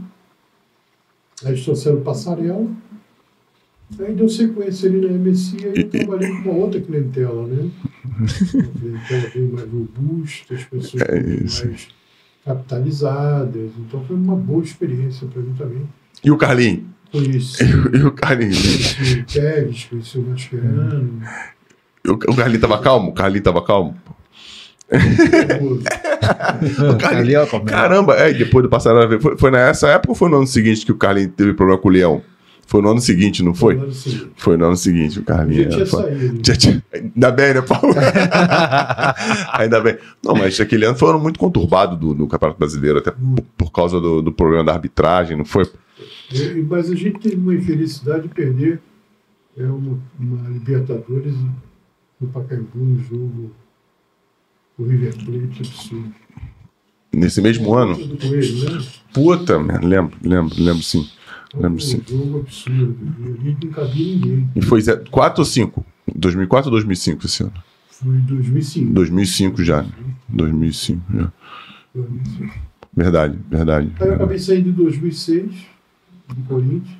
Aí 1.43 1.51
eles 1.51 1.63
trouxeram 1.63 1.97
o 1.97 2.01
Passarela. 2.01 2.67
Aí 3.99 4.13
deu 4.13 4.27
sequência 4.27 4.89
ali 4.89 4.99
na 4.99 5.13
MSI, 5.13 5.57
aí 5.65 5.73
eu 5.77 5.89
trabalhei 5.89 6.29
com 6.29 6.49
uma 6.49 6.53
outra 6.53 6.81
clientela, 6.81 7.47
né? 7.47 7.69
Uma 8.03 8.67
clientela 8.67 9.31
bem 9.33 9.43
mais 9.47 9.69
robusta, 9.71 10.55
as 10.55 10.63
pessoas 10.65 11.03
É 11.03 11.21
mais 11.21 11.87
capitalizadas. 12.43 13.71
Então 13.79 14.03
foi 14.05 14.15
uma 14.15 14.35
boa 14.35 14.63
experiência 14.63 15.27
para 15.27 15.41
mim 15.41 15.53
também. 15.57 15.87
E 16.23 16.31
o 16.31 16.37
Carlinho? 16.37 16.85
Conheci, 17.11 17.63
E 17.93 18.03
o 18.03 18.11
Carlinhos? 18.11 18.57
conheci 18.57 19.19
o 19.19 19.25
Pérez, 19.33 19.85
conheci 19.85 20.17
o 20.17 20.21
Mascherano. 20.23 21.21
O 22.05 22.35
Carlinhos 22.35 22.61
tava 22.61 22.81
calmo? 22.81 23.11
O 23.11 23.13
Carlinhos 23.13 23.43
tava 23.43 23.63
calmo? 23.63 23.95
O 26.91 26.97
Carlinhos- 26.97 27.03
Ali, 27.27 27.35
ó, 27.35 27.45
como 27.45 27.67
é. 27.67 27.71
Caramba, 27.71 28.15
é, 28.15 28.33
depois 28.33 28.63
do 28.63 28.69
passar. 28.69 28.93
Foi, 29.19 29.37
foi 29.37 29.51
nessa 29.51 29.87
época 29.89 30.11
ou 30.11 30.15
foi 30.15 30.29
no 30.29 30.37
ano 30.37 30.47
seguinte 30.47 30.85
que 30.85 30.91
o 30.91 30.95
Carlinhos 30.95 31.31
teve 31.35 31.53
problema 31.53 31.79
com 31.79 31.87
o 31.89 31.91
Leão? 31.91 32.21
Foi 32.65 32.81
no 32.81 32.89
ano 32.91 32.99
seguinte, 32.99 33.41
não 33.43 33.53
foi? 33.55 33.79
Foi 34.35 34.57
no 34.57 34.65
ano 34.65 34.75
seguinte, 34.75 35.19
o 35.19 35.21
já 35.21 35.25
Carlinhos. 35.25 35.73
tinha 35.73 35.85
foi- 35.85 36.03
saído. 36.03 36.39
Já 36.45 36.55
tinha- 36.55 36.83
Ainda 36.93 37.31
bem, 37.31 37.53
né, 37.53 37.61
Paulo? 37.61 37.93
Ainda 39.53 39.79
bem. 39.81 39.97
Não, 40.23 40.33
mas 40.35 40.59
aquele 40.59 40.85
ano 40.85 40.97
foi 40.97 41.07
um 41.07 41.11
ano 41.11 41.19
muito 41.19 41.39
conturbado 41.39 41.95
do, 41.95 42.13
do 42.13 42.27
Campeonato 42.27 42.59
Brasileiro, 42.59 42.97
até 42.99 43.11
por, 43.11 43.41
por 43.57 43.71
causa 43.71 44.01
do, 44.01 44.21
do 44.21 44.31
problema 44.33 44.63
da 44.65 44.73
arbitragem, 44.73 45.37
não 45.37 45.45
foi? 45.45 45.65
E- 46.33 46.65
Mas 46.69 46.91
a 46.91 46.95
gente 46.95 47.19
teve 47.19 47.37
uma 47.37 47.55
infelicidade 47.55 48.23
de 48.23 48.29
perder 48.29 48.79
é, 49.57 49.63
uma, 49.63 49.97
uma 50.19 50.49
Libertadores 50.49 51.33
no 52.19 52.27
Pacaembu, 52.27 52.67
um 52.75 52.99
jogo 52.99 53.51
o 54.77 54.83
River 54.83 55.13
Plate 55.15 55.59
absurdo. 55.61 56.13
Nesse 57.13 57.41
mesmo 57.41 57.73
ano? 57.73 57.97
Né? 57.97 58.85
Puta, 59.13 59.59
merda, 59.59 59.87
lembro, 59.87 60.17
lembro, 60.21 60.55
lembro 60.61 60.83
sim. 60.83 61.07
Lembro 61.55 61.81
sim. 61.81 62.03
E 64.55 64.61
foi 64.61 64.81
4 65.09 65.41
ou 65.41 65.45
5? 65.45 65.85
2004 66.15 66.67
ou 66.67 66.71
2005 66.71 67.25
esse 67.25 67.43
ano? 67.43 67.53
Foi 67.89 68.15
em 68.15 68.21
2005. 68.21 68.93
2005 68.93 69.63
já. 69.63 69.81
né? 69.81 69.89
2005 70.29 71.01
já. 71.13 71.31
2005. 71.95 72.53
Verdade, 72.95 73.39
verdade. 73.49 73.91
Aí 73.99 74.07
eu 74.07 74.15
acabei 74.15 74.39
saindo 74.39 74.69
em 74.69 74.73
2006, 74.73 75.51
do 76.29 76.41
Corinthians. 76.47 76.97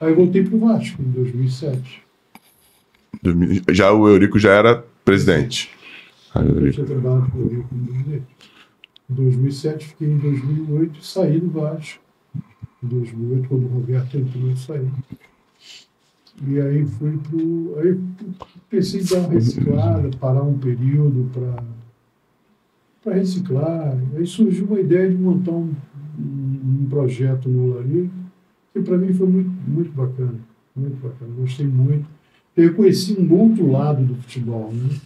Aí 0.00 0.10
eu 0.10 0.16
voltei 0.16 0.44
pro 0.44 0.58
Vasco 0.58 1.02
em 1.02 1.10
2007. 1.10 2.02
2000 3.22 3.62
Já 3.70 3.92
o 3.92 4.06
Eurico 4.08 4.38
já 4.38 4.52
era 4.52 4.84
presidente. 5.04 5.70
Eu 6.44 6.70
tinha 6.70 6.86
trabalhado 6.86 7.30
com 7.30 7.38
o 7.38 7.48
Rio. 7.48 7.66
Em 9.08 9.14
2007, 9.14 9.86
fiquei 9.86 10.08
em 10.08 10.18
2008 10.18 10.98
e 11.00 11.06
saí 11.06 11.40
do 11.40 11.50
Vasco. 11.50 12.02
Em 12.82 12.88
2008, 12.88 13.48
quando 13.48 13.64
o 13.64 13.68
Roberto 13.68 14.16
entrou, 14.16 14.48
eu 14.48 14.56
saí. 14.56 14.88
E 16.46 16.60
aí 16.60 16.84
fui 16.84 17.16
pro. 17.18 17.78
Aí 17.78 17.98
pensei 18.68 19.00
em 19.00 19.04
dar 19.04 19.20
uma 19.20 19.28
reciclada, 19.30 20.10
parar 20.18 20.42
um 20.42 20.58
período 20.58 21.30
para 21.32 21.64
para 23.06 23.14
reciclar. 23.14 23.96
Aí 24.16 24.26
surgiu 24.26 24.66
uma 24.66 24.80
ideia 24.80 25.08
de 25.08 25.16
montar 25.16 25.52
um, 25.52 25.72
um, 26.18 26.82
um 26.82 26.86
projeto 26.90 27.48
no 27.48 27.72
Olaria, 27.72 28.10
que 28.72 28.80
para 28.80 28.98
mim 28.98 29.14
foi 29.14 29.28
muito, 29.28 29.50
muito 29.68 29.92
bacana. 29.92 30.40
Muito 30.74 30.96
bacana. 31.00 31.32
Gostei 31.38 31.66
muito. 31.66 32.06
Eu 32.56 32.74
conheci 32.74 33.18
um 33.18 33.32
outro 33.32 33.70
lado 33.70 34.04
do 34.04 34.14
futebol, 34.16 34.72
né? 34.72 34.98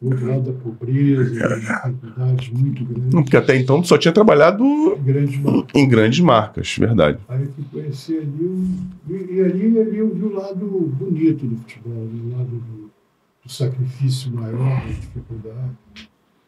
O 0.00 0.10
lado 0.10 0.52
da 0.52 0.52
pobreza, 0.52 1.48
das 1.48 1.60
dificuldades 1.60 2.48
muito 2.50 2.84
grandes. 2.84 3.10
Porque 3.10 3.36
até 3.36 3.56
então 3.56 3.82
só 3.82 3.98
tinha 3.98 4.12
trabalhado 4.12 4.64
grandes 4.98 5.40
marcas. 5.40 5.74
em 5.74 5.88
grandes 5.88 6.20
marcas, 6.20 6.76
verdade. 6.78 7.18
Aí 7.28 7.42
eu 7.42 7.52
fui 7.52 7.64
conhecer 7.72 8.18
ali, 8.18 8.44
o, 8.44 8.64
e, 9.08 9.34
e 9.34 9.40
ali, 9.40 9.78
ali 9.80 9.98
eu 9.98 10.14
vi 10.14 10.22
o 10.22 10.32
lado 10.32 10.66
bonito 10.66 11.46
do 11.46 11.56
futebol, 11.56 11.92
o 11.92 12.30
lado 12.36 12.48
do, 12.50 12.90
do 13.44 13.52
sacrifício 13.52 14.32
maior, 14.32 14.82
da 14.82 14.86
dificuldade. 14.86 15.72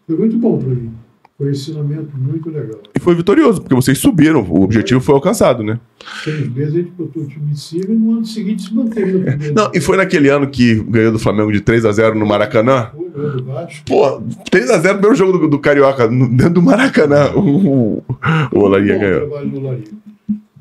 Foi 0.06 0.16
muito 0.16 0.38
bom 0.38 0.58
para 0.58 0.68
mim. 0.68 0.94
Foi 1.40 1.48
um 1.48 1.52
ensinamento 1.52 2.10
muito 2.18 2.50
legal. 2.50 2.80
E 2.94 3.00
foi 3.00 3.14
vitorioso, 3.14 3.62
porque 3.62 3.74
vocês 3.74 3.96
subiram, 3.96 4.42
o 4.42 4.62
objetivo 4.62 5.00
foi 5.00 5.14
alcançado, 5.14 5.62
né? 5.62 5.80
Seis 6.22 6.46
meses 6.52 6.74
a 6.74 6.76
gente 6.76 6.90
botou 6.90 7.22
o 7.22 7.26
time 7.26 7.50
em 7.50 7.54
cima 7.54 7.86
e 7.88 7.96
no 7.96 8.12
ano 8.16 8.26
seguinte 8.26 8.62
se 8.64 8.74
manteve. 8.74 9.50
Não, 9.56 9.70
e 9.74 9.80
foi 9.80 9.96
naquele 9.96 10.28
ano 10.28 10.46
que 10.50 10.74
ganhou 10.82 11.10
do 11.12 11.18
Flamengo 11.18 11.50
de 11.50 11.62
3 11.62 11.86
a 11.86 11.92
0 11.92 12.18
no 12.18 12.26
Maracanã? 12.26 12.90
Foi, 12.94 13.08
ganhou 13.08 13.36
do 13.38 13.44
Vasco. 13.44 13.84
Pô, 13.86 14.20
3x0 14.52 14.82
primeiro 14.92 15.14
jogo 15.14 15.38
do, 15.38 15.48
do 15.48 15.58
Carioca, 15.58 16.10
no- 16.10 16.28
dentro 16.28 16.52
do 16.52 16.62
Maracanã. 16.62 17.30
O, 17.34 17.40
o, 17.40 18.04
o 18.52 18.58
Olaria 18.58 18.98
ganhou. 18.98 19.20
trabalho 19.28 19.48
no 19.48 19.60
Laria. 19.62 19.84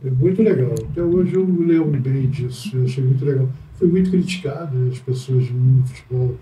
É 0.06 0.10
muito 0.12 0.42
legal. 0.42 0.74
Até 0.92 1.04
hoje 1.04 1.34
eu 1.36 1.44
lembro 1.60 2.00
bem 2.00 2.26
disso. 2.28 2.72
Eu 2.74 2.86
achei 2.86 3.04
muito 3.04 3.26
legal. 3.26 3.50
Foi 3.78 3.88
muito 3.90 4.10
criticado, 4.12 4.78
né, 4.78 4.92
as 4.94 5.00
pessoas 5.00 5.46
do 5.46 5.54
mundo 5.54 5.82
do 5.82 5.88
futebol 5.90 6.36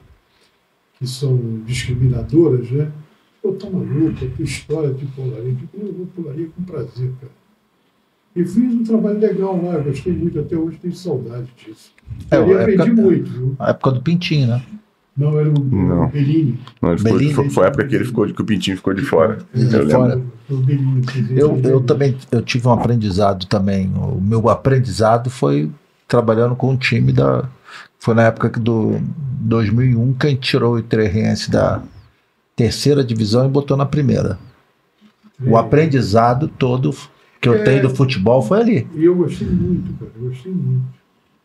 que 1.00 1.08
são 1.08 1.40
discriminadoras, 1.66 2.70
né? 2.70 2.88
Pô, 3.48 3.54
tá 3.54 3.70
maluco, 3.70 4.26
a 4.26 4.36
tua 4.36 4.44
história 4.46 4.94
de 4.94 5.06
polaria. 5.08 5.56
Eu 5.74 5.94
vou 5.94 6.08
polaria 6.08 6.48
com 6.56 6.64
prazer, 6.64 7.12
cara. 7.22 7.32
E 8.36 8.44
fiz 8.46 8.74
um 8.74 8.84
trabalho 8.84 9.20
legal 9.20 9.60
lá, 9.64 9.76
eu 9.76 9.84
gostei 9.86 10.14
muito, 10.14 10.40
até 10.40 10.56
hoje 10.56 10.78
tenho 10.82 10.94
saudade 10.94 11.48
disso. 11.58 11.92
É, 12.30 12.36
a 12.38 12.42
aprendi 12.42 12.82
época- 12.82 13.02
muito, 13.02 13.30
viu? 13.32 13.56
A 13.58 13.70
época 13.70 13.92
do 13.94 14.02
Pintinho, 14.02 14.48
né? 14.48 14.62
Não, 15.18 15.40
era 15.40 15.50
o, 15.50 15.54
Não. 15.60 16.08
Bellini. 16.10 16.60
Não, 16.82 16.90
ele 16.90 16.98
ficou- 17.00 17.18
Belini. 17.18 17.50
foi, 17.50 17.64
a 17.64 17.68
época 17.68 17.88
que 17.88 17.96
ele 17.96 18.06
ficou, 18.06 18.26
que 18.28 18.42
o 18.42 18.46
Pintinho 18.46 18.78
ficou 18.78 18.94
de 18.94 19.02
fora. 19.02 19.40
É, 19.56 19.60
Eu 19.60 19.70
lembro. 19.80 19.90
fora. 19.92 20.22
Bellini. 20.50 21.02
Eu, 21.32 21.38
eu 21.48 21.54
Bellini. 21.56 21.84
também 21.84 22.18
eu 22.32 22.42
tive 22.44 22.68
um 22.68 22.72
aprendizado 22.74 23.48
também. 23.48 23.92
O 23.96 24.22
meu 24.22 24.48
aprendizado 24.50 25.30
foi 25.32 25.72
trabalhando 26.08 26.56
com 26.56 26.72
o 26.74 26.78
time 26.78 27.12
da. 27.12 27.50
Foi 27.98 28.14
na 28.14 28.24
época 28.24 28.50
que 28.52 28.60
do 28.60 29.00
2001 29.42 30.14
que 30.14 30.28
a 30.28 30.30
gente 30.30 30.42
tirou 30.42 30.76
o 30.76 30.82
Terrense 30.84 31.50
da 31.50 31.82
terceira 32.58 33.04
divisão 33.04 33.46
e 33.46 33.50
botou 33.50 33.78
na 33.78 33.86
primeira. 33.86 34.38
O 35.40 35.56
É. 35.56 35.60
aprendizado 35.62 36.48
todo 36.48 36.92
que 37.40 37.48
eu 37.48 37.54
É. 37.54 37.64
tenho 37.64 37.84
do 37.84 37.96
futebol 37.96 38.42
foi 38.42 38.60
ali. 38.60 38.88
E 38.96 39.06
eu 39.06 39.16
gostei 39.16 39.48
muito, 39.48 39.94
cara. 39.94 40.12
Eu 40.20 40.28
gostei 40.30 40.52
muito. 40.52 40.86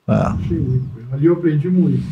É. 0.08 0.32
Gostei 0.32 0.58
muito. 0.58 0.84
Ali 1.12 1.26
eu 1.26 1.34
aprendi 1.34 1.68
muito. 1.68 2.02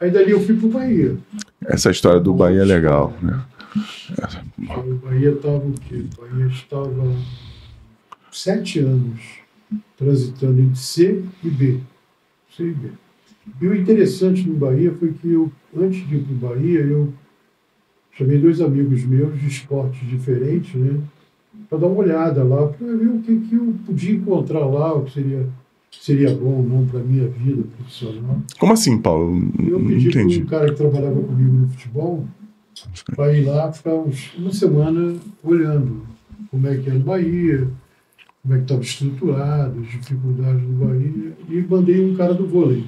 Aí 0.00 0.10
dali 0.10 0.32
eu 0.32 0.40
fui 0.40 0.56
pro 0.56 0.68
Bahia. 0.68 1.16
Essa 1.64 1.90
história 1.90 2.18
do 2.20 2.34
Bahia 2.34 2.62
é 2.62 2.64
legal, 2.64 3.14
né? 3.22 3.40
O 4.76 4.94
Bahia 5.06 5.30
estava 5.30 5.56
o 5.58 5.72
quê? 5.88 6.04
O 6.18 6.20
Bahia 6.22 6.46
estava 6.46 7.12
sete 8.32 8.80
anos 8.80 9.20
transitando 9.96 10.60
entre 10.60 10.76
C 10.78 11.22
e 11.44 11.48
B. 11.48 11.80
C 12.56 12.64
e 12.64 12.72
B. 12.72 12.88
E 13.60 13.66
o 13.68 13.74
interessante 13.76 14.46
no 14.48 14.54
Bahia 14.56 14.92
foi 14.98 15.12
que 15.12 15.32
eu, 15.32 15.52
antes 15.76 16.06
de 16.08 16.16
ir 16.16 16.24
para 16.24 16.48
o 16.48 16.54
Bahia, 16.54 16.80
eu 16.80 17.12
chamei 18.16 18.38
dois 18.38 18.60
amigos 18.60 19.04
meus 19.04 19.38
de 19.38 19.46
esportes 19.46 20.08
diferentes, 20.08 20.74
né? 20.74 20.98
Para 21.68 21.78
dar 21.78 21.86
uma 21.86 22.00
olhada 22.00 22.44
lá, 22.44 22.66
para 22.68 22.86
ver 22.86 23.08
o 23.08 23.18
que, 23.20 23.36
que 23.40 23.54
eu 23.54 23.74
podia 23.84 24.14
encontrar 24.14 24.64
lá, 24.66 24.94
o 24.94 25.04
que 25.04 25.12
seria, 25.12 25.48
seria 25.90 26.34
bom 26.34 26.56
ou 26.56 26.62
não 26.62 26.86
para 26.86 27.00
a 27.00 27.02
minha 27.02 27.28
vida 27.28 27.64
profissional. 27.76 28.40
Como 28.58 28.72
assim, 28.72 28.98
Paulo? 28.98 29.50
Eu 29.66 29.80
pedi 29.80 30.10
para 30.10 30.22
um 30.22 30.46
cara 30.46 30.70
que 30.70 30.76
trabalhava 30.76 31.20
comigo 31.20 31.56
no 31.56 31.68
futebol 31.68 32.26
para 33.14 33.32
ir 33.32 33.44
lá 33.44 33.72
ficar 33.72 33.94
uns, 33.94 34.34
uma 34.36 34.52
semana 34.52 35.16
olhando 35.42 36.02
como 36.50 36.66
é 36.68 36.76
que 36.76 36.90
é 36.90 36.92
no 36.92 37.00
Bahia, 37.00 37.68
como 38.42 38.54
é 38.54 38.58
que 38.58 38.62
estava 38.64 38.82
estruturado, 38.82 39.80
as 39.80 39.88
dificuldades 39.88 40.62
do 40.62 40.72
Bahia, 40.84 41.36
e 41.48 41.60
mandei 41.68 42.04
um 42.04 42.14
cara 42.14 42.34
do 42.34 42.46
vôlei. 42.46 42.84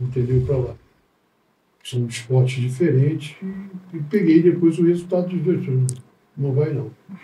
Entendeu 0.00 0.40
para 0.42 0.56
lá. 0.56 0.85
São 1.86 2.04
esportes 2.08 2.60
diferentes 2.60 3.36
e, 3.94 4.02
peguei 4.10 4.42
depois 4.42 4.76
o 4.76 4.84
resultado 4.84 5.28
dos 5.28 5.40
dois. 5.40 5.64
Não 6.36 6.52
vai 6.52 6.74
não. 6.74 6.90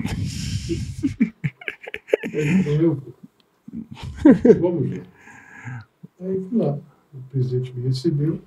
então 2.27 2.73
eu. 2.81 3.03
Vamos 4.61 4.89
ver. 4.89 5.03
Aí 6.21 6.41
fui 6.49 6.59
lá. 6.59 6.79
O 7.13 7.19
presidente 7.29 7.77
me 7.77 7.89
recebeu. 7.89 8.41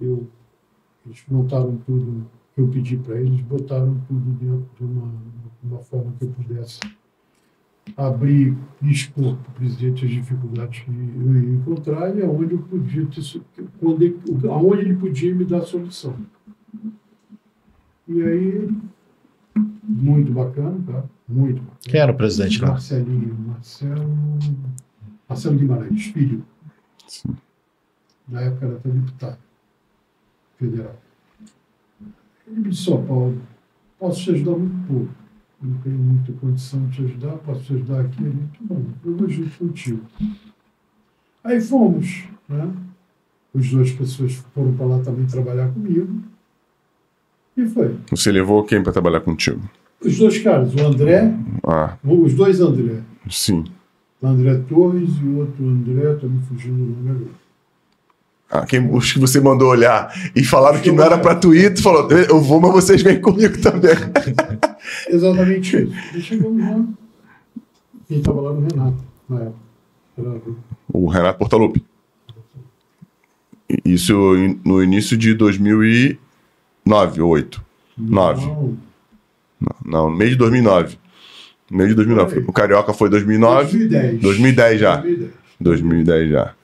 Eu, 0.00 0.26
eles 1.04 1.22
montaram 1.28 1.76
tudo 1.84 2.26
que 2.54 2.60
eu 2.62 2.68
pedi 2.68 2.96
para 2.96 3.20
eles, 3.20 3.42
botaram 3.42 4.00
tudo 4.08 4.30
dentro 4.38 4.66
de 4.78 4.84
uma, 4.84 5.08
de 5.62 5.68
uma 5.74 5.78
forma 5.80 6.10
que 6.18 6.24
eu 6.24 6.30
pudesse 6.30 6.80
abrir 7.96 8.56
e 8.82 8.90
expor 8.90 9.36
para 9.36 9.50
o 9.50 9.54
presidente 9.54 10.04
as 10.04 10.10
dificuldades 10.10 10.80
que 10.80 10.90
eu 10.90 11.34
ia 11.34 11.50
encontrar 11.50 12.16
e 12.16 12.22
aonde 12.22 12.54
eu 12.54 12.62
podia 12.62 13.06
ter, 13.06 13.22
quando 13.78 14.02
ele, 14.02 14.20
aonde 14.48 14.82
ele 14.82 14.96
podia 14.96 15.34
me 15.34 15.44
dar 15.44 15.62
solução. 15.62 16.16
E 18.08 18.22
aí, 18.22 18.70
muito 19.82 20.32
bacana, 20.32 20.78
tá? 20.86 21.04
Muito 21.28 21.60
bacana. 21.60 21.78
Quem 21.82 22.00
era 22.00 22.12
o 22.12 22.16
presidente 22.16 22.60
lá? 22.60 22.70
Marcelinho, 22.70 23.34
Marcelo, 23.46 24.16
Marcelo 25.28 25.58
Guimarães, 25.58 26.04
filho. 26.06 26.44
Na 28.28 28.40
época 28.40 28.66
era 28.66 28.76
até 28.76 28.88
deputado 28.88 29.38
federal. 30.56 30.96
Ele 32.46 32.60
me 32.60 32.68
disse, 32.70 32.90
ó 32.90 32.96
Paulo, 32.98 33.40
posso 33.98 34.22
te 34.22 34.30
ajudar 34.32 34.56
muito 34.56 34.86
pouco. 34.86 35.25
Não 35.62 35.74
tenho 35.78 35.96
muita 35.98 36.32
condição 36.34 36.86
de 36.86 36.96
te 36.96 37.04
ajudar, 37.04 37.32
posso 37.38 37.62
te 37.62 37.72
ajudar 37.74 38.00
aqui. 38.02 38.22
Muito 38.22 38.58
bom, 38.62 38.82
eu 39.04 39.16
vou 39.16 39.28
junto 39.28 39.56
contigo. 39.58 40.02
Aí 41.42 41.60
fomos, 41.60 42.24
né? 42.48 42.70
As 43.54 43.68
duas 43.70 43.90
pessoas 43.92 44.34
foram 44.54 44.74
para 44.76 44.86
lá 44.86 44.98
também 45.02 45.24
trabalhar 45.26 45.68
comigo. 45.72 46.20
E 47.56 47.66
foi. 47.66 47.96
Você 48.10 48.30
levou 48.30 48.62
quem 48.64 48.82
para 48.82 48.92
trabalhar 48.92 49.20
contigo? 49.20 49.62
Os 50.04 50.18
dois 50.18 50.38
caras, 50.42 50.74
o 50.74 50.80
André, 50.86 51.34
Ah, 51.66 51.96
os 52.04 52.34
dois 52.34 52.60
André. 52.60 53.00
sim. 53.30 53.64
O 54.20 54.26
André 54.26 54.58
Torres 54.68 55.10
e 55.20 55.24
o 55.24 55.38
outro 55.38 55.66
André, 55.66 56.14
tá 56.16 56.26
me 56.26 56.40
fugindo 56.42 56.82
o 56.82 56.86
nome 56.86 57.10
agora. 57.10 57.45
Ah, 58.50 58.64
quem, 58.64 58.88
os 58.94 59.12
que 59.12 59.18
você 59.18 59.40
mandou 59.40 59.68
olhar 59.68 60.12
e 60.34 60.44
falaram 60.44 60.80
que 60.80 60.92
não 60.92 61.02
era 61.02 61.16
ir, 61.52 61.74
tu 61.74 61.82
falou, 61.82 62.08
eu 62.10 62.40
vou, 62.40 62.60
mas 62.60 62.72
vocês 62.72 63.02
vêm 63.02 63.20
comigo 63.20 63.60
também. 63.60 63.96
Exatamente 65.08 65.76
isso. 65.76 65.92
E 66.16 66.20
chegamos 66.20 66.62
lá. 66.62 66.84
Quem 68.06 68.18
estava 68.18 68.40
lá 68.40 68.52
no 68.52 68.60
Renato, 68.60 69.04
na 69.28 69.36
época. 69.40 69.66
Era 70.18 70.40
O 70.92 71.08
Renato 71.08 71.38
Portaluppi. 71.38 71.84
Isso 73.84 74.14
no 74.64 74.82
início 74.82 75.16
de 75.16 75.34
2009 75.34 77.20
ou 77.20 77.30
8. 77.30 77.64
9. 77.98 78.46
Não, 78.46 78.78
Não, 79.84 80.10
no 80.10 80.16
meio 80.16 80.30
de 80.30 80.36
2009. 80.36 80.96
No 81.68 81.78
meio 81.78 81.88
de 81.90 81.94
2009. 81.96 82.44
O 82.46 82.52
Carioca 82.52 82.92
foi 82.92 83.10
2009. 83.10 83.88
2010. 83.88 84.20
2010 84.20 84.80
já. 84.80 84.96
2010. 84.96 85.30
2010 85.60 86.30
já. 86.30 86.54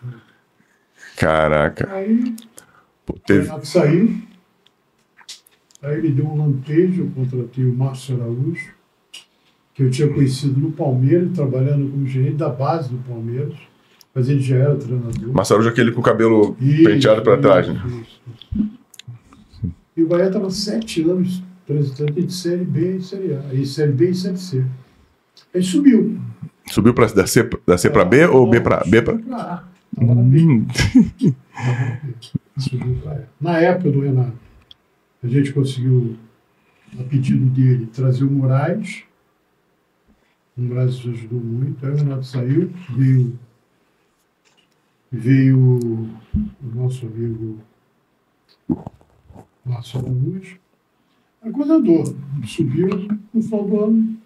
Caraca. 1.22 1.88
Aí 1.92 2.34
Pô, 3.06 3.14
o 3.14 3.18
teve... 3.20 3.46
Renato 3.46 3.66
saiu. 3.66 4.12
Aí 5.80 5.98
ele 5.98 6.10
deu 6.10 6.26
um 6.26 6.36
lampejo, 6.36 7.02
eu 7.02 7.10
contratei 7.14 7.64
o 7.64 7.72
Márcio 7.72 8.20
Araújo, 8.20 8.72
que 9.72 9.84
eu 9.84 9.90
tinha 9.90 10.08
conhecido 10.12 10.60
no 10.60 10.72
Palmeiras, 10.72 11.30
trabalhando 11.32 11.90
como 11.90 12.06
gerente 12.06 12.36
da 12.36 12.48
base 12.48 12.88
do 12.88 12.98
Palmeiras, 13.08 13.54
mas 14.12 14.28
ele 14.28 14.40
já 14.40 14.56
era 14.56 14.76
treinador. 14.76 15.32
Marcelo 15.32 15.66
aquele 15.68 15.92
com 15.92 16.00
o 16.00 16.04
cabelo 16.04 16.56
Isso, 16.60 16.84
penteado 16.84 17.22
pra 17.22 17.38
trás, 17.38 17.68
né? 17.68 17.80
isso, 17.86 17.98
isso. 17.98 19.72
E 19.96 20.02
o 20.02 20.08
Bahia 20.08 20.26
estava 20.26 20.50
sete 20.50 21.02
anos 21.02 21.42
transitando 21.66 22.12
de 22.12 22.32
Série 22.32 22.64
B 22.64 22.96
e 22.96 23.02
Série 23.02 23.34
A. 23.34 23.40
Aí 23.50 23.64
Série 23.64 23.92
B 23.92 24.10
e 24.10 24.14
Série 24.14 24.38
C. 24.38 24.64
Aí 25.54 25.62
subiu. 25.62 26.20
Subiu 26.68 26.94
pra, 26.94 27.06
da, 27.06 27.26
C, 27.26 27.48
da 27.66 27.78
C 27.78 27.90
pra 27.90 28.04
B 28.04 28.26
ou 28.26 28.48
B 28.48 28.60
pra, 28.60 28.82
B 28.86 29.02
pra... 29.02 29.71
Na 33.40 33.58
época 33.58 33.90
do 33.90 34.00
Renato, 34.00 34.38
a 35.22 35.28
gente 35.28 35.52
conseguiu, 35.52 36.16
a 36.98 37.02
pedido 37.04 37.46
dele, 37.46 37.86
trazer 37.86 38.24
o 38.24 38.30
Moraes. 38.30 39.04
O 40.56 40.62
Moraes 40.62 41.04
nos 41.04 41.14
ajudou 41.14 41.40
muito. 41.40 41.84
Aí 41.84 41.92
o 41.92 41.96
Renato 41.96 42.24
saiu, 42.24 42.70
veio, 42.90 43.38
veio 45.10 45.58
o 45.58 46.10
nosso 46.74 47.06
amigo. 47.06 47.58
A 51.42 51.50
coisa 51.50 51.74
andou, 51.74 52.04
subiu 52.46 52.88
no 53.32 53.42
final 53.42 53.68
do 53.68 53.84
ano. 53.84 54.16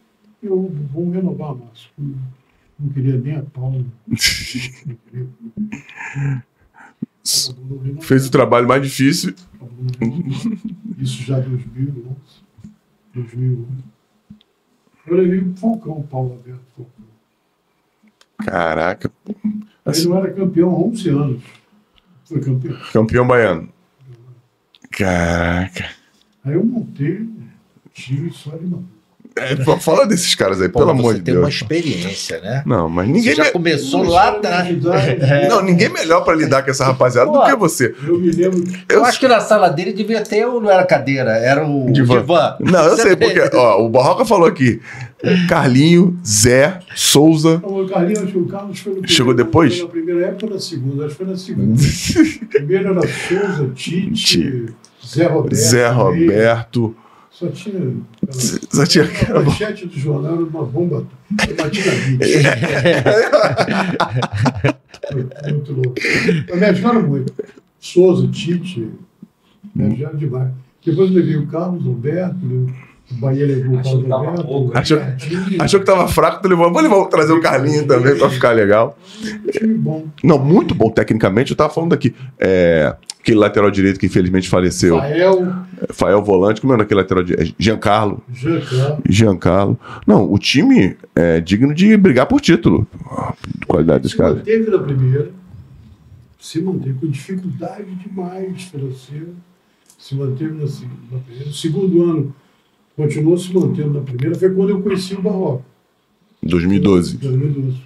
Eu 0.43 0.71
vou 0.93 1.11
renovar, 1.11 1.55
Márcio. 1.55 1.91
Não 2.79 2.91
queria 2.91 3.17
nem 3.17 3.37
a 3.37 3.43
pau. 3.43 3.73
Fez 8.03 8.27
o 8.27 8.31
trabalho 8.31 8.69
mais 8.69 8.83
difícil. 8.83 9.35
Isso 10.99 11.23
já 11.23 11.41
2011. 11.41 12.15
2011. 13.15 13.67
Eu 15.07 15.17
levei 15.17 15.39
o 15.41 15.57
Falcão, 15.57 16.03
Paulo 16.03 16.33
Alberto 16.33 16.61
Falcão. 16.77 17.07
Caraca. 18.45 19.11
Ele 19.87 20.09
não 20.09 20.19
era 20.19 20.33
campeão 20.33 20.71
há 20.71 20.79
11 20.79 21.09
anos. 21.09 21.43
Foi 22.25 22.41
campeão. 22.41 22.77
Campeão 22.93 23.27
baiano. 23.27 23.69
Caraca. 24.91 25.91
Aí 26.45 26.55
eu 26.55 26.65
montei 26.65 27.23
um 27.23 27.49
time 27.93 28.31
só 28.31 28.57
de 28.57 28.67
maluco. 28.67 28.96
É, 29.39 29.55
fala 29.81 30.07
desses 30.07 30.35
caras 30.35 30.63
aí, 30.63 30.69
Pô, 30.69 30.79
pelo 30.79 30.93
você 30.95 30.99
amor 31.01 31.15
de 31.15 31.21
tem 31.21 31.35
uma 31.35 31.43
Deus. 31.43 31.55
experiência, 31.57 32.41
né? 32.41 32.63
Não, 32.65 32.89
mas 32.89 33.07
Você 33.07 33.13
ninguém, 33.13 33.35
já 33.35 33.45
me- 33.45 33.51
começou 33.51 34.03
lá 34.03 34.29
atrás. 34.31 34.71
idade. 34.71 35.19
não, 35.51 35.63
ninguém 35.63 35.91
melhor 35.91 36.25
pra 36.25 36.35
lidar 36.35 36.63
com 36.63 36.71
essa 36.71 36.85
rapaziada 36.87 37.31
do 37.31 37.39
Pô. 37.39 37.45
que 37.45 37.55
você. 37.57 37.95
Eu 38.07 38.19
me 38.19 38.31
lembro 38.31 38.65
Eu 38.89 39.05
acho 39.05 39.21
que 39.21 39.29
na 39.29 39.41
sala 39.41 39.69
dele 39.69 39.93
devia 39.93 40.23
ter, 40.23 40.47
ou 40.47 40.61
não 40.61 40.71
era 40.71 40.85
cadeira, 40.87 41.33
era 41.33 41.67
o 41.67 41.93
Divã. 41.93 42.21
divã. 42.21 42.57
Não, 42.61 42.85
eu 42.87 42.97
sei, 42.97 43.15
porque, 43.15 43.51
ó, 43.55 43.83
o 43.85 43.89
Barroca 43.91 44.25
falou 44.25 44.47
aqui. 44.49 44.81
Carlinho, 45.49 46.19
Zé, 46.27 46.79
Souza. 46.95 47.61
O 47.63 47.87
Carlinhos, 47.87 48.21
acho 48.23 48.33
que 48.33 48.39
o 48.39 48.47
Carlos 48.47 48.79
foi 48.79 48.93
no 48.93 48.99
primeiro, 49.01 49.13
Chegou 49.13 49.35
depois? 49.35 49.75
Foi 49.77 49.85
na 49.85 49.91
primeira 49.91 50.27
época 50.29 50.47
ou 50.47 50.53
na 50.55 50.61
segunda? 50.61 51.05
Acho 51.07 51.15
que 51.17 51.25
foi 51.25 51.27
na 51.33 51.37
segunda. 51.37 51.83
Primeiro 52.51 52.91
era 52.91 53.01
Souza, 53.03 53.71
Tite, 53.75 54.13
Tite. 54.15 54.67
Zé 55.07 55.27
Roberto. 55.27 55.55
Zé 55.55 55.89
também. 55.93 56.95
Só 57.39 57.49
tinha. 57.49 57.97
Só 58.71 58.87
tinha 58.87 59.05
A 59.35 59.41
manchete 59.41 59.87
do 59.87 59.99
jornal 59.99 60.33
era 60.35 60.43
uma 60.45 60.65
bomba. 60.65 61.07
Eu 61.47 61.55
bati 61.55 61.87
na 61.87 61.93
vida. 61.93 62.25
Foi 65.13 65.53
muito 65.53 65.73
louco. 65.73 65.95
Mas 66.51 66.59
me 66.61 66.67
ajudaram 66.67 67.03
muito. 67.03 67.33
Souza, 67.79 68.27
Tite, 68.29 68.91
me 69.75 69.87
ajudaram 69.93 70.17
demais. 70.17 70.49
Depois 70.85 71.11
eu 71.11 71.17
levei 71.17 71.37
o 71.37 71.47
Carlos 71.47 71.87
Alberto, 71.87 72.37
o 73.11 73.15
Bahia 73.17 73.47
levou 73.47 73.75
o 73.77 73.79
Achou 73.81 74.03
que 74.03 74.09
Carlos 74.09 74.09
tava 74.09 74.31
Alberto. 74.31 74.47
pouco, 74.47 74.73
né? 74.75 74.81
Achou- 74.81 75.01
Achou 75.61 75.81
que 75.81 75.87
tava 75.87 76.09
fraco, 76.09 76.43
tu 76.43 76.49
levou. 76.49 76.73
Vou 76.73 76.83
levar, 76.83 77.05
trazer 77.07 77.33
o 77.33 77.41
Carlinho 77.41 77.87
também 77.87 78.17
pra 78.17 78.31
ficar 78.31 78.53
legal. 78.53 78.97
time 79.53 79.75
bom. 79.75 80.07
Não, 80.25 80.39
muito 80.39 80.75
bom 80.75 80.91
tecnicamente. 80.91 81.51
Eu 81.51 81.57
tava 81.57 81.73
falando 81.73 81.93
aqui. 81.93 82.15
É, 82.39 82.95
aquele 83.27 83.41
lateral 83.41 83.71
direito 83.73 83.99
que 83.99 84.07
infelizmente 84.07 84.49
faleceu. 84.49 84.97
Fael, 84.99 85.55
Fael 85.91 86.23
Volante, 86.23 86.61
como 86.61 86.73
é 86.75 86.81
aquele 86.81 87.01
lateral 87.01 87.25
direito? 87.25 87.55
Giancarlo. 87.59 88.23
Jean 88.33 88.61
Carlos. 88.61 89.03
Giancarlo. 89.09 89.81
Não, 90.07 90.33
o 90.33 90.39
time 90.39 90.97
é 91.15 91.41
digno 91.41 91.75
de 91.75 91.97
brigar 91.97 92.27
por 92.27 92.41
título. 92.41 92.87
De 93.59 93.67
qualidade 93.67 94.03
dos 94.05 94.13
Se 94.13 94.17
caras. 94.17 94.37
manteve 94.37 94.71
na 94.71 94.79
primeira, 94.79 95.31
se 96.39 96.63
manteve 96.63 96.95
com 97.01 97.09
dificuldade 97.09 97.95
demais 97.97 98.63
financeira, 98.63 99.27
se 99.99 100.15
manteve 100.15 100.53
na, 100.53 100.65
na 101.11 101.19
primeira. 101.19 101.53
Segundo 101.53 102.03
ano, 102.05 102.35
continuou 102.95 103.37
se 103.37 103.53
mantendo 103.53 103.95
na 103.95 104.01
primeira. 104.03 104.37
Foi 104.37 104.51
quando 104.51 104.71
eu 104.71 104.81
conheci 104.81 105.15
o 105.15 105.23
Barroco, 105.23 105.65
2012. 106.45 107.17
2012, 107.17 107.77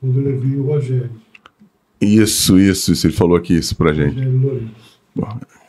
quando 0.00 0.20
eu 0.20 0.24
levei 0.24 0.58
o 0.58 0.66
Rogério, 0.66 1.10
Isso, 2.02 2.58
isso, 2.58 2.92
isso. 2.92 3.06
Ele 3.06 3.14
falou 3.14 3.36
aqui 3.36 3.54
isso 3.54 3.76
pra 3.76 3.92
gente. 3.92 4.20
Lourenço. 4.24 5.00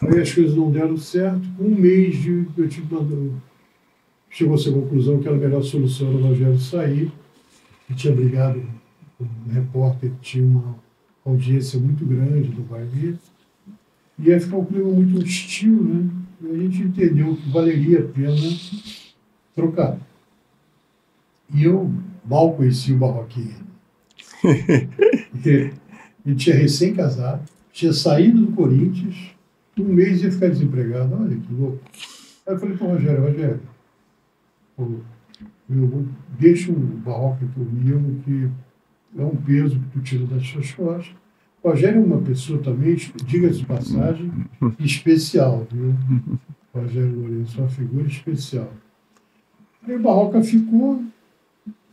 Aí 0.02 0.20
as 0.20 0.34
coisas 0.34 0.56
não 0.56 0.72
deram 0.72 0.98
certo. 0.98 1.48
Com 1.58 1.66
um 1.66 1.76
mês 1.76 2.18
de. 2.18 2.48
Eu 2.58 2.68
tive 2.68 2.94
mandado. 2.94 3.42
Chegou-se 4.30 4.68
à 4.68 4.72
conclusão 4.72 5.20
que 5.20 5.28
era 5.28 5.38
a 5.38 5.40
melhor 5.40 5.62
solução 5.62 6.08
era 6.08 6.18
o 6.18 6.22
Rogério 6.22 6.60
sair. 6.60 7.12
Eu 7.88 7.96
tinha 7.96 8.16
brigado 8.16 8.64
com 9.18 9.26
um 9.26 9.54
repórter 9.54 10.10
que 10.10 10.22
tinha 10.22 10.46
uma 10.46 10.76
audiência 11.24 11.80
muito 11.80 12.04
grande 12.04 12.50
do 12.50 12.64
Bahia. 12.64 13.16
E 14.18 14.34
aí 14.34 14.40
ficou 14.40 14.62
um 14.62 14.66
clima 14.66 14.90
muito 14.90 15.20
hostil, 15.20 15.84
né? 15.84 16.10
E 16.42 16.48
a 16.48 16.58
gente 16.58 16.82
entendeu 16.82 17.36
que 17.36 17.50
valeria 17.52 18.00
a 18.00 18.04
pena 18.04 18.36
trocar. 19.56 20.00
E 21.54 21.64
eu 21.64 21.92
mal 22.26 22.54
conheci 22.54 22.92
o 22.92 22.98
Barroquinha. 22.98 23.62
Ele 26.26 26.36
tinha 26.36 26.56
recém-casado, 26.56 27.44
tinha 27.72 27.92
saído 27.92 28.46
do 28.46 28.52
Corinthians, 28.54 29.34
um 29.78 29.86
mês 29.86 30.22
ia 30.22 30.32
ficar 30.32 30.50
desempregado. 30.50 31.16
Olha 31.16 31.36
que 31.36 31.54
louco. 31.54 31.80
Aí 32.46 32.54
eu 32.54 32.60
falei 32.60 32.78
para 32.78 32.88
o 32.88 32.90
Rogério, 32.92 33.22
Rogério, 33.24 33.60
eu 34.78 36.06
deixa 36.40 36.72
o 36.72 36.76
Barroca 36.76 37.46
comigo, 37.54 38.22
que 38.24 38.50
é 39.18 39.24
um 39.24 39.36
peso 39.36 39.80
que 39.80 39.90
tu 39.94 40.02
tira 40.02 40.26
das 40.26 40.46
suas 40.46 40.72
costas. 40.72 41.16
O 41.62 41.70
Rogério 41.70 42.02
é 42.02 42.06
uma 42.06 42.22
pessoa 42.22 42.60
também, 42.62 42.96
diga-se 43.26 43.60
de 43.60 43.66
passagem, 43.66 44.32
especial, 44.80 45.66
viu? 45.72 45.96
O 46.74 46.80
Rogério 46.80 47.20
Lourenço 47.20 47.60
uma 47.60 47.70
figura 47.70 48.08
especial. 48.08 48.72
Aí 49.88 49.96
o 49.96 50.02
Barroca 50.02 50.42
ficou, 50.44 51.04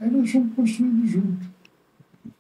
aí 0.01 0.11
nós 0.11 0.31
fomos 0.31 0.55
construindo 0.55 1.07
junto. 1.07 1.60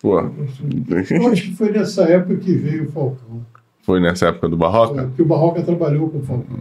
Pô, 0.00 0.18
Eu 0.20 1.28
acho 1.32 1.42
que 1.42 1.54
foi 1.54 1.70
nessa 1.70 2.02
época 2.04 2.36
que 2.36 2.52
veio 2.54 2.84
o 2.88 2.92
Falcão. 2.92 3.44
foi 3.82 4.00
nessa 4.00 4.26
época 4.28 4.48
do 4.48 4.56
Barroca? 4.56 5.04
Porque 5.04 5.22
o 5.22 5.26
Barroca 5.26 5.62
trabalhou 5.62 6.08
com 6.10 6.18
o 6.18 6.22
Falcão. 6.22 6.58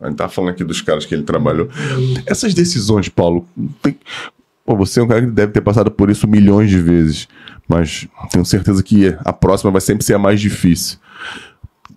A 0.00 0.06
gente 0.08 0.16
tá 0.16 0.28
falando 0.28 0.50
aqui 0.50 0.62
dos 0.64 0.80
caras 0.80 1.04
que 1.04 1.14
ele 1.14 1.24
trabalhou. 1.24 1.68
Essas 2.26 2.54
decisões, 2.54 3.08
Paulo, 3.08 3.46
tem- 3.82 3.96
Pô, 4.64 4.76
você 4.76 5.00
é 5.00 5.02
um 5.02 5.08
cara 5.08 5.22
que 5.22 5.26
deve 5.28 5.50
ter 5.52 5.62
passado 5.62 5.90
por 5.90 6.10
isso 6.10 6.28
milhões 6.28 6.68
de 6.68 6.78
vezes, 6.78 7.26
mas 7.66 8.06
tenho 8.30 8.44
certeza 8.44 8.82
que 8.82 9.16
a 9.24 9.32
próxima 9.32 9.70
vai 9.70 9.80
sempre 9.80 10.04
ser 10.04 10.12
a 10.14 10.18
mais 10.18 10.38
difícil. 10.40 10.98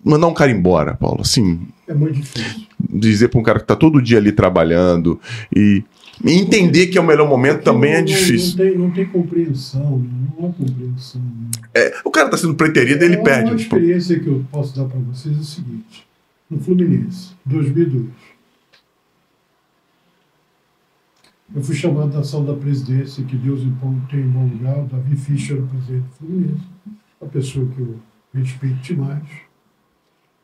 Mandar 0.02 0.26
um 0.26 0.32
cara 0.34 0.50
embora, 0.50 0.94
Paulo, 0.94 1.20
assim, 1.20 1.60
É 1.86 1.92
muito 1.94 2.14
difícil. 2.14 2.66
dizer 2.80 3.28
para 3.28 3.38
um 3.38 3.42
cara 3.42 3.60
que 3.60 3.66
tá 3.66 3.76
todo 3.76 4.00
dia 4.02 4.16
ali 4.18 4.32
trabalhando 4.32 5.20
e 5.54 5.84
e 6.24 6.32
entender 6.32 6.88
que 6.88 6.98
é 6.98 7.00
o 7.00 7.06
melhor 7.06 7.28
momento 7.28 7.62
também 7.62 7.92
Não- 7.92 7.98
é 8.00 8.02
difícil. 8.02 8.50
Não 8.50 8.56
tem, 8.64 8.78
não 8.78 8.90
tem 8.90 9.06
compreensão, 9.06 9.98
não 9.98 10.48
há 10.48 10.52
compreensão. 10.52 11.20
né? 11.22 11.50
É, 11.74 11.94
o 12.04 12.10
cara 12.10 12.28
tá 12.28 12.36
sendo 12.36 12.54
preterido, 12.54 13.02
ele 13.04 13.16
Uma- 13.16 13.24
perde. 13.24 13.50
Uma 13.50 13.56
experiência 13.60 14.18
que 14.20 14.26
eu 14.26 14.44
posso 14.50 14.76
dar 14.76 14.84
para 14.84 14.98
vocês 15.00 15.36
é 15.36 15.40
o 15.40 15.44
seguinte: 15.44 16.06
no 16.50 16.58
Fluminense, 16.60 17.30
2002. 17.46 18.06
Eu 21.54 21.62
fui 21.62 21.74
chamado 21.74 22.10
da 22.12 22.24
sala 22.24 22.54
da 22.54 22.58
presidência, 22.58 23.22
que 23.24 23.36
Deus 23.36 23.60
tem 24.10 24.20
em 24.20 24.28
bom 24.28 24.46
lugar, 24.46 24.78
o 24.78 24.86
Davi 24.86 25.16
Fischer, 25.16 25.62
o 25.62 25.66
presidente 25.66 26.04
do 26.04 26.14
Fluminense, 26.14 26.64
uma 27.20 27.30
pessoa 27.30 27.66
que 27.66 27.80
eu 27.80 28.00
respeito 28.32 28.76
demais. 28.76 29.22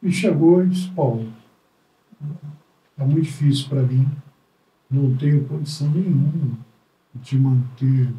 E 0.03 0.13
chegou 0.13 0.63
e 0.63 0.69
disse, 0.69 0.89
Paulo, 0.91 1.33
é 2.99 3.05
muito 3.05 3.23
difícil 3.23 3.69
para 3.71 3.83
mim, 3.83 4.07
não 4.91 5.15
tenho 5.17 5.45
condição 5.45 5.91
nenhuma 5.91 6.59
de 7.15 7.39
manter 7.39 8.13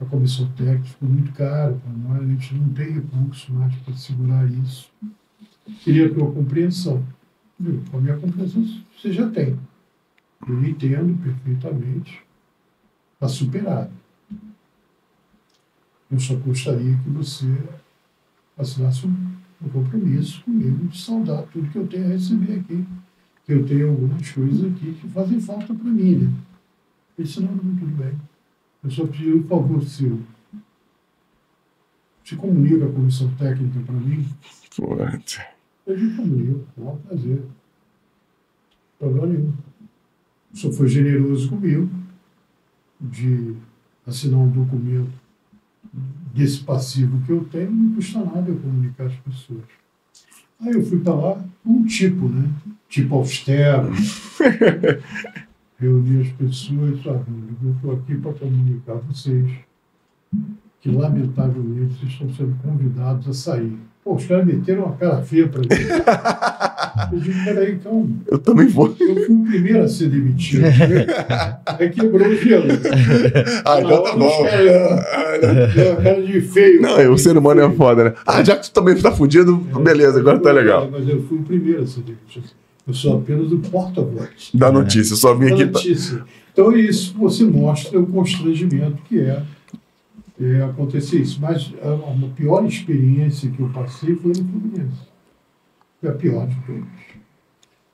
a 0.00 0.04
comissão 0.04 0.50
técnica, 0.52 0.84
ficou 0.84 1.08
muito 1.08 1.32
caro 1.32 1.80
para 1.82 1.92
nós, 1.92 2.22
a 2.22 2.26
gente 2.26 2.54
não 2.54 2.68
tem 2.72 2.92
recurso 2.92 3.52
mais 3.52 3.74
para 3.76 3.94
segurar 3.94 4.50
isso. 4.50 4.90
Queria 5.82 6.06
a 6.06 6.14
tua 6.14 6.32
compreensão. 6.32 7.04
Com 7.90 7.98
a 7.98 8.00
minha 8.00 8.16
compreensão, 8.16 8.62
você 8.96 9.12
já 9.12 9.28
tem. 9.30 9.58
Eu 10.46 10.64
entendo 10.64 11.18
perfeitamente. 11.22 12.22
Está 13.14 13.28
superado. 13.28 13.90
Eu 16.10 16.20
só 16.20 16.36
gostaria 16.36 16.96
que 16.98 17.10
você 17.10 17.46
assinasse 18.56 19.06
um, 19.06 19.36
um 19.62 19.68
compromisso 19.70 20.44
comigo 20.44 20.86
de 20.86 21.00
saudar 21.00 21.42
tudo 21.44 21.70
que 21.70 21.78
eu 21.78 21.86
tenho 21.86 22.04
a 22.04 22.08
receber 22.08 22.60
aqui. 22.60 22.84
Que 23.46 23.52
eu 23.52 23.66
tenho 23.66 23.90
algumas 23.90 24.30
coisas 24.30 24.64
aqui 24.64 24.92
que 24.94 25.08
fazem 25.08 25.40
falta 25.40 25.72
para 25.72 25.90
mim, 25.90 26.16
né? 26.16 26.32
Disse, 27.16 27.40
não, 27.40 27.52
não, 27.52 27.76
tudo 27.76 27.96
bem. 27.96 28.12
Eu 28.82 28.90
só 28.90 29.06
pedi 29.06 29.32
um 29.32 29.44
favor 29.44 29.82
seu. 29.84 30.20
Se 32.24 32.34
comunica 32.36 32.86
a 32.86 32.92
comissão 32.92 33.32
técnica 33.36 33.80
para 33.86 33.94
mim. 33.94 34.28
Putz. 34.76 35.40
Eu 35.86 35.96
digo 35.96 36.16
comigo, 36.16 36.66
com 36.74 36.80
o 36.80 36.84
maior 36.84 36.98
prazer. 36.98 37.42
Problema 38.98 39.26
nenhum. 39.28 39.54
O 40.52 40.56
senhor 40.56 40.72
foi 40.72 40.88
generoso 40.88 41.48
comigo 41.48 41.88
de 43.00 43.54
assinar 44.06 44.40
um 44.40 44.50
documento 44.50 45.12
desse 46.34 46.62
passivo 46.64 47.24
que 47.24 47.32
eu 47.32 47.44
tenho, 47.44 47.70
não 47.70 47.94
custa 47.94 48.24
nada 48.24 48.50
eu 48.50 48.58
comunicar 48.58 49.06
às 49.06 49.16
pessoas. 49.16 49.64
Aí 50.60 50.72
eu 50.72 50.84
fui 50.84 50.98
para 51.00 51.14
lá, 51.14 51.44
um 51.64 51.84
tipo, 51.84 52.28
né? 52.28 52.50
Tipo 52.88 53.16
austero. 53.16 53.90
Reuni 55.78 56.22
as 56.22 56.32
pessoas, 56.32 57.02
sabe? 57.02 57.24
Eu 57.62 57.72
estou 57.72 57.92
aqui 57.92 58.14
para 58.16 58.32
comunicar 58.32 58.92
a 58.94 58.96
vocês 58.96 59.50
que, 60.80 60.90
lamentavelmente, 60.90 61.94
vocês 61.94 62.12
estão 62.12 62.32
sendo 62.32 62.56
convidados 62.62 63.28
a 63.28 63.34
sair. 63.34 63.78
Pô, 64.06 64.14
os 64.14 64.24
caras 64.24 64.46
meteram 64.46 64.84
uma 64.84 64.92
cara 64.92 65.20
feia 65.20 65.48
para 65.48 65.62
mim. 65.62 65.66
Eu 67.12 67.18
digo, 67.20 67.44
peraí, 67.44 67.76
calma. 67.78 68.08
Eu 68.28 68.38
também 68.38 68.68
vou. 68.68 68.86
Eu 69.00 69.16
fui 69.26 69.34
o 69.34 69.44
primeiro 69.44 69.82
a 69.82 69.88
ser 69.88 70.08
demitido. 70.08 70.62
Aí 71.66 71.90
quebrou 71.90 72.28
o 72.28 72.36
gelo. 72.36 72.66
Ah, 73.64 73.80
então 73.80 74.02
tá 74.04 74.16
bom. 74.16 74.44
Deu 75.74 75.90
uma 75.92 76.02
cara 76.02 76.22
de 76.22 76.40
feio. 76.40 76.80
Não, 76.80 77.12
o 77.12 77.18
ser 77.18 77.36
humano 77.36 77.60
é 77.62 77.70
foda, 77.72 78.04
né? 78.04 78.12
Ah, 78.24 78.44
já 78.44 78.56
que 78.56 78.70
tu 78.70 78.72
também 78.72 78.94
tá 78.96 79.10
fudido, 79.10 79.56
beleza, 79.56 80.20
agora 80.20 80.38
tá 80.38 80.52
legal. 80.52 80.88
Mas 80.90 81.08
eu 81.08 81.20
fui 81.24 81.38
o 81.38 81.42
primeiro 81.42 81.82
a 81.82 81.86
ser 81.86 82.02
demitido. 82.02 82.44
Eu 82.86 82.94
sou 82.94 83.18
apenas 83.18 83.50
o 83.50 83.58
porta-voz. 83.58 84.28
Dá 84.54 84.70
notícia, 84.70 85.14
eu 85.14 85.16
só 85.16 85.34
vim 85.34 85.48
da 85.48 85.54
aqui. 85.54 85.66
pra- 85.66 85.80
notícia. 85.80 86.22
Então, 86.52 86.72
isso 86.76 87.12
você 87.18 87.42
mostra 87.44 87.98
o 87.98 88.06
constrangimento 88.06 88.98
que 89.08 89.18
é, 89.20 89.42
é 90.40 90.62
acontecer 90.62 91.20
isso. 91.20 91.40
Mas 91.40 91.72
a, 91.82 92.26
a 92.26 92.28
pior 92.30 92.64
experiência 92.64 93.50
que 93.50 93.60
eu 93.60 93.68
passei 93.70 94.14
foi 94.16 94.32
no 94.32 94.48
Fluminense. 94.48 95.08
Foi 96.00 96.10
a 96.10 96.14
pior 96.14 96.46
de 96.46 96.60
todas. 96.62 96.84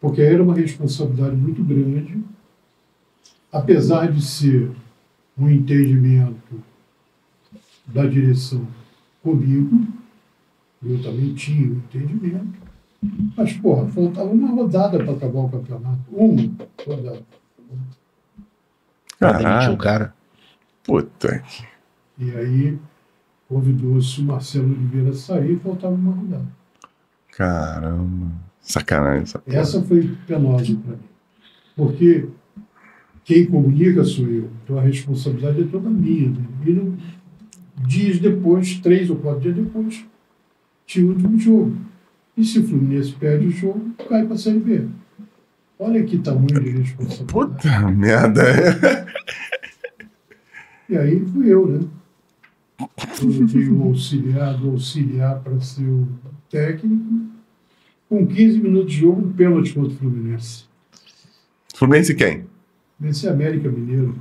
Porque 0.01 0.21
era 0.21 0.43
uma 0.43 0.55
responsabilidade 0.55 1.37
muito 1.37 1.63
grande, 1.63 2.23
apesar 3.53 4.11
de 4.11 4.25
ser 4.25 4.71
um 5.39 5.49
entendimento 5.49 6.63
da 7.87 8.07
direção 8.07 8.67
comigo, 9.23 9.87
eu 10.85 11.01
também 11.01 11.33
tinha 11.35 11.69
o 11.69 11.77
entendimento, 11.77 12.61
mas, 13.37 13.53
porra, 13.55 13.87
faltava 13.89 14.31
uma 14.31 14.49
rodada 14.49 14.99
para 14.99 15.13
acabar 15.13 15.41
o 15.41 15.49
campeonato. 15.49 16.01
Uma 16.11 16.53
rodada. 16.85 17.23
Pra 19.19 19.33
demitir 19.33 19.71
o 19.71 19.77
Caralho. 19.77 19.79
cara. 19.79 20.15
Puta 20.85 21.39
que. 21.41 21.72
E 22.23 22.31
aí 22.37 22.79
convidou-se 23.49 24.21
o 24.21 24.25
Marcelo 24.25 24.67
Oliveira 24.67 25.11
a 25.11 25.15
sair 25.15 25.55
e 25.55 25.59
faltava 25.59 25.93
uma 25.93 26.13
rodada. 26.13 26.47
Caramba. 27.37 28.31
Sacanagem. 28.61 29.23
Essa. 29.23 29.43
Essa 29.45 29.83
foi 29.83 30.17
penosa 30.25 30.77
para 30.77 30.93
mim. 30.93 31.03
Porque 31.75 32.29
quem 33.25 33.47
comunica 33.47 34.05
sou 34.05 34.29
eu. 34.29 34.49
Então 34.63 34.79
a 34.79 34.83
responsabilidade 34.83 35.63
é 35.63 35.65
toda 35.65 35.91
minha. 35.91 36.31
Né? 36.31 36.47
E 36.65 36.93
dias 37.85 38.21
depois, 38.21 38.79
três 38.79 39.11
ou 39.11 39.17
quatro 39.17 39.41
dias 39.41 39.57
depois, 39.57 40.05
tinha 40.87 41.07
o 41.07 41.09
último 41.09 41.37
jogo. 41.37 41.77
E 42.37 42.45
se 42.45 42.61
o 42.61 42.69
Fluminense 42.69 43.13
perde 43.13 43.49
o 43.49 43.51
jogo, 43.51 43.91
cai 44.09 44.25
para 44.25 44.35
a 44.35 44.39
Série 44.39 44.61
B. 44.61 44.87
Olha 45.77 46.05
que 46.05 46.19
tamanho 46.19 46.47
de 46.47 46.71
responsabilidade. 46.71 47.33
Puta 47.33 47.91
merda. 47.91 48.45
E 50.89 50.97
aí 50.97 51.25
fui 51.27 51.49
eu, 51.53 51.67
né? 51.67 51.81
O 52.81 53.83
auxiliar 53.89 54.57
do 54.59 54.71
auxiliar 54.71 55.41
para 55.41 55.61
ser 55.61 55.85
o 55.85 56.09
técnico. 56.51 57.31
Com 58.09 58.27
15 58.27 58.61
minutos 58.61 58.93
de 58.93 59.01
jogo, 59.01 59.27
um 59.27 59.33
pênalti 59.33 59.73
contra 59.73 59.93
o 59.93 59.97
Fluminense. 59.97 60.65
Fluminense 61.75 62.15
quem? 62.15 62.45
Nesse 63.01 63.29
América 63.29 63.69
Mineiro. 63.71 64.15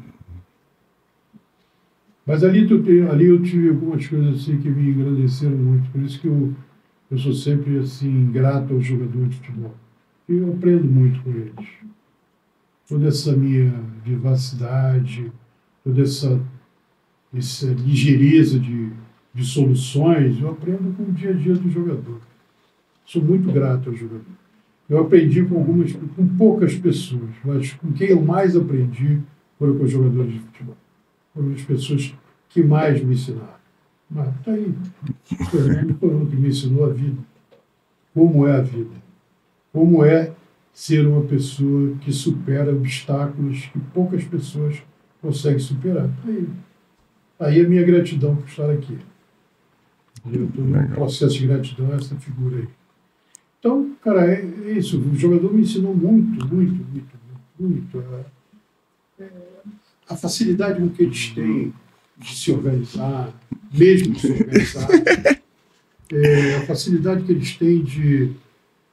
Mas 2.25 2.43
ali, 2.43 2.67
tu 2.67 2.81
ali 3.11 3.25
eu 3.25 3.41
tive 3.41 3.69
algumas 3.69 4.07
coisas 4.07 4.41
assim 4.41 4.57
que 4.59 4.69
me 4.69 4.89
engrandeceram 4.89 5.57
muito. 5.57 5.89
Por 5.91 6.01
isso 6.01 6.19
que 6.19 6.27
eu, 6.27 6.53
eu 7.09 7.17
sou 7.17 7.33
sempre 7.33 7.77
assim 7.79 8.31
grato 8.31 8.73
aos 8.73 8.85
jogadores 8.85 9.31
de 9.31 9.35
futebol. 9.37 9.75
E 10.29 10.37
eu 10.37 10.53
aprendo 10.53 10.85
muito 10.85 11.21
com 11.23 11.31
eles. 11.31 11.67
Toda 12.87 13.07
essa 13.07 13.35
minha 13.35 13.73
vivacidade, 14.05 15.31
toda 15.83 16.01
essa, 16.01 16.39
essa 17.33 17.67
ligeireza 17.67 18.59
de, 18.59 18.91
de 19.33 19.45
soluções, 19.45 20.39
eu 20.39 20.49
aprendo 20.49 20.95
com 20.95 21.03
o 21.03 21.11
dia 21.11 21.31
a 21.31 21.33
dia 21.33 21.53
do 21.55 21.69
jogador. 21.69 22.19
Sou 23.05 23.23
muito 23.23 23.51
grato 23.51 23.89
ao 23.89 23.95
jogador. 23.95 24.25
Eu 24.89 24.99
aprendi 24.99 25.43
com 25.43 25.57
algumas, 25.57 25.93
com 25.93 26.27
poucas 26.37 26.75
pessoas, 26.75 27.29
mas 27.45 27.73
com 27.73 27.91
quem 27.93 28.09
eu 28.09 28.21
mais 28.21 28.55
aprendi 28.55 29.21
foram 29.57 29.77
com 29.77 29.83
os 29.85 29.91
jogadores 29.91 30.33
de 30.33 30.39
futebol. 30.39 30.77
Foram 31.33 31.51
as 31.53 31.61
pessoas 31.61 32.13
que 32.49 32.61
mais 32.61 33.01
me 33.01 33.13
ensinaram. 33.13 33.61
Mas 34.09 34.27
tá 34.43 34.51
aí. 34.51 34.73
O 35.39 35.45
Fernando 35.45 35.95
foi 35.97 36.13
um 36.13 36.25
que 36.25 36.35
me 36.35 36.49
ensinou 36.49 36.85
a 36.85 36.89
vida. 36.89 37.17
Como 38.13 38.45
é 38.45 38.57
a 38.57 38.61
vida. 38.61 38.95
Como 39.71 40.03
é 40.03 40.33
ser 40.73 41.07
uma 41.07 41.21
pessoa 41.21 41.95
que 42.01 42.11
supera 42.11 42.75
obstáculos 42.75 43.69
que 43.71 43.79
poucas 43.93 44.23
pessoas 44.25 44.83
conseguem 45.21 45.59
superar. 45.59 46.07
Tá 46.07 46.27
aí. 46.27 46.47
Aí 47.41 47.59
a 47.59 47.67
minha 47.67 47.83
gratidão 47.83 48.35
por 48.35 48.47
estar 48.47 48.69
aqui. 48.69 48.95
Eu 50.31 50.45
estou 50.45 50.63
num 50.63 50.87
processo 50.89 51.33
de 51.39 51.47
gratidão 51.47 51.91
a 51.91 51.95
essa 51.95 52.15
figura 52.17 52.57
aí. 52.57 52.67
Então, 53.59 53.95
cara, 54.03 54.31
é 54.31 54.45
é 54.65 54.71
isso. 54.73 54.99
O 54.99 55.15
jogador 55.15 55.51
me 55.51 55.61
ensinou 55.61 55.95
muito, 55.95 56.47
muito, 56.47 56.85
muito, 56.91 57.09
muito. 57.59 57.97
muito. 57.97 58.03
É, 59.19 59.27
a 60.07 60.15
facilidade 60.15 60.79
com 60.79 60.89
que 60.89 61.01
eles 61.01 61.29
têm 61.29 61.73
de 62.15 62.35
se 62.35 62.51
organizar, 62.51 63.33
mesmo 63.73 64.13
de 64.13 64.19
se 64.19 64.31
organizar. 64.31 64.87
É, 66.13 66.57
a 66.57 66.65
facilidade 66.65 67.23
que 67.23 67.31
eles 67.31 67.55
têm 67.55 67.81
de, 67.81 68.31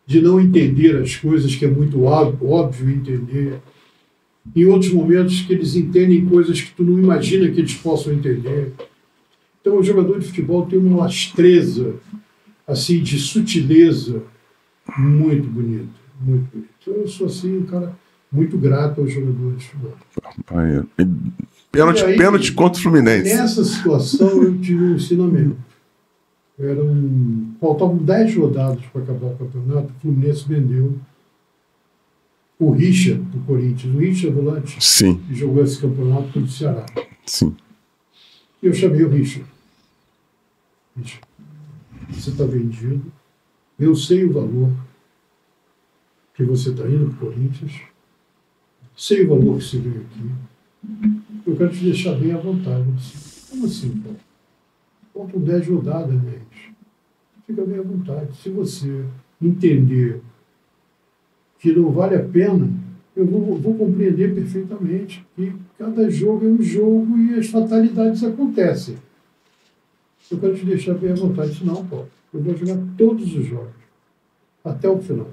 de 0.06 0.22
não 0.22 0.40
entender 0.40 1.02
as 1.02 1.16
coisas, 1.16 1.52
que 1.56 1.64
é 1.64 1.68
muito 1.68 2.04
óbvio 2.04 2.88
entender. 2.88 3.58
Em 4.54 4.64
outros 4.64 4.92
momentos 4.92 5.42
que 5.42 5.52
eles 5.52 5.76
entendem 5.76 6.24
coisas 6.26 6.60
que 6.60 6.72
tu 6.72 6.82
não 6.82 6.98
imagina 6.98 7.48
que 7.50 7.60
eles 7.60 7.74
possam 7.74 8.12
entender. 8.12 8.72
Então, 9.60 9.78
o 9.78 9.82
jogador 9.82 10.18
de 10.18 10.26
futebol 10.26 10.66
tem 10.66 10.78
uma 10.78 10.98
lastreza, 10.98 11.94
assim, 12.66 13.02
de 13.02 13.18
sutileza 13.18 14.22
muito 14.96 15.48
bonita, 15.48 15.88
muito 16.20 16.48
bonita. 16.50 16.68
Eu 16.86 17.06
sou, 17.06 17.26
assim, 17.26 17.58
um 17.58 17.66
cara 17.66 17.94
muito 18.32 18.56
grato 18.56 19.00
aos 19.00 19.12
jogadores 19.12 19.58
de 19.58 19.64
futebol. 19.66 19.94
Pênalti, 21.70 22.04
aí- 22.04 22.16
pênalti 22.16 22.52
contra 22.52 22.78
o 22.78 22.82
Fluminense. 22.82 23.34
Nessa 23.34 23.62
situação, 23.64 24.42
eu 24.42 24.58
tive 24.58 24.82
um 24.82 24.94
ensinamento. 24.94 25.56
Eram, 26.58 27.52
faltavam 27.60 27.98
10 27.98 28.34
rodadas 28.36 28.82
para 28.92 29.02
acabar 29.02 29.28
o 29.28 29.36
campeonato. 29.36 29.92
O 29.96 30.00
Fluminense 30.00 30.44
vendeu 30.48 30.94
o 32.58 32.70
Richa 32.72 33.14
do 33.14 33.40
Corinthians. 33.46 33.94
O 33.94 33.98
Richa, 33.98 34.30
volante, 34.30 34.82
Sim, 34.84 35.18
que 35.26 35.34
jogou 35.34 35.62
esse 35.62 35.80
campeonato 35.80 36.32
pelo 36.32 36.48
Ceará. 36.48 36.84
sim. 37.24 37.54
E 38.60 38.66
eu 38.66 38.74
chamei 38.74 39.04
o 39.04 39.08
Richard. 39.10 39.48
Richard, 40.96 41.24
você 42.10 42.30
está 42.30 42.44
vendido. 42.44 43.12
Eu 43.78 43.94
sei 43.94 44.24
o 44.24 44.32
valor 44.32 44.72
que 46.34 46.42
você 46.42 46.70
está 46.70 46.84
indo 46.88 47.14
para 47.14 47.28
o 47.28 47.30
Corinthians. 47.32 47.72
Sei 48.96 49.24
o 49.24 49.28
valor 49.28 49.58
que 49.58 49.64
você 49.64 49.78
veio 49.78 50.00
aqui. 50.00 51.10
eu 51.46 51.56
quero 51.56 51.70
te 51.70 51.84
deixar 51.84 52.14
bem 52.16 52.32
à 52.32 52.38
vontade. 52.38 52.90
Disse, 52.92 53.50
Como 53.50 53.66
assim, 53.66 53.90
pô? 54.02 54.10
Faltam 55.14 55.40
10 55.40 55.68
rodadas, 55.68 56.20
gente. 56.20 56.74
Fica 57.46 57.64
bem 57.64 57.78
à 57.78 57.82
vontade. 57.82 58.36
Se 58.36 58.50
você 58.50 59.04
entender 59.40 60.20
que 61.58 61.72
não 61.72 61.90
vale 61.90 62.16
a 62.16 62.22
pena, 62.22 62.68
eu 63.16 63.26
vou, 63.26 63.56
vou 63.56 63.74
compreender 63.74 64.34
perfeitamente 64.34 65.26
que 65.34 65.52
cada 65.78 66.08
jogo 66.08 66.46
é 66.46 66.48
um 66.48 66.62
jogo 66.62 67.18
e 67.18 67.34
as 67.34 67.48
fatalidades 67.48 68.22
acontecem. 68.22 68.96
Eu 70.30 70.38
quero 70.38 70.54
te 70.54 70.64
deixar 70.64 70.94
bem 70.94 71.10
à 71.10 71.14
vontade. 71.14 71.50
Disse, 71.50 71.64
não, 71.64 71.84
pô. 71.84 72.04
Eu 72.32 72.40
vou 72.42 72.56
jogar 72.56 72.78
todos 72.96 73.34
os 73.34 73.46
jogos. 73.46 73.72
Até 74.64 74.88
o 74.88 74.98
final. 74.98 75.30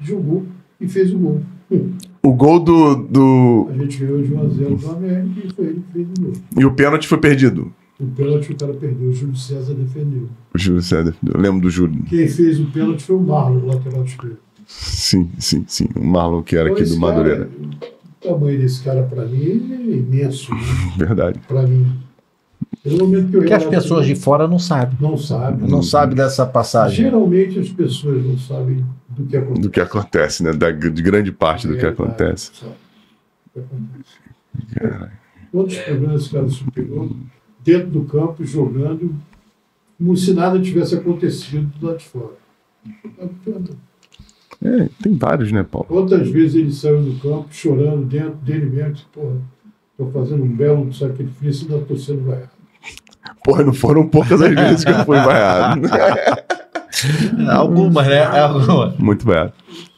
Jogou 0.00 0.46
e 0.80 0.88
fez 0.88 1.12
o 1.12 1.18
gol. 1.18 1.42
Hum. 1.70 1.92
O 2.22 2.32
gol 2.32 2.60
do. 2.60 2.94
do... 2.96 3.68
A 3.70 3.76
gente 3.76 3.98
ganhou 3.98 4.22
de 4.22 4.32
1 4.32 4.40
a 4.40 4.48
0 4.48 4.76
do 4.76 4.90
América 4.90 5.40
e 5.46 5.52
foi 5.52 5.64
ele 5.66 5.82
que 5.82 5.92
fez 5.92 6.08
o 6.08 6.22
gol. 6.22 6.32
E 6.56 6.64
o 6.64 6.72
pênalti 6.72 7.06
foi 7.06 7.18
perdido. 7.18 7.72
O 8.00 8.06
pênalti 8.06 8.52
o 8.52 8.56
cara 8.56 8.72
perdeu, 8.74 9.08
o 9.08 9.12
Júlio 9.12 9.34
César 9.36 9.74
defendeu. 9.74 10.28
O 10.54 10.58
Júlio 10.58 10.80
César. 10.82 11.14
Eu 11.34 11.40
lembro 11.40 11.60
do 11.62 11.70
Júlio. 11.70 12.02
Quem 12.04 12.28
fez 12.28 12.60
o 12.60 12.66
pênalti 12.66 13.02
foi 13.02 13.16
o 13.16 13.20
Marlon, 13.20 13.66
lateral 13.66 14.04
esquerdo. 14.04 14.38
Sim, 14.66 15.30
sim, 15.38 15.64
sim. 15.66 15.88
O 15.96 16.04
Marlon, 16.04 16.42
que 16.42 16.54
era 16.56 16.68
Então, 16.70 16.80
aqui 16.82 16.90
do 16.94 17.00
Madureira. 17.00 17.46
cara, 17.46 17.90
o 18.30 18.34
tamanho 18.38 18.58
desse 18.60 18.84
cara, 18.84 19.02
para 19.02 19.24
mim, 19.24 19.42
é 19.44 19.96
imenso. 19.96 20.52
Né? 20.54 20.60
Verdade. 20.98 21.40
Para 21.48 21.62
mim. 21.66 21.86
Momento 22.86 23.30
que 23.30 23.36
eu 23.36 23.44
Que 23.44 23.52
as 23.52 23.64
pessoas 23.64 24.06
de 24.06 24.14
fora 24.14 24.46
não 24.46 24.58
sabem. 24.58 24.96
não 25.00 25.16
sabem. 25.18 25.68
Não 25.68 25.82
sabem 25.82 26.14
dessa 26.14 26.46
passagem. 26.46 27.04
Geralmente 27.04 27.58
as 27.58 27.68
pessoas 27.70 28.24
não 28.24 28.38
sabem 28.38 28.84
do 29.08 29.24
que 29.26 29.36
acontece. 29.36 29.60
Do 29.62 29.70
que 29.70 29.80
acontece, 29.80 30.42
né? 30.44 30.52
Da, 30.52 30.70
de 30.70 31.02
grande 31.02 31.32
parte 31.32 31.66
do 31.66 31.76
que 31.76 31.84
É, 31.84 31.88
acontece. 31.88 32.50
sabe? 32.54 32.72
Do 33.56 33.60
que 34.72 34.78
acontece. 34.78 35.08
Quantos 35.50 35.76
problemas 35.78 36.22
esse 36.22 36.30
cara 36.30 36.48
superou 36.48 37.10
dentro 37.68 37.90
do 37.90 38.04
campo, 38.04 38.42
jogando, 38.46 39.14
como 39.98 40.16
se 40.16 40.32
nada 40.32 40.58
tivesse 40.58 40.94
acontecido 40.94 41.70
do 41.78 41.86
lado 41.86 41.98
de 41.98 42.06
fora. 42.06 42.32
É, 44.64 44.88
tem 45.02 45.14
vários, 45.14 45.52
né, 45.52 45.62
Paulo? 45.62 45.86
Quantas 45.86 46.30
vezes 46.30 46.54
ele 46.54 46.72
saiu 46.72 47.02
do 47.02 47.20
campo 47.20 47.48
chorando 47.50 48.06
dentro 48.06 48.36
dele 48.36 48.66
mesmo, 48.66 48.92
disse, 48.92 49.06
porra, 49.12 49.36
estou 49.90 50.10
fazendo 50.10 50.42
um 50.42 50.48
belo 50.48 50.92
sacrifício 50.94 51.68
e 51.68 51.72
ainda 51.72 51.82
estou 51.82 51.96
sendo 51.98 52.24
vaiado. 52.24 52.50
Porra, 53.44 53.64
não 53.64 53.74
foram 53.74 54.08
poucas 54.08 54.40
as 54.40 54.54
vezes 54.54 54.84
que 54.84 54.90
eu 54.90 55.04
fui 55.04 55.16
vaiado. 55.18 55.82
Algumas, 57.52 58.06
né? 58.06 58.24
Algumas. 58.24 58.98
Muito 58.98 59.26
vaiado. 59.26 59.52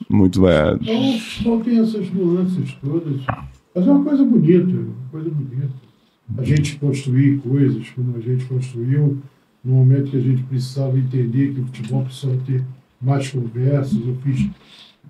Muito 0.09 0.41
vaiado. 0.41 0.81
Então, 0.83 1.21
então 1.41 1.61
tem 1.61 1.79
essas 1.79 2.11
nuances 2.11 2.77
todas. 2.83 3.21
Mas 3.75 3.87
é 3.87 3.91
uma 3.91 4.05
coisa 4.05 4.25
bonita, 4.25 4.67
uma 4.67 5.11
coisa 5.13 5.31
bonita. 5.31 5.90
A 6.39 6.45
gente 6.45 6.77
construir 6.77 7.39
coisas 7.39 7.89
como 7.91 8.17
a 8.17 8.21
gente 8.21 8.45
construiu, 8.45 9.19
no 9.65 9.75
momento 9.75 10.11
que 10.11 10.17
a 10.17 10.21
gente 10.21 10.43
precisava 10.45 10.99
entender 10.99 11.53
que 11.55 11.61
o 11.61 11.67
futebol 11.67 12.05
precisava 12.05 12.39
ter 12.47 12.63
mais 13.01 13.29
conversas. 13.29 13.99
Eu 14.07 14.17
fiz 14.23 14.49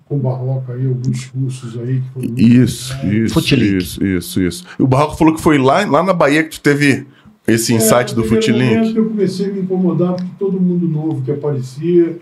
com 0.05 0.15
o 0.15 0.19
Barroca 0.19 0.73
aí 0.73 0.85
alguns 0.85 1.25
cursos 1.25 1.77
aí 1.79 2.01
que 2.01 2.09
foram 2.09 2.27
muito 2.27 2.41
Isso, 2.41 2.93
isso, 3.05 3.33
Futilink. 3.33 3.77
isso, 3.77 4.05
isso, 4.05 4.41
isso. 4.41 4.65
E 4.77 4.83
o 4.83 4.87
Barroco 4.87 5.15
falou 5.17 5.33
que 5.35 5.41
foi 5.41 5.57
lá, 5.57 5.85
lá 5.85 6.03
na 6.03 6.13
Bahia 6.13 6.43
que 6.43 6.49
tu 6.49 6.61
teve 6.61 7.05
esse 7.47 7.73
insight 7.73 8.11
É, 8.11 8.15
do 8.15 8.23
Futilink. 8.23 8.75
momento 8.75 8.97
Eu 8.97 9.09
comecei 9.09 9.49
a 9.49 9.53
me 9.53 9.61
incomodar 9.61 10.15
porque 10.15 10.31
todo 10.37 10.59
mundo 10.59 10.87
novo 10.87 11.21
que 11.21 11.31
aparecia, 11.31 12.17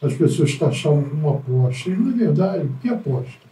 as 0.00 0.12
pessoas 0.14 0.54
taxavam 0.56 1.02
como 1.02 1.28
aposta. 1.28 1.90
E, 1.90 1.96
na 1.96 2.12
verdade, 2.12 2.64
o 2.66 2.70
que 2.80 2.88
é 2.88 2.92
aposta? 2.92 3.44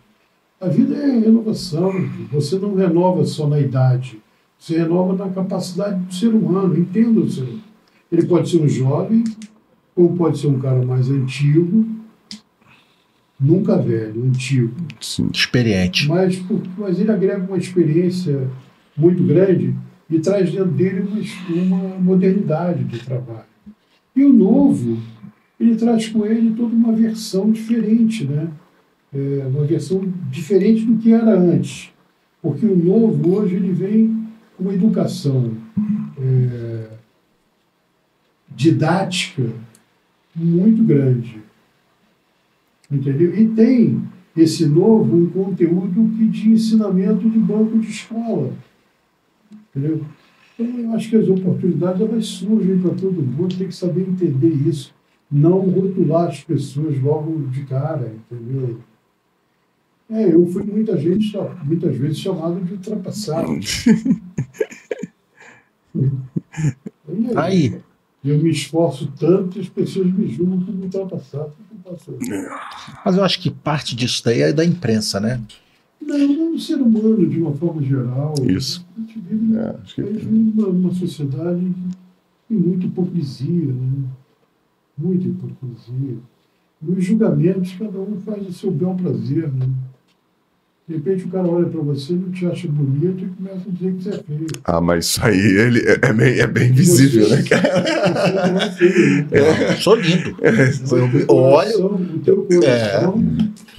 A 0.61 0.69
vida 0.69 0.95
é 0.95 1.19
renovação. 1.19 1.93
Você 2.33 2.57
não 2.59 2.75
renova 2.75 3.25
só 3.25 3.47
na 3.49 3.59
idade. 3.61 4.22
Você 4.63 4.79
renova 4.79 5.17
na 5.17 5.29
capacidade 5.29 6.01
do 6.05 6.15
ser 6.15 6.29
humano. 6.29 6.79
Entenda 6.79 7.19
o 7.19 7.29
ser 7.29 7.43
humano. 7.43 7.63
Ele 8.13 8.27
pode 8.27 8.49
ser 8.49 8.63
um 8.63 8.69
jovem, 8.69 9.25
ou 9.97 10.15
pode 10.15 10.39
ser 10.39 10.47
um 10.47 10.59
cara 10.61 10.85
mais 10.87 11.11
antigo, 11.11 11.85
nunca 13.41 13.77
velho, 13.77 14.23
antigo 14.23 14.73
Sim. 15.01 15.31
Experiente. 15.33 16.07
mas, 16.07 16.41
mas 16.79 17.01
ele 17.01 17.11
agrega 17.11 17.45
uma 17.45 17.59
experiência 17.59 18.49
muito 18.97 19.25
grande 19.25 19.75
e 20.09 20.21
traz 20.21 20.53
dentro 20.53 20.71
dele 20.71 21.01
uma, 21.01 21.75
uma 21.77 21.99
modernidade 21.99 22.85
de 22.85 23.01
trabalho. 23.01 23.47
E 24.15 24.23
o 24.23 24.33
novo, 24.33 24.97
ele 25.59 25.75
traz 25.75 26.09
com 26.09 26.25
ele 26.25 26.55
toda 26.55 26.73
uma 26.73 26.93
versão 26.93 27.51
diferente, 27.51 28.25
né? 28.27 28.47
É, 29.13 29.45
uma 29.49 29.65
versão 29.65 30.01
diferente 30.31 30.85
do 30.85 30.99
que 30.99 31.13
era 31.13 31.37
antes. 31.37 31.91
Porque 32.41 32.65
o 32.65 32.77
novo 32.77 33.37
hoje 33.37 33.57
ele 33.57 33.73
vem 33.73 34.22
uma 34.59 34.75
educação 34.75 35.57
é, 36.19 36.89
didática 38.55 39.51
muito 40.35 40.83
grande. 40.85 41.41
Entendeu? 42.91 43.35
E 43.39 43.49
tem 43.49 44.03
esse 44.37 44.67
novo 44.67 45.17
um 45.17 45.31
conteúdo 45.31 46.11
que 46.17 46.27
de 46.27 46.51
ensinamento 46.51 47.29
de 47.29 47.39
banco 47.39 47.79
de 47.79 47.89
escola. 47.89 48.53
Entendeu? 49.71 50.05
Então, 50.59 50.81
eu 50.81 50.93
acho 50.93 51.09
que 51.09 51.17
as 51.17 51.29
oportunidades 51.29 52.01
elas 52.01 52.27
surgem 52.27 52.79
para 52.79 52.95
todo 52.95 53.23
mundo, 53.23 53.57
tem 53.57 53.69
que 53.69 53.75
saber 53.75 54.03
entender 54.03 54.53
isso. 54.69 54.95
Não 55.31 55.61
rotular 55.61 56.29
as 56.29 56.45
pessoas 56.45 57.01
logo 57.01 57.47
de 57.49 57.65
cara, 57.65 58.13
entendeu? 58.15 58.79
É, 60.11 60.35
eu 60.35 60.47
fui 60.47 60.63
muita 60.63 60.99
gente, 60.99 61.33
muitas 61.65 61.97
vezes 61.97 62.19
chamado 62.19 62.63
de 62.63 62.75
ultrapassado. 62.75 63.49
Aí, 67.37 67.81
Eu 68.25 68.39
me 68.39 68.51
esforço 68.51 69.11
tanto 69.19 69.59
e 69.59 69.61
as 69.63 69.69
pessoas 69.69 70.07
me 70.13 70.29
julgam 70.29 70.61
que 70.89 70.97
eu 70.97 71.07
posso 71.07 71.27
fazer? 72.13 72.49
mas 73.05 73.17
eu 73.17 73.25
acho 73.25 73.41
que 73.41 73.51
parte 73.51 73.97
disso 73.97 74.23
daí 74.25 74.43
é 74.43 74.53
da 74.53 74.65
imprensa, 74.65 75.19
né? 75.19 75.41
Não, 76.01 76.19
não 76.19 76.55
o 76.55 76.59
ser 76.59 76.77
humano, 76.77 77.29
de 77.29 77.41
uma 77.41 77.53
forma 77.53 77.83
geral. 77.83 78.35
Isso. 78.49 78.87
A 78.97 79.01
gente 79.01 79.19
vive, 79.21 79.57
É, 79.57 79.77
acho 79.83 79.95
que- 79.97 80.01
a 80.03 80.05
gente 80.07 80.25
vive 80.25 80.53
numa, 80.57 80.69
numa 80.73 80.95
sociedade 80.95 81.61
que 81.61 81.97
tem 82.49 82.59
muita 82.59 82.87
hipocrisia, 82.87 83.67
né? 83.73 84.05
Muita 84.97 85.27
hipocrisia. 85.27 86.17
E 86.83 86.91
os 86.93 87.05
julgamentos, 87.05 87.73
cada 87.79 87.99
um 87.99 88.21
faz 88.21 88.47
o 88.49 88.53
seu 88.53 88.71
bel 88.71 88.95
prazer, 88.95 89.53
né? 89.53 89.69
De 90.89 90.97
repente 90.97 91.25
o 91.25 91.29
cara 91.29 91.47
olha 91.47 91.67
para 91.67 91.81
você, 91.81 92.13
não 92.13 92.31
te 92.33 92.45
acha 92.45 92.67
bonito 92.67 93.25
e 93.25 93.29
começa 93.29 93.69
a 93.69 93.73
dizer 93.73 93.95
que 93.95 94.03
você 94.03 94.09
é 94.11 94.13
feio. 94.25 94.47
Ah, 94.65 94.81
mas 94.81 95.07
isso 95.07 95.25
aí 95.25 95.39
ele 95.39 95.79
é, 95.81 95.99
é 96.03 96.13
bem, 96.13 96.39
é 96.41 96.47
bem 96.47 96.73
visível, 96.73 97.25
Você- 97.29 97.37
né, 97.37 97.43
cara? 97.45 97.85
Você 97.85 98.53
não 98.53 98.61
é 98.61 98.71
feio, 98.73 99.17
né? 99.17 99.27
Eu 99.71 99.77
sou 99.77 99.95
lindo. 99.95 100.31
O 100.31 100.37
teu 100.39 101.35
Olha, 101.37 101.73
coração, 101.73 101.95
o 101.95 102.19
teu 102.19 102.37
coração 102.43 103.25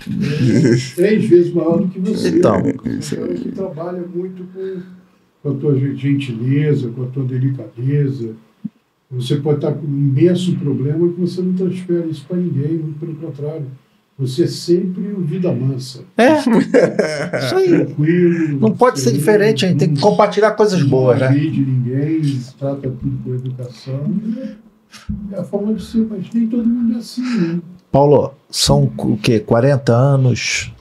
é 0.09 0.95
três 0.95 1.25
vezes 1.25 1.53
maior 1.53 1.81
do 1.81 1.87
que 1.89 1.99
você. 1.99 2.29
Então. 2.29 2.61
Você 2.61 3.15
é 3.15 3.19
um 3.19 3.23
cara 3.27 3.33
que 3.35 3.51
trabalha 3.51 4.03
muito 4.15 4.43
com, 4.53 4.81
com 5.43 5.49
a 5.57 5.59
tua 5.59 5.77
gentileza, 5.77 6.89
com 6.89 7.03
a 7.03 7.07
tua 7.07 7.25
delicadeza. 7.25 8.29
Você 9.11 9.35
pode 9.35 9.57
estar 9.57 9.73
com 9.73 9.85
um 9.85 9.89
imenso 9.89 10.55
problema 10.55 11.07
que 11.11 11.19
você 11.19 11.41
não 11.41 11.53
transfere 11.53 12.09
isso 12.09 12.25
para 12.27 12.37
ninguém, 12.37 12.77
muito 12.77 12.97
pelo 12.99 13.13
contrário. 13.15 13.65
Você 14.19 14.43
é 14.43 14.47
sempre 14.47 15.07
o 15.11 15.21
vida 15.21 15.51
mansa. 15.51 16.01
É. 16.17 16.37
Isso 17.39 17.55
aí. 17.55 17.69
Tranquilo. 17.69 18.59
Não 18.59 18.71
pode 18.71 18.99
ser 19.01 19.11
diferente, 19.11 19.65
a 19.65 19.69
gente 19.69 19.79
tem 19.79 19.93
que 19.93 20.01
compartilhar 20.01 20.51
coisas 20.51 20.79
não 20.81 20.87
boas, 20.89 21.19
né? 21.19 21.27
agride 21.27 21.61
ninguém, 21.65 22.39
trata 22.59 22.81
tudo 22.89 23.17
com 23.23 23.33
educação. 23.33 24.03
É 25.31 25.39
a 25.39 25.43
forma 25.43 25.73
de 25.73 25.83
ser, 25.83 26.05
mas 26.07 26.25
nem 26.33 26.45
todo 26.47 26.63
mundo 26.65 26.93
é 26.95 26.97
assim, 26.99 27.21
né? 27.23 27.59
Paulo, 27.91 28.33
são 28.49 28.91
o 28.97 29.17
quê? 29.17 29.39
40 29.39 29.91
anos? 29.93 30.71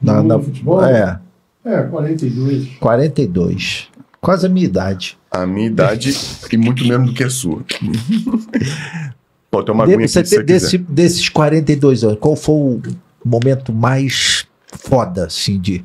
No 0.00 0.12
Na, 0.12 0.22
na- 0.22 0.38
futebol? 0.38 0.84
é, 0.84 1.20
É, 1.64 1.82
42. 1.82 2.68
42. 2.78 3.88
Quase 4.20 4.46
a 4.46 4.48
minha 4.48 4.64
idade. 4.66 5.18
A 5.30 5.44
minha 5.46 5.66
idade 5.66 6.16
e 6.50 6.56
muito 6.56 6.86
menos 6.86 7.08
do 7.08 7.14
que 7.14 7.24
a 7.24 7.30
sua. 7.30 7.62
Pode 9.50 9.70
uma 9.70 9.86
De- 9.86 9.92
aguinha 9.94 10.04
aqui 10.04 10.12
você 10.12 10.24
se 10.24 10.30
você 10.30 10.36
te- 10.38 10.42
desse- 10.44 10.78
quiser. 10.78 10.92
desses 10.92 11.28
42 11.28 12.04
anos, 12.04 12.18
qual 12.20 12.36
foi 12.36 12.54
o 12.54 12.82
momento 13.24 13.72
mais 13.72 14.46
foda, 14.66 15.26
assim, 15.26 15.58
de 15.58 15.82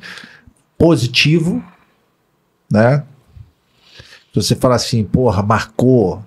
positivo, 0.76 1.64
né? 2.70 3.04
Se 4.32 4.42
você 4.42 4.54
falar 4.56 4.74
assim, 4.76 5.02
porra, 5.04 5.42
marcou. 5.42 6.22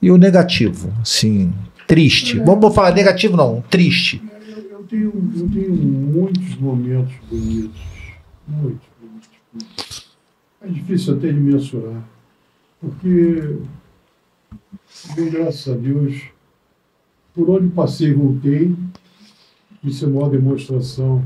E 0.00 0.10
o 0.10 0.16
negativo, 0.16 0.92
assim, 1.02 1.52
triste. 1.86 2.38
Vamos 2.40 2.74
falar 2.74 2.92
negativo, 2.94 3.36
não, 3.36 3.60
triste. 3.62 4.22
Eu, 4.48 4.62
eu 4.70 4.82
tenho, 4.84 5.32
eu 5.36 5.48
tenho 5.50 5.72
muitos 5.74 6.54
momentos 6.56 7.12
bonitos. 7.30 7.80
Muitos, 8.46 8.86
muitos, 9.02 9.28
muitos. 9.52 10.06
É 10.62 10.68
difícil 10.68 11.16
até 11.16 11.28
de 11.32 11.40
mensurar. 11.40 12.02
Porque, 12.80 13.56
bem, 15.16 15.30
graças 15.30 15.72
a 15.72 15.76
Deus, 15.76 16.14
por 17.36 17.50
onde 17.50 17.68
passei 17.68 18.08
e 18.08 18.14
voltei, 18.14 18.74
isso 19.84 20.06
é 20.06 20.08
uma 20.08 20.30
demonstração 20.30 21.22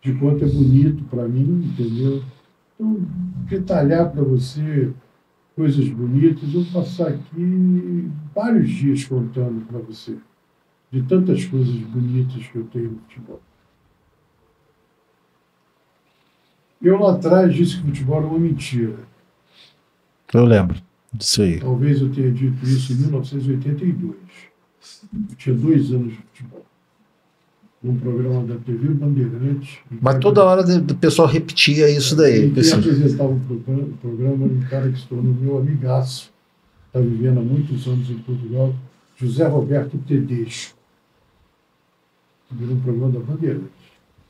de 0.00 0.14
quanto 0.14 0.42
é 0.42 0.48
bonito 0.48 1.04
para 1.04 1.28
mim, 1.28 1.70
entendeu? 1.70 2.24
Então, 2.74 2.96
detalhar 3.46 4.10
para 4.10 4.22
você 4.22 4.90
coisas 5.54 5.86
bonitas, 5.90 6.42
eu 6.42 6.62
vou 6.62 6.82
passar 6.82 7.08
aqui 7.08 8.10
vários 8.34 8.70
dias 8.70 9.04
contando 9.04 9.66
para 9.66 9.78
você 9.80 10.16
de 10.90 11.02
tantas 11.02 11.44
coisas 11.44 11.76
bonitas 11.76 12.46
que 12.46 12.56
eu 12.56 12.64
tenho 12.64 12.92
no 12.92 12.98
futebol. 13.00 13.42
Eu 16.80 16.98
lá 16.98 17.12
atrás 17.12 17.54
disse 17.54 17.76
que 17.76 17.82
o 17.82 17.86
futebol 17.88 18.16
era 18.16 18.26
uma 18.26 18.38
mentira. 18.38 18.96
Eu 20.32 20.46
lembro 20.46 20.80
disso 21.12 21.42
aí. 21.42 21.60
Talvez 21.60 22.00
eu 22.00 22.10
tenha 22.10 22.32
dito 22.32 22.64
isso 22.64 22.94
em 22.94 22.96
1982. 22.96 24.49
Eu 25.12 25.36
tinha 25.36 25.54
dois 25.54 25.90
anos 25.92 26.12
de 26.12 26.18
futebol. 26.18 26.66
Num 27.82 27.96
programa 27.96 28.44
da 28.44 28.56
TV 28.56 28.88
Bandeirantes. 28.88 29.78
Mas 30.02 30.18
toda 30.18 30.44
hora 30.44 30.62
o 30.62 30.94
pessoal 30.96 31.26
repetia 31.26 31.88
isso 31.88 32.14
daí. 32.14 32.40
Quem 32.40 32.54
Pessoal. 32.54 32.80
apresentava 32.80 33.30
o 33.30 33.40
programa, 33.40 33.82
o 33.82 33.96
programa 33.96 34.44
era 34.44 34.54
um 34.54 34.60
cara 34.62 34.92
que 34.92 34.98
se 34.98 35.06
tornou 35.06 35.32
meu 35.32 35.58
amigaço. 35.58 36.30
Está 36.86 37.00
vivendo 37.00 37.38
há 37.38 37.42
muitos 37.42 37.86
anos 37.86 38.10
em 38.10 38.18
Portugal. 38.18 38.74
José 39.16 39.46
Roberto 39.46 39.96
Tedesco. 40.06 40.76
Virou 42.50 42.74
um 42.74 42.80
programa 42.80 43.12
da 43.12 43.20
Bandeirantes. 43.20 43.70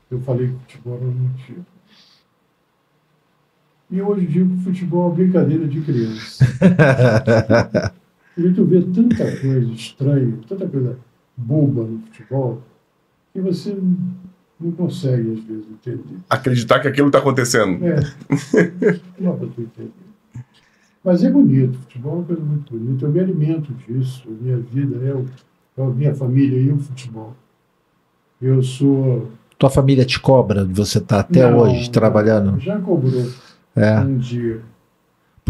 Eu 0.09 0.21
falei 0.21 0.47
que 0.47 0.53
futebol 0.73 0.97
era 0.97 1.05
mentira. 1.05 1.65
E 3.89 4.01
hoje 4.01 4.27
digo 4.27 4.49
que 4.49 4.61
o 4.61 4.63
futebol 4.63 5.03
é 5.03 5.07
uma 5.07 5.15
brincadeira 5.15 5.67
de 5.67 5.81
criança. 5.81 6.45
E 8.37 8.53
tu 8.53 8.65
vê 8.65 8.81
tanta 8.81 9.23
coisa 9.37 9.71
estranha, 9.73 10.33
tanta 10.47 10.67
coisa 10.67 10.97
boba 11.35 11.83
no 11.83 11.99
futebol, 11.99 12.61
que 13.33 13.41
você 13.41 13.77
não 14.59 14.71
consegue, 14.71 15.31
às 15.33 15.43
vezes, 15.43 15.65
entender. 15.71 16.17
Acreditar 16.29 16.79
que 16.79 16.87
aquilo 16.87 17.07
está 17.07 17.19
acontecendo. 17.19 17.83
É. 17.85 17.95
Não 19.19 19.31
dá 19.31 19.37
pra 19.37 19.47
tu 19.47 19.61
entender. 19.61 19.91
Mas 21.03 21.23
é 21.23 21.31
bonito, 21.31 21.77
futebol 21.79 22.13
é 22.13 22.15
uma 22.17 22.23
coisa 22.25 22.41
muito 22.43 22.77
bonita. 22.77 23.05
Eu 23.05 23.09
me 23.11 23.19
alimento 23.19 23.73
disso. 23.73 24.23
A 24.27 24.43
minha 24.43 24.57
vida 24.57 25.03
é, 25.03 25.13
o, 25.13 25.25
é 25.77 25.81
a 25.83 25.89
minha 25.89 26.13
família 26.13 26.59
e 26.59 26.71
o 26.71 26.77
futebol. 26.77 27.35
Eu 28.39 28.61
sou. 28.61 29.29
Tua 29.57 29.69
família 29.69 30.05
te 30.05 30.19
cobra, 30.19 30.63
você 30.65 30.99
tá 30.99 31.19
até 31.21 31.49
Não, 31.49 31.57
hoje 31.59 31.89
trabalhando. 31.89 32.59
Já 32.59 32.79
cobrou 32.79 33.27
É. 33.75 33.99
um 33.99 34.17
dia. 34.17 34.61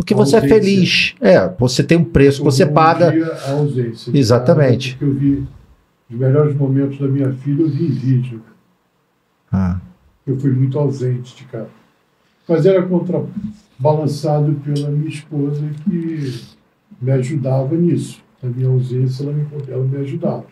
Porque 0.01 0.15
você 0.15 0.37
é 0.37 0.41
feliz. 0.41 1.13
É, 1.21 1.47
você 1.59 1.83
tem 1.83 1.95
um 1.99 2.03
preço 2.03 2.39
que 2.39 2.43
você 2.43 2.65
paga. 2.65 3.11
dia 3.11 3.31
a 3.31 3.51
ausência. 3.51 4.11
Exatamente. 4.17 4.95
Porque 4.97 5.05
eu 5.05 5.13
vi 5.13 5.47
os 6.09 6.17
melhores 6.17 6.55
momentos 6.55 6.97
da 6.97 7.07
minha 7.07 7.31
filha, 7.33 7.61
eu 7.61 7.69
vi 7.69 7.85
em 7.85 7.91
vídeo. 7.91 8.41
Ah, 9.51 9.79
Eu 10.25 10.39
fui 10.39 10.49
muito 10.49 10.79
ausente 10.79 11.35
de 11.35 11.43
casa. 11.43 11.69
Mas 12.49 12.65
era 12.65 12.81
contrabalançado 12.81 14.59
pela 14.65 14.89
minha 14.89 15.07
esposa 15.07 15.61
que 15.83 16.41
me 16.99 17.11
ajudava 17.11 17.75
nisso. 17.75 18.23
Na 18.41 18.49
minha 18.49 18.69
ausência, 18.69 19.23
ela 19.23 19.33
me, 19.33 19.45
ela 19.67 19.85
me 19.85 19.97
ajudava. 19.97 20.45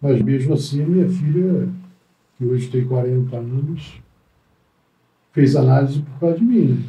Mas 0.00 0.22
mesmo 0.22 0.54
assim, 0.54 0.84
a 0.84 0.86
minha 0.86 1.08
filha, 1.08 1.68
que 2.38 2.44
hoje 2.44 2.68
tem 2.68 2.84
40 2.84 3.36
anos, 3.36 4.00
fez 5.32 5.56
análise 5.56 6.00
por 6.00 6.20
causa 6.20 6.38
de 6.38 6.44
mim. 6.44 6.84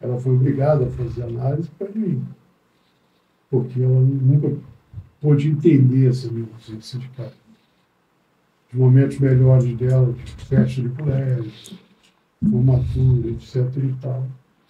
Ela 0.00 0.18
foi 0.18 0.34
obrigada 0.34 0.86
a 0.86 0.90
fazer 0.90 1.22
análise 1.22 1.68
de 1.92 1.98
mim. 1.98 2.24
Porque 3.50 3.80
ela 3.82 4.00
nunca 4.00 4.52
pôde 5.20 5.48
entender 5.48 6.08
essa 6.08 6.30
minha 6.30 6.46
ausência 6.54 6.98
de 6.98 7.08
casa 7.08 7.32
os 8.72 8.78
momentos 8.78 9.18
melhores 9.18 9.76
dela, 9.76 10.12
tipo 10.24 10.44
festa 10.46 10.82
de 10.82 10.88
colégio, 10.90 11.52
formatura, 12.50 13.30
etc 13.30 13.56
e 13.76 13.94
tal. 14.00 14.26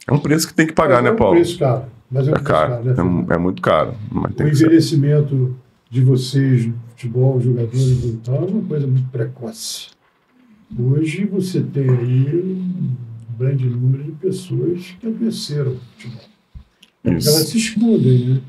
É 0.06 0.12
um 0.12 0.18
preço 0.18 0.46
que 0.48 0.54
tem 0.54 0.66
que 0.66 0.72
pagar, 0.74 1.00
é 1.00 1.02
né, 1.02 1.10
um 1.12 1.16
Paulo? 1.16 1.34
preço 1.34 1.58
caro, 1.58 1.84
mas 2.10 2.28
é 2.28 2.30
um 2.30 2.34
É 2.34 2.38
preço 2.38 2.52
caro. 2.52 2.70
caro, 2.72 2.84
né, 2.84 3.26
É, 3.30 3.34
é 3.34 3.38
muito 3.38 3.62
caro. 3.62 3.94
O 4.12 4.42
envelhecimento 4.42 5.56
de 5.90 6.04
vocês 6.04 6.70
futebol, 6.90 7.40
jogadores 7.40 8.04
e 8.04 8.20
tal, 8.22 8.36
é 8.36 8.50
uma 8.50 8.62
coisa 8.68 8.86
muito 8.86 9.08
precoce. 9.10 9.88
Hoje 10.78 11.24
você 11.26 11.62
tem 11.62 11.88
aí 11.88 12.34
um 12.34 12.94
grande 13.38 13.68
número 13.68 14.04
de 14.04 14.12
pessoas 14.12 14.96
que 15.00 15.06
adoeceram 15.06 15.72
o 15.72 15.76
futebol. 15.76 16.20
Porque 17.02 17.28
elas 17.28 17.42
Isso. 17.42 17.46
se 17.46 17.58
escondem, 17.58 18.28
né? 18.28 18.40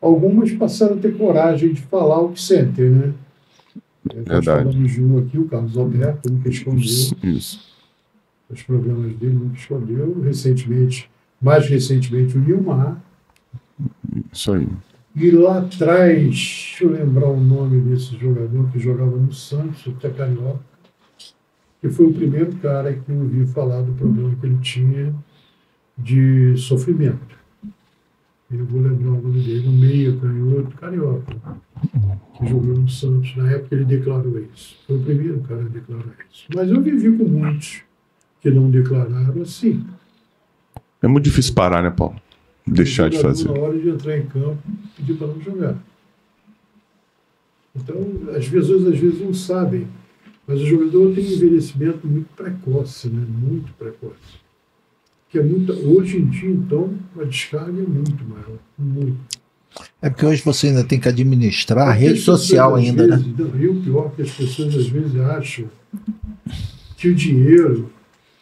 Algumas 0.00 0.52
passaram 0.52 0.96
a 0.96 0.98
ter 0.98 1.16
coragem 1.16 1.72
de 1.72 1.80
falar 1.82 2.20
o 2.20 2.32
que 2.32 2.42
sentem, 2.42 2.90
né? 2.90 3.14
É, 4.10 4.34
Nós 4.34 4.44
falamos 4.44 4.92
de 4.92 5.02
um 5.02 5.18
aqui, 5.18 5.38
o 5.38 5.46
Carlos 5.46 5.76
Alberto, 5.76 6.30
nunca 6.30 6.48
escondeu 6.50 6.82
Isso. 6.82 7.58
os 8.50 8.62
problemas 8.62 9.14
dele, 9.16 9.34
nunca 9.34 9.56
escondeu. 9.56 10.20
Recentemente, 10.20 11.10
mais 11.40 11.66
recentemente, 11.66 12.36
o 12.36 12.40
Nilmar. 12.40 13.02
Isso 14.30 14.52
aí. 14.52 14.68
E 15.16 15.30
lá 15.30 15.60
atrás, 15.60 16.22
deixa 16.22 16.84
eu 16.84 16.90
lembrar 16.90 17.28
o 17.28 17.40
nome 17.40 17.80
desse 17.80 18.16
jogador 18.18 18.70
que 18.70 18.78
jogava 18.78 19.16
no 19.16 19.32
Santos, 19.32 19.84
até 19.96 20.10
Carioca, 20.10 20.60
que 21.84 21.90
foi 21.90 22.06
o 22.06 22.14
primeiro 22.14 22.50
cara 22.62 22.94
que 22.94 23.12
eu 23.12 23.16
ouvi 23.16 23.44
falar 23.44 23.82
do 23.82 23.92
problema 23.92 24.34
que 24.40 24.46
ele 24.46 24.56
tinha 24.62 25.14
de 25.98 26.56
sofrimento. 26.56 27.36
Eu 28.50 28.64
vou 28.64 28.80
lembrar 28.80 29.10
o 29.10 29.20
nome 29.20 29.42
dele, 29.42 29.66
no 29.66 29.72
meio, 29.72 30.18
canhoto, 30.18 30.74
Carioca, 30.76 31.36
que 32.38 32.46
jogou 32.46 32.74
no 32.74 32.88
Santos. 32.88 33.36
Na 33.36 33.50
época 33.50 33.74
ele 33.74 33.84
declarou 33.84 34.38
isso. 34.38 34.78
Foi 34.86 34.96
o 34.96 35.02
primeiro 35.02 35.40
cara 35.40 35.60
a 35.60 35.68
declarar 35.68 36.14
isso. 36.32 36.46
Mas 36.54 36.70
eu 36.70 36.80
vivi 36.80 37.18
com 37.18 37.24
muitos 37.24 37.82
que 38.40 38.50
não 38.50 38.70
declararam 38.70 39.42
assim. 39.42 39.84
É 41.02 41.06
muito 41.06 41.24
difícil 41.24 41.52
parar, 41.52 41.82
né, 41.82 41.90
Paulo? 41.90 42.16
Deixar 42.66 43.10
de 43.10 43.18
O 43.18 43.20
fazer. 43.20 43.44
Na 43.44 43.60
hora 43.60 43.78
de 43.78 43.90
entrar 43.90 44.16
em 44.16 44.24
campo, 44.24 44.56
pedir 44.96 45.18
para 45.18 45.26
não 45.26 45.38
jogar. 45.38 45.76
Então, 47.76 47.96
as 48.34 48.48
pessoas 48.48 48.86
às 48.86 48.98
vezes 48.98 49.20
não 49.20 49.34
sabem, 49.34 49.86
mas 50.46 50.60
o 50.60 50.66
jogador 50.66 51.14
tem 51.14 51.24
um 51.24 51.32
envelhecimento 51.32 52.06
muito 52.06 52.28
precoce, 52.36 53.08
né? 53.08 53.24
muito 53.28 53.72
precoce. 53.74 54.44
Que 55.30 55.38
é 55.38 55.42
muito, 55.42 55.72
hoje 55.72 56.18
em 56.18 56.26
dia, 56.26 56.50
então, 56.50 56.94
a 57.18 57.24
descarga 57.24 57.80
é 57.80 57.86
muito 57.86 58.24
maior. 58.24 58.58
Muito. 58.78 59.18
é 60.00 60.10
porque 60.10 60.26
hoje 60.26 60.42
você 60.44 60.68
ainda 60.68 60.84
tem 60.84 61.00
que 61.00 61.08
administrar 61.08 61.88
a 61.88 61.92
rede 61.92 62.20
social 62.20 62.74
ainda, 62.74 63.06
né? 63.06 63.16
vezes, 63.16 63.38
não, 63.38 63.60
E 63.60 63.68
o 63.68 63.82
pior 63.82 64.06
é 64.06 64.16
que 64.16 64.22
as 64.22 64.30
pessoas 64.30 64.76
às 64.76 64.86
vezes 64.86 65.16
acham 65.16 65.66
que 66.96 67.08
o 67.08 67.14
dinheiro 67.14 67.90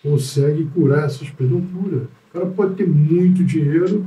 consegue 0.03 0.65
curar 0.75 1.07
essas 1.07 1.31
pessoas. 1.31 1.51
Não 1.51 1.61
cura. 1.61 2.09
O 2.29 2.33
cara 2.33 2.47
pode 2.47 2.75
ter 2.75 2.89
muito 2.89 3.45
dinheiro, 3.45 4.05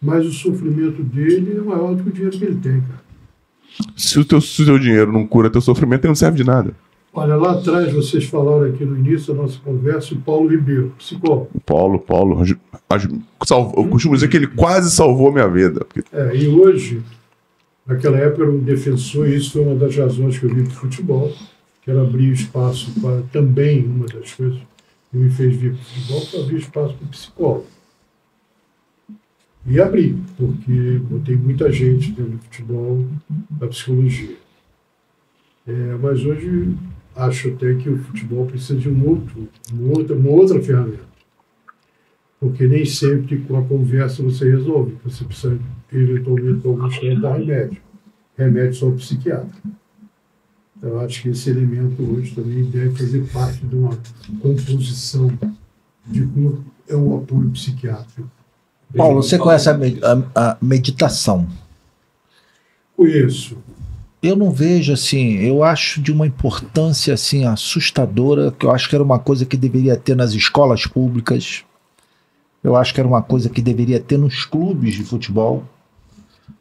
mas 0.00 0.24
o 0.24 0.32
sofrimento 0.32 1.02
dele 1.02 1.58
é 1.58 1.60
maior 1.60 1.94
do 1.94 2.04
que 2.04 2.10
o 2.10 2.12
dinheiro 2.12 2.38
que 2.38 2.44
ele 2.44 2.60
tem, 2.60 2.80
cara. 2.80 3.04
Se 3.96 4.20
o, 4.20 4.24
teu, 4.24 4.40
se 4.40 4.62
o 4.62 4.66
teu 4.66 4.78
dinheiro 4.78 5.12
não 5.12 5.26
cura 5.26 5.50
teu 5.50 5.60
sofrimento, 5.60 6.04
ele 6.04 6.10
não 6.10 6.14
serve 6.14 6.36
de 6.36 6.44
nada. 6.44 6.72
Olha, 7.16 7.36
lá 7.36 7.52
atrás 7.52 7.92
vocês 7.92 8.24
falaram 8.24 8.64
aqui 8.64 8.84
no 8.84 8.98
início 8.98 9.32
da 9.32 9.42
nossa 9.42 9.56
conversa 9.60 10.14
o 10.14 10.20
Paulo 10.20 10.48
Ribeiro, 10.48 10.92
psicólogo. 10.98 11.48
Paulo, 11.64 12.00
Paulo, 12.00 12.42
eu 12.44 13.88
costumo 13.88 14.16
dizer 14.16 14.26
que 14.26 14.36
ele 14.36 14.48
quase 14.48 14.90
salvou 14.90 15.28
a 15.28 15.32
minha 15.32 15.48
vida. 15.48 15.84
Porque 15.84 16.02
É, 16.12 16.34
e 16.34 16.48
hoje, 16.48 17.00
naquela 17.86 18.16
época, 18.16 18.42
era 18.42 18.50
um 18.50 18.58
defensor, 18.58 19.28
e 19.28 19.36
isso 19.36 19.52
foi 19.52 19.62
uma 19.62 19.76
das 19.76 19.96
razões 19.96 20.36
que 20.36 20.44
eu 20.44 20.52
vim 20.52 20.64
para 20.64 20.72
o 20.72 20.76
futebol, 20.76 21.32
que 21.82 21.90
era 21.92 22.02
abrir 22.02 22.32
espaço 22.32 22.92
para 23.00 23.22
também, 23.30 23.84
uma 23.84 24.06
das 24.06 24.34
coisas 24.34 24.58
que 25.12 25.16
me 25.16 25.30
fez 25.30 25.54
vir 25.54 25.72
para 25.72 25.82
o 25.82 25.84
futebol, 25.84 26.20
foi 26.26 26.40
abrir 26.40 26.56
espaço 26.56 26.94
para 26.94 27.06
o 27.06 27.08
psicólogo. 27.10 27.66
E 29.66 29.80
abri, 29.80 30.16
porque 30.36 31.00
botei 31.08 31.36
muita 31.36 31.70
gente 31.70 32.10
dentro 32.10 32.32
do 32.32 32.38
futebol 32.38 33.06
da 33.48 33.68
psicologia. 33.68 34.34
É, 35.66 35.96
mas 36.02 36.24
hoje 36.24 36.74
acho 37.16 37.48
até 37.48 37.74
que 37.74 37.88
o 37.88 37.98
futebol 37.98 38.46
precisa 38.46 38.78
de 38.78 38.88
um 38.88 39.08
outro, 39.08 39.48
uma, 39.72 39.98
outra, 39.98 40.16
uma 40.16 40.30
outra 40.30 40.60
ferramenta. 40.60 41.04
Porque 42.40 42.66
nem 42.66 42.84
sempre 42.84 43.38
com 43.38 43.56
a 43.56 43.62
conversa 43.64 44.22
você 44.22 44.50
resolve. 44.50 44.96
Você 45.04 45.24
precisa, 45.24 45.58
eventualmente, 45.92 46.66
alguns 46.66 46.98
casos, 46.98 47.20
dar 47.22 47.36
remédio. 47.38 47.80
Remédio 48.36 48.74
só 48.74 48.90
psiquiatra. 48.90 49.48
Então, 50.76 50.90
eu 50.90 51.00
acho 51.00 51.22
que 51.22 51.28
esse 51.30 51.48
elemento 51.50 52.02
hoje 52.02 52.34
também 52.34 52.64
deve 52.64 52.90
fazer 52.96 53.24
parte 53.32 53.64
de 53.64 53.74
uma 53.76 53.96
composição 54.42 55.30
de 56.06 56.26
como 56.26 56.64
é 56.86 56.94
o 56.96 57.16
apoio 57.16 57.48
psiquiátrico. 57.50 58.28
Paulo, 58.94 59.22
você 59.22 59.38
conhece 59.38 59.68
a- 59.70 59.76
a 60.34 60.56
meditação? 60.60 61.48
Conheço. 62.96 63.56
Eu 64.24 64.36
não 64.36 64.50
vejo 64.50 64.90
assim, 64.90 65.34
eu 65.34 65.62
acho 65.62 66.00
de 66.00 66.10
uma 66.10 66.26
importância 66.26 67.12
assim 67.12 67.44
assustadora, 67.44 68.50
que 68.52 68.64
eu 68.64 68.70
acho 68.70 68.88
que 68.88 68.94
era 68.94 69.04
uma 69.04 69.18
coisa 69.18 69.44
que 69.44 69.54
deveria 69.54 69.96
ter 69.96 70.16
nas 70.16 70.32
escolas 70.32 70.86
públicas. 70.86 71.62
Eu 72.62 72.74
acho 72.74 72.94
que 72.94 73.00
era 73.00 73.06
uma 73.06 73.20
coisa 73.20 73.50
que 73.50 73.60
deveria 73.60 74.00
ter 74.00 74.16
nos 74.16 74.46
clubes 74.46 74.94
de 74.94 75.04
futebol, 75.04 75.62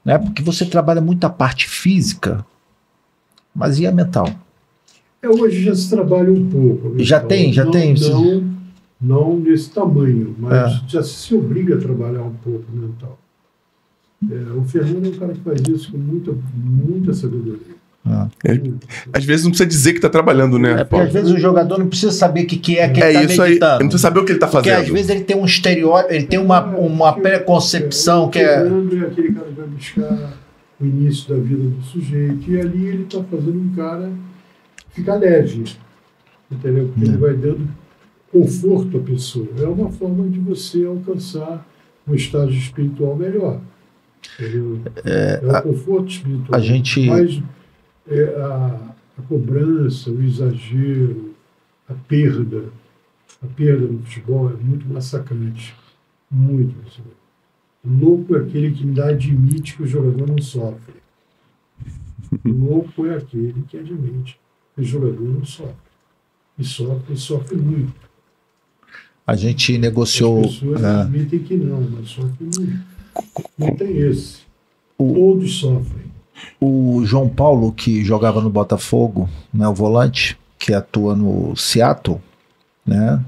né? 0.03 0.17
Porque 0.17 0.43
você 0.43 0.65
trabalha 0.65 0.99
muito 0.99 1.23
a 1.23 1.29
parte 1.29 1.65
física, 1.69 2.45
mas 3.55 3.79
e 3.79 3.87
a 3.87 3.91
mental? 3.93 4.27
É, 5.21 5.29
hoje 5.29 5.63
já 5.63 5.73
se 5.73 5.89
trabalha 5.89 6.33
um 6.33 6.49
pouco. 6.49 6.89
né? 6.89 6.95
Já 7.01 7.21
tem, 7.21 7.53
já 7.53 7.63
não, 7.63 7.71
tem. 7.71 7.93
Não 7.93 8.53
Não 8.99 9.39
nesse 9.39 9.69
tamanho, 9.69 10.35
mas 10.37 10.73
É. 10.73 10.81
já 10.89 11.01
se 11.01 11.33
obriga 11.33 11.75
a 11.75 11.79
trabalhar 11.79 12.23
um 12.23 12.33
pouco 12.43 12.65
mental. 12.73 13.17
É, 14.31 14.53
o 14.57 14.63
Fernando 14.63 15.05
é 15.05 15.09
um 15.09 15.11
cara 15.19 15.33
que 15.33 15.39
faz 15.41 15.61
isso 15.67 15.91
com 15.91 15.97
muita, 15.97 16.31
muita 16.55 17.13
sabedoria. 17.13 17.73
É, 18.43 18.59
Às 19.13 19.23
vezes 19.23 19.45
não 19.45 19.51
precisa 19.51 19.65
dizer 19.69 19.93
que 19.93 20.01
tá 20.01 20.09
trabalhando, 20.09 20.59
né? 20.59 20.81
É 20.81 20.83
porque 20.83 21.07
às 21.07 21.13
vezes 21.13 21.31
o 21.31 21.37
jogador 21.39 21.79
não 21.79 21.87
precisa 21.87 22.11
saber 22.11 22.43
o 22.43 22.47
que, 22.47 22.57
que 22.57 22.77
é 22.77 22.89
que 22.89 23.01
É 23.01 23.13
ele 23.13 23.19
isso 23.23 23.31
está 23.31 23.43
aí. 23.43 23.49
meditando. 23.51 23.73
Ele 23.75 23.83
não 23.83 23.89
precisa 23.89 24.01
saber 24.01 24.19
o 24.19 24.25
que 24.25 24.31
ele 24.33 24.39
tá 24.39 24.47
Porque 24.47 24.69
fazendo. 24.69 24.83
às 24.85 24.89
vezes 24.93 25.09
ele 25.09 25.23
tem 25.23 25.37
um 25.37 25.45
estereótipo, 25.45 26.13
ele 26.13 26.25
tem 26.25 26.39
uma, 26.39 26.65
uma 26.75 27.13
preconcepção 27.13 28.29
que 28.29 28.39
O 28.39 28.41
é. 28.41 28.59
Fernando 28.61 28.97
é 29.03 29.07
aquele 29.07 29.31
cara 29.33 29.47
que 29.47 29.53
vai 29.53 29.67
buscar 29.67 30.33
o 30.81 30.85
início 30.85 31.29
da 31.29 31.41
vida 31.41 31.63
do 31.63 31.81
sujeito. 31.83 32.51
E 32.51 32.59
ali 32.59 32.85
ele 32.87 33.03
está 33.03 33.23
fazendo 33.23 33.57
um 33.61 33.69
cara 33.73 34.11
ficar 34.91 35.15
leve. 35.15 35.63
Entendeu? 36.51 36.89
Porque 36.93 37.05
ele 37.09 37.17
vai 37.17 37.33
dando 37.35 37.67
conforto 38.31 38.97
à 38.97 38.99
pessoa. 38.99 39.47
É 39.61 39.65
uma 39.65 39.89
forma 39.89 40.27
de 40.27 40.39
você 40.39 40.83
alcançar 40.85 41.65
um 42.05 42.13
estágio 42.13 42.57
espiritual 42.57 43.15
melhor. 43.15 43.61
É, 45.05 45.41
o 45.43 45.61
conforto 45.63 46.09
espiritual. 46.09 46.59
a 46.59 46.63
gente- 46.63 47.05
Mas 47.07 47.41
é, 48.07 48.23
a, 48.41 48.93
a 49.17 49.21
cobrança, 49.27 50.09
o 50.11 50.21
exagero, 50.23 51.33
a 51.87 51.93
perda, 51.93 52.65
a 53.41 53.47
perda 53.47 53.85
no 53.87 53.99
futebol 53.99 54.49
é 54.49 54.53
muito 54.53 54.87
massacrante. 54.87 55.75
Muito 56.31 56.75
massacrante. 56.77 57.17
Louco 57.85 58.35
é 58.35 58.39
aquele 58.39 58.71
que 58.71 58.83
ainda 58.85 59.05
admite 59.09 59.75
que 59.75 59.83
o 59.83 59.87
jogador 59.87 60.27
não 60.29 60.37
sofre. 60.41 60.95
Louco 62.45 63.05
é 63.05 63.17
aquele 63.17 63.61
que 63.67 63.77
admite 63.77 64.39
que 64.75 64.81
o 64.81 64.83
jogador 64.83 65.21
não 65.21 65.45
sofre. 65.45 65.75
E 66.57 66.63
sofre, 66.63 67.13
e 67.13 67.17
sofre 67.17 67.57
muito. 67.57 67.93
A 69.25 69.35
gente 69.35 69.73
As 69.73 69.79
negociou. 69.79 70.41
pessoas 70.43 70.81
é, 70.83 70.87
admitem 71.01 71.39
que 71.39 71.55
não, 71.55 71.81
mas 71.81 72.09
sofre 72.09 72.43
muito. 72.45 72.92
Não 73.57 73.75
tem 73.75 73.97
esse. 73.97 74.39
O- 74.97 75.13
Todos 75.13 75.59
sofrem. 75.59 76.03
o 76.59 77.01
João 77.05 77.29
Paulo, 77.29 77.71
que 77.71 78.03
jogava 78.03 78.41
no 78.41 78.49
Botafogo, 78.49 79.29
né, 79.53 79.67
o 79.67 79.73
volante, 79.73 80.37
que 80.57 80.73
atua 80.73 81.15
no 81.15 81.55
Seattle, 81.55 82.19
né? 82.85 83.23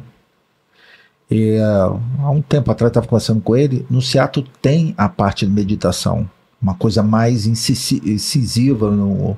E 1.29 1.51
é, 1.51 1.63
há 1.63 2.29
um 2.29 2.41
tempo 2.41 2.71
atrás 2.71 2.89
estava 2.91 3.07
conversando 3.07 3.41
com 3.41 3.55
ele. 3.55 3.85
No 3.89 4.01
Seattle 4.01 4.45
tem 4.61 4.93
a 4.97 5.09
parte 5.09 5.45
de 5.45 5.51
meditação, 5.51 6.29
uma 6.61 6.75
coisa 6.75 7.01
mais 7.03 7.45
incisi- 7.47 8.01
incisiva 8.05 8.91
no, 8.91 9.37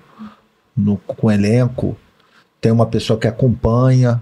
no, 0.76 0.98
com 0.98 1.28
o 1.28 1.32
elenco. 1.32 1.96
Tem 2.60 2.72
uma 2.72 2.86
pessoa 2.86 3.18
que 3.20 3.28
acompanha, 3.28 4.22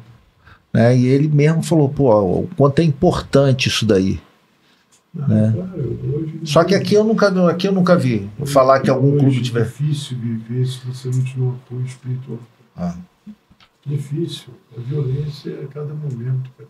né? 0.73 0.95
E 0.97 1.05
ele 1.07 1.27
mesmo 1.27 1.63
falou, 1.63 1.89
pô, 1.89 2.13
o 2.41 2.49
quanto 2.55 2.79
é 2.79 2.83
importante 2.83 3.67
isso 3.67 3.85
daí. 3.85 4.19
Ah, 5.17 5.27
Né? 5.27 5.51
claro, 5.55 5.99
hoje- 6.13 6.39
Só 6.43 6.63
que 6.63 6.75
aqui 6.75 6.93
eu 6.95 7.03
nunca, 7.03 7.27
aqui 7.49 7.67
eu 7.67 7.71
nunca 7.71 7.95
vi 7.95 8.29
falar 8.45 8.79
que 8.81 8.89
algum 8.89 9.13
Hoje 9.13 9.19
clube 9.19 9.37
É 9.37 9.41
tiver. 9.43 9.63
difícil 9.63 10.17
viver 10.17 10.65
se 10.65 10.85
você 10.85 11.07
não 11.09 11.23
tiver 11.23 11.43
um 11.43 11.51
apoio 11.51 11.85
espiritual. 11.85 12.39
Ah. 12.75 12.95
Difícil. 13.85 14.49
A 14.77 14.81
violência 14.81 15.51
é 15.51 15.63
a 15.63 15.67
cada 15.67 15.93
momento. 15.93 16.49
Cara. 16.57 16.69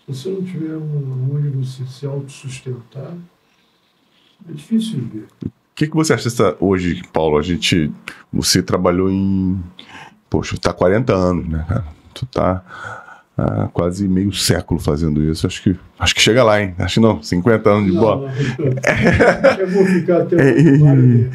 Se 0.00 0.06
você 0.14 0.30
não 0.30 0.42
tiver 0.42 0.76
um, 0.76 1.34
onde 1.34 1.48
você 1.50 1.84
se 1.86 2.04
autossustentar, 2.06 3.12
é 4.48 4.52
difícil 4.52 4.98
viver. 5.00 5.26
O 5.44 5.50
que, 5.74 5.86
que 5.86 5.94
você 5.94 6.12
acha 6.12 6.24
dessa 6.24 6.56
hoje, 6.60 7.02
Paulo? 7.12 7.38
A 7.38 7.42
gente. 7.42 7.90
Você 8.32 8.62
trabalhou 8.62 9.08
em. 9.10 9.62
Poxa, 10.28 10.56
tá 10.60 10.70
há 10.70 10.74
40 10.74 11.14
anos, 11.14 11.48
né, 11.48 11.64
cara? 11.68 11.84
Tu 12.12 12.26
tá 12.26 12.62
há 13.38 13.68
quase 13.72 14.08
meio 14.08 14.32
século 14.32 14.80
fazendo 14.80 15.22
isso. 15.22 15.46
Acho 15.46 15.62
que, 15.62 15.76
acho 15.98 16.14
que 16.14 16.20
chega 16.20 16.42
lá, 16.42 16.60
hein? 16.60 16.74
Acho 16.78 16.94
que 16.94 17.00
não, 17.00 17.22
50 17.22 17.70
anos 17.70 17.86
de 17.86 17.92
Não, 17.94 18.00
bola. 18.00 18.32
não, 18.58 19.56
eu 19.58 19.68
vou 19.70 19.86
ficar 19.86 20.22
até 20.22 20.36
o 20.36 20.80
Mário 20.80 21.02
mesmo. 21.02 21.30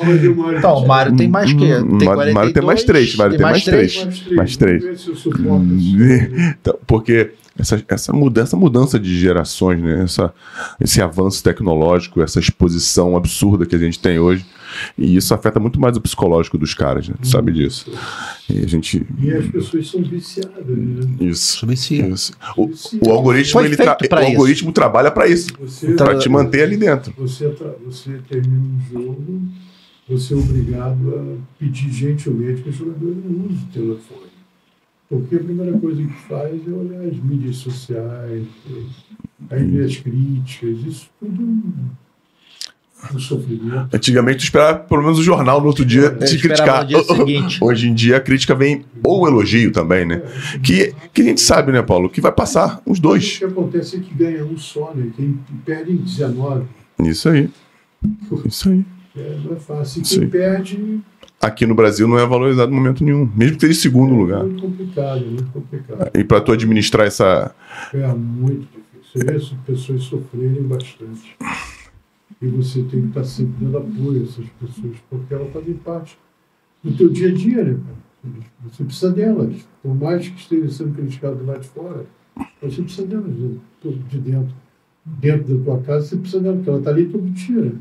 Aonde 0.00 0.28
o 0.28 0.36
Mário 0.36 0.58
Então, 0.58 0.74
o 0.76 0.86
Mário 0.86 1.16
tem 1.16 1.28
mais 1.28 1.52
que. 1.52 1.74
Hum, 1.74 1.98
Tem 1.98 2.08
Mário- 2.08 2.34
Mário 2.34 2.52
tem 2.52 2.62
mais 2.64 2.84
42, 2.84 2.84
três, 2.84 3.16
Mário 3.16 3.36
tem 3.36 3.42
mais 3.42 3.64
três. 3.64 4.30
Mais 4.32 4.56
três. 4.56 4.84
Isso. 4.84 5.30
Então, 6.60 6.78
porque 6.86 7.32
essa, 7.58 7.82
essa, 7.88 8.12
mudança, 8.12 8.48
essa 8.50 8.56
mudança 8.56 8.98
de 8.98 9.18
gerações, 9.18 9.80
né? 9.82 10.02
essa, 10.04 10.32
esse 10.80 11.02
avanço 11.02 11.42
tecnológico, 11.42 12.22
essa 12.22 12.38
exposição 12.38 13.16
absurda 13.16 13.66
que 13.66 13.74
a 13.74 13.78
gente 13.78 13.98
tem 13.98 14.18
hoje, 14.18 14.44
e 14.98 15.16
isso 15.16 15.32
afeta 15.34 15.58
muito 15.60 15.80
mais 15.80 15.96
o 15.96 16.00
psicológico 16.00 16.56
dos 16.58 16.74
caras, 16.74 17.08
né? 17.08 17.14
Tu 17.20 17.28
sabe 17.28 17.52
disso. 17.52 17.90
E 18.48 18.58
a 18.64 18.66
gente. 18.66 19.06
E 19.18 19.30
as 19.32 19.46
pessoas 19.46 19.88
são 19.90 20.02
viciadas, 20.02 20.66
né? 20.66 21.06
Isso. 21.20 21.58
Subvicia. 21.58 22.06
isso. 22.08 22.32
O, 22.56 22.70
o 23.06 23.10
algoritmo, 23.10 23.60
ele 23.60 23.76
tra- 23.76 23.96
o 24.00 24.04
isso. 24.04 24.14
algoritmo 24.14 24.72
trabalha 24.72 25.10
para 25.10 25.26
isso, 25.28 25.48
Você, 25.60 25.92
para 25.94 26.18
te 26.18 26.28
manter 26.28 26.62
ali 26.62 26.76
dentro. 26.76 27.12
você, 27.16 27.48
tra- 27.50 27.74
você 27.84 28.18
termina 28.28 28.60
um 28.60 28.80
jogo, 28.92 29.42
você 30.08 30.34
é 30.34 30.36
obrigado 30.36 31.14
a 31.14 31.36
pedir 31.58 31.92
gentilmente 31.92 32.62
que 32.62 32.68
o 32.70 32.72
jogador 32.72 33.14
não 33.24 33.46
use 33.46 33.62
o 33.64 33.72
telefone. 33.72 34.30
Porque 35.08 35.34
a 35.36 35.40
primeira 35.40 35.76
coisa 35.78 36.00
que 36.02 36.12
faz 36.28 36.60
é 36.66 36.70
olhar 36.70 37.00
as 37.02 37.16
mídias 37.16 37.56
sociais, 37.56 38.44
aí 39.50 39.64
ver 39.64 39.84
as 39.86 39.96
críticas, 39.96 40.78
isso 40.86 41.08
tudo. 41.18 41.62
Antigamente, 43.92 44.38
tu 44.38 44.44
esperava 44.44 44.78
pelo 44.78 45.02
menos 45.02 45.18
o 45.18 45.22
jornal 45.22 45.60
no 45.60 45.66
outro 45.66 45.84
dia 45.84 46.10
te 46.10 46.36
esperava 46.36 46.84
criticar. 46.84 47.26
dia. 47.26 47.58
Hoje 47.60 47.88
em 47.88 47.94
dia, 47.94 48.16
a 48.16 48.20
crítica 48.20 48.54
vem 48.54 48.84
ou 49.02 49.22
o 49.22 49.28
elogio 49.28 49.72
também, 49.72 50.04
né? 50.04 50.22
Que, 50.62 50.94
que 51.12 51.22
a 51.22 51.24
gente 51.24 51.40
sabe, 51.40 51.72
né, 51.72 51.82
Paulo? 51.82 52.08
Que 52.08 52.20
vai 52.20 52.32
passar 52.32 52.80
os 52.86 52.98
O 52.98 53.02
dois. 53.02 53.38
que 53.38 53.44
acontece 53.44 53.96
é 53.96 54.00
que 54.00 54.14
ganha 54.14 54.44
um 54.44 54.56
só, 54.56 54.92
né? 54.94 55.10
Quem 55.16 55.38
perde 55.64 55.92
em 55.92 55.96
19. 55.96 56.64
Isso 57.04 57.28
aí. 57.28 57.48
Isso 58.46 58.68
aí. 58.68 58.84
É, 59.16 59.36
não 59.44 59.56
é 59.56 59.56
fácil. 59.60 60.02
E 60.02 60.04
quem 60.04 60.28
perde 60.28 61.00
Aqui 61.40 61.64
no 61.64 61.74
Brasil 61.74 62.06
não 62.06 62.18
é 62.18 62.26
valorizado 62.26 62.70
em 62.70 62.74
momento 62.74 63.02
nenhum, 63.02 63.20
mesmo 63.34 63.56
que 63.56 63.64
esteja 63.64 63.72
em 63.72 63.82
segundo 63.82 64.12
é 64.12 64.16
lugar. 64.18 64.44
muito 64.44 64.60
complicado, 64.60 65.24
é 65.24 65.26
muito 65.26 65.50
complicado. 65.50 66.10
E 66.14 66.22
para 66.22 66.40
tu 66.42 66.52
administrar 66.52 67.06
essa. 67.06 67.54
É 67.94 68.06
muito 68.08 68.68
difícil. 68.70 69.10
Você 69.10 69.24
vê 69.24 69.36
as 69.36 69.48
pessoas 69.66 70.02
sofrerem 70.02 70.62
bastante. 70.64 71.34
E 72.40 72.46
você 72.46 72.82
tem 72.82 73.02
que 73.02 73.08
estar 73.08 73.24
sempre 73.24 73.64
dando 73.64 73.78
apoio 73.78 74.20
a 74.20 74.24
essas 74.24 74.46
pessoas, 74.60 74.96
porque 75.10 75.34
elas 75.34 75.52
fazem 75.52 75.74
parte 75.74 76.18
do 76.82 76.96
teu 76.96 77.10
dia 77.10 77.28
a 77.28 77.34
dia, 77.34 77.64
né? 77.64 77.74
cara? 77.74 78.10
Você 78.64 78.84
precisa 78.84 79.12
delas. 79.12 79.68
Por 79.82 79.94
mais 79.94 80.28
que 80.28 80.38
esteja 80.38 80.70
sendo 80.70 80.94
criticado 80.94 81.44
lá 81.44 81.56
de 81.56 81.68
fora, 81.68 82.06
você 82.62 82.82
precisa 82.82 83.06
delas 83.06 83.32
de, 83.34 83.58
de 84.08 84.18
dentro. 84.18 84.54
Dentro 85.02 85.56
da 85.56 85.64
tua 85.64 85.80
casa, 85.80 86.06
você 86.06 86.16
precisa 86.16 86.42
dela, 86.42 86.56
porque 86.56 86.68
ela 86.68 86.78
está 86.78 86.90
ali 86.90 87.06
todo 87.06 87.30
dia. 87.30 87.62
Né? 87.62 87.72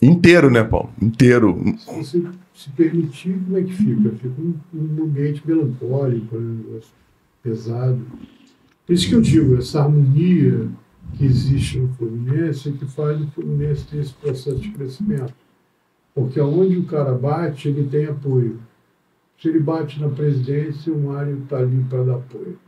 Inteiro, 0.00 0.48
né, 0.48 0.62
Paulo? 0.62 0.90
Inteiro. 1.02 1.60
Se 1.76 1.92
você 1.92 2.24
se 2.54 2.70
permitir, 2.70 3.38
como 3.44 3.58
é 3.58 3.62
que 3.62 3.72
fica? 3.72 4.10
Fica 4.10 4.40
um, 4.40 4.54
um 4.72 5.02
ambiente 5.02 5.42
melancólico, 5.44 6.36
né? 6.36 6.40
um 6.40 6.68
negócio 6.68 6.90
pesado. 7.42 8.00
Por 8.86 8.92
isso 8.92 9.08
que 9.08 9.14
eu 9.14 9.20
digo, 9.20 9.56
essa 9.56 9.82
harmonia 9.82 10.68
que 11.16 11.24
existe 11.24 11.78
no 11.78 11.88
Fluminense 11.94 12.68
é 12.68 12.72
que 12.72 12.86
faz 12.86 13.20
o 13.20 13.26
Fluminense 13.28 13.86
ter 13.86 13.98
esse 13.98 14.14
processo 14.14 14.56
de 14.56 14.70
crescimento. 14.70 15.34
Porque 16.14 16.40
aonde 16.40 16.76
o 16.76 16.84
cara 16.84 17.12
bate, 17.14 17.68
ele 17.68 17.88
tem 17.88 18.06
apoio. 18.06 18.60
Se 19.40 19.48
ele 19.48 19.60
bate 19.60 20.00
na 20.00 20.08
presidência, 20.08 20.92
o 20.92 21.00
Mário 21.00 21.42
está 21.42 21.58
ali 21.58 21.84
para 21.88 22.04
dar 22.04 22.16
apoio. 22.16 22.58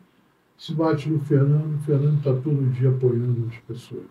Se 0.57 0.73
bate 0.75 1.09
no 1.09 1.19
Fernando, 1.21 1.75
o 1.75 1.79
Fernando 1.79 2.19
está 2.19 2.33
todo 2.35 2.71
dia 2.73 2.91
apoiando 2.91 3.49
as 3.49 3.57
pessoas. 3.61 4.05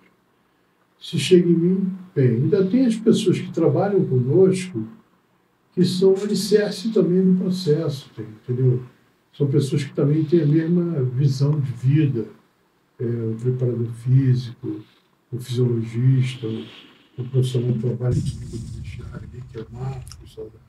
Se 0.99 1.17
chega 1.17 1.47
em 1.47 1.53
mim, 1.53 1.93
bem, 2.13 2.27
ainda 2.27 2.65
tem 2.65 2.85
as 2.85 2.95
pessoas 2.95 3.39
que 3.39 3.51
trabalham 3.51 4.03
conosco 4.03 4.83
que 5.73 5.85
são 5.85 6.13
alicerce 6.15 6.91
também 6.91 7.23
do 7.23 7.39
processo, 7.39 8.11
entendeu? 8.19 8.83
São 9.31 9.47
pessoas 9.47 9.83
que 9.83 9.93
também 9.93 10.25
têm 10.25 10.41
a 10.41 10.45
mesma 10.45 11.03
visão 11.03 11.57
de 11.59 11.71
vida. 11.71 12.25
É, 12.99 13.03
o 13.05 13.35
preparador 13.39 13.87
físico, 13.93 14.81
o 15.31 15.39
fisiologista, 15.39 16.47
o, 16.47 17.23
profissional 17.25 17.73
que 17.73 17.79
clínica 17.79 18.57
do 18.57 18.81
vestiário 18.81 19.29
ali, 19.31 19.43
que 19.51 19.59
é 19.59 19.65
Marcos, 19.71 20.33
Salgado, 20.33 20.59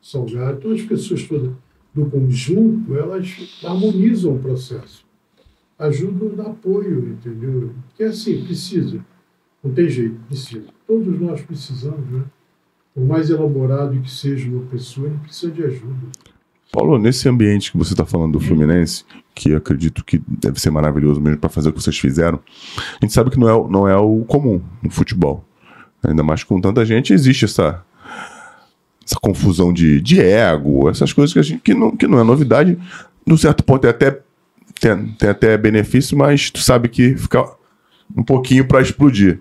Salgado. 0.00 0.58
Então, 0.58 0.72
as 0.72 0.82
pessoas 0.82 1.22
todas 1.24 1.52
do 1.94 2.06
conjunto, 2.06 2.94
elas 2.94 3.60
harmonizam 3.64 4.36
o 4.36 4.38
processo. 4.38 5.04
Ajudam 5.78 6.34
dar 6.34 6.50
apoio, 6.50 7.10
entendeu? 7.10 7.72
Porque 7.88 8.04
assim, 8.04 8.44
precisa. 8.44 9.04
Não 9.62 9.72
tem 9.72 9.88
jeito, 9.88 10.18
precisa. 10.26 10.64
Todos 10.86 11.20
nós 11.20 11.40
precisamos, 11.42 12.08
né? 12.10 12.24
Por 12.94 13.04
mais 13.04 13.30
elaborado 13.30 14.00
que 14.00 14.10
seja 14.10 14.48
uma 14.48 14.64
pessoa, 14.66 15.08
ele 15.08 15.18
precisa 15.18 15.52
de 15.52 15.64
ajuda. 15.64 16.08
Paulo, 16.72 16.98
nesse 16.98 17.28
ambiente 17.28 17.72
que 17.72 17.78
você 17.78 17.94
está 17.94 18.04
falando 18.04 18.32
do 18.32 18.40
Fluminense, 18.40 19.04
que 19.34 19.54
acredito 19.54 20.04
que 20.04 20.20
deve 20.26 20.60
ser 20.60 20.70
maravilhoso 20.70 21.20
mesmo 21.20 21.38
para 21.38 21.48
fazer 21.48 21.70
o 21.70 21.72
que 21.72 21.82
vocês 21.82 21.98
fizeram, 21.98 22.40
a 22.76 23.04
gente 23.04 23.14
sabe 23.14 23.30
que 23.30 23.38
não 23.38 23.48
é, 23.48 23.70
não 23.70 23.88
é 23.88 23.96
o 23.96 24.24
comum 24.26 24.60
no 24.82 24.90
futebol. 24.90 25.44
Ainda 26.02 26.22
mais 26.22 26.44
com 26.44 26.60
tanta 26.60 26.84
gente, 26.84 27.12
existe 27.12 27.44
essa, 27.44 27.82
essa 29.04 29.18
confusão 29.20 29.72
de, 29.72 30.00
de 30.00 30.20
ego, 30.20 30.88
essas 30.88 31.12
coisas 31.12 31.32
que, 31.32 31.38
a 31.38 31.42
gente, 31.42 31.60
que, 31.60 31.74
não, 31.74 31.96
que 31.96 32.06
não 32.06 32.20
é 32.20 32.24
novidade. 32.24 32.78
Num 33.26 33.36
certo 33.36 33.64
ponto 33.64 33.86
é 33.86 33.90
até 33.90 34.20
tem, 34.80 35.06
tem 35.12 35.30
até 35.30 35.56
benefício, 35.56 36.16
mas 36.16 36.50
tu 36.50 36.60
sabe 36.60 36.88
que 36.88 37.16
fica 37.16 37.44
um 38.16 38.22
pouquinho 38.22 38.66
para 38.66 38.80
explodir. 38.80 39.40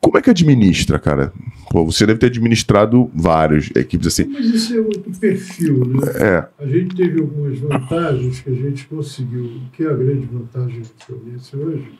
Como 0.00 0.16
é 0.16 0.22
que 0.22 0.30
administra, 0.30 0.98
cara? 0.98 1.32
Pô, 1.70 1.84
você 1.84 2.04
deve 2.04 2.18
ter 2.18 2.26
administrado 2.26 3.08
vários 3.14 3.70
equipes 3.76 4.08
assim. 4.08 4.24
Mas 4.24 4.44
isso 4.46 4.74
é 4.74 4.80
outro 4.80 5.12
perfil, 5.20 5.84
né? 5.86 6.00
É, 6.16 6.48
A 6.58 6.66
gente 6.66 6.96
teve 6.96 7.20
algumas 7.20 7.56
vantagens 7.60 8.40
que 8.40 8.50
a 8.50 8.54
gente 8.54 8.88
conseguiu. 8.88 9.44
O 9.44 9.70
que 9.70 9.84
é 9.84 9.86
a 9.86 9.94
grande 9.94 10.26
vantagem 10.26 10.80
do 10.80 10.88
Fluminense 10.98 11.56
hoje? 11.56 11.92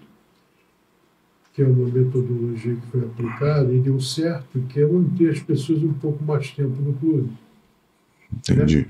Que 1.54 1.62
é 1.62 1.66
uma 1.66 1.86
metodologia 1.86 2.74
que 2.74 2.86
foi 2.90 3.00
aplicada 3.02 3.72
e 3.72 3.78
deu 3.78 4.00
certo, 4.00 4.60
que 4.68 4.80
é 4.80 4.86
manter 4.86 5.30
as 5.30 5.38
pessoas 5.38 5.80
um 5.84 5.92
pouco 5.92 6.24
mais 6.24 6.50
tempo 6.50 6.82
no 6.82 6.92
clube. 6.94 7.30
entendi. 8.32 8.88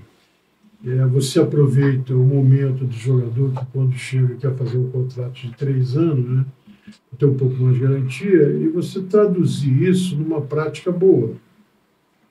É, 0.86 1.04
você 1.04 1.40
aproveita 1.40 2.14
o 2.14 2.24
momento 2.24 2.86
do 2.86 2.94
jogador 2.94 3.52
que 3.52 3.66
quando 3.70 3.92
chega 3.92 4.34
quer 4.36 4.56
fazer 4.56 4.78
um 4.78 4.90
contrato 4.90 5.34
de 5.34 5.50
três 5.58 5.94
anos, 5.94 6.26
né? 6.26 6.46
Ter 7.18 7.26
um 7.26 7.34
pouco 7.34 7.62
mais 7.62 7.74
de 7.76 7.82
garantia, 7.82 8.50
e 8.52 8.68
você 8.68 9.00
traduzir 9.02 9.88
isso 9.88 10.16
numa 10.16 10.40
prática 10.40 10.90
boa. 10.90 11.34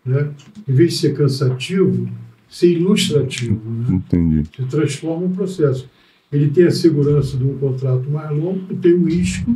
Né? 0.06 0.30
Em 0.68 0.74
vez 0.74 0.94
de 0.94 1.00
ser 1.00 1.16
cansativo, 1.16 2.10
ser 2.50 2.72
ilustrativo. 2.72 3.62
Né? 3.70 3.96
Entendi. 3.96 4.50
Você 4.56 4.64
transforma 4.64 5.28
o 5.28 5.30
processo. 5.30 5.90
Ele 6.32 6.50
tem 6.50 6.66
a 6.66 6.72
segurança 6.72 7.38
de 7.38 7.44
um 7.44 7.58
contrato 7.58 8.10
mais 8.10 8.30
longo, 8.32 8.76
tem 8.76 8.94
o 8.94 9.06
risco 9.06 9.56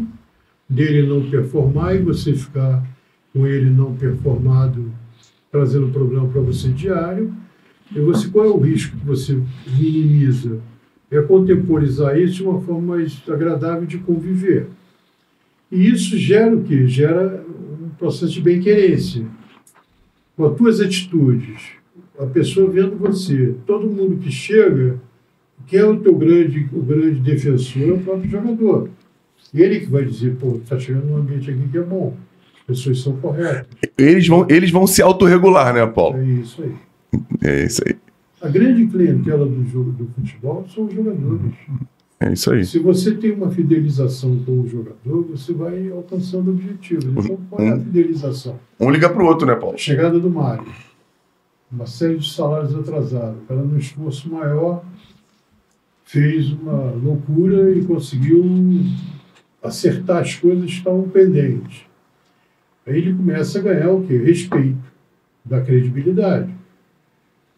dele 0.67 1.07
não 1.07 1.29
performar 1.29 1.95
e 1.95 1.99
você 1.99 2.33
ficar 2.33 2.83
com 3.31 3.45
ele 3.47 3.69
não 3.69 3.95
performado, 3.95 4.91
trazendo 5.51 5.89
problema 5.89 6.27
para 6.27 6.41
você 6.41 6.69
diário. 6.69 7.33
E 7.95 7.99
você, 7.99 8.27
qual 8.27 8.45
é 8.45 8.49
o 8.49 8.59
risco 8.59 8.97
que 8.97 9.05
você 9.05 9.39
minimiza? 9.77 10.59
É 11.11 11.21
contemporizar 11.21 12.17
isso 12.17 12.35
de 12.35 12.43
uma 12.43 12.59
forma 12.61 12.95
mais 12.95 13.21
agradável 13.27 13.85
de 13.85 13.99
conviver. 13.99 14.67
E 15.73 15.89
isso 15.89 16.15
gera 16.19 16.55
o 16.55 16.61
quê? 16.61 16.85
Gera 16.85 17.43
um 17.81 17.89
processo 17.97 18.31
de 18.31 18.41
bem-querência. 18.41 19.25
Com 20.37 20.45
as 20.45 20.55
tuas 20.55 20.79
atitudes, 20.79 21.63
a 22.19 22.27
pessoa 22.27 22.69
vendo 22.69 22.95
você, 22.95 23.55
todo 23.65 23.89
mundo 23.89 24.17
que 24.17 24.31
chega, 24.31 25.01
quem 25.65 25.79
é 25.79 25.85
o 25.85 25.97
teu 25.97 26.15
grande, 26.15 26.69
o 26.71 26.79
grande 26.79 27.19
defensor 27.19 27.81
é 27.81 27.91
o 27.91 27.99
próprio 27.99 28.29
jogador. 28.29 28.89
Ele 29.51 29.79
que 29.79 29.87
vai 29.87 30.05
dizer, 30.05 30.35
pô, 30.35 30.61
tá 30.67 30.77
chegando 30.77 31.07
num 31.07 31.17
ambiente 31.17 31.49
aqui 31.49 31.67
que 31.67 31.77
é 31.79 31.81
bom, 31.81 32.15
as 32.59 32.65
pessoas 32.67 32.99
são 33.01 33.17
corretas. 33.17 33.65
Eles 33.97 34.27
vão, 34.27 34.45
eles 34.49 34.69
vão 34.69 34.85
se 34.85 35.01
autorregular, 35.01 35.73
né, 35.73 35.87
Paulo? 35.87 36.17
É 36.19 36.23
isso 36.23 36.61
aí. 36.61 36.73
É 37.41 37.65
isso 37.65 37.81
aí. 37.83 37.95
A 38.41 38.47
grande 38.47 38.85
clientela 38.85 39.45
do 39.45 39.65
jogo 39.65 39.91
do 39.91 40.07
futebol 40.13 40.67
são 40.67 40.85
os 40.85 40.93
jogadores. 40.93 41.51
É 42.25 42.31
isso 42.31 42.53
aí. 42.53 42.63
Se 42.63 42.79
você 42.79 43.13
tem 43.13 43.31
uma 43.31 43.51
fidelização 43.51 44.39
com 44.45 44.61
o 44.61 44.67
jogador, 44.67 45.23
você 45.23 45.51
vai 45.51 45.89
alcançando 45.91 46.51
objetivos. 46.51 47.25
Então, 47.25 47.37
qual 47.49 47.61
é 47.61 47.71
a 47.71 47.77
fidelização? 47.77 48.57
Um 48.79 48.89
liga 48.89 49.09
pro 49.09 49.25
outro, 49.25 49.45
né, 49.45 49.55
Paulo? 49.55 49.75
A 49.75 49.77
chegada 49.77 50.17
do 50.17 50.29
Mário. 50.29 50.65
Uma 51.69 51.85
série 51.85 52.17
de 52.17 52.31
salários 52.31 52.73
atrasados. 52.73 53.41
O 53.43 53.45
cara, 53.45 53.61
num 53.61 53.77
esforço 53.77 54.31
maior, 54.31 54.85
fez 56.05 56.49
uma 56.53 56.91
loucura 56.91 57.71
e 57.71 57.83
conseguiu 57.83 58.41
acertar 59.61 60.21
as 60.21 60.35
coisas 60.35 60.65
que 60.65 60.77
estavam 60.77 61.09
pendentes. 61.09 61.81
Aí 62.87 62.99
ele 62.99 63.15
começa 63.15 63.59
a 63.59 63.61
ganhar 63.61 63.91
o 63.91 64.05
quê? 64.05 64.15
Respeito, 64.15 64.77
da 65.43 65.59
credibilidade. 65.59 66.53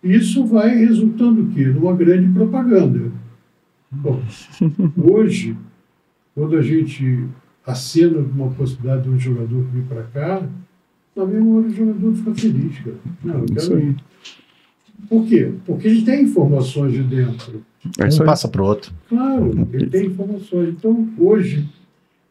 Isso 0.03 0.43
vai 0.43 0.69
resultando 0.75 1.43
o 1.43 1.47
quê? 1.51 1.65
Numa 1.65 1.95
grande 1.95 2.31
propaganda. 2.33 3.11
Bom, 3.91 4.21
hoje, 4.97 5.57
quando 6.33 6.57
a 6.57 6.61
gente 6.61 7.27
acena 7.65 8.19
uma 8.19 8.49
possibilidade 8.51 9.03
de 9.03 9.09
um 9.09 9.19
jogador 9.19 9.63
vir 9.63 9.83
para 9.83 10.03
cá, 10.03 10.47
na 11.15 11.25
mesma 11.25 11.57
hora 11.57 11.67
o 11.67 11.69
jogador 11.69 12.15
fica 12.15 12.35
feliz, 12.35 12.79
cara. 12.79 12.97
Não, 13.23 13.39
eu 13.39 13.45
quero 13.45 13.79
ir. 13.79 13.95
Por 15.09 15.25
quê? 15.25 15.53
Porque 15.65 15.87
ele 15.87 16.03
tem 16.03 16.23
informações 16.23 16.93
de 16.93 17.03
dentro. 17.03 17.63
É 17.99 18.07
isso 18.07 18.23
Um 18.23 18.25
passa 18.25 18.47
para 18.47 18.61
o 18.61 18.65
outro. 18.65 18.93
Claro, 19.07 19.67
ele 19.73 19.87
tem 19.87 20.07
informações. 20.07 20.69
Então, 20.69 21.09
hoje, 21.17 21.67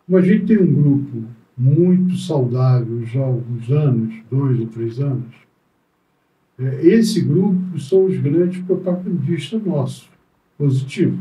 como 0.06 0.18
a 0.18 0.22
gente 0.22 0.47
tem 0.47 0.59
um 0.59 0.72
grupo 0.72 1.24
muito 1.56 2.16
saudável 2.16 3.05
já 3.06 3.20
há 3.20 3.26
alguns 3.26 3.70
anos, 3.70 4.14
dois 4.31 4.59
ou 4.59 4.66
três 4.66 4.98
anos, 4.98 5.35
é, 6.59 6.86
esse 6.86 7.20
grupo 7.20 7.78
são 7.78 8.06
os 8.06 8.16
grandes 8.18 8.60
propagandistas 8.62 9.64
nossos, 9.64 10.09
positivo. 10.59 11.18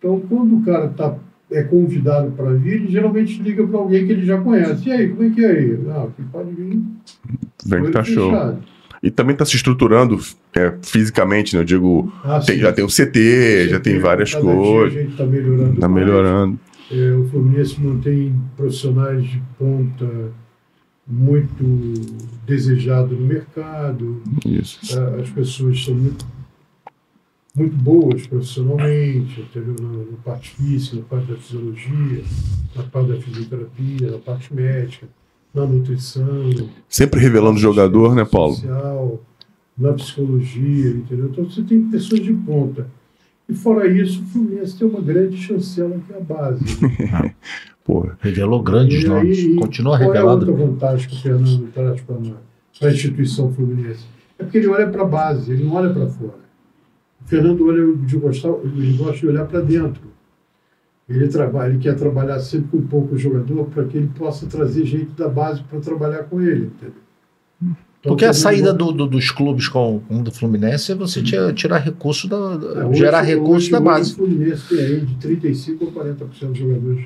Então, 0.00 0.18
quando 0.28 0.56
o 0.56 0.62
cara 0.64 0.88
tá, 0.88 1.14
é 1.52 1.62
convidado 1.62 2.30
para 2.32 2.52
vir, 2.54 2.72
ele 2.74 2.88
geralmente 2.90 3.40
liga 3.42 3.64
para 3.66 3.78
alguém 3.78 4.06
que 4.06 4.12
ele 4.12 4.24
já 4.24 4.40
conhece. 4.40 4.88
E 4.88 4.92
aí, 4.92 5.08
como 5.10 5.22
é 5.24 5.30
que 5.30 5.44
é 5.44 5.50
aí? 5.50 5.78
Ah, 5.90 6.06
que 6.16 6.22
pode 6.24 6.50
vir. 6.52 6.82
Vem 7.66 7.84
que 7.84 7.90
tá 7.90 8.02
show. 8.02 8.32
E 9.02 9.10
também 9.10 9.36
tá 9.36 9.44
se 9.44 9.56
estruturando 9.56 10.18
é, 10.54 10.74
fisicamente, 10.82 11.54
né? 11.54 11.60
Eu 11.60 11.64
digo, 11.66 12.12
Ah, 12.24 12.40
tem- 12.40 12.58
já 12.58 12.72
tem 12.72 12.84
o 12.84 12.88
CT, 12.88 13.68
já 13.68 13.78
tem 13.80 13.98
várias 13.98 14.32
Cada 14.32 14.44
dia 14.44 14.54
coisas. 14.54 14.98
A 14.98 15.00
gente 15.02 15.10
está 15.12 15.26
melhorando. 15.26 15.80
Tá 15.80 15.88
mais. 15.88 16.06
melhorando. 16.06 16.60
É, 16.90 17.12
o 17.14 17.24
Fluminense 17.28 17.80
mantém 17.80 18.34
profissionais 18.56 19.22
de 19.24 19.40
ponta 19.58 20.32
muito 21.06 21.64
desejado 22.46 23.14
no 23.14 23.26
mercado. 23.26 24.22
Isso. 24.46 24.98
É, 24.98 25.20
As 25.20 25.28
pessoas 25.30 25.82
são 25.84 25.94
muito, 25.94 26.24
muito 27.56 27.76
boas 27.76 28.26
profissionalmente? 28.26 29.44
Na, 29.54 30.16
parte 30.24 30.50
física, 30.50 30.96
na 30.96 31.02
parte 31.02 31.26
da 31.32 31.36
fisiologia, 31.36 32.22
na 32.76 32.82
parte 32.84 33.08
da 33.12 33.16
fisioterapia, 33.20 34.10
na 34.12 34.18
parte 34.18 34.54
médica, 34.54 35.08
na 35.54 35.66
nutrição. 35.66 36.50
Sempre 36.88 37.20
revelando 37.20 37.56
o 37.56 37.60
jogador, 37.60 38.14
né, 38.14 38.24
Paulo? 38.24 38.54
social, 38.54 39.20
na 39.76 39.92
psicologia, 39.94 40.90
entendeu? 40.90 41.26
Então 41.26 41.44
você 41.44 41.62
tem 41.62 41.82
pessoas 41.88 42.20
de 42.20 42.32
ponta. 42.32 42.86
E 43.48 43.54
fora 43.54 43.88
isso, 43.88 44.22
o 44.22 44.26
Fluminense 44.26 44.78
tem 44.78 44.86
uma 44.86 45.00
grande 45.00 45.36
chancela 45.36 45.98
que 46.06 46.12
é 46.12 46.16
a 46.16 46.20
base. 46.20 46.64
né? 46.82 47.34
Pô, 47.84 48.08
Revelou 48.20 48.62
grandes 48.62 49.02
E 49.02 49.08
nomes. 49.08 49.38
aí, 49.38 49.56
Continua 49.56 49.98
qual 49.98 50.12
revelando. 50.12 50.44
é 50.46 50.48
a 50.48 50.52
outra 50.52 50.66
vantagem 50.66 51.08
que 51.08 51.16
o 51.16 51.18
Fernando 51.18 51.66
traz 51.72 52.00
para 52.02 52.88
a 52.88 52.92
instituição 52.92 53.52
Fluminense? 53.52 54.04
É 54.38 54.44
porque 54.44 54.58
ele 54.58 54.68
olha 54.68 54.88
para 54.88 55.02
a 55.02 55.06
base, 55.06 55.50
ele 55.50 55.64
não 55.64 55.72
olha 55.74 55.90
para 55.92 56.06
fora. 56.06 56.38
O 57.24 57.28
Fernando 57.28 57.66
olha 57.66 57.94
de 58.06 58.16
gostar, 58.16 58.48
ele 58.64 58.96
gosta 58.96 59.18
de 59.18 59.26
olhar 59.28 59.46
para 59.46 59.60
dentro. 59.60 60.02
Ele 61.08 61.26
trabalha, 61.28 61.70
ele 61.70 61.78
quer 61.78 61.96
trabalhar 61.96 62.38
sempre 62.40 62.68
com 62.70 62.86
pouco 62.86 63.16
jogador 63.18 63.64
para 63.66 63.84
que 63.84 63.96
ele 63.96 64.10
possa 64.16 64.46
trazer 64.46 64.84
gente 64.86 65.10
da 65.16 65.28
base 65.28 65.62
para 65.64 65.80
trabalhar 65.80 66.24
com 66.24 66.40
ele, 66.40 66.66
entendeu? 66.66 66.94
Então, 67.62 68.12
Porque 68.12 68.24
a 68.24 68.32
saída 68.32 68.72
do- 68.72 68.92
do- 68.92 69.06
dos 69.08 69.30
clubes 69.30 69.68
com, 69.68 70.00
com 70.08 70.20
o 70.20 70.22
do 70.22 70.30
Fluminense 70.32 70.90
é 70.92 70.94
você 70.94 71.20
tira- 71.22 71.52
tirar 71.52 71.78
recurso 71.78 72.26
da, 72.28 72.36
É, 72.36 72.84
hoje- 72.86 72.98
gerar 72.98 73.20
recurso 73.22 73.52
hoje- 73.56 73.70
da 73.72 73.80
base. 73.80 74.12
O 74.12 74.16
Fluminense 74.16 74.68
tem 74.68 74.78
aí 74.78 75.00
de 75.00 75.14
35% 75.16 75.82
ou 75.84 75.92
40% 75.92 76.52
de 76.52 76.60
jogadores 76.60 77.04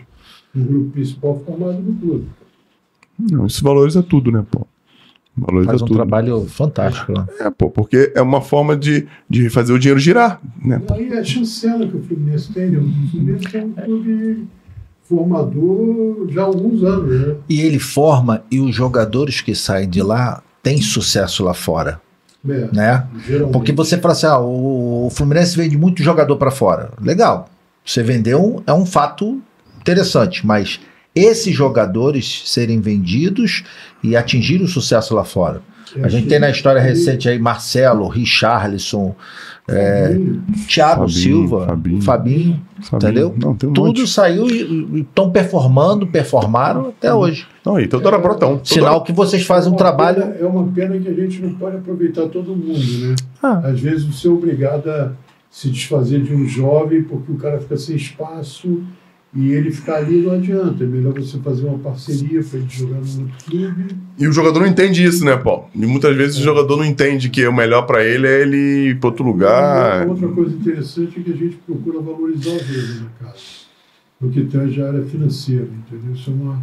no 0.54 0.64
grupo 0.64 0.90
principal 0.90 1.42
formado 1.44 1.80
no 1.80 1.94
clube. 1.94 2.26
não, 3.18 3.46
isso 3.46 3.64
valoriza 3.64 4.02
tudo, 4.02 4.30
né, 4.30 4.44
pô? 4.48 4.66
Valoriza 5.36 5.70
Faz 5.70 5.82
um 5.82 5.86
tudo. 5.86 5.96
trabalho 5.96 6.46
fantástico. 6.46 7.12
né? 7.12 7.26
É, 7.40 7.50
pô, 7.50 7.68
porque 7.68 8.12
é 8.14 8.22
uma 8.22 8.40
forma 8.40 8.76
de, 8.76 9.06
de 9.28 9.50
fazer 9.50 9.72
o 9.72 9.78
dinheiro 9.78 9.98
girar, 9.98 10.40
né? 10.64 10.80
E 10.90 10.92
aí 10.92 11.18
a 11.18 11.24
chancela 11.24 11.86
que 11.86 11.96
o 11.96 12.02
Fluminense 12.02 12.52
tem, 12.52 12.70
né? 12.70 12.78
o 12.78 13.10
Fluminense 13.10 13.56
é 13.56 13.64
um 13.64 13.72
clube 13.72 14.46
formador 15.02 16.26
já 16.30 16.42
há 16.42 16.44
alguns 16.44 16.82
anos, 16.82 17.28
né? 17.28 17.34
E 17.48 17.60
ele 17.60 17.78
forma 17.78 18.42
e 18.50 18.60
os 18.60 18.74
jogadores 18.74 19.40
que 19.40 19.54
saem 19.54 19.88
de 19.88 20.02
lá 20.02 20.42
têm 20.62 20.80
sucesso 20.80 21.44
lá 21.44 21.52
fora, 21.54 22.00
É, 22.48 22.68
né? 22.72 23.06
geralmente. 23.26 23.52
Porque 23.52 23.72
você 23.72 23.98
fala 23.98 24.12
assim, 24.12 24.26
ah, 24.26 24.38
o 24.38 24.84
o 25.06 25.10
Fluminense 25.10 25.54
vende 25.56 25.76
muito 25.76 26.02
jogador 26.02 26.36
para 26.38 26.50
fora. 26.50 26.90
Legal. 27.00 27.50
Você 27.84 28.02
vendeu 28.02 28.62
é 28.66 28.72
um 28.72 28.86
fato 28.86 29.38
interessante, 29.80 30.46
mas 30.46 30.80
esses 31.14 31.54
jogadores 31.54 32.42
serem 32.46 32.80
vendidos 32.80 33.62
e 34.02 34.16
atingir 34.16 34.60
o 34.62 34.68
sucesso 34.68 35.14
lá 35.14 35.24
fora. 35.24 35.62
A 36.02 36.08
gente 36.08 36.26
tem 36.26 36.40
na 36.40 36.50
história 36.50 36.80
recente 36.80 37.28
aí 37.28 37.38
Marcelo, 37.38 38.08
Richarlison, 38.08 39.14
é, 39.68 40.18
Thiago 40.66 41.02
Fabinho, 41.02 41.08
Silva, 41.10 41.66
Fabinho. 41.66 42.02
Fabinho, 42.02 42.60
Fabinho. 42.82 42.96
entendeu? 43.10 43.34
Não, 43.40 43.50
um 43.52 43.54
tudo 43.54 43.80
monte. 43.80 44.06
saiu 44.08 44.48
e 44.50 45.00
estão 45.00 45.30
performando, 45.30 46.06
performaram 46.06 46.88
até 46.88 47.14
hoje. 47.14 47.46
Não, 47.64 47.78
e 47.78 47.86
Teodoro 47.86 48.20
Brotão. 48.20 48.60
Sinal 48.64 49.04
que 49.04 49.12
vocês 49.12 49.44
fazem 49.46 49.68
um 49.70 49.74
É 49.74 49.76
uma 49.76 49.78
trabalho. 49.78 50.22
pena- 50.22 50.34
é 50.40 50.44
uma 50.46 50.66
pena 50.66 50.98
que 50.98 51.08
a 51.08 51.14
gente 51.14 51.40
não 51.40 51.54
pode 51.54 51.76
aproveitar 51.76 52.26
todo 52.28 52.56
mundo, 52.56 52.78
né? 53.08 53.14
Ah. 53.42 53.58
Às 53.64 53.78
vezes 53.78 54.02
você 54.04 54.26
é 54.26 54.30
obrigado 54.30 54.88
a 54.90 55.12
se 55.48 55.70
desfazer 55.70 56.22
de 56.22 56.34
um 56.34 56.44
jovem 56.48 57.04
porque 57.04 57.30
o 57.30 57.36
cara 57.36 57.60
fica 57.60 57.76
sem 57.76 57.94
espaço 57.94 58.82
E 59.36 59.50
ele 59.50 59.72
ficar 59.72 59.96
ali 59.96 60.22
não 60.22 60.32
adianta. 60.32 60.84
É 60.84 60.86
melhor 60.86 61.12
você 61.12 61.38
fazer 61.38 61.66
uma 61.66 61.78
parceria 61.78 62.42
para 62.42 62.58
ele 62.58 62.68
jogar 62.68 63.00
no 63.00 63.22
outro 63.22 63.44
clube. 63.44 63.96
E 64.16 64.28
o 64.28 64.32
jogador 64.32 64.60
não 64.60 64.66
entende 64.66 65.04
isso, 65.04 65.24
né, 65.24 65.36
Paulo? 65.36 65.68
E 65.74 65.84
muitas 65.84 66.16
vezes 66.16 66.38
o 66.38 66.42
jogador 66.42 66.76
não 66.76 66.84
entende 66.84 67.28
que 67.28 67.44
o 67.44 67.52
melhor 67.52 67.82
pra 67.82 68.04
ele 68.04 68.28
é 68.28 68.42
ele 68.42 68.90
ir 68.90 69.00
pra 69.00 69.10
outro 69.10 69.24
lugar. 69.24 70.06
Outra 70.06 70.28
coisa 70.28 70.54
interessante 70.54 71.18
é 71.18 71.22
que 71.22 71.32
a 71.32 71.36
gente 71.36 71.56
procura 71.66 72.00
valorizar 72.00 72.50
o 72.50 72.58
verde 72.58 73.00
na 73.00 73.26
casa, 73.26 73.40
no 74.20 74.30
que 74.30 74.44
tange 74.44 74.80
a 74.80 74.86
área 74.86 75.02
financeira, 75.02 75.68
entendeu? 75.88 76.14
Isso 76.14 76.30
é, 76.30 76.32
uma, 76.32 76.62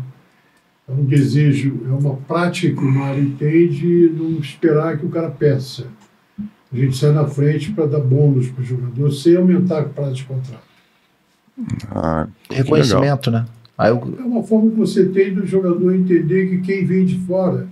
é 0.88 0.94
um 0.94 1.04
desejo, 1.04 1.82
é 1.86 1.92
uma 1.92 2.16
prática 2.16 2.74
que 2.74 2.86
o 2.86 2.92
Mário 2.92 3.22
entende 3.22 4.14
não 4.18 4.40
esperar 4.40 4.98
que 4.98 5.06
o 5.06 5.10
cara 5.10 5.30
peça. 5.30 5.88
A 6.72 6.78
gente 6.78 6.96
sai 6.96 7.12
na 7.12 7.28
frente 7.28 7.74
para 7.74 7.86
dar 7.86 8.00
bônus 8.00 8.48
para 8.48 8.62
o 8.62 8.66
jogador 8.66 9.12
sem 9.12 9.36
aumentar 9.36 9.84
o 9.84 9.90
prazo 9.90 10.14
de 10.14 10.24
contrato. 10.24 10.71
Ah, 11.90 12.28
legal. 12.50 12.64
Reconhecimento, 12.64 13.32
né? 13.32 13.46
Aí 13.78 13.90
eu, 13.90 13.98
É 14.20 14.24
uma 14.24 14.44
forma 14.44 14.70
que 14.72 14.78
você 14.78 15.06
tem 15.06 15.34
do 15.34 15.46
jogador 15.46 15.94
entender 15.94 16.50
que 16.50 16.58
quem 16.60 16.86
vem 16.86 17.06
de 17.06 17.18
fora 17.20 17.68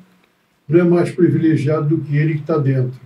não 0.68 0.80
é 0.80 0.84
mais 0.84 1.11
privilegiado 1.11 1.89
do 1.89 1.97
que 2.03 2.15
ele 2.15 2.35
que 2.35 2.41
está 2.41 2.57
dentro. 2.57 2.99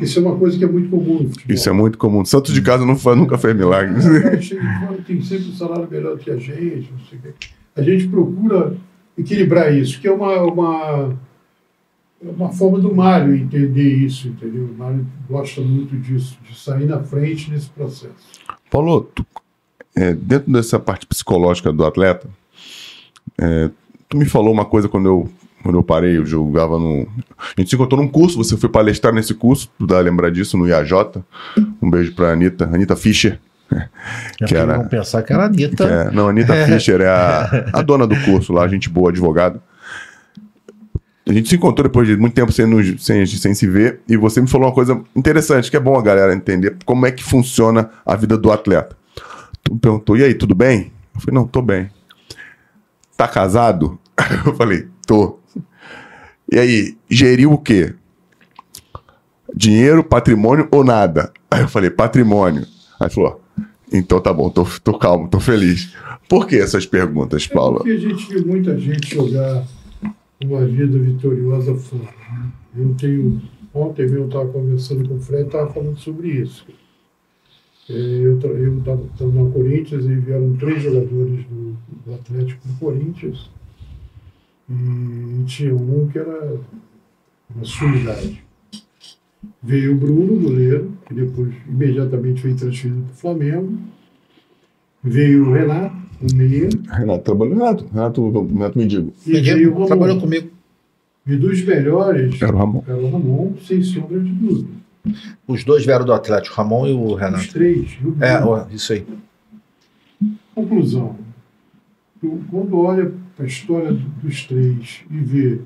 Isso 0.00 0.18
é 0.18 0.22
uma 0.22 0.36
coisa 0.36 0.58
que 0.58 0.64
é 0.64 0.68
muito 0.68 0.90
comum. 0.90 1.30
Isso 1.48 1.68
é 1.68 1.72
muito 1.72 1.96
comum. 1.96 2.24
Santos 2.24 2.52
de 2.52 2.60
casa 2.60 2.84
não 2.84 2.96
faz, 2.96 3.16
nunca 3.16 3.38
fez 3.38 3.56
milagre. 3.56 3.98
O 3.98 4.22
cara 4.22 4.40
chega 4.40 4.60
de 4.60 4.86
fora 4.86 4.98
tem 5.06 5.22
sempre 5.22 5.48
um 5.48 5.54
salário 5.54 5.88
melhor 5.90 6.16
do 6.16 6.22
que 6.22 6.30
a 6.30 6.36
gente, 6.36 6.90
não 6.92 6.98
sei 7.08 7.18
o 7.18 7.22
quê. 7.22 7.34
A 7.74 7.82
gente 7.82 8.08
procura 8.08 8.76
equilibrar 9.16 9.74
isso, 9.74 10.00
que 10.00 10.06
é 10.06 10.12
uma, 10.12 10.42
uma, 10.42 11.18
é 12.24 12.30
uma 12.30 12.52
forma 12.52 12.78
do 12.78 12.94
Mário 12.94 13.34
entender 13.34 13.96
isso, 13.96 14.28
entendeu? 14.28 14.66
O 14.66 14.78
Mário 14.78 15.06
gosta 15.28 15.60
muito 15.62 15.96
disso, 15.96 16.38
de 16.46 16.58
sair 16.58 16.86
na 16.86 17.02
frente 17.02 17.50
nesse 17.50 17.70
processo. 17.70 18.40
Paulo, 18.72 19.02
tu- 19.14 19.26
é, 19.94 20.14
dentro 20.14 20.50
dessa 20.52 20.78
parte 20.78 21.06
psicológica 21.06 21.70
do 21.72 21.84
atleta, 21.84 22.26
é, 23.38 23.70
tu 24.08 24.16
me 24.16 24.24
falou 24.24 24.52
uma 24.52 24.64
coisa 24.64 24.88
quando 24.88 25.06
eu, 25.06 25.30
quando 25.62 25.76
eu 25.78 25.82
parei, 25.82 26.16
eu 26.16 26.24
jogava 26.26 26.78
no. 26.78 27.06
A 27.38 27.60
gente 27.60 27.68
se 27.70 27.76
encontrou 27.76 28.00
num 28.00 28.08
curso, 28.08 28.36
você 28.38 28.56
foi 28.56 28.68
palestrar 28.70 29.12
nesse 29.14 29.34
curso, 29.34 29.68
tu 29.78 29.86
dá 29.86 29.98
a 29.98 30.00
lembrar 30.00 30.30
disso, 30.30 30.56
no 30.56 30.66
IAJ. 30.66 30.92
Um 31.82 31.90
beijo 31.90 32.14
pra 32.14 32.32
Anitta, 32.32 32.64
Anitta 32.64 32.96
Fischer. 32.96 33.38
Que 34.46 34.54
era- 34.56 34.80
pensar 34.84 35.22
que 35.22 35.32
era 35.32 35.42
a 35.44 35.46
Anitta. 35.46 35.84
É, 36.08 36.10
não, 36.10 36.26
a 36.26 36.30
Anitta 36.30 36.54
Fischer 36.66 37.00
é 37.00 37.08
a, 37.08 37.70
a 37.74 37.82
dona 37.82 38.06
do 38.06 38.18
curso 38.22 38.52
lá, 38.52 38.66
gente 38.68 38.88
boa, 38.88 39.10
advogada. 39.10 39.62
A 41.28 41.32
gente 41.32 41.48
se 41.48 41.54
encontrou 41.54 41.84
depois 41.88 42.06
de 42.08 42.16
muito 42.16 42.34
tempo 42.34 42.50
sem, 42.52 42.66
nos- 42.66 43.04
sem, 43.04 43.24
sem 43.26 43.54
se 43.54 43.66
ver, 43.66 44.00
e 44.08 44.16
você 44.16 44.40
me 44.40 44.48
falou 44.48 44.66
uma 44.68 44.74
coisa 44.74 45.00
interessante, 45.14 45.70
que 45.70 45.76
é 45.76 45.80
bom 45.80 45.96
a 45.96 46.02
galera 46.02 46.34
entender 46.34 46.76
como 46.84 47.06
é 47.06 47.12
que 47.12 47.22
funciona 47.22 47.90
a 48.04 48.16
vida 48.16 48.36
do 48.36 48.50
atleta. 48.50 48.96
Tu 49.62 49.72
me 49.74 49.78
perguntou, 49.80 50.16
e 50.16 50.24
aí, 50.24 50.34
tudo 50.34 50.54
bem? 50.54 50.92
Eu 51.14 51.20
falei, 51.20 51.34
não, 51.40 51.46
tô 51.46 51.62
bem. 51.62 51.88
Tá 53.16 53.28
casado? 53.28 53.98
Eu 54.44 54.54
falei, 54.56 54.88
tô. 55.06 55.38
E 56.50 56.58
aí, 56.58 56.96
geriu 57.08 57.52
o 57.52 57.58
quê? 57.58 57.94
Dinheiro, 59.54 60.02
patrimônio 60.02 60.66
ou 60.70 60.82
nada? 60.82 61.32
Aí 61.50 61.60
eu 61.62 61.68
falei, 61.68 61.90
patrimônio. 61.90 62.66
Aí 62.98 63.10
falou, 63.10 63.40
então 63.92 64.20
tá 64.20 64.32
bom, 64.32 64.48
tô, 64.50 64.66
tô 64.82 64.98
calmo, 64.98 65.28
tô 65.28 65.38
feliz. 65.38 65.94
Por 66.28 66.46
que 66.46 66.56
essas 66.56 66.86
perguntas, 66.86 67.46
É 67.50 67.54
Paulo? 67.54 67.76
porque 67.78 67.90
a 67.92 67.98
gente 67.98 68.26
vê 68.28 68.40
muita 68.40 68.78
gente 68.78 69.14
jogar 69.14 69.62
uma 70.44 70.64
vida 70.66 70.98
vitoriosa 70.98 71.74
fora. 71.74 72.02
né? 72.02 72.52
Eu 72.76 72.94
tenho. 72.94 73.40
Ontem 73.74 74.02
eu 74.02 74.26
estava 74.26 74.48
conversando 74.48 75.08
com 75.08 75.14
o 75.14 75.20
Fred 75.20 75.46
estava 75.46 75.72
falando 75.72 75.98
sobre 75.98 76.28
isso. 76.28 76.66
É, 77.88 77.92
Eu 77.92 78.38
estava 78.38 79.32
na 79.32 79.50
Corinthians 79.50 80.04
e 80.04 80.14
vieram 80.14 80.54
três 80.56 80.82
jogadores 80.82 81.44
do, 81.46 81.76
do 82.04 82.14
Atlético 82.14 82.68
do 82.68 82.74
Corinthians. 82.78 83.50
E 84.70 85.44
tinha 85.46 85.74
um 85.74 86.08
que 86.08 86.18
era 86.18 86.56
uma 87.54 87.64
sumidade. 87.64 88.44
Veio 89.62 89.92
o 89.92 89.96
Bruno, 89.96 90.38
goleiro, 90.40 90.92
que 91.06 91.14
depois 91.14 91.52
imediatamente 91.68 92.42
foi 92.42 92.54
transferido 92.54 93.02
para 93.02 93.12
o 93.12 93.16
Flamengo. 93.16 93.78
Veio 95.02 95.48
o 95.48 95.52
Renato, 95.52 95.96
Renato 96.90 97.24
trabalhou, 97.24 97.54
Renato, 97.54 97.86
Renato, 97.92 98.30
Renato 98.46 98.78
me 98.78 98.86
digo. 98.86 99.12
E 99.26 99.40
veio 99.40 99.70
o 99.70 99.74
Ramon. 99.74 99.86
trabalhou 99.86 100.20
comigo. 100.20 100.48
E 101.26 101.36
dos 101.36 101.62
melhores, 101.64 102.40
Era 102.42 102.52
o 102.54 102.58
Ramon. 102.58 102.84
era 102.86 102.96
o 102.98 103.10
Ramon, 103.10 103.52
sem 103.62 103.82
sombra 103.82 104.18
de 104.20 104.30
dúvida. 104.32 104.68
Os 105.46 105.64
dois 105.64 105.84
vieram 105.84 106.04
do 106.04 106.12
Atlético, 106.12 106.54
o 106.54 106.58
Ramon 106.58 106.86
e 106.86 106.92
o 106.92 107.14
Os 107.14 107.20
Renato. 107.20 107.48
três. 107.52 107.96
e 108.02 108.06
o 108.06 108.16
É, 108.22 108.74
isso 108.74 108.92
aí. 108.92 109.04
Conclusão. 110.54 111.16
Tu, 112.20 112.40
quando 112.50 112.78
olha 112.78 113.12
para 113.36 113.44
a 113.44 113.48
história 113.48 113.92
do- 113.92 113.98
dos 114.22 114.44
três 114.46 115.00
e 115.10 115.16
vê 115.18 115.58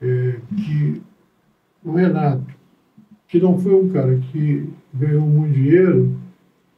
é, 0.00 0.36
que 0.56 1.00
o 1.84 1.92
Renato, 1.92 2.44
que 3.28 3.40
não 3.40 3.58
foi 3.58 3.74
um 3.74 3.88
cara 3.88 4.18
que 4.30 4.68
ganhou 4.94 5.22
muito 5.26 5.54
dinheiro, 5.54 6.14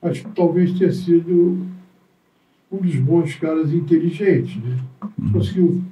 acho 0.03 0.23
que 0.25 0.31
talvez 0.31 0.73
tenha 0.79 0.93
sido 0.93 1.67
um 2.71 2.79
dos 2.79 2.97
bons 2.97 3.35
caras 3.35 3.73
inteligentes. 3.73 4.57
Né? 4.63 4.79
Conseguiu 5.33 5.83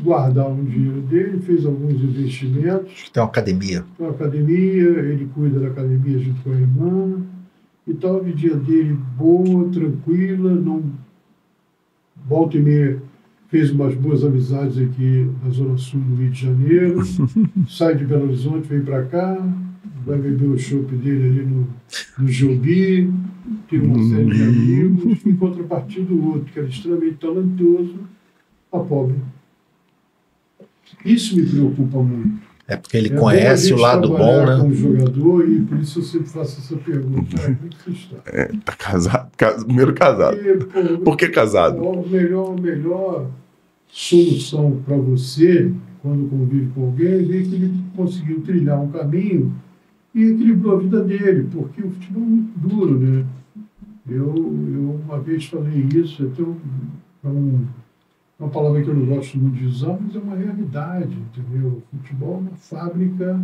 guardar 0.00 0.50
o 0.50 0.64
dinheiro 0.64 1.00
dele, 1.02 1.40
fez 1.40 1.64
alguns 1.64 2.02
investimentos, 2.02 3.08
Tem 3.10 3.22
uma 3.22 3.28
academia. 3.28 3.84
na 3.98 4.08
academia, 4.08 4.84
ele 4.84 5.28
cuida 5.34 5.60
da 5.60 5.68
academia 5.68 6.18
junto 6.18 6.42
com 6.42 6.50
a 6.50 6.54
irmã, 6.54 7.22
e 7.86 7.94
tal, 7.94 8.18
a 8.18 8.22
vida 8.22 8.54
dele 8.56 8.98
boa, 9.16 9.68
tranquila, 9.70 10.54
não 10.54 10.82
volta 12.26 12.58
e 12.58 12.60
meia 12.60 13.00
fez 13.48 13.70
umas 13.70 13.94
boas 13.94 14.22
amizades 14.24 14.78
aqui 14.78 15.30
na 15.42 15.50
Zona 15.50 15.78
Sul 15.78 16.00
do 16.00 16.16
Rio 16.16 16.30
de 16.30 16.42
Janeiro, 16.42 17.00
sai 17.66 17.96
de 17.96 18.04
Belo 18.04 18.24
Horizonte, 18.24 18.68
vem 18.68 18.82
para 18.82 19.04
cá, 19.06 19.42
vai 20.04 20.18
beber 20.18 20.50
o 20.50 20.58
chopp 20.58 20.94
dele 20.96 21.28
ali 21.28 21.46
no, 21.46 21.66
no 22.18 22.28
Jobi, 22.28 23.10
tem 23.68 23.80
uma 23.80 24.02
série 24.08 24.26
de 24.26 24.42
amigos, 24.42 25.26
em 25.26 25.34
contrapartida 25.36 26.06
do 26.06 26.26
outro, 26.26 26.52
que 26.52 26.58
era 26.58 26.68
extremamente 26.68 27.14
talentoso, 27.16 27.98
a 28.72 28.78
pobre. 28.78 29.16
Isso 31.04 31.36
me 31.36 31.46
preocupa 31.46 32.02
muito. 32.02 32.48
É 32.66 32.76
porque 32.76 32.96
ele 32.98 33.08
É 33.08 33.16
conhece 33.16 33.72
o 33.72 33.78
lado 33.78 34.08
bom, 34.08 34.44
né? 34.46 34.58
Com 34.60 34.68
o 34.68 34.74
jogador 34.74 35.48
e 35.48 35.60
por 35.62 35.78
isso 35.78 36.00
eu 36.00 36.02
sempre 36.02 36.28
faço 36.28 36.60
essa 36.60 36.76
pergunta. 36.76 37.36
Cara, 37.36 37.54
como 37.54 37.66
é 37.66 37.70
que 37.70 37.82
você 37.84 37.90
está? 37.90 38.58
Tá 38.64 38.72
casado, 38.74 39.30
cas- 39.38 39.64
primeiro 39.64 39.94
casado. 39.94 40.36
Pô, 40.36 40.98
Por 41.04 41.16
que 41.16 41.28
casado? 41.28 41.78
A 41.88 42.06
melhor, 42.06 42.58
a 42.58 42.60
melhor 42.60 43.26
solução 43.88 44.82
para 44.84 44.96
você, 44.96 45.72
quando 46.02 46.28
convive 46.28 46.70
com 46.74 46.84
alguém, 46.86 47.06
é 47.08 47.16
ver 47.18 47.46
que 47.48 47.54
ele 47.54 47.74
conseguiu 47.96 48.40
trilhar 48.42 48.78
um 48.80 48.90
caminho 48.90 49.54
e 50.14 50.24
equilibrou 50.24 50.76
a 50.76 50.80
vida 50.80 51.02
dele, 51.02 51.46
porque 51.50 51.80
o 51.82 51.90
futebol 51.90 52.22
é 52.22 52.26
muito 52.26 52.58
duro, 52.58 52.98
né? 52.98 53.24
Eu, 54.08 54.34
eu 54.34 55.00
uma 55.06 55.20
vez 55.20 55.46
falei 55.46 55.86
isso, 55.94 56.26
até 56.26 56.42
um, 56.42 56.56
é 57.24 57.28
um, 57.28 57.66
uma 58.38 58.48
palavra 58.48 58.82
que 58.82 58.88
eu 58.88 58.94
não 58.94 59.04
gosto 59.04 59.36
muito 59.38 59.58
de 59.58 59.66
usar, 59.66 59.98
mas 60.00 60.16
é 60.16 60.18
uma 60.18 60.36
realidade, 60.36 61.14
entendeu? 61.14 61.82
O 61.92 61.96
futebol 61.98 62.36
é 62.36 62.38
uma 62.38 62.56
fábrica 62.56 63.40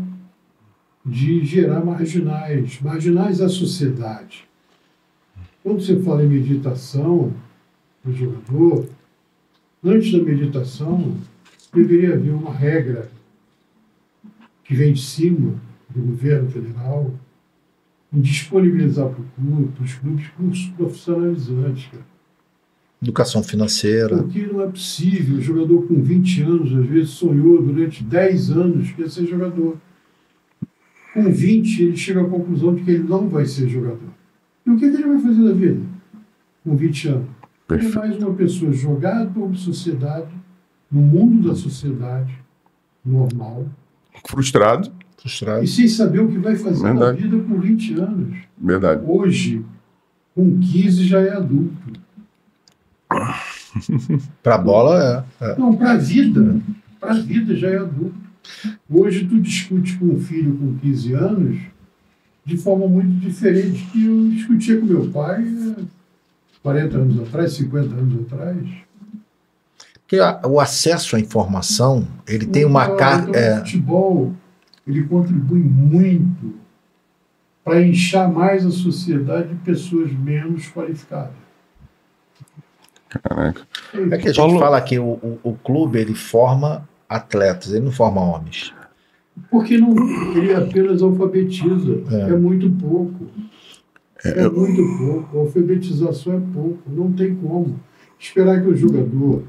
de 1.05 1.45
gerar 1.45 1.85
marginais, 1.85 2.81
marginais 2.81 3.41
à 3.41 3.49
sociedade. 3.49 4.49
Quando 5.63 5.83
você 5.83 6.01
fala 6.01 6.25
em 6.25 6.29
meditação 6.29 7.33
do 8.03 8.13
jogador, 8.13 8.87
antes 9.83 10.13
da 10.13 10.23
meditação, 10.23 11.15
deveria 11.73 12.15
haver 12.15 12.33
uma 12.33 12.53
regra 12.53 13.11
que 14.63 14.75
vem 14.75 14.95
de 14.95 15.03
cima 15.03 15.55
do 15.91 16.01
governo 16.01 16.51
federal 16.51 17.13
disponibilizar 18.21 19.09
para 19.09 19.21
o 19.21 19.25
clube, 19.35 19.73
para 19.73 19.85
os 19.85 19.95
clubes, 19.95 20.29
cursos 20.29 20.67
profissionalizantes, 20.77 21.89
cara. 21.89 22.05
Educação 23.03 23.43
financeira. 23.43 24.17
Porque 24.17 24.47
não 24.47 24.63
é 24.63 24.67
possível. 24.67 25.37
O 25.37 25.41
jogador 25.41 25.87
com 25.87 26.03
20 26.03 26.43
anos, 26.43 26.75
às 26.75 26.87
vezes, 26.87 27.11
sonhou 27.11 27.63
durante 27.63 28.03
10 28.03 28.51
anos 28.51 28.91
que 28.93 29.03
ia 29.03 29.11
ser 29.11 29.27
jogador. 29.27 29.77
Com 31.13 31.31
20, 31.31 31.83
ele 31.83 31.97
chega 31.97 32.23
à 32.23 32.29
conclusão 32.29 32.75
de 32.75 32.83
que 32.83 32.91
ele 32.91 33.05
não 33.05 33.29
vai 33.29 33.45
ser 33.45 33.69
jogador. 33.69 34.09
E 34.67 34.71
o 34.71 34.79
que, 34.79 34.91
que 34.91 34.97
ele 34.97 35.09
vai 35.09 35.19
fazer 35.19 35.45
da 35.45 35.53
vida? 35.53 35.81
Com 36.65 36.77
20 36.77 37.09
anos? 37.09 37.25
Ele 37.25 37.29
é 37.29 37.67
Perfeito. 37.67 37.99
mais 37.99 38.17
uma 38.17 38.35
pessoa 38.35 38.73
jogada 38.73 39.31
por 39.31 39.55
sociedade, 39.55 40.35
no 40.91 41.01
mundo 41.01 41.49
da 41.49 41.55
sociedade 41.55 42.33
normal, 43.05 43.67
Frustrado, 44.27 44.91
Frustrado. 45.25 45.65
e 45.65 45.67
sem 45.67 45.89
saber 45.89 46.21
o 46.21 46.29
que 46.29 46.37
vai 46.39 46.55
fazer 46.55 46.83
na 46.83 46.93
Verdade. 46.93 47.23
vida 47.23 47.39
com 47.49 47.59
20 47.59 47.95
anos. 47.95 48.37
verdade. 48.59 49.03
Hoje, 49.07 49.65
com 50.35 50.59
15, 50.61 51.05
já 51.05 51.21
é 51.21 51.33
adulto. 51.33 51.75
Pra 54.43 54.59
bola, 54.59 55.27
é. 55.41 55.45
é. 55.53 55.59
Não, 55.59 55.75
para 55.75 55.93
a 55.93 55.97
vida. 55.97 56.61
Para 57.01 57.13
a 57.13 57.19
vida 57.21 57.57
já 57.57 57.69
é 57.69 57.79
adulto. 57.79 58.15
Hoje 58.89 59.25
tu 59.27 59.41
discute 59.41 59.97
com 59.97 60.07
um 60.07 60.21
filho 60.21 60.55
com 60.57 60.75
15 60.79 61.13
anos 61.15 61.59
de 62.45 62.57
forma 62.59 62.87
muito 62.87 63.09
diferente 63.21 63.83
que 63.91 64.05
eu 64.05 64.29
discutia 64.31 64.79
com 64.79 64.87
meu 64.87 65.09
pai. 65.11 65.43
é, 65.79 65.83
40 66.63 66.97
anos 66.99 67.21
atrás, 67.29 67.53
50 67.55 67.95
anos 67.95 68.21
atrás. 68.27 68.59
Porque 70.01 70.19
o 70.47 70.61
acesso 70.61 71.17
à 71.17 71.21
informação, 71.21 72.07
ele 72.29 72.47
tem 72.47 72.65
uma 72.65 72.85
Então, 72.85 72.97
carga. 72.97 73.31
então, 73.31 73.55
O 73.55 73.59
futebol 73.65 74.33
ele 74.87 75.05
contribui 75.05 75.61
muito 75.61 76.55
para 77.65 77.83
inchar 77.83 78.31
mais 78.31 78.65
a 78.67 78.71
sociedade 78.71 79.49
de 79.49 79.55
pessoas 79.57 80.13
menos 80.13 80.69
qualificadas. 80.69 81.33
Caraca. 83.09 83.63
É 84.11 84.19
que 84.19 84.29
a 84.29 84.33
gente 84.33 84.59
fala 84.59 84.81
que 84.81 84.99
o, 84.99 85.05
o, 85.05 85.39
o 85.45 85.53
clube 85.55 85.99
ele 85.99 86.15
forma 86.15 86.87
atletas, 87.09 87.73
ele 87.73 87.85
não 87.85 87.93
forma 87.93 88.21
homens. 88.21 88.75
Porque 89.51 89.79
não, 89.79 89.95
ele 90.37 90.53
apenas 90.55 91.03
alfabetiza. 91.03 92.03
É. 92.11 92.31
É, 92.33 92.37
muito 92.37 92.69
pouco. 92.71 93.27
É, 94.25 94.45
eu- 94.45 94.53
muito 94.53 94.83
pouco. 94.99 95.39
A 95.39 95.41
alfabetização 95.43 96.35
é 96.35 96.41
pouco. 96.53 96.83
Não 96.89 97.13
tem 97.13 97.35
como. 97.37 97.79
Esperar 98.19 98.61
que 98.63 98.69
o 98.69 98.77
jogador, 98.77 99.43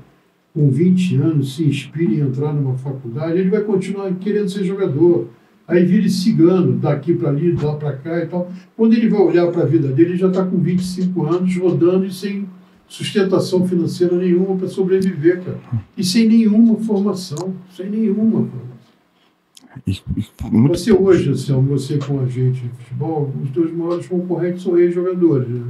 com 0.55 0.69
20 0.69 1.17
anos, 1.17 1.55
se 1.55 1.65
inspire 1.65 2.15
em 2.15 2.21
entrar 2.21 2.53
numa 2.53 2.75
faculdade, 2.75 3.37
ele 3.37 3.49
vai 3.49 3.61
continuar 3.61 4.11
querendo 4.15 4.49
ser 4.49 4.63
jogador. 4.63 5.27
Aí 5.67 5.83
vira 5.83 6.07
cigano, 6.07 6.77
daqui 6.77 7.13
para 7.13 7.29
ali, 7.29 7.51
lá 7.51 7.75
para 7.75 7.91
cá 7.93 8.19
e 8.23 8.25
tal. 8.27 8.49
Quando 8.77 8.93
ele 8.93 9.09
vai 9.09 9.19
olhar 9.19 9.47
para 9.51 9.63
a 9.63 9.65
vida 9.65 9.89
dele, 9.89 10.11
ele 10.11 10.17
já 10.17 10.27
está 10.29 10.45
com 10.45 10.57
25 10.57 11.25
anos, 11.25 11.57
rodando 11.57 12.05
e 12.05 12.11
sem 12.13 12.47
sustentação 12.87 13.67
financeira 13.67 14.15
nenhuma 14.15 14.55
para 14.55 14.67
sobreviver, 14.69 15.41
cara. 15.43 15.59
E 15.97 16.03
sem 16.03 16.27
nenhuma 16.27 16.77
formação. 16.77 17.53
Sem 17.75 17.89
nenhuma 17.89 18.47
formação. 18.47 18.75
E- 19.85 19.91
e 20.15 20.67
Você 20.69 20.93
hoje, 20.93 21.31
assim, 21.31 21.53
você 21.63 21.97
com 21.97 22.21
a 22.21 22.25
gente 22.27 22.61
de 22.61 22.69
futebol, 22.69 23.29
os 23.43 23.49
dois 23.49 23.75
maiores 23.75 24.07
concorrentes 24.07 24.63
são 24.63 24.77
ex-jogadores, 24.77 25.49
né? 25.49 25.63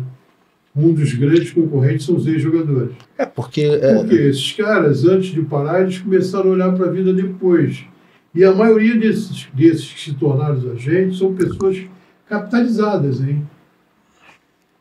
Um 0.76 0.94
dos 0.94 1.14
grandes 1.14 1.52
concorrentes 1.52 2.06
são 2.06 2.16
os 2.16 2.28
ex-jogadores. 2.28 2.96
É 3.18 3.26
porque 3.26 3.62
é, 3.62 3.96
Porque 3.96 4.16
esses 4.16 4.52
caras, 4.52 5.06
antes 5.06 5.32
de 5.32 5.42
parar, 5.42 5.82
eles 5.82 6.00
começaram 6.00 6.50
a 6.50 6.54
olhar 6.54 6.74
para 6.74 6.88
a 6.88 6.92
vida 6.92 7.14
depois. 7.14 7.86
E 8.34 8.44
a 8.44 8.54
maioria 8.54 8.98
desses, 8.98 9.48
desses 9.54 9.94
que 9.94 10.02
se 10.02 10.14
tornaram 10.16 10.58
os 10.58 10.68
agentes 10.68 11.20
são 11.20 11.34
pessoas 11.34 11.82
capitalizadas, 12.28 13.22
hein? 13.22 13.48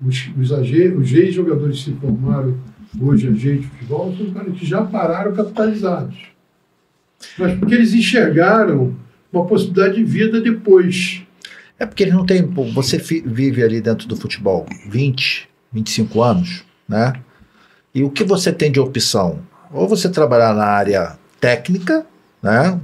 Os, 0.05 0.29
os, 0.37 0.51
os 0.51 1.13
ex-jogadores 1.13 1.79
que 1.79 1.85
se 1.85 1.93
formaram 1.93 2.57
hoje 3.01 3.29
agentes 3.29 3.63
de 3.63 3.69
futebol 3.69 4.15
são 4.17 4.31
caras 4.33 4.59
que 4.59 4.67
já 4.67 4.83
pararam 4.83 5.33
capitalizados. 5.33 6.17
Mas 7.39 7.57
porque 7.59 7.75
eles 7.75 7.95
enxergaram 7.95 8.95
uma 9.33 9.47
possibilidade 9.47 9.97
de 9.97 10.05
vida 10.05 10.41
depois. 10.41 11.23
É 11.79 11.87
porque 11.87 12.05
ele 12.05 12.13
não 12.13 12.27
pô, 12.55 12.65
Você 12.73 12.99
vive 12.99 13.63
ali 13.63 13.81
dentro 13.81 14.07
do 14.07 14.17
futebol 14.17 14.67
20, 14.89 15.49
25 15.79 16.23
anos, 16.23 16.65
né? 16.89 17.15
E 17.95 18.03
o 18.03 18.11
que 18.11 18.25
você 18.25 18.53
tem 18.53 18.71
de 18.71 18.81
opção? 18.81 19.41
Ou 19.73 19.89
você 19.89 20.09
trabalhar 20.09 20.55
na 20.55 20.65
área 20.67 21.19
técnica, 21.41 22.07
né? 22.43 22.79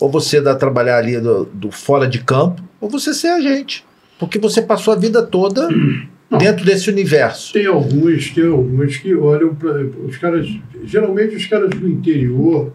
Ou 0.00 0.10
você 0.10 0.40
dá 0.40 0.54
trabalhar 0.54 0.96
ali 0.98 1.20
do, 1.20 1.44
do 1.44 1.70
fora 1.70 2.08
de 2.08 2.18
campo, 2.24 2.62
ou 2.80 2.88
você 2.88 3.12
ser 3.14 3.28
agente. 3.28 3.84
Porque 4.18 4.38
você 4.38 4.60
passou 4.62 4.92
a 4.94 4.96
vida 4.96 5.22
toda 5.22 5.68
Não. 6.30 6.38
dentro 6.38 6.64
desse 6.64 6.88
universo. 6.90 7.52
Tem 7.52 7.66
alguns, 7.66 8.30
tem 8.30 8.46
alguns 8.46 8.96
que 8.96 9.14
olham 9.14 9.54
para 9.54 9.84
os 9.84 10.16
caras, 10.16 10.48
geralmente 10.84 11.36
os 11.36 11.44
caras 11.44 11.68
do 11.70 11.86
interior, 11.86 12.72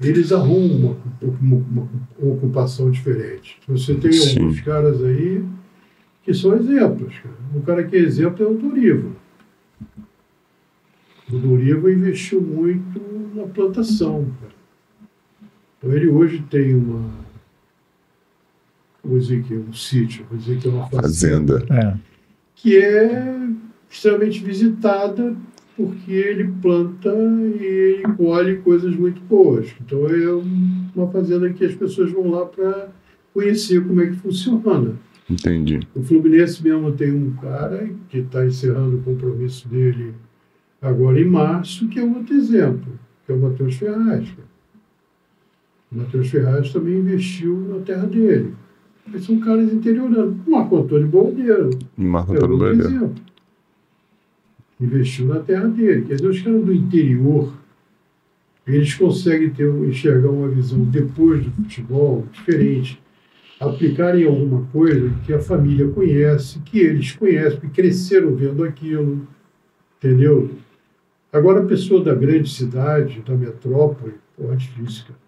eles 0.00 0.32
arrumam 0.32 0.96
uma, 1.20 1.36
uma- 1.40 1.88
uma 2.18 2.32
ocupação 2.34 2.90
diferente. 2.90 3.58
Você 3.68 3.94
tem 3.94 4.10
Sim. 4.12 4.38
alguns 4.40 4.60
caras 4.62 5.04
aí 5.04 5.44
que 6.24 6.32
são 6.34 6.54
exemplos. 6.54 7.14
Cara. 7.18 7.34
Um 7.54 7.60
cara 7.62 7.84
que 7.84 7.96
é 7.96 8.00
exemplo 8.00 8.44
é 8.44 8.48
o 8.48 8.54
Doriva. 8.54 9.10
O 11.32 11.38
Doriva 11.38 11.90
investiu 11.92 12.40
muito 12.40 13.00
na 13.34 13.44
plantação. 13.46 14.26
Cara. 14.40 14.52
Então 15.78 15.92
ele 15.92 16.08
hoje 16.08 16.42
tem 16.50 16.74
uma. 16.74 17.10
Vou 19.04 19.18
dizer 19.18 19.42
que 19.42 19.52
é 19.54 19.56
um 19.56 19.72
sítio, 19.72 20.24
vou 20.30 20.38
dizer 20.38 20.58
que 20.60 20.68
é 20.68 20.70
uma 20.70 20.88
Fazenda. 20.88 21.64
É. 21.70 21.96
que 22.54 22.76
é 22.76 23.48
extremamente 23.90 24.38
visitada 24.44 25.34
porque 25.76 26.12
ele 26.12 26.44
planta 26.62 27.12
e 27.12 27.64
ele 27.64 28.14
colhe 28.16 28.58
coisas 28.58 28.94
muito 28.94 29.20
boas. 29.22 29.74
Então 29.84 30.06
é 30.06 30.32
um- 30.32 30.86
uma 30.94 31.10
fazenda 31.10 31.52
que 31.52 31.64
as 31.64 31.74
pessoas 31.74 32.12
vão 32.12 32.30
lá 32.30 32.46
para 32.46 32.90
conhecer 33.34 33.84
como 33.84 34.00
é 34.02 34.06
que 34.06 34.16
funciona. 34.16 34.94
Entendi. 35.30 35.80
O 35.94 36.02
Fluminense 36.02 36.62
mesmo 36.62 36.92
tem 36.92 37.12
um 37.12 37.32
cara 37.34 37.88
que 38.08 38.18
está 38.18 38.44
encerrando 38.44 38.96
o 38.96 39.02
compromisso 39.02 39.68
dele 39.68 40.14
agora 40.80 41.20
em 41.20 41.24
março, 41.24 41.88
que 41.88 42.00
é 42.00 42.04
outro 42.04 42.34
exemplo, 42.34 42.98
que 43.24 43.32
é 43.32 43.34
o 43.34 43.40
Matheus 43.40 43.76
Ferraz. 43.76 44.28
O 45.90 45.96
Matheus 45.96 46.28
Ferraz 46.28 46.72
também 46.72 46.98
investiu 46.98 47.56
na 47.68 47.80
terra 47.80 48.06
dele. 48.06 48.54
Eles 49.06 49.24
são 49.24 49.38
caras 49.40 49.72
interioranos. 49.72 50.36
O 50.46 50.50
Marco 50.50 50.76
Antônio 50.78 51.08
Bordeiro, 51.08 51.70
Marco 51.96 52.34
é 52.34 52.36
Antônio 52.36 52.66
exemplo. 52.66 53.14
Investiu 54.80 55.26
na 55.26 55.40
terra 55.40 55.68
dele. 55.68 56.02
Quer 56.02 56.14
dizer, 56.14 56.28
os 56.28 56.40
caras 56.40 56.64
do 56.64 56.72
interior, 56.72 57.52
eles 58.66 58.94
conseguem 58.94 59.50
ter, 59.50 59.68
enxergar 59.68 60.30
uma 60.30 60.48
visão 60.48 60.82
depois 60.84 61.44
do 61.44 61.50
futebol 61.50 62.26
diferente. 62.32 63.00
Aplicarem 63.68 64.26
alguma 64.26 64.66
coisa 64.72 65.12
que 65.24 65.32
a 65.32 65.38
família 65.38 65.88
conhece, 65.88 66.58
que 66.60 66.78
eles 66.80 67.12
conhecem, 67.12 67.60
que 67.60 67.68
cresceram 67.68 68.34
vendo 68.34 68.64
aquilo. 68.64 69.26
Entendeu? 69.98 70.50
Agora, 71.32 71.62
a 71.62 71.64
pessoa 71.64 72.02
da 72.02 72.14
grande 72.14 72.50
cidade, 72.50 73.22
da 73.26 73.34
metrópole, 73.34 74.14
pô, 74.36 74.52
é 74.52 74.56
difícil, 74.56 75.04
cara. 75.06 75.22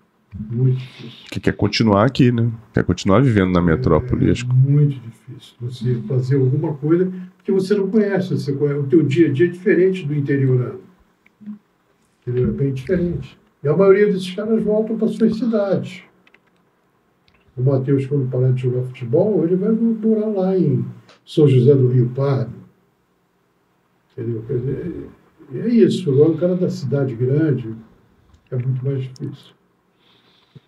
Muito 0.50 0.76
difícil. 0.78 1.26
Que 1.30 1.38
quer 1.38 1.52
continuar 1.54 2.04
aqui, 2.06 2.32
né? 2.32 2.50
Quer 2.72 2.82
continuar 2.82 3.22
vivendo 3.22 3.52
na 3.52 3.62
metrópole. 3.62 4.28
É 4.30 4.34
que- 4.34 4.44
muito 4.46 4.96
difícil 5.00 5.54
você 5.60 5.94
fazer 6.08 6.34
alguma 6.36 6.74
coisa 6.74 7.10
que 7.44 7.52
você 7.52 7.72
não 7.74 7.88
conhece. 7.88 8.30
Você 8.30 8.52
conhece. 8.52 8.80
O 8.80 8.86
teu 8.88 9.02
dia 9.04 9.28
a 9.28 9.32
dia 9.32 9.46
é 9.46 9.50
diferente 9.50 10.04
do 10.04 10.12
interiorano. 10.12 10.80
Entendeu? 12.26 12.48
É 12.48 12.50
bem 12.50 12.72
diferente. 12.72 13.38
E 13.62 13.68
a 13.68 13.76
maioria 13.76 14.06
desses 14.06 14.34
caras 14.34 14.60
voltam 14.62 14.98
para 14.98 15.06
suas 15.08 15.36
cidades. 15.36 16.02
O 17.56 17.62
Matheus, 17.62 18.06
quando 18.06 18.30
parar 18.30 18.52
de 18.52 18.62
jogar 18.62 18.82
futebol, 18.82 19.44
ele 19.44 19.56
vai 19.56 19.70
morar 19.70 20.26
lá 20.26 20.58
em 20.58 20.84
São 21.24 21.46
José 21.46 21.74
do 21.74 21.88
Rio 21.88 22.10
Pardo. 22.10 22.52
Entendeu? 24.12 24.42
Quer 24.46 24.58
dizer, 24.58 25.08
é 25.54 25.68
isso. 25.68 26.10
Agora, 26.10 26.30
o 26.30 26.38
cara 26.38 26.56
da 26.56 26.68
cidade 26.68 27.14
grande 27.14 27.74
é 28.50 28.56
muito 28.56 28.84
mais 28.84 29.02
difícil. 29.02 29.54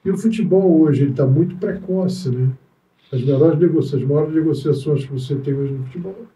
E 0.05 0.11
o 0.11 0.17
futebol 0.17 0.81
hoje 0.81 1.11
está 1.11 1.27
muito 1.27 1.57
precoce, 1.57 2.31
né? 2.31 2.51
As 3.13 3.21
melhores 3.21 3.59
negociações, 3.59 4.03
as 4.03 4.09
maiores 4.09 4.35
negociações 4.35 5.05
que 5.05 5.13
você 5.13 5.37
tem 5.37 5.55
hoje 5.55 5.73
no 5.73 5.85
futebol 5.85 6.27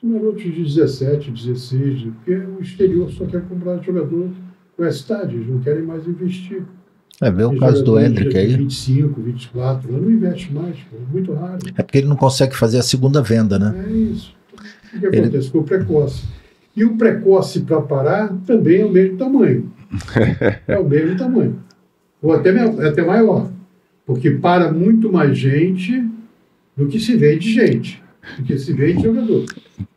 são 0.00 0.12
garotos 0.12 0.42
de 0.42 0.62
17, 0.62 1.30
16, 1.30 2.02
porque 2.14 2.36
o 2.36 2.60
exterior 2.60 3.10
só 3.10 3.26
quer 3.26 3.46
comprar 3.48 3.82
jogador 3.82 4.30
com 4.76 4.84
eles 4.84 5.06
não 5.48 5.60
querem 5.60 5.82
mais 5.82 6.06
investir. 6.06 6.64
É, 7.20 7.30
vê 7.30 7.42
o 7.44 7.58
caso 7.58 7.82
do 7.84 7.98
Hendrick 7.98 8.36
aí. 8.36 8.56
25, 8.56 9.20
24 9.20 9.88
anos, 9.90 10.02
não 10.02 10.10
investe 10.10 10.52
mais, 10.52 10.76
pô, 10.88 10.96
é 10.96 11.12
muito 11.12 11.32
raro. 11.34 11.58
É 11.76 11.82
porque 11.82 11.98
ele 11.98 12.06
não 12.06 12.16
consegue 12.16 12.56
fazer 12.56 12.78
a 12.78 12.82
segunda 12.82 13.20
venda, 13.22 13.58
né? 13.58 13.74
É 13.86 13.90
isso. 13.90 14.34
O 14.94 15.00
que 15.00 15.06
Ele- 15.06 15.18
acontece? 15.20 15.46
Ficou 15.46 15.64
precoce. 15.64 16.22
E 16.76 16.84
o 16.84 16.96
precoce 16.96 17.60
para 17.60 17.80
parar 17.80 18.32
também 18.46 18.82
é 18.82 18.84
o 18.84 18.90
mesmo 18.90 19.16
tamanho. 19.16 19.72
É 20.68 20.78
o 20.78 20.86
mesmo 20.88 21.16
tamanho. 21.16 21.58
Ou 22.22 22.32
até, 22.32 22.50
até 22.86 23.02
maior. 23.04 23.50
Porque 24.06 24.30
para 24.30 24.72
muito 24.72 25.10
mais 25.12 25.36
gente 25.36 26.06
do 26.76 26.86
que 26.86 27.00
se 27.00 27.16
vê 27.16 27.36
de 27.36 27.52
gente. 27.52 28.02
Do 28.38 28.44
que 28.44 28.58
se 28.58 28.72
vê 28.72 28.92
de 28.92 29.02
jogador. 29.02 29.44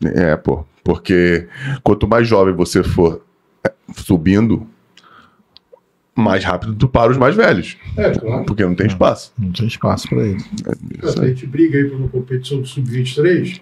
É, 0.03 0.35
pô. 0.37 0.65
Porque 0.83 1.47
quanto 1.83 2.07
mais 2.07 2.27
jovem 2.27 2.53
você 2.55 2.81
for 2.83 3.21
é, 3.65 3.71
subindo, 3.95 4.65
mais 6.15 6.43
rápido 6.43 6.75
tu 6.75 6.87
para 6.87 7.11
os 7.11 7.17
mais 7.17 7.35
velhos. 7.35 7.77
É, 7.97 8.11
claro. 8.11 8.45
Porque 8.45 8.63
não 8.63 8.75
tem 8.75 8.87
espaço. 8.87 9.33
Não 9.37 9.51
tem 9.51 9.67
espaço 9.67 10.09
para 10.09 10.27
ele. 10.27 10.43
É 10.65 11.07
isso 11.07 11.21
A 11.21 11.27
gente 11.27 11.47
briga 11.47 11.77
aí 11.77 11.85
por 11.85 11.97
uma 11.97 12.09
competição 12.09 12.61
de 12.61 12.69
sub-23 12.69 13.61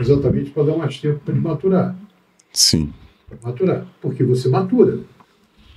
exatamente 0.00 0.50
para 0.50 0.64
dar 0.64 0.76
mais 0.76 0.98
tempo 0.98 1.20
para 1.24 1.34
ele 1.34 1.42
maturar. 1.42 1.96
Sim. 2.52 2.92
Para 3.28 3.50
maturar. 3.50 3.86
Porque 4.00 4.24
você 4.24 4.48
matura. 4.48 5.00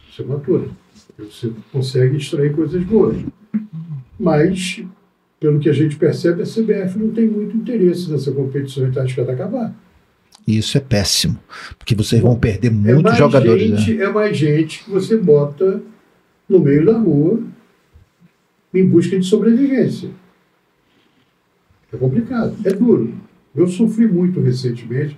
Você 0.10 0.24
matura. 0.24 0.70
Você 1.18 1.52
consegue 1.72 2.18
extrair 2.18 2.54
coisas 2.54 2.84
boas. 2.84 3.18
Mas, 4.20 4.84
pelo 5.40 5.60
que 5.60 5.70
a 5.70 5.74
gente 5.74 5.96
percebe, 5.98 6.42
a 6.42 6.46
CBF 6.46 6.98
não 6.98 7.10
tem 7.10 7.28
muito 7.28 7.56
interesse 7.56 8.10
nessa 8.10 8.32
competição 8.32 8.86
e 8.86 8.90
está 8.90 9.02
arriscada 9.02 9.32
a 9.32 9.36
acabar. 9.36 9.76
E 10.48 10.58
isso 10.58 10.78
é 10.78 10.82
péssimo. 10.82 11.38
Porque 11.78 11.96
vocês 11.96 12.22
vão 12.22 12.38
perder 12.38 12.68
é 12.68 12.72
muitos 12.72 13.04
mais 13.04 13.18
jogadores. 13.18 13.72
né? 13.72 13.78
gente, 13.78 14.02
É 14.02 14.10
mais 14.12 14.38
gente 14.38 14.84
que 14.84 14.92
você 14.92 15.18
bota 15.18 15.82
no 16.48 16.60
meio 16.60 16.86
da 16.86 16.98
rua 16.98 17.42
em 18.74 18.88
busca 18.88 19.18
de 19.18 19.26
sobrevivência. 19.26 20.10
É 21.92 21.98
complicado, 21.98 22.56
é 22.66 22.72
duro. 22.72 23.14
Eu 23.56 23.68
sofri 23.68 24.08
muito 24.08 24.42
recentemente. 24.42 25.18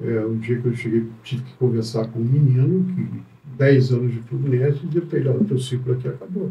É, 0.00 0.24
um 0.24 0.38
dia 0.38 0.58
que 0.58 0.66
eu 0.66 0.74
cheguei, 0.74 1.06
tive 1.22 1.42
que 1.42 1.52
conversar 1.54 2.08
com 2.08 2.18
um 2.18 2.24
menino 2.24 2.84
que 2.94 3.22
10 3.56 3.92
anos 3.92 4.12
de 4.12 4.20
Fluminense 4.22 4.80
e 4.82 4.86
dizer 4.86 5.02
para 5.02 5.18
ele, 5.18 5.28
o 5.28 5.44
teu 5.44 5.58
ciclo 5.58 5.92
aqui 5.92 6.08
acabou. 6.08 6.50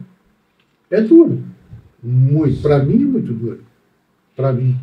É 0.90 1.02
duro. 1.02 1.44
Muito. 2.02 2.61
Para 2.61 2.84
mim 2.84 3.02
é 3.02 3.06
muito 3.06 3.34
duro. 3.34 3.64
Para 4.36 4.53
mim. 4.53 4.78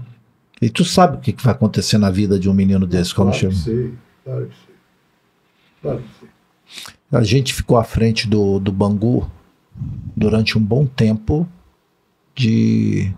E 0.60 0.68
tu 0.68 0.84
sabe 0.84 1.16
o 1.16 1.20
que 1.20 1.32
que 1.32 1.42
vai 1.42 1.54
acontecer 1.54 1.98
na 1.98 2.10
vida 2.10 2.38
de 2.38 2.48
um 2.48 2.54
menino 2.54 2.86
desse 2.86 3.14
quando 3.14 3.28
claro 3.28 3.40
chega? 3.40 3.52
que 3.52 3.58
sei, 3.58 3.94
claro 4.24 4.46
que 4.46 4.54
sei. 4.54 4.74
Claro 5.80 6.02
que 6.02 6.08
sei. 6.18 6.97
A 7.10 7.22
gente 7.22 7.54
ficou 7.54 7.78
à 7.78 7.84
frente 7.84 8.28
do, 8.28 8.58
do 8.58 8.70
Bangu 8.70 9.30
durante 10.16 10.58
um 10.58 10.60
bom 10.60 10.84
tempo, 10.84 11.48
de 12.34 13.12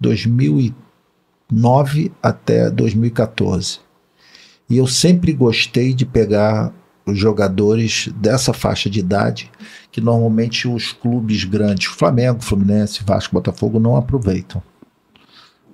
2009 0.00 2.12
até 2.22 2.70
2014. 2.70 3.80
E 4.68 4.76
eu 4.76 4.86
sempre 4.86 5.32
gostei 5.32 5.94
de 5.94 6.04
pegar 6.04 6.72
os 7.06 7.18
jogadores 7.18 8.10
dessa 8.16 8.52
faixa 8.52 8.90
de 8.90 9.00
idade, 9.00 9.50
que 9.90 10.00
normalmente 10.00 10.68
os 10.68 10.92
clubes 10.92 11.44
grandes, 11.44 11.86
Flamengo, 11.86 12.42
Fluminense, 12.42 13.04
Vasco, 13.04 13.34
Botafogo, 13.34 13.78
não 13.78 13.96
aproveitam. 13.96 14.62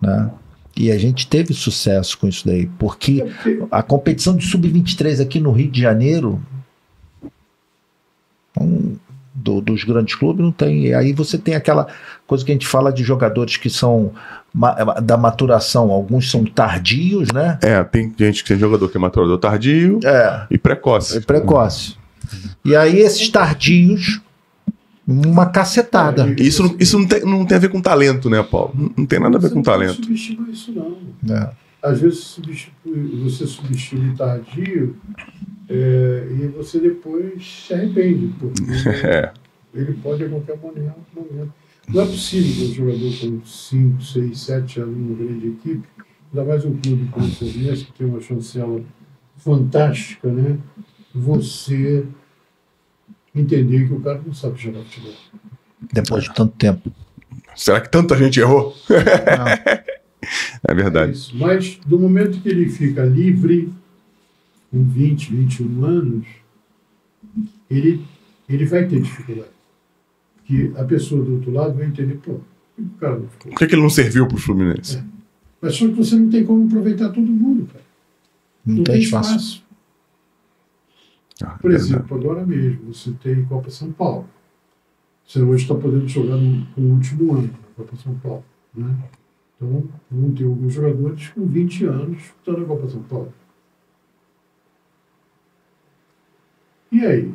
Né? 0.00 0.30
E 0.76 0.92
a 0.92 0.98
gente 0.98 1.26
teve 1.26 1.54
sucesso 1.54 2.18
com 2.18 2.28
isso 2.28 2.46
daí, 2.46 2.66
porque 2.78 3.24
a 3.70 3.82
competição 3.82 4.36
de 4.36 4.46
sub-23 4.46 5.20
aqui 5.20 5.40
no 5.40 5.52
Rio 5.52 5.70
de 5.70 5.80
Janeiro 5.80 6.40
um, 8.60 8.96
do- 9.34 9.60
dos 9.60 9.84
grandes 9.84 10.14
clubes 10.14 10.44
não 10.44 10.52
tem. 10.52 10.86
E 10.86 10.94
aí 10.94 11.12
você 11.12 11.36
tem 11.36 11.54
aquela 11.54 11.88
coisa 12.26 12.44
que 12.44 12.50
a 12.52 12.54
gente 12.54 12.66
fala 12.66 12.92
de 12.92 13.02
jogadores 13.02 13.56
que 13.56 13.68
são 13.68 14.12
ma- 14.52 14.74
da 15.00 15.16
maturação, 15.16 15.90
alguns 15.90 16.30
são 16.30 16.44
tardios, 16.44 17.28
né? 17.32 17.58
É, 17.62 17.82
tem 17.84 18.12
gente 18.18 18.42
que 18.42 18.48
tem 18.48 18.58
jogador 18.58 18.88
que 18.88 18.96
é 18.96 19.00
maturador 19.00 19.38
tardio 19.38 19.98
É, 20.04 20.46
e 20.50 20.56
precoce. 20.58 21.18
é 21.18 21.20
precoce. 21.20 21.96
E 22.64 22.74
aí 22.74 23.00
esses 23.00 23.28
tardios, 23.28 24.20
uma 25.06 25.46
cacetada. 25.46 26.34
Isso, 26.38 26.62
não- 26.62 26.76
isso 26.78 26.98
não, 26.98 27.06
tem, 27.06 27.20
não 27.24 27.44
tem 27.44 27.56
a 27.56 27.60
ver 27.60 27.68
com 27.68 27.80
talento, 27.82 28.30
né, 28.30 28.42
Paulo? 28.42 28.72
Não, 28.74 28.90
não 28.98 29.06
tem 29.06 29.20
nada 29.20 29.36
a 29.36 29.40
ver 29.40 29.48
você 29.48 29.52
com 29.52 29.56
não 29.58 29.62
talento. 29.64 29.94
subestimar 30.02 30.48
isso, 30.48 30.72
não. 30.72 31.36
É. 31.36 31.50
Às 31.84 32.00
vezes 32.00 32.20
substitui- 32.20 33.20
você 33.22 33.46
subestima 33.46 34.12
o 34.12 34.16
tardio 34.16 34.96
é, 35.68 36.28
e 36.30 36.46
você 36.48 36.80
depois 36.80 37.44
se 37.66 37.74
arrepende, 37.74 38.32
porque 38.38 38.62
É. 39.06 39.32
ele 39.74 39.92
pode 40.02 40.24
a 40.24 40.28
qualquer 40.30 40.56
momento. 40.56 40.94
momento. 41.14 41.52
Não 41.88 42.02
é 42.02 42.06
possível 42.06 42.50
que 42.54 42.70
um 42.70 42.74
jogador 42.74 43.20
com 43.20 43.44
5, 43.44 44.02
6, 44.02 44.40
7 44.40 44.80
anos 44.80 44.96
numa 44.96 45.14
grande 45.16 45.48
equipe, 45.48 45.86
ainda 46.32 46.44
mais 46.48 46.64
um 46.64 46.74
clube 46.78 47.06
como 47.10 47.26
o 47.26 47.30
Fluminense, 47.30 47.84
que 47.84 47.92
tem 47.92 48.06
uma 48.06 48.20
chancela 48.22 48.80
fantástica, 49.36 50.32
né? 50.32 50.56
Você 51.14 52.06
entender 53.34 53.86
que 53.88 53.92
o 53.92 54.00
cara 54.00 54.22
não 54.24 54.32
sabe 54.32 54.58
jogar 54.58 54.80
futebol. 54.84 55.12
Depois 55.92 56.24
de 56.24 56.34
tanto 56.34 56.54
tempo. 56.56 56.90
Será 57.54 57.80
que 57.80 57.90
tanta 57.90 58.16
gente 58.16 58.40
errou? 58.40 58.74
Não. 58.88 59.84
É 60.68 60.72
É 60.72 60.74
verdade. 60.74 61.12
isso. 61.12 61.36
Mas 61.36 61.78
do 61.86 61.98
momento 61.98 62.40
que 62.40 62.48
ele 62.48 62.68
fica 62.68 63.04
livre, 63.04 63.72
com 64.70 64.82
20, 64.84 65.34
21 65.34 65.84
anos, 65.84 66.26
ele, 67.70 68.04
ele 68.48 68.64
vai 68.66 68.86
ter 68.86 69.00
dificuldade. 69.00 69.48
Porque 70.36 70.72
a 70.76 70.84
pessoa 70.84 71.24
do 71.24 71.34
outro 71.34 71.50
lado 71.52 71.74
vai 71.74 71.86
entender, 71.86 72.14
pô, 72.16 72.34
por 72.34 72.42
que 72.76 72.82
o 72.82 72.98
cara 72.98 73.18
não 73.18 73.28
ficou? 73.28 73.52
Por 73.52 73.58
que, 73.58 73.66
que 73.66 73.74
ele 73.74 73.82
não 73.82 73.90
serviu 73.90 74.26
pro 74.26 74.36
Fluminense? 74.36 75.02
Mas 75.60 75.76
só 75.76 75.86
que 75.86 75.94
você 75.94 76.16
não 76.16 76.28
tem 76.28 76.44
como 76.44 76.66
aproveitar 76.66 77.08
todo 77.10 77.26
mundo, 77.26 77.66
cara. 77.66 77.84
Não, 78.66 78.84
tem 78.84 79.00
espaço. 79.00 79.64
Ah, 81.42 81.58
Por 81.60 81.72
é 81.72 81.74
exemplo, 81.74 82.16
agora 82.16 82.44
mesmo, 82.46 82.92
você 82.92 83.12
tem 83.22 83.44
Copa 83.44 83.70
São 83.70 83.90
Paulo. 83.92 84.28
Você 85.26 85.40
hoje 85.40 85.62
está 85.64 85.74
podendo 85.74 86.06
jogar 86.06 86.36
no, 86.36 86.66
no 86.76 86.94
último 86.94 87.34
ano, 87.34 87.50
Copa 87.76 87.96
São 87.96 88.14
Paulo. 88.16 88.44
Né? 88.74 88.94
Então, 89.56 89.84
vão 90.10 90.32
ter 90.32 90.44
alguns 90.44 90.72
jogadores 90.72 91.28
com 91.28 91.46
20 91.46 91.84
anos 91.86 92.16
disputando 92.18 92.62
a 92.64 92.66
Copa 92.66 92.88
São 92.88 93.02
Paulo. 93.02 93.32
E 96.90 97.04
aí? 97.04 97.32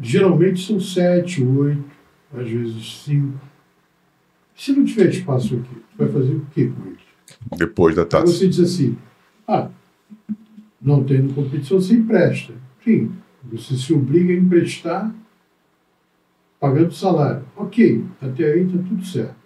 Geralmente 0.00 0.64
são 0.64 0.80
7, 0.80 1.44
8, 1.44 1.84
às 2.34 2.48
vezes 2.48 3.02
5. 3.04 3.38
Se 4.54 4.72
não 4.72 4.84
tiver 4.84 5.08
espaço 5.10 5.56
aqui, 5.56 5.74
tu 5.74 5.98
vai 5.98 6.08
fazer 6.08 6.34
o 6.34 6.46
quê 6.54 6.70
com 6.70 6.86
eles? 6.86 7.02
Depois 7.56 7.94
da 7.96 8.02
Aí 8.02 8.08
taça. 8.08 8.26
você 8.26 8.48
diz 8.48 8.60
assim, 8.60 8.96
ah, 9.46 9.68
não 10.80 11.04
tendo 11.04 11.34
competição, 11.34 11.80
você 11.80 11.94
empresta. 11.94 12.54
Sim, 12.84 13.12
você 13.44 13.76
se 13.76 13.92
obriga 13.92 14.32
a 14.32 14.36
emprestar 14.36 15.14
pagando 16.58 16.92
salário. 16.92 17.44
Ok, 17.56 18.04
até 18.20 18.52
aí 18.52 18.62
está 18.64 18.78
tudo 18.78 19.04
certo. 19.04 19.41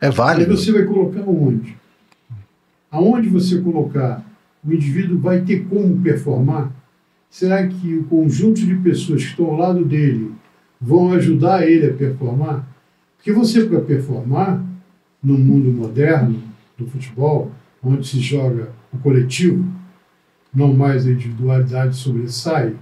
É 0.00 0.06
Aí 0.06 0.12
válido. 0.12 0.56
você 0.56 0.72
vai 0.72 0.84
colocar 0.84 1.20
onde? 1.28 1.76
Aonde 2.90 3.28
você 3.28 3.60
colocar, 3.60 4.24
o 4.64 4.72
indivíduo 4.72 5.18
vai 5.18 5.40
ter 5.42 5.64
como 5.66 6.00
performar? 6.00 6.72
Será 7.28 7.66
que 7.66 7.94
o 7.96 8.04
conjunto 8.04 8.60
de 8.60 8.74
pessoas 8.76 9.22
que 9.22 9.30
estão 9.30 9.46
ao 9.46 9.56
lado 9.56 9.84
dele 9.84 10.32
vão 10.80 11.12
ajudar 11.12 11.66
ele 11.68 11.86
a 11.90 11.94
performar? 11.94 12.66
Porque 13.16 13.32
você, 13.32 13.64
para 13.64 13.80
performar 13.80 14.64
no 15.22 15.38
mundo 15.38 15.70
moderno 15.70 16.42
do 16.76 16.86
futebol, 16.86 17.52
onde 17.82 18.06
se 18.08 18.18
joga 18.20 18.70
o 18.92 18.98
coletivo, 18.98 19.64
não 20.52 20.72
mais 20.74 21.06
a 21.06 21.10
individualidade 21.12 21.94
sobressai, 21.94 22.74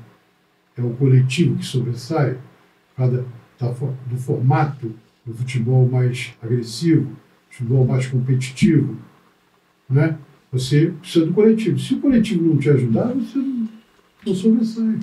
é 0.76 0.80
o 0.82 0.90
coletivo 0.90 1.56
que 1.56 1.66
sobressai, 1.66 2.34
por 2.94 2.96
causa 2.96 3.24
da 3.60 3.74
fo- 3.74 3.92
do 4.06 4.16
formato 4.16 4.92
do 5.28 5.34
futebol 5.34 5.86
mais 5.88 6.32
agressivo, 6.42 7.10
futebol 7.50 7.86
mais 7.86 8.06
competitivo, 8.06 8.96
né? 9.88 10.16
Você 10.50 10.92
precisa 11.00 11.26
do 11.26 11.34
coletivo. 11.34 11.78
Se 11.78 11.94
o 11.94 12.00
coletivo 12.00 12.42
não 12.42 12.56
te 12.56 12.70
ajudar, 12.70 13.12
você 13.12 13.38
não, 13.38 13.68
não 14.26 14.34
sobressai. 14.34 14.98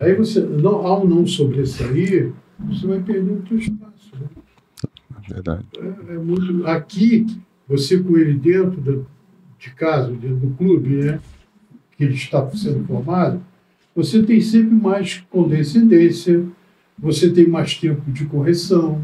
Aí 0.00 0.14
você, 0.14 0.40
não, 0.40 0.76
ao 0.86 1.06
não 1.06 1.26
sobressair, 1.26 2.32
você 2.58 2.86
vai 2.86 3.00
perder 3.00 3.32
o 3.32 3.42
teu 3.42 3.58
espaço. 3.58 4.10
né? 4.18 4.26
Verdade. 5.28 5.64
É, 5.78 6.14
é 6.14 6.18
muito. 6.18 6.66
Aqui, 6.66 7.26
você 7.68 7.98
com 7.98 8.16
ele 8.16 8.34
dentro 8.34 8.80
da- 8.80 9.04
de 9.58 9.70
casa, 9.70 10.10
dentro 10.12 10.36
do 10.36 10.50
clube, 10.56 10.88
né? 10.96 11.20
Que 11.96 12.04
ele 12.04 12.14
está 12.14 12.48
sendo 12.50 12.84
formado, 12.86 13.40
você 13.94 14.22
tem 14.22 14.40
sempre 14.40 14.74
mais 14.74 15.24
condescendência, 15.30 16.44
você 16.98 17.30
tem 17.30 17.46
mais 17.46 17.76
tempo 17.76 18.10
de 18.10 18.24
correção, 18.26 19.02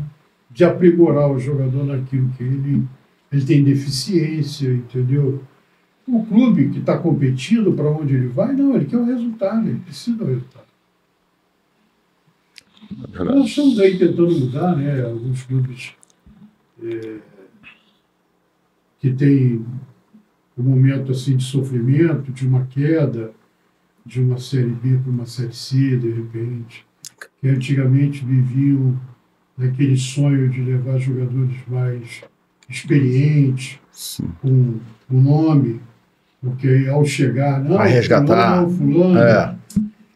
de 0.51 0.65
aprimorar 0.65 1.31
o 1.31 1.39
jogador 1.39 1.85
naquilo 1.85 2.31
que 2.37 2.43
ele, 2.43 2.85
ele 3.31 3.45
tem 3.45 3.63
deficiência, 3.63 4.73
entendeu? 4.73 5.43
O 6.07 6.25
clube 6.25 6.71
que 6.71 6.79
está 6.79 6.99
competindo 6.99 7.73
para 7.73 7.91
onde 7.91 8.15
ele 8.15 8.29
vai, 8.29 8.53
não, 8.53 8.75
ele 8.75 8.87
quer 8.87 8.97
o 8.97 9.05
resultado, 9.05 9.69
ele 9.69 9.81
precisa 9.81 10.17
do 10.17 10.25
resultado. 10.25 10.71
Verdade. 12.91 13.39
Nós 13.39 13.49
estamos 13.49 13.79
aí 13.79 13.97
tentando 13.99 14.39
mudar, 14.39 14.77
né? 14.77 15.05
Alguns 15.05 15.45
clubes 15.45 15.93
é, 16.83 17.19
que 18.99 19.13
têm 19.13 19.65
um 20.59 20.63
momento 20.63 21.13
assim 21.13 21.37
de 21.37 21.45
sofrimento, 21.45 22.33
de 22.33 22.47
uma 22.47 22.67
queda, 22.67 23.33
de 24.05 24.21
uma 24.21 24.39
série 24.39 24.71
B 24.71 24.99
para 24.99 25.11
uma 25.11 25.27
série 25.27 25.55
C, 25.55 25.97
de 25.97 26.11
repente, 26.11 26.85
que 27.41 27.49
antigamente 27.49 28.25
viviam 28.25 28.99
naquele 29.57 29.97
sonho 29.97 30.49
de 30.49 30.61
levar 30.63 30.99
jogadores 30.99 31.57
mais 31.69 32.23
experientes, 32.69 33.79
Sim. 33.93 34.29
com 34.41 34.75
o 35.11 35.21
nome, 35.21 35.81
porque 36.41 36.87
ao 36.91 37.05
chegar, 37.05 37.63
não, 37.63 37.77
Vai 37.77 37.91
resgatar. 37.91 38.67
fulano, 38.67 38.71
fulano, 38.71 39.19
É. 39.19 39.55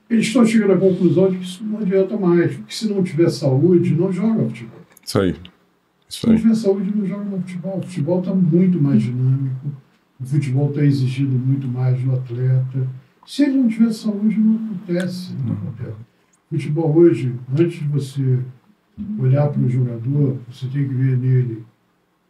eles 0.08 0.26
estão 0.26 0.44
chegando 0.46 0.72
à 0.72 0.76
conclusão 0.78 1.30
de 1.30 1.38
que 1.38 1.44
isso 1.44 1.64
não 1.64 1.78
adianta 1.80 2.16
mais, 2.16 2.56
porque 2.56 2.74
se 2.74 2.88
não 2.88 3.02
tiver 3.02 3.28
saúde, 3.30 3.94
não 3.94 4.12
joga 4.12 4.44
futebol. 4.44 4.80
Isso 5.04 5.20
aí. 5.20 5.34
Se 6.08 6.18
Isso 6.18 6.26
não 6.26 6.34
aí. 6.34 6.40
tiver 6.40 6.54
saúde, 6.54 6.92
não 6.94 7.06
joga 7.06 7.24
futebol. 7.38 7.78
O 7.78 7.82
futebol 7.82 8.18
está 8.20 8.34
muito 8.34 8.80
mais 8.80 9.02
dinâmico, 9.02 9.66
o 10.20 10.24
futebol 10.24 10.68
está 10.70 10.84
exigindo 10.84 11.32
muito 11.38 11.66
mais 11.68 12.00
do 12.00 12.12
atleta. 12.14 12.86
Se 13.26 13.42
ele 13.42 13.56
não 13.58 13.68
tiver 13.68 13.92
saúde, 13.92 14.38
não 14.38 14.54
acontece. 14.56 15.32
Não 15.44 15.54
acontece. 15.54 15.96
Futebol 16.50 16.94
hoje, 16.96 17.34
antes 17.58 17.78
de 17.78 17.88
você 17.88 18.38
olhar 19.18 19.48
para 19.48 19.60
o 19.60 19.68
jogador, 19.68 20.38
você 20.48 20.66
tem 20.66 20.86
que 20.86 20.94
ver 20.94 21.16
nele 21.16 21.64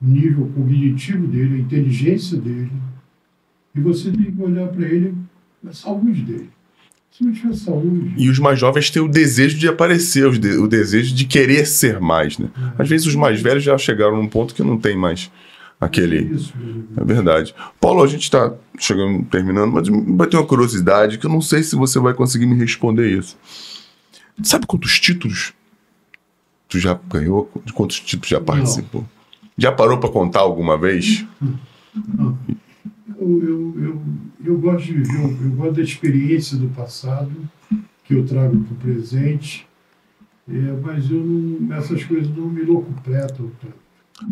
o 0.01 0.07
nível 0.07 0.51
cognitivo 0.55 1.27
dele, 1.27 1.57
a 1.57 1.59
inteligência 1.59 2.39
dele, 2.39 2.73
e 3.75 3.81
você 3.81 4.11
tem 4.11 4.31
que 4.31 4.43
olhar 4.43 4.69
para 4.69 4.87
ele 4.87 5.15
a 5.67 5.73
saúde 5.73 6.23
dele. 6.23 6.51
Se 7.11 7.25
não 7.25 7.33
tiver 7.33 7.55
saúde, 7.55 8.13
E 8.17 8.29
os 8.29 8.39
mais 8.41 8.59
jovens 8.59 8.91
têm 8.91 9.01
o 9.01 9.09
desejo 9.09 9.57
de 9.57 9.69
aparecer, 9.69 10.27
o 10.27 10.67
desejo 10.67 11.15
de 11.15 11.25
querer 11.25 11.65
ser 11.65 12.01
mais, 12.01 12.39
né? 12.39 12.49
Às 12.77 12.89
vezes 12.89 13.07
os 13.07 13.15
mais 13.15 13.41
velhos 13.41 13.63
já 13.63 13.79
chegaram 13.79 14.17
num 14.17 14.29
ponto 14.29 14.55
que 14.55 14.63
não 14.63 14.79
tem 14.79 14.97
mais 14.97 15.31
Aquele. 15.81 16.35
Isso, 16.35 16.53
mesmo. 16.57 16.89
É 16.97 17.05
verdade. 17.05 17.55
Paulo, 17.81 18.03
a 18.03 18.07
gente 18.07 18.23
está 18.23 18.53
chegando, 18.79 19.25
terminando, 19.25 19.73
mas 19.73 19.89
vai 19.89 20.27
ter 20.27 20.37
uma 20.37 20.47
curiosidade 20.47 21.19
que 21.19 21.27
eu 21.27 21.31
não 21.31 21.41
sei 21.41 21.63
se 21.63 21.77
você 21.77 21.99
vai 21.99 22.15
conseguir 22.15 22.47
me 22.47 22.55
responder 22.55 23.19
isso. 23.19 23.37
Sabe 24.43 24.67
quantos 24.67 24.99
títulos 24.99 25.53
tu 26.69 26.79
já 26.79 26.95
ganhou? 26.95 27.51
De 27.65 27.73
quantos 27.73 28.01
títulos 28.01 28.29
já 28.29 28.41
participou? 28.41 29.07
Já 29.57 29.71
parou 29.71 29.99
para 29.99 30.11
contar 30.11 30.41
alguma 30.41 30.77
vez? 30.77 31.25
Eu, 33.17 33.43
eu, 33.43 33.75
eu, 33.83 34.03
eu 34.45 34.59
gosto 34.59 34.87
de 34.87 34.93
viver, 34.95 35.15
eu, 35.15 35.47
eu 35.47 35.51
gosto 35.53 35.75
da 35.75 35.83
experiência 35.83 36.57
do 36.57 36.69
passado 36.69 37.33
que 38.05 38.15
eu 38.15 38.27
trago 38.27 38.61
para 38.61 38.75
o 38.75 38.77
presente, 38.77 39.67
é, 40.49 40.53
mas 40.83 41.11
eu 41.11 41.21
não, 41.21 41.75
essas 41.75 42.03
coisas 42.05 42.29
não 42.37 42.49
me 42.49 42.63
locupletam 42.63 43.51
tanto. 43.61 43.84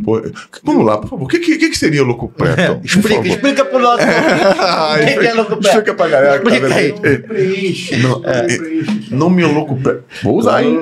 Pô, 0.05 0.23
vamos 0.64 0.86
lá, 0.86 0.98
por 0.98 1.09
favor. 1.10 1.24
O 1.24 1.28
que, 1.28 1.39
que, 1.39 1.56
que 1.59 1.77
seria 1.78 2.02
louco 2.02 2.28
preto? 2.28 2.77
Por 2.77 2.85
Explica, 2.85 3.28
explica 3.28 3.64
pro 3.64 3.78
nosso. 3.78 4.02
O 4.05 5.06
que 5.06 5.19
que 5.19 5.27
é 5.27 5.35
louco 5.35 5.56
preto? 5.56 5.66
Explica 5.66 5.94
pra 5.94 6.09
galera 6.09 6.39
que 6.40 6.44
tá 6.48 6.55
Explica 6.55 6.74
aí. 6.74 6.93
vendo. 6.93 7.02
Não 7.02 7.10
me 7.10 7.19
preenche, 7.19 7.97
Não, 7.98 8.20
não, 8.20 8.28
é, 8.31 8.43
me 8.47 8.59
preenche. 8.59 9.14
Não 9.14 9.31
me 9.31 9.44
louco 9.44 9.77
preto. 9.77 10.05
Vou 10.23 10.39
usar, 10.39 10.62
hein? 10.64 10.78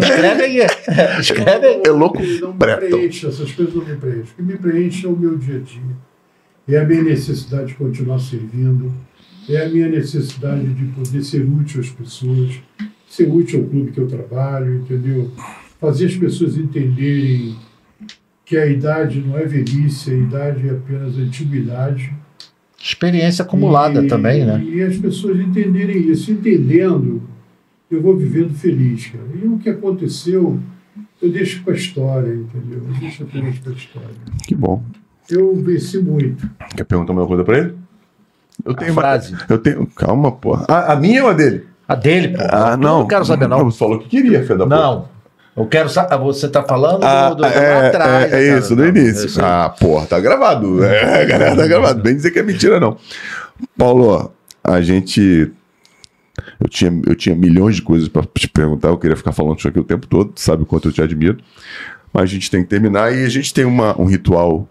Escreve 0.00 0.42
aí. 0.44 0.58
Escreve 1.20 1.66
aí. 1.66 1.82
É 1.86 1.90
louco 1.90 2.18
não 2.40 2.52
me 2.52 2.58
preto. 2.58 2.78
preenche, 2.96 3.26
essas 3.26 3.52
coisas 3.52 3.74
não 3.74 3.84
me 3.84 3.96
preenchem. 3.96 4.22
O 4.22 4.36
que 4.36 4.42
me 4.42 4.56
preenche 4.56 5.06
é 5.06 5.08
o 5.08 5.16
meu 5.16 5.36
dia 5.36 5.56
a 5.56 5.60
dia. 5.60 5.82
É 6.66 6.78
a 6.80 6.84
minha 6.84 7.02
necessidade 7.02 7.66
de 7.68 7.74
continuar 7.74 8.18
servindo. 8.18 8.90
É 9.48 9.62
a 9.66 9.68
minha 9.68 9.88
necessidade 9.88 10.64
de 10.66 10.84
poder 10.86 11.22
ser 11.22 11.42
útil 11.44 11.80
às 11.82 11.90
pessoas, 11.90 12.54
ser 13.06 13.28
útil 13.30 13.60
ao 13.60 13.66
clube 13.66 13.92
que 13.92 13.98
eu 14.00 14.08
trabalho, 14.08 14.76
entendeu? 14.76 15.30
Fazer 15.78 16.06
as 16.06 16.16
pessoas 16.16 16.56
entenderem 16.56 17.54
que 18.44 18.56
a 18.56 18.66
idade 18.66 19.20
não 19.26 19.38
é 19.38 19.44
velhice, 19.44 20.10
a 20.10 20.14
idade 20.14 20.68
é 20.68 20.72
apenas 20.72 21.16
antiguidade. 21.18 22.12
Experiência 22.80 23.42
acumulada 23.42 24.04
E- 24.04 24.06
também, 24.08 24.44
né? 24.44 24.62
E 24.62 24.82
as 24.82 24.96
pessoas 24.98 25.38
entenderem 25.40 26.10
isso. 26.10 26.30
Entendendo, 26.30 27.22
eu 27.90 28.02
vou 28.02 28.16
vivendo 28.16 28.52
feliz, 28.54 29.06
cara. 29.06 29.24
E 29.42 29.46
o 29.46 29.58
que 29.58 29.70
aconteceu, 29.70 30.58
eu 31.22 31.30
deixo 31.30 31.62
com 31.62 31.70
a 31.70 31.74
história, 31.74 32.34
entendeu? 32.34 32.82
Eu 32.86 32.94
deixo 33.00 33.22
apenas 33.22 33.58
com 33.58 33.70
a 33.70 33.72
história. 33.72 34.08
Que 34.46 34.54
bom. 34.54 34.82
Eu 35.30 35.54
venci 35.56 35.98
muito. 35.98 36.46
Quer 36.76 36.84
perguntar 36.84 37.12
uma 37.14 37.26
coisa 37.26 37.42
pra 37.42 37.56
ele? 37.58 37.74
Eu 38.64 38.74
tenho 38.74 38.92
A 38.92 38.94
frase. 38.94 39.34
Eu 39.48 39.58
tenho. 39.58 39.86
Calma, 39.96 40.30
porra. 40.30 40.66
A, 40.68 40.92
a 40.92 40.96
minha 40.96 41.24
ou 41.24 41.30
a 41.30 41.32
dele? 41.32 41.64
A 41.88 41.94
dele, 41.94 42.28
pô. 42.28 42.42
Ah, 42.42 42.72
Eu 42.72 42.76
não. 42.76 42.98
Não 43.00 43.06
quero 43.08 43.24
saber, 43.24 43.48
não. 43.48 43.64
Você 43.64 43.78
falou 43.78 43.98
que 43.98 44.08
queria, 44.08 44.42
filho 44.42 44.58
da. 44.58 44.66
Não. 44.66 45.08
Eu 45.56 45.66
quero 45.66 45.88
saber. 45.88 46.18
Você 46.18 46.48
tá 46.48 46.62
falando 46.62 47.00
do, 47.00 47.06
Ah, 47.06 47.28
do, 47.30 47.36
do 47.36 47.42
lá 47.42 47.48
é, 47.52 47.86
atrás. 47.88 48.32
é, 48.32 48.44
é 48.48 48.58
isso, 48.58 48.74
no 48.74 48.86
início. 48.86 49.40
aí. 49.40 49.46
Ah, 49.48 49.68
porra, 49.68 50.06
tá 50.06 50.18
gravado. 50.20 50.82
É, 50.84 51.24
galera, 51.26 51.56
tá 51.56 51.66
gravado. 51.66 52.02
Bem 52.02 52.16
dizer 52.16 52.30
que 52.32 52.38
é 52.38 52.42
mentira, 52.42 52.80
não. 52.80 52.96
Paulo, 53.78 54.32
a 54.62 54.80
gente. 54.80 55.50
Eu 56.58 56.68
tinha, 56.68 56.90
eu 57.06 57.14
tinha 57.14 57.36
milhões 57.36 57.76
de 57.76 57.82
coisas 57.82 58.08
pra 58.08 58.22
te 58.22 58.48
perguntar, 58.48 58.88
eu 58.88 58.98
queria 58.98 59.16
ficar 59.16 59.30
falando 59.32 59.58
isso 59.58 59.68
aqui 59.68 59.78
o 59.78 59.84
tempo 59.84 60.06
todo, 60.08 60.32
sabe 60.34 60.64
o 60.64 60.66
quanto 60.66 60.88
eu 60.88 60.92
te 60.92 61.00
admiro. 61.00 61.38
Mas 62.12 62.24
a 62.24 62.26
gente 62.26 62.50
tem 62.50 62.62
que 62.62 62.68
terminar 62.68 63.12
e 63.14 63.24
a 63.24 63.28
gente 63.28 63.54
tem 63.54 63.64
uma, 63.64 64.00
um 64.00 64.04
ritual 64.04 64.68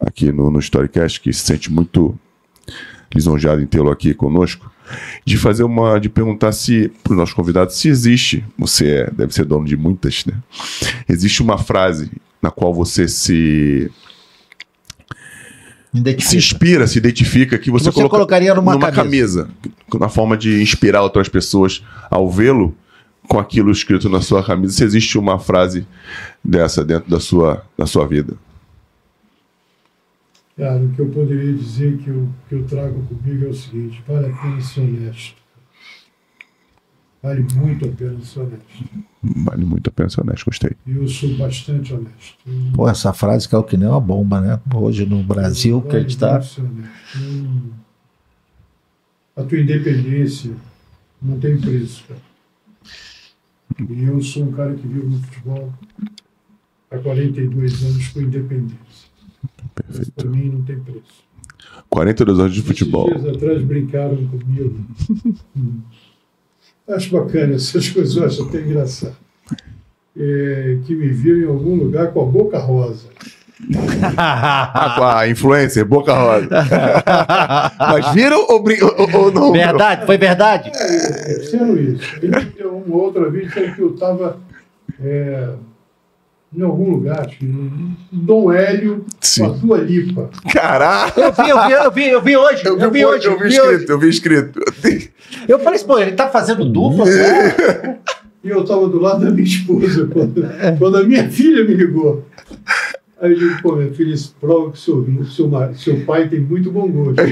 aqui 0.00 0.30
no, 0.30 0.48
no 0.50 0.60
Storycast 0.60 1.20
que 1.20 1.32
se 1.32 1.40
sente 1.40 1.72
muito 1.72 2.16
lisonjeado 3.12 3.60
em 3.60 3.66
tê-lo 3.66 3.90
aqui 3.90 4.14
conosco, 4.14 4.70
de 5.24 5.36
fazer 5.38 5.62
uma. 5.64 5.98
de 5.98 6.08
perguntar 6.08 6.52
se, 6.52 6.90
para 7.02 7.12
os 7.12 7.18
nossos 7.18 7.34
convidados, 7.34 7.76
se 7.76 7.88
existe, 7.88 8.44
você 8.58 8.88
é, 8.90 9.10
deve 9.10 9.32
ser 9.34 9.44
dono 9.44 9.64
de 9.66 9.76
muitas, 9.76 10.24
né? 10.26 10.34
Existe 11.08 11.42
uma 11.42 11.58
frase 11.58 12.10
na 12.40 12.50
qual 12.50 12.72
você 12.74 13.06
se, 13.06 13.90
se 15.94 15.98
Identifica. 15.98 16.36
inspira, 16.36 16.86
se 16.86 16.98
identifica, 16.98 17.58
que 17.58 17.70
você, 17.70 17.90
Você 17.90 18.08
colocaria 18.08 18.54
numa 18.54 18.90
camisa. 18.90 19.48
na 19.98 20.08
forma 20.08 20.36
de 20.36 20.62
inspirar 20.62 21.02
outras 21.02 21.28
pessoas 21.28 21.82
ao 22.10 22.30
vê-lo 22.30 22.74
com 23.28 23.38
aquilo 23.38 23.70
escrito 23.70 24.08
na 24.08 24.20
sua 24.20 24.42
camisa. 24.42 24.74
Se 24.74 24.84
existe 24.84 25.18
uma 25.18 25.38
frase 25.38 25.86
dessa 26.42 26.84
dentro 26.84 27.10
da 27.10 27.20
sua, 27.20 27.64
da 27.78 27.86
sua 27.86 28.06
vida. 28.06 28.34
Cara, 30.62 30.80
o 30.80 30.88
que 30.92 31.00
eu 31.00 31.10
poderia 31.10 31.52
dizer 31.54 31.98
que 31.98 32.08
eu, 32.08 32.28
que 32.48 32.54
eu 32.54 32.64
trago 32.64 33.02
comigo 33.06 33.46
é 33.46 33.48
o 33.48 33.52
seguinte: 33.54 34.00
vale 34.06 34.26
a 34.26 34.36
pena 34.36 34.60
ser 34.60 34.80
honesto. 34.82 35.34
Vale 37.20 37.44
muito 37.56 37.84
a 37.84 37.88
pena 37.90 38.20
ser 38.20 38.40
honesto. 38.40 38.84
Vale 39.20 39.64
muito 39.64 39.88
a 39.88 39.90
pena 39.90 40.08
ser 40.08 40.20
honesto, 40.20 40.44
gostei. 40.44 40.70
E 40.86 40.92
eu 40.92 41.08
sou 41.08 41.36
bastante 41.36 41.92
honesto. 41.92 42.36
Eu- 42.46 42.72
Pô, 42.74 42.88
essa 42.88 43.12
frase 43.12 43.48
caiu 43.48 43.64
que 43.64 43.76
nem 43.76 43.88
uma 43.88 43.98
bomba, 44.00 44.40
né? 44.40 44.60
Hoje 44.72 45.04
no 45.04 45.20
Brasil, 45.24 45.82
que 45.82 45.96
a 45.96 46.00
gente 46.00 46.16
tá. 46.16 46.34
Vale 46.38 46.44
ser 46.44 46.60
honesto. 46.60 47.18
Não- 47.18 47.72
A 49.34 49.42
tua 49.42 49.58
independência 49.58 50.52
não 51.20 51.40
tem 51.40 51.60
preço, 51.60 52.04
cara. 52.06 52.20
E 53.90 54.04
eu 54.04 54.22
sou 54.22 54.44
um 54.44 54.52
cara 54.52 54.74
que 54.74 54.86
vive 54.86 55.06
no 55.06 55.18
futebol 55.22 55.74
há 56.88 56.98
42 56.98 57.82
anos 57.82 58.08
com 58.08 58.20
independência. 58.20 58.78
Para 59.74 59.84
Perfeito. 59.84 60.28
mim 60.28 60.50
não 60.50 60.62
tem 60.62 60.78
preço. 60.80 61.22
42 61.88 62.38
anos 62.38 62.54
de 62.54 62.62
futebol. 62.62 63.08
Esses 63.10 63.22
dias 63.22 63.36
atrás 63.36 63.62
brincaram 63.62 64.16
comigo. 64.26 64.76
Acho 66.88 67.10
bacana 67.12 67.54
essas 67.54 67.88
coisas, 67.88 68.16
eu 68.16 68.26
acho 68.26 68.42
até 68.42 68.60
engraçado. 68.60 69.14
É, 70.18 70.78
que 70.84 70.94
me 70.94 71.08
viram 71.08 71.38
em 71.40 71.46
algum 71.46 71.76
lugar 71.76 72.08
com 72.12 72.22
a 72.22 72.24
boca 72.26 72.58
rosa. 72.58 73.06
Ah, 74.18 74.94
com 74.98 75.04
a 75.04 75.28
influencer, 75.28 75.84
Boca 75.86 76.12
Rosa. 76.12 76.48
Mas 77.78 78.12
viram 78.12 78.44
ou, 78.48 78.60
brin- 78.60 78.82
ou- 78.82 79.20
ou- 79.26 79.30
não? 79.32 79.52
Verdade, 79.52 80.04
foi 80.04 80.18
verdade? 80.18 80.72
É, 80.74 81.38
disseram 81.38 81.76
isso. 81.78 82.02
Ele 82.20 82.40
deu 82.56 82.76
uma 82.76 82.96
outra 82.96 83.30
vez 83.30 83.54
que 83.54 83.60
eu 83.80 83.94
estava 83.94 84.40
em 86.54 86.62
algum 86.62 86.90
lugar, 86.90 87.28
no 87.40 87.96
Dom 88.12 88.52
Hélio 88.52 89.04
Sim. 89.20 89.44
com 89.46 89.46
a 89.46 89.56
Dua 89.56 89.78
Lipa. 89.78 90.30
Caraca! 90.52 91.20
Eu 91.20 91.32
vi, 91.32 91.50
eu 91.50 91.62
vi, 91.66 91.72
eu 91.72 91.90
vi, 91.92 92.08
eu 92.08 92.22
vi 92.22 92.36
hoje. 92.36 92.62
Eu 92.66 92.78
Eu 92.78 92.90
vi, 92.90 92.98
vi 92.98 93.06
hoje. 93.06 93.26
eu 93.26 93.38
vi 93.38 93.48
vi 93.48 93.60
hoje. 93.60 93.74
escrito, 93.74 93.90
eu 93.92 93.98
vi 93.98 94.08
escrito. 94.08 94.60
Eu 95.48 95.58
falei 95.58 95.76
assim, 95.76 95.86
pô, 95.86 95.98
ele 95.98 96.12
tá 96.12 96.28
fazendo 96.28 96.64
dupla. 96.64 97.06
E 98.44 98.48
eu 98.48 98.62
estava 98.62 98.88
do 98.88 98.98
lado 99.00 99.24
da 99.24 99.30
minha 99.30 99.46
esposa 99.46 100.06
quando, 100.12 100.42
quando 100.78 100.96
a 100.98 101.04
minha 101.04 101.28
filha 101.30 101.64
me 101.64 101.74
ligou. 101.74 102.26
Aí 103.20 103.32
eu 103.32 103.38
digo, 103.38 103.62
pô, 103.62 103.76
minha 103.76 103.92
filha, 103.92 104.12
isso 104.12 104.34
prova 104.40 104.72
que 104.72 104.78
seu, 104.80 105.06
seu, 105.24 105.50
seu 105.76 106.00
pai 106.04 106.28
tem 106.28 106.40
muito 106.40 106.70
bom 106.72 106.88
gosto. 106.88 107.22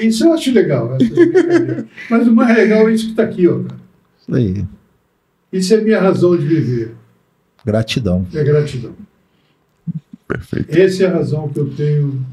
Isso 0.00 0.24
eu 0.26 0.32
acho 0.34 0.52
legal. 0.52 0.96
Mas 2.10 2.26
o 2.28 2.32
mais 2.34 2.56
legal 2.56 2.88
é 2.88 2.92
isso 2.92 3.06
que 3.06 3.10
está 3.10 3.22
aqui, 3.24 3.48
ó. 3.48 3.54
cara. 3.60 3.76
Isso 4.20 4.34
aí. 4.34 4.64
Isso 5.56 5.74
é 5.74 5.78
a 5.78 5.80
minha 5.80 6.00
razão 6.00 6.36
de 6.36 6.46
viver, 6.46 6.94
Gratidão. 7.64 8.26
é 8.34 8.44
gratidão. 8.44 8.94
Perfeito. 10.28 10.76
Essa 10.76 11.04
é 11.04 11.06
a 11.06 11.12
razão 11.14 11.48
que 11.48 11.58
eu 11.58 11.70
tenho 11.74 12.24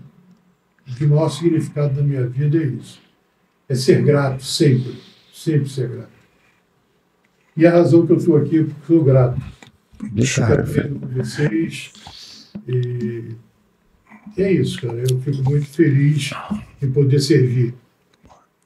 de 0.85 1.05
maior 1.05 1.29
significado 1.29 1.95
na 1.95 2.01
minha 2.01 2.25
vida, 2.27 2.57
é 2.57 2.65
isso. 2.65 2.99
É 3.69 3.75
ser 3.75 4.01
grato, 4.03 4.43
sempre. 4.43 4.95
Sempre 5.33 5.69
ser 5.69 5.89
grato. 5.89 6.09
E 7.55 7.65
a 7.65 7.71
razão 7.71 8.05
que 8.05 8.11
eu 8.11 8.17
estou 8.17 8.37
aqui 8.37 8.59
é 8.59 8.63
porque 8.63 8.85
sou 8.87 9.03
grato. 9.03 9.39
Estou 10.15 10.47
Cara, 10.47 10.63
com 10.63 11.07
vocês. 11.07 11.91
E 12.67 13.35
e 14.37 14.41
é 14.41 14.51
isso, 14.51 14.81
cara. 14.81 15.03
Eu 15.09 15.19
fico 15.19 15.43
muito 15.43 15.67
feliz 15.67 16.31
em 16.81 16.91
poder 16.91 17.19
servir. 17.19 17.73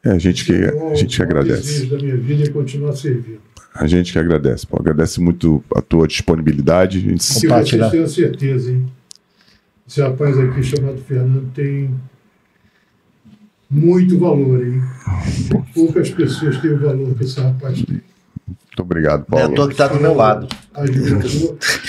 É 0.08 0.12
a 0.12 0.18
gente 0.18 0.46
que, 0.46 0.54
a 0.54 0.96
gente 0.96 1.18
que 1.18 1.22
agradece. 1.24 1.86
da 1.88 1.98
minha 1.98 2.16
vida 2.16 2.44
é 2.46 2.50
continuar 2.50 2.94
servindo. 2.96 3.40
A 3.74 3.86
gente 3.88 4.12
que 4.14 4.18
agradece. 4.20 4.66
Pô, 4.66 4.78
agradece 4.80 5.20
muito 5.20 5.64
a 5.76 5.82
tua 5.82 6.08
disponibilidade. 6.08 6.98
A 6.98 7.02
gente 7.02 7.24
se- 7.24 7.48
vocês 7.48 7.92
tenham 7.92 8.08
certeza, 8.08 8.72
hein? 8.72 8.86
Esse 9.88 10.02
rapaz 10.02 10.38
aqui 10.38 10.64
chamado 10.64 10.98
Fernando 11.00 11.52
tem 11.54 11.90
muito 13.70 14.18
valor, 14.18 14.66
hein? 14.66 14.82
Poucas 15.74 16.10
pessoas 16.10 16.58
têm 16.62 16.72
o 16.72 16.80
valor 16.80 17.14
que 17.16 17.24
esse 17.24 17.40
rapaz 17.40 17.82
tem. 17.84 18.02
Muito 18.48 18.80
obrigado, 18.82 19.22
É 19.22 19.24
a 19.24 19.26
Paulo. 19.42 19.56
tua 19.56 19.70
que 19.70 19.76
tá 19.76 19.88
do 19.88 20.00
meu 20.00 20.14
lado. 20.14 20.48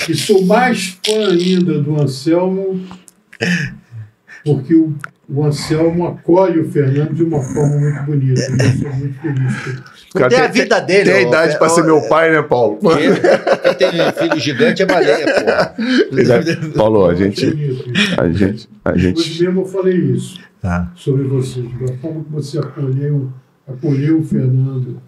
E 0.08 0.14
sou 0.14 0.44
mais 0.44 0.98
fã 1.04 1.28
ainda 1.30 1.80
do 1.80 2.00
Anselmo, 2.00 2.80
porque 4.44 4.74
o, 4.74 4.94
o 5.28 5.44
Anselmo 5.44 6.06
acolhe 6.06 6.60
o 6.60 6.70
Fernando 6.70 7.14
de 7.14 7.22
uma 7.22 7.42
forma 7.42 7.76
muito 7.76 8.02
bonita. 8.05 8.40
Eu 8.40 8.72
sou 8.78 8.92
muito 8.98 9.20
feliz 9.20 9.88
cara 10.14 10.30
Tem 10.30 10.38
a 10.40 10.48
vida 10.48 10.80
dele, 10.80 11.05
Tem 11.05 11.14
a 11.14 11.28
idade 11.28 11.55
é, 11.55 11.59
pra 11.59 11.66
ó, 11.66 11.70
ser 11.70 11.84
meu 11.84 12.00
pai, 12.09 12.30
né, 12.32 12.42
Paulo? 12.42 12.78
Quem 12.78 13.90
tem 13.90 14.12
filho 14.12 14.40
gigante 14.40 14.82
é 14.82 14.86
baleia, 14.86 15.26
pô. 15.26 16.78
Paulo, 16.78 17.06
a 17.06 17.10
Eu 17.12 17.16
gente, 17.16 17.46
a 18.18 18.28
gente, 18.30 18.68
a 18.84 18.90
Hoje 18.92 19.00
gente, 19.00 19.42
mesmo 19.42 19.60
eu 19.60 19.66
falei 19.66 19.96
isso 19.96 20.40
Tá. 20.60 20.90
sobre 20.96 21.22
você, 21.22 21.60
da 21.62 21.92
forma 21.98 22.24
que 22.24 22.32
você 22.32 22.59
acolheu, 22.59 23.30
acolheu 23.68 24.18
o 24.18 24.24
Fernando 24.24 25.00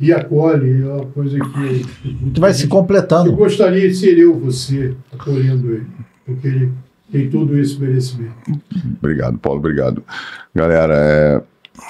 e 0.00 0.12
acolhe, 0.12 0.82
é 0.82 0.86
uma 0.86 1.06
coisa 1.06 1.38
que. 1.38 1.86
Tu 2.34 2.40
vai 2.40 2.52
se 2.52 2.64
Eu 2.64 2.68
completando. 2.68 3.32
gostaria 3.36 3.88
de 3.88 3.94
ser 3.94 4.18
eu, 4.18 4.36
você, 4.40 4.92
acolhendo 5.12 5.72
ele, 5.72 5.86
porque 6.26 6.48
ele 6.48 6.72
tem 7.12 7.28
todo 7.30 7.56
esse 7.58 7.78
merecimento. 7.78 8.34
Obrigado, 8.98 9.38
Paulo, 9.38 9.58
obrigado. 9.58 10.02
Galera, 10.54 10.94
é, 10.96 11.42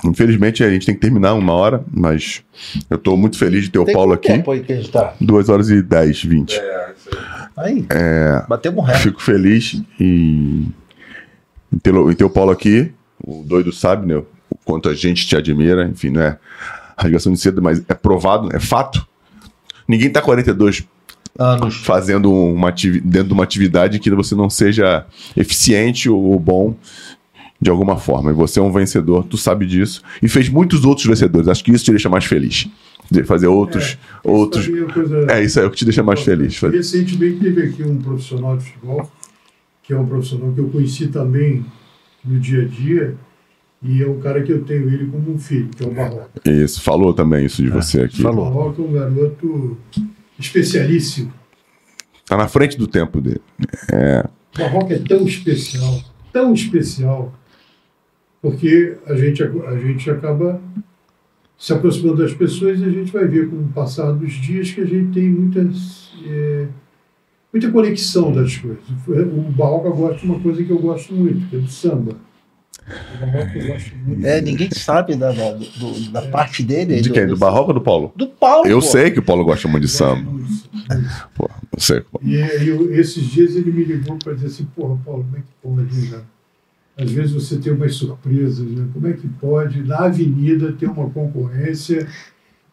infelizmente 0.04 0.62
a 0.64 0.70
gente 0.70 0.84
tem 0.84 0.94
que 0.94 1.00
terminar 1.00 1.34
uma 1.34 1.52
hora, 1.52 1.84
mas 1.92 2.42
eu 2.90 2.98
tô 2.98 3.16
muito 3.16 3.38
feliz 3.38 3.64
de 3.64 3.70
ter 3.70 3.78
o 3.78 3.84
Tem 3.84 3.94
Paulo 3.94 4.12
aqui. 4.12 4.28
tempo 4.28 4.50
aí 4.50 4.60
que 4.60 4.72
a 4.72 4.76
gente 4.76 4.90
tá? 4.90 5.14
2 5.20 5.48
horas 5.48 5.70
e 5.70 5.80
10, 5.80 6.22
20. 6.24 6.58
É, 6.58 6.92
isso 6.96 7.08
aí. 7.12 7.42
Aí, 7.56 7.86
É, 7.90 8.44
batemos 8.48 8.86
reto. 8.86 8.98
Fico 9.00 9.22
feliz 9.22 9.80
em, 10.00 10.72
em, 11.72 11.78
ter, 11.78 11.94
em 11.94 12.14
ter 12.14 12.24
o 12.24 12.30
Paulo 12.30 12.50
aqui. 12.50 12.90
O 13.22 13.42
doido 13.44 13.72
sabe, 13.72 14.06
né? 14.06 14.16
O 14.16 14.26
quanto 14.64 14.88
a 14.88 14.94
gente 14.94 15.26
te 15.26 15.36
admira. 15.36 15.86
Enfim, 15.86 16.10
não 16.10 16.22
é 16.22 16.38
rasgação 16.98 17.32
de 17.32 17.38
cedo, 17.38 17.62
mas 17.62 17.82
é 17.88 17.94
provado, 17.94 18.48
é 18.54 18.58
fato. 18.60 19.06
Ninguém 19.86 20.10
tá 20.10 20.20
42 20.22 20.86
Anos. 21.38 21.76
fazendo 21.76 22.32
uma 22.32 22.70
dentro 22.70 23.28
de 23.28 23.32
uma 23.32 23.42
atividade 23.42 23.98
que 23.98 24.10
você 24.10 24.34
não 24.34 24.50
seja 24.50 25.06
eficiente 25.36 26.08
ou 26.10 26.38
bom 26.38 26.74
de 27.60 27.70
alguma 27.70 27.96
forma. 27.96 28.30
E 28.30 28.34
você 28.34 28.58
é 28.58 28.62
um 28.62 28.72
vencedor, 28.72 29.24
tu 29.24 29.36
sabe 29.36 29.64
disso. 29.66 30.02
E 30.22 30.28
fez 30.28 30.48
muitos 30.48 30.84
outros 30.84 31.06
vencedores. 31.06 31.48
Acho 31.48 31.62
que 31.64 31.70
isso 31.70 31.84
te 31.84 31.90
deixa 31.92 32.08
mais 32.08 32.24
feliz. 32.24 32.68
De 33.10 33.24
fazer 33.24 33.46
outros. 33.46 33.98
outros. 34.24 34.64
Isso 34.64 34.72
também 34.72 34.82
é 34.82 34.84
uma 34.86 34.92
coisa- 34.94 35.32
É 35.32 35.44
isso 35.44 35.58
aí, 35.58 35.64
é 35.64 35.68
o 35.68 35.70
que 35.70 35.76
te 35.76 35.84
deixa 35.84 36.02
mais 36.02 36.20
feliz. 36.22 36.56
Fazer- 36.56 36.76
Recentemente 36.76 37.40
teve 37.40 37.62
aqui 37.62 37.82
um 37.82 37.98
profissional 37.98 38.56
de 38.56 38.64
futebol, 38.64 39.10
que 39.82 39.92
é 39.92 39.98
um 39.98 40.06
profissional 40.06 40.50
que 40.52 40.60
eu 40.60 40.68
conheci 40.68 41.08
também 41.08 41.64
no 42.24 42.38
dia 42.38 42.62
a 42.62 42.64
dia, 42.64 43.14
e 43.82 44.02
é 44.02 44.06
um 44.08 44.18
cara 44.20 44.42
que 44.42 44.52
eu 44.52 44.64
tenho 44.64 44.88
ele 44.88 45.06
como 45.06 45.32
um 45.34 45.38
filho, 45.38 45.68
que 45.76 45.82
é 45.84 45.86
o 45.86 45.90
Barroca. 45.92 46.30
Isso, 46.46 46.80
falou 46.80 47.12
também 47.12 47.44
isso 47.46 47.62
de 47.62 47.68
você 47.70 48.02
aqui. 48.02 48.20
O 48.20 48.22
Falou. 48.22 48.44
Barroca 48.46 48.80
é 48.80 48.84
um 48.84 48.92
garoto 48.92 49.76
especialíssimo. 50.42 51.32
Tá 52.26 52.36
na 52.36 52.48
frente 52.48 52.76
do 52.78 52.86
tempo 52.86 53.20
dele. 53.20 53.42
O 54.54 54.58
Barroca 54.58 54.94
é 54.94 54.98
tão 54.98 55.26
especial, 55.26 56.00
tão 56.32 56.52
especial, 56.52 57.32
porque 58.40 58.96
a 59.06 59.14
gente, 59.14 59.42
a 59.42 59.76
gente 59.78 60.10
acaba 60.10 60.60
se 61.56 61.72
aproximando 61.72 62.22
das 62.22 62.34
pessoas 62.34 62.80
e 62.80 62.84
a 62.84 62.90
gente 62.90 63.12
vai 63.12 63.26
ver 63.26 63.48
com 63.48 63.56
o 63.56 63.68
passar 63.68 64.12
dos 64.12 64.32
dias 64.32 64.70
que 64.72 64.80
a 64.80 64.84
gente 64.84 65.12
tem 65.12 65.28
muitas, 65.28 66.12
é, 66.26 66.66
muita 67.52 67.70
conexão 67.70 68.32
das 68.32 68.56
coisas. 68.56 68.82
O 69.06 69.52
Barroca 69.52 69.90
gosta 69.90 70.18
de 70.18 70.26
uma 70.26 70.40
coisa 70.40 70.62
que 70.64 70.70
eu 70.70 70.78
gosto 70.78 71.14
muito, 71.14 71.48
que 71.48 71.56
é 71.56 71.58
do 71.60 71.68
samba. 71.68 72.16
É, 74.24 74.40
ninguém 74.40 74.70
sabe 74.72 75.14
da, 75.16 75.32
da, 75.32 75.52
do- 75.52 76.10
da 76.10 76.22
parte 76.22 76.62
dele. 76.62 77.00
De 77.00 77.10
quem? 77.10 77.26
Do 77.26 77.36
Barroco 77.36 77.68
ou 77.68 77.74
do 77.74 77.80
Paulo? 77.80 78.12
Do 78.16 78.26
Paulo. 78.28 78.66
Eu 78.68 78.80
pô. 78.80 78.86
sei 78.86 79.10
que 79.10 79.18
o 79.18 79.22
Paulo 79.22 79.44
gosta 79.44 79.68
muito 79.68 79.84
de 79.84 79.90
samba. 79.90 80.30
Pô, 81.34 81.48
eu 81.72 81.80
sei. 81.80 82.00
pô. 82.00 82.20
E, 82.22 82.34
e 82.36 82.68
eu- 82.68 82.92
esses 82.94 83.22
dias 83.24 83.54
ele 83.56 83.70
me 83.70 83.84
ligou 83.84 84.16
para 84.18 84.34
dizer 84.34 84.46
assim, 84.48 84.64
porra, 84.76 84.98
Paulo, 85.04 85.24
como 85.24 85.36
é 85.36 85.40
que 85.40 85.46
pode, 85.92 86.10
né? 86.10 86.20
Às 86.98 87.10
vezes 87.10 87.32
você 87.32 87.56
tem 87.56 87.72
umas 87.72 87.94
surpresas, 87.94 88.66
né? 88.66 88.86
Como 88.92 89.06
é 89.06 89.12
que 89.14 89.26
pode, 89.26 89.82
na 89.82 89.98
avenida, 90.00 90.72
ter 90.72 90.86
uma 90.86 91.08
concorrência 91.08 92.06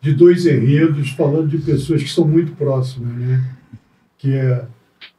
de 0.02 0.14
dois 0.14 0.46
enredos 0.46 1.12
falando 1.12 1.48
de 1.50 1.58
pessoas 1.60 2.04
que 2.04 2.10
são 2.10 2.28
muito 2.28 2.52
próximas, 2.54 3.14
né? 3.16 3.44
Que 4.18 4.34
é 4.34 4.66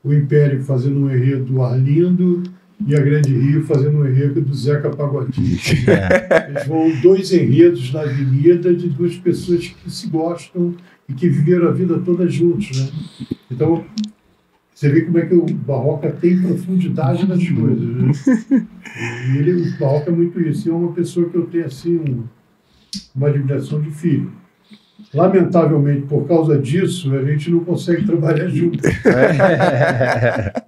o 0.05 0.13
Império 0.13 0.63
fazendo 0.65 1.01
um 1.01 1.11
enredo 1.11 1.45
do 1.45 1.63
Arlindo 1.63 2.43
e 2.87 2.95
a 2.97 3.01
Grande 3.01 3.33
Rio 3.33 3.63
fazendo 3.65 3.99
um 3.99 4.07
enredo 4.07 4.41
do 4.41 4.55
Zeca 4.55 4.91
Pagodinho. 4.91 5.59
Eles 6.49 6.67
vão 6.67 6.91
dois 7.01 7.33
enredos 7.33 7.93
na 7.93 8.03
avenida 8.03 8.75
de 8.75 8.89
duas 8.89 9.17
pessoas 9.17 9.67
que 9.69 9.91
se 9.91 10.09
gostam 10.09 10.75
e 11.09 11.13
que 11.13 11.29
viveram 11.29 11.69
a 11.69 11.73
vida 11.73 11.99
toda 11.99 12.29
juntos, 12.29 12.71
né? 12.79 12.91
Então, 13.51 13.85
você 14.75 14.89
vê 14.89 15.03
como 15.03 15.19
é 15.19 15.27
que 15.27 15.35
o 15.35 15.45
Barroca 15.45 16.11
tem 16.11 16.41
profundidade 16.41 17.27
nas 17.29 17.47
coisas, 17.49 17.87
né? 17.97 18.13
E 19.33 19.37
ele, 19.39 19.53
o 19.53 19.79
Barroca 19.79 20.11
é 20.11 20.15
muito 20.15 20.41
isso. 20.41 20.69
E 20.69 20.71
é 20.71 20.75
uma 20.75 20.93
pessoa 20.93 21.29
que 21.29 21.37
eu 21.37 21.47
tenho, 21.47 21.67
assim, 21.67 21.97
um- 21.97 22.25
uma 23.15 23.29
admiração 23.29 23.81
de 23.81 23.91
filho. 23.91 24.33
Lamentavelmente, 25.13 26.03
por 26.03 26.27
causa 26.29 26.57
disso, 26.59 27.13
a 27.15 27.23
gente 27.25 27.51
não 27.51 27.61
consegue 27.61 28.05
trabalhar 28.05 28.47
junto. 28.49 28.79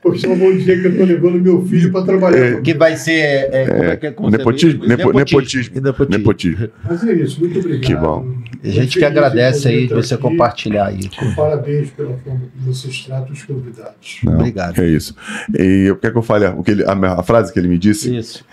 Porque 0.03 0.19
senão 0.19 0.37
vão 0.37 0.57
dizer 0.57 0.81
que 0.81 0.87
eu 0.89 0.91
estou 0.93 1.07
levando 1.07 1.41
meu 1.41 1.65
filho 1.67 1.93
para 1.93 2.05
trabalhar. 2.05 2.61
Que 2.61 2.75
vai 2.75 2.97
ser. 2.97 3.49
É, 3.53 3.67
como 3.67 3.85
é 3.85 3.97
que 3.97 4.07
é? 4.07 4.11
Como 4.11 4.31
você 4.31 4.37
Nepotismo, 4.39 4.87
nepo- 4.87 5.13
nepotismo. 5.13 5.81
Nepotismo. 5.81 6.19
Nepotismo. 6.19 6.69
Mas 6.89 7.05
é 7.07 7.13
isso, 7.13 7.41
muito 7.41 7.59
obrigado. 7.59 7.81
Que 7.83 7.95
bom. 7.95 8.35
A 8.65 8.69
gente 8.69 8.99
que 8.99 9.05
agradece 9.05 9.69
aí 9.69 9.87
de 9.87 9.95
você 9.95 10.15
aqui. 10.15 10.23
compartilhar 10.23 10.87
aí. 10.87 11.09
Parabéns 11.37 11.91
pela 11.91 12.17
forma 12.19 12.41
que 12.41 12.65
vocês 12.65 13.05
tratam 13.05 13.33
os 13.33 13.43
convidados. 13.45 14.19
Não, 14.25 14.35
Obrigado. 14.35 14.81
É 14.81 14.87
isso. 14.89 15.15
E 15.59 15.85
eu 15.89 15.97
quero 15.97 16.13
que 16.15 16.19
eu 16.19 16.23
fale 16.23 16.47
o 16.47 16.63
que 16.63 16.71
ele, 16.73 16.85
a, 16.85 16.93
a 16.93 17.23
frase 17.23 17.53
que 17.53 17.59
ele 17.59 17.69
me 17.69 17.79
disse. 17.79 18.15
Isso. 18.17 18.45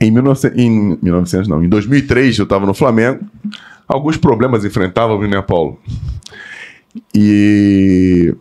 Em, 0.00 0.10
1900, 0.10 0.58
em 0.58 0.98
1900, 1.02 1.48
não, 1.48 1.64
em 1.64 1.68
2003, 1.68 2.38
eu 2.38 2.44
estava 2.44 2.66
no 2.66 2.74
Flamengo. 2.74 3.20
Alguns 3.86 4.16
problemas 4.16 4.64
enfrentávamos, 4.64 5.28
né, 5.28 5.40
Paulo? 5.42 5.78
E 7.14 8.34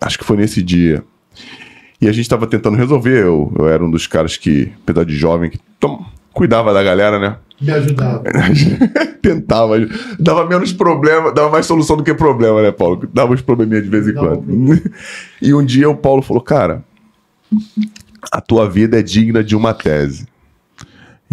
acho 0.00 0.18
que 0.18 0.24
foi 0.24 0.36
nesse 0.36 0.62
dia. 0.62 1.02
E 2.00 2.08
a 2.08 2.12
gente 2.12 2.22
estava 2.22 2.46
tentando 2.46 2.76
resolver. 2.76 3.22
Eu, 3.24 3.52
eu 3.58 3.68
era 3.68 3.84
um 3.84 3.90
dos 3.90 4.06
caras 4.06 4.36
que, 4.36 4.72
apesar 4.82 5.04
de 5.04 5.16
jovem, 5.16 5.50
que 5.50 5.58
tom- 5.78 6.04
cuidava 6.32 6.72
da 6.74 6.82
galera, 6.82 7.18
né? 7.18 7.36
Me 7.60 7.70
ajudava. 7.70 8.22
Tentava. 9.22 9.74
Dava 10.18 10.44
menos 10.46 10.72
problema, 10.72 11.32
dava 11.32 11.50
mais 11.50 11.66
solução 11.66 11.96
do 11.96 12.02
que 12.02 12.12
problema, 12.12 12.60
né, 12.62 12.72
Paulo? 12.72 13.08
Dava 13.12 13.32
uns 13.32 13.40
probleminhas 13.40 13.84
de 13.84 13.88
vez 13.90 14.08
em 14.08 14.14
quando. 14.14 14.44
e 15.40 15.54
um 15.54 15.64
dia 15.64 15.88
o 15.88 15.96
Paulo 15.96 16.20
falou, 16.20 16.42
cara, 16.42 16.84
a 18.30 18.40
tua 18.40 18.68
vida 18.68 18.98
é 18.98 19.02
digna 19.02 19.42
de 19.42 19.54
uma 19.54 19.72
tese. 19.72 20.26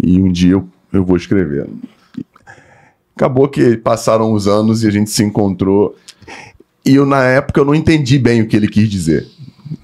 E 0.02 0.18
um 0.20 0.30
dia 0.30 0.52
eu, 0.52 0.68
eu 0.92 1.04
vou 1.04 1.16
escrever. 1.16 1.66
Acabou 3.22 3.48
que 3.48 3.76
passaram 3.76 4.32
os 4.32 4.48
anos 4.48 4.82
e 4.82 4.88
a 4.88 4.90
gente 4.90 5.08
se 5.08 5.22
encontrou. 5.22 5.94
E 6.84 6.96
eu, 6.96 7.06
na 7.06 7.22
época, 7.22 7.60
eu 7.60 7.64
não 7.64 7.72
entendi 7.72 8.18
bem 8.18 8.42
o 8.42 8.48
que 8.48 8.56
ele 8.56 8.66
quis 8.66 8.90
dizer. 8.90 9.28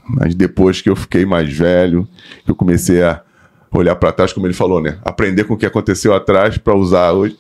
Mas 0.05 0.35
depois 0.35 0.83
que 0.83 0.91
eu 0.91 0.97
fiquei 0.97 1.25
mais 1.25 1.57
velho, 1.57 2.09
que 2.45 2.51
eu 2.51 2.57
comecei 2.57 3.01
a 3.01 3.23
olhar 3.71 3.95
para 3.95 4.11
trás, 4.11 4.33
como 4.33 4.45
ele 4.45 4.55
falou, 4.55 4.83
né? 4.83 4.99
Aprender 5.05 5.45
com 5.45 5.55
o 5.55 5.57
que 5.57 5.65
aconteceu 5.65 6.13
atrás 6.13 6.59
para 6.59 6.75
usar 6.75 7.13
hoje. 7.13 7.39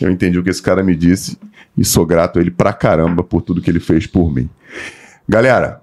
Eu 0.00 0.12
entendi 0.12 0.38
o 0.38 0.44
que 0.44 0.50
esse 0.50 0.62
cara 0.62 0.80
me 0.80 0.94
disse 0.94 1.36
e 1.76 1.84
sou 1.84 2.06
grato 2.06 2.38
a 2.38 2.40
ele 2.40 2.52
pra 2.52 2.72
caramba 2.72 3.24
por 3.24 3.42
tudo 3.42 3.60
que 3.60 3.68
ele 3.68 3.80
fez 3.80 4.06
por 4.06 4.32
mim. 4.32 4.48
Galera, 5.28 5.82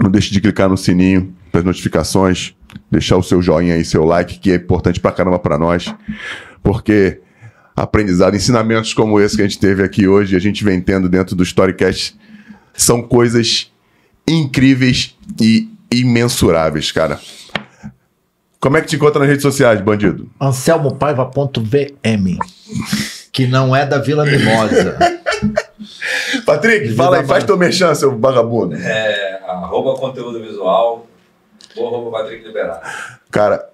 não 0.00 0.10
deixe 0.10 0.32
de 0.32 0.40
clicar 0.40 0.70
no 0.70 0.78
sininho 0.78 1.34
das 1.52 1.62
notificações, 1.62 2.54
deixar 2.90 3.18
o 3.18 3.22
seu 3.22 3.42
joinha 3.42 3.76
e 3.76 3.84
seu 3.84 4.06
like, 4.06 4.38
que 4.38 4.52
é 4.52 4.54
importante 4.54 5.00
pra 5.00 5.12
caramba 5.12 5.38
pra 5.38 5.58
nós, 5.58 5.94
porque 6.62 7.20
aprendizado, 7.74 8.36
ensinamentos 8.36 8.94
como 8.94 9.20
esse 9.20 9.36
que 9.36 9.42
a 9.42 9.46
gente 9.46 9.58
teve 9.58 9.82
aqui 9.82 10.06
hoje, 10.06 10.36
a 10.36 10.38
gente 10.38 10.62
vem 10.62 10.80
tendo 10.80 11.08
dentro 11.08 11.34
do 11.34 11.42
Storycast, 11.42 12.16
são 12.72 13.02
coisas 13.02 13.72
incríveis 14.26 15.16
e 15.40 15.68
imensuráveis, 15.90 16.92
cara. 16.92 17.18
Como 18.60 18.76
é 18.76 18.80
que 18.80 18.86
te 18.86 18.96
encontra 18.96 19.18
nas 19.20 19.28
redes 19.28 19.42
sociais, 19.42 19.80
bandido? 19.80 20.30
AnselmoPaiva.vm 20.40 22.38
Que 23.30 23.46
não 23.46 23.76
é 23.76 23.84
da 23.84 23.98
Vila 23.98 24.24
Mimosa. 24.24 24.96
Patrick, 26.46 26.94
fala 26.94 27.18
aí, 27.18 27.26
faz 27.26 27.44
teu 27.44 27.58
merchan, 27.58 27.94
seu 27.94 28.18
vagabundo. 28.18 28.74
É, 28.76 29.40
arroba 29.46 29.98
conteúdo 29.98 30.40
visual, 30.40 31.06
ou 31.76 31.88
arroba 31.88 32.18
Patrick 32.18 32.46
Liberado. 32.46 32.80
Cara, 33.30 33.68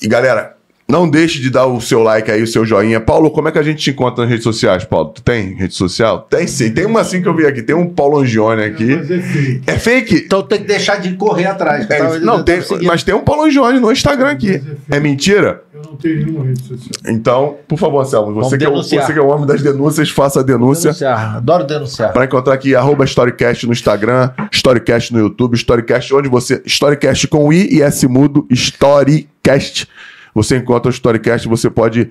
e 0.00 0.06
galera, 0.06 0.56
não 0.90 1.08
deixe 1.08 1.38
de 1.38 1.50
dar 1.50 1.66
o 1.66 1.80
seu 1.82 2.02
like 2.02 2.30
aí, 2.30 2.42
o 2.42 2.46
seu 2.46 2.64
joinha. 2.64 2.98
Paulo, 2.98 3.30
como 3.30 3.46
é 3.48 3.52
que 3.52 3.58
a 3.58 3.62
gente 3.62 3.78
te 3.82 3.90
encontra 3.90 4.22
nas 4.22 4.30
redes 4.30 4.42
sociais, 4.44 4.84
Paulo? 4.86 5.10
Tu 5.14 5.22
tem 5.22 5.54
rede 5.54 5.74
social? 5.74 6.26
Tem 6.30 6.46
sim. 6.46 6.72
Tem 6.72 6.86
uma 6.86 7.00
assim 7.02 7.20
que 7.20 7.28
eu 7.28 7.36
vi 7.36 7.44
aqui. 7.46 7.62
Tem 7.62 7.76
um 7.76 7.86
Paulo 7.90 8.18
Angione 8.20 8.62
aqui. 8.64 8.96
Mas 8.96 9.10
é 9.10 9.20
feio. 9.20 9.62
É 9.66 9.78
fake? 9.78 10.14
Então 10.24 10.42
tem 10.42 10.60
que 10.60 10.66
deixar 10.66 10.96
de 10.96 11.12
correr 11.14 11.44
atrás. 11.44 11.88
É 11.90 11.98
tava- 11.98 12.18
não, 12.20 12.42
tem, 12.42 12.60
mas 12.84 13.02
tem 13.02 13.14
um 13.14 13.20
Paulo 13.20 13.42
Angione 13.44 13.78
no 13.78 13.92
Instagram 13.92 14.30
aqui. 14.30 14.62
É 14.90 14.98
mentira? 14.98 15.62
Eu 15.74 15.82
não 15.90 15.96
tenho 15.96 16.24
nenhuma 16.24 16.46
rede 16.46 16.62
social. 16.62 16.88
Então, 17.06 17.56
por 17.68 17.78
favor, 17.78 18.00
Anselmo, 18.00 18.32
você, 18.32 18.56
que 18.56 18.64
é, 18.64 18.68
o, 18.68 18.72
você 18.76 18.96
que 18.96 19.18
é 19.18 19.20
o 19.22 19.26
homem 19.28 19.46
das 19.46 19.60
denúncias, 19.62 20.08
faça 20.08 20.40
a 20.40 20.42
denúncia. 20.42 20.84
Denunciar. 20.84 21.36
Adoro 21.36 21.64
denunciar. 21.64 22.12
Para 22.14 22.24
encontrar 22.24 22.54
aqui, 22.54 22.74
arroba 22.74 23.04
Storycast 23.04 23.66
no 23.66 23.72
Instagram, 23.74 24.30
Storycast 24.50 25.12
no 25.12 25.20
YouTube, 25.20 25.54
Storycast 25.54 26.14
onde 26.14 26.28
você. 26.30 26.62
Storycast 26.64 27.28
com 27.28 27.52
I 27.52 27.68
e 27.76 27.82
S 27.82 28.06
mudo, 28.08 28.46
Storycast. 28.50 29.86
Você 30.34 30.56
encontra 30.56 30.88
o 30.88 30.92
Storycast, 30.92 31.48
você 31.48 31.70
pode 31.70 32.10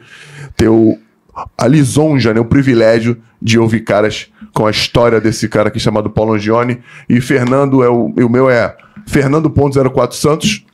ter 0.56 0.70
o, 0.70 0.98
a 1.58 1.68
lisonja, 1.68 2.34
né, 2.34 2.40
o 2.40 2.46
privilégio 2.46 3.18
de 3.42 3.60
ouvir 3.60 3.82
caras 3.82 4.32
com 4.54 4.66
a 4.66 4.72
história 4.72 5.22
desse 5.22 5.48
cara 5.48 5.70
aqui 5.70 5.80
chamado 5.80 6.10
Paulo 6.10 6.34
Angione. 6.34 6.80
E 7.08 7.22
Fernando 7.22 7.84
é 7.84 7.90
o, 7.90 8.14
e 8.18 8.24
o 8.24 8.30
meu 8.30 8.50
é 8.50 8.76
Fernando.04 9.06 10.14
Santos. 10.14 10.66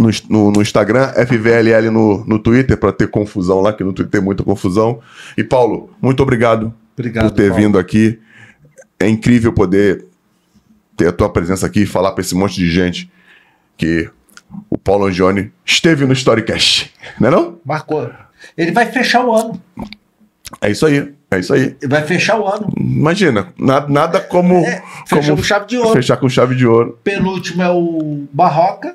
No, 0.00 0.08
no, 0.30 0.50
no 0.52 0.62
Instagram, 0.62 1.08
FVLL 1.08 1.90
no, 1.90 2.24
no 2.24 2.38
Twitter, 2.38 2.78
para 2.78 2.92
ter 2.92 3.08
confusão 3.08 3.60
lá, 3.60 3.74
que 3.74 3.84
no 3.84 3.92
Twitter 3.92 4.10
tem 4.10 4.20
muita 4.22 4.42
confusão. 4.42 5.00
E 5.36 5.44
Paulo, 5.44 5.90
muito 6.00 6.22
obrigado 6.22 6.72
Obrigado. 6.94 7.28
por 7.28 7.36
ter 7.36 7.50
Paulo. 7.50 7.62
vindo 7.62 7.78
aqui. 7.78 8.18
É 8.98 9.06
incrível 9.06 9.52
poder 9.52 10.06
ter 10.96 11.08
a 11.08 11.12
tua 11.12 11.28
presença 11.28 11.66
aqui 11.66 11.82
e 11.82 11.86
falar 11.86 12.12
para 12.12 12.22
esse 12.22 12.34
monte 12.34 12.54
de 12.54 12.70
gente 12.70 13.10
que 13.76 14.08
Paulo 14.86 15.06
Angione 15.06 15.52
esteve 15.64 16.06
no 16.06 16.12
Storycast. 16.12 16.94
Não 17.18 17.28
é 17.28 17.30
não? 17.32 17.58
Marcou. 17.64 18.08
Ele 18.56 18.70
vai 18.70 18.86
fechar 18.86 19.24
o 19.26 19.34
ano. 19.34 19.60
É 20.60 20.70
isso 20.70 20.86
aí. 20.86 21.12
É 21.28 21.40
isso 21.40 21.52
aí. 21.52 21.76
Ele 21.82 21.90
vai 21.90 22.04
fechar 22.04 22.38
o 22.38 22.46
ano. 22.46 22.72
Imagina, 22.78 23.52
nada, 23.58 23.88
nada 23.92 24.20
como, 24.20 24.54
É, 24.64 24.80
como 25.10 25.36
com 25.36 25.42
chave 25.42 25.66
de 25.66 25.76
ouro. 25.76 25.92
fechar 25.92 26.16
com 26.18 26.28
chave 26.28 26.54
de 26.54 26.64
ouro. 26.64 26.98
Penúltimo 27.02 27.62
é 27.64 27.68
o 27.70 28.28
Barroca. 28.32 28.94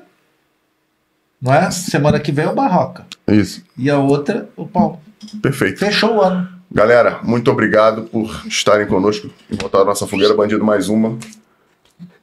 Não 1.40 1.52
é? 1.52 1.70
Semana 1.70 2.18
que 2.18 2.32
vem 2.32 2.46
é 2.46 2.48
o 2.48 2.54
Barroca. 2.54 3.04
Isso, 3.28 3.62
E 3.76 3.90
a 3.90 3.98
outra, 3.98 4.48
o 4.56 4.66
Paulo. 4.66 4.98
perfeito. 5.42 5.78
Fechou 5.78 6.16
o 6.16 6.22
ano. 6.22 6.48
Galera, 6.72 7.20
muito 7.22 7.50
obrigado 7.50 8.04
por 8.04 8.46
estarem 8.46 8.86
conosco 8.86 9.28
e 9.50 9.54
voltar 9.56 9.82
a 9.82 9.84
nossa 9.84 10.06
fogueira 10.06 10.32
bandido 10.34 10.64
mais 10.64 10.88
uma. 10.88 11.18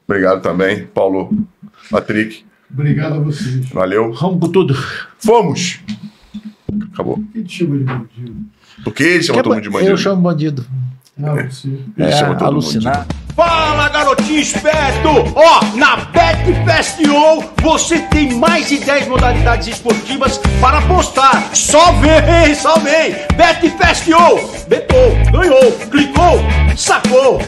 Obrigado 0.08 0.42
também, 0.42 0.88
Paulo, 0.88 1.30
Patrick. 1.92 2.49
Obrigado 2.72 3.16
a 3.16 3.20
vocês. 3.20 3.68
Valeu. 3.70 4.14
Vamos 4.14 4.40
com 4.40 4.52
tudo. 4.52 4.76
Fomos! 5.18 5.80
Acabou. 6.94 7.22
Quem 7.34 7.44
te 7.44 7.58
chama 7.58 7.78
de 7.78 7.84
bandido? 7.84 8.36
Por 8.84 8.94
que 8.94 9.04
ele 9.04 9.24
chama 9.24 9.38
Que 9.40 9.44
todo 9.44 9.54
mundo 9.56 9.64
de 9.64 9.70
bandido? 9.70 9.92
Eu 9.92 9.98
chamo 9.98 10.22
bandido. 10.22 10.66
Ah, 11.22 11.34
você. 11.50 11.68
Ele 11.68 11.84
É, 11.98 12.12
chama 12.12 12.36
todo 12.36 12.54
mundo 12.54 12.64
alucinar. 12.66 13.08
Fala, 13.36 13.88
garotinho 13.90 14.40
esperto! 14.40 15.10
Ó, 15.36 15.76
na 15.78 15.96
Bet 15.98 16.44
Festival 16.66 17.54
você 17.62 18.00
tem 18.08 18.34
mais 18.38 18.68
de 18.70 18.78
10 18.80 19.08
modalidades 19.08 19.68
esportivas 19.68 20.38
para 20.60 20.80
apostar. 20.80 21.56
Só 21.56 21.94
vem, 21.94 22.54
só 22.56 22.78
vem! 22.80 23.12
Bet 23.38 23.62
Festival! 23.78 24.36
Betou, 24.68 25.16
ganhou, 25.32 25.72
clicou, 25.90 26.40
sacou! 26.76 27.40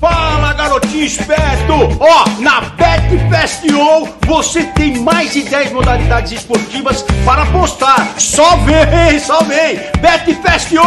Fala 0.00 0.54
garotinho 0.54 1.04
esperto! 1.04 1.74
Ó, 2.00 2.40
na 2.40 2.62
BetFest 2.62 3.30
BetFestio 3.30 4.08
você 4.26 4.64
tem 4.64 4.98
mais 5.00 5.32
de 5.32 5.42
10 5.42 5.72
modalidades 5.72 6.32
esportivas 6.32 7.04
para 7.24 7.42
apostar. 7.42 8.14
Só 8.18 8.56
vem, 8.58 9.18
só 9.18 9.42
vem! 9.42 9.78
BetFestio! 10.00 10.82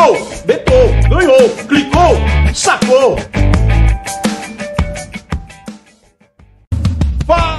Betou, 0.46 0.90
ganhou, 1.10 1.50
clicou, 1.68 2.18
sacou! 2.54 3.18
Fala! 7.28 7.53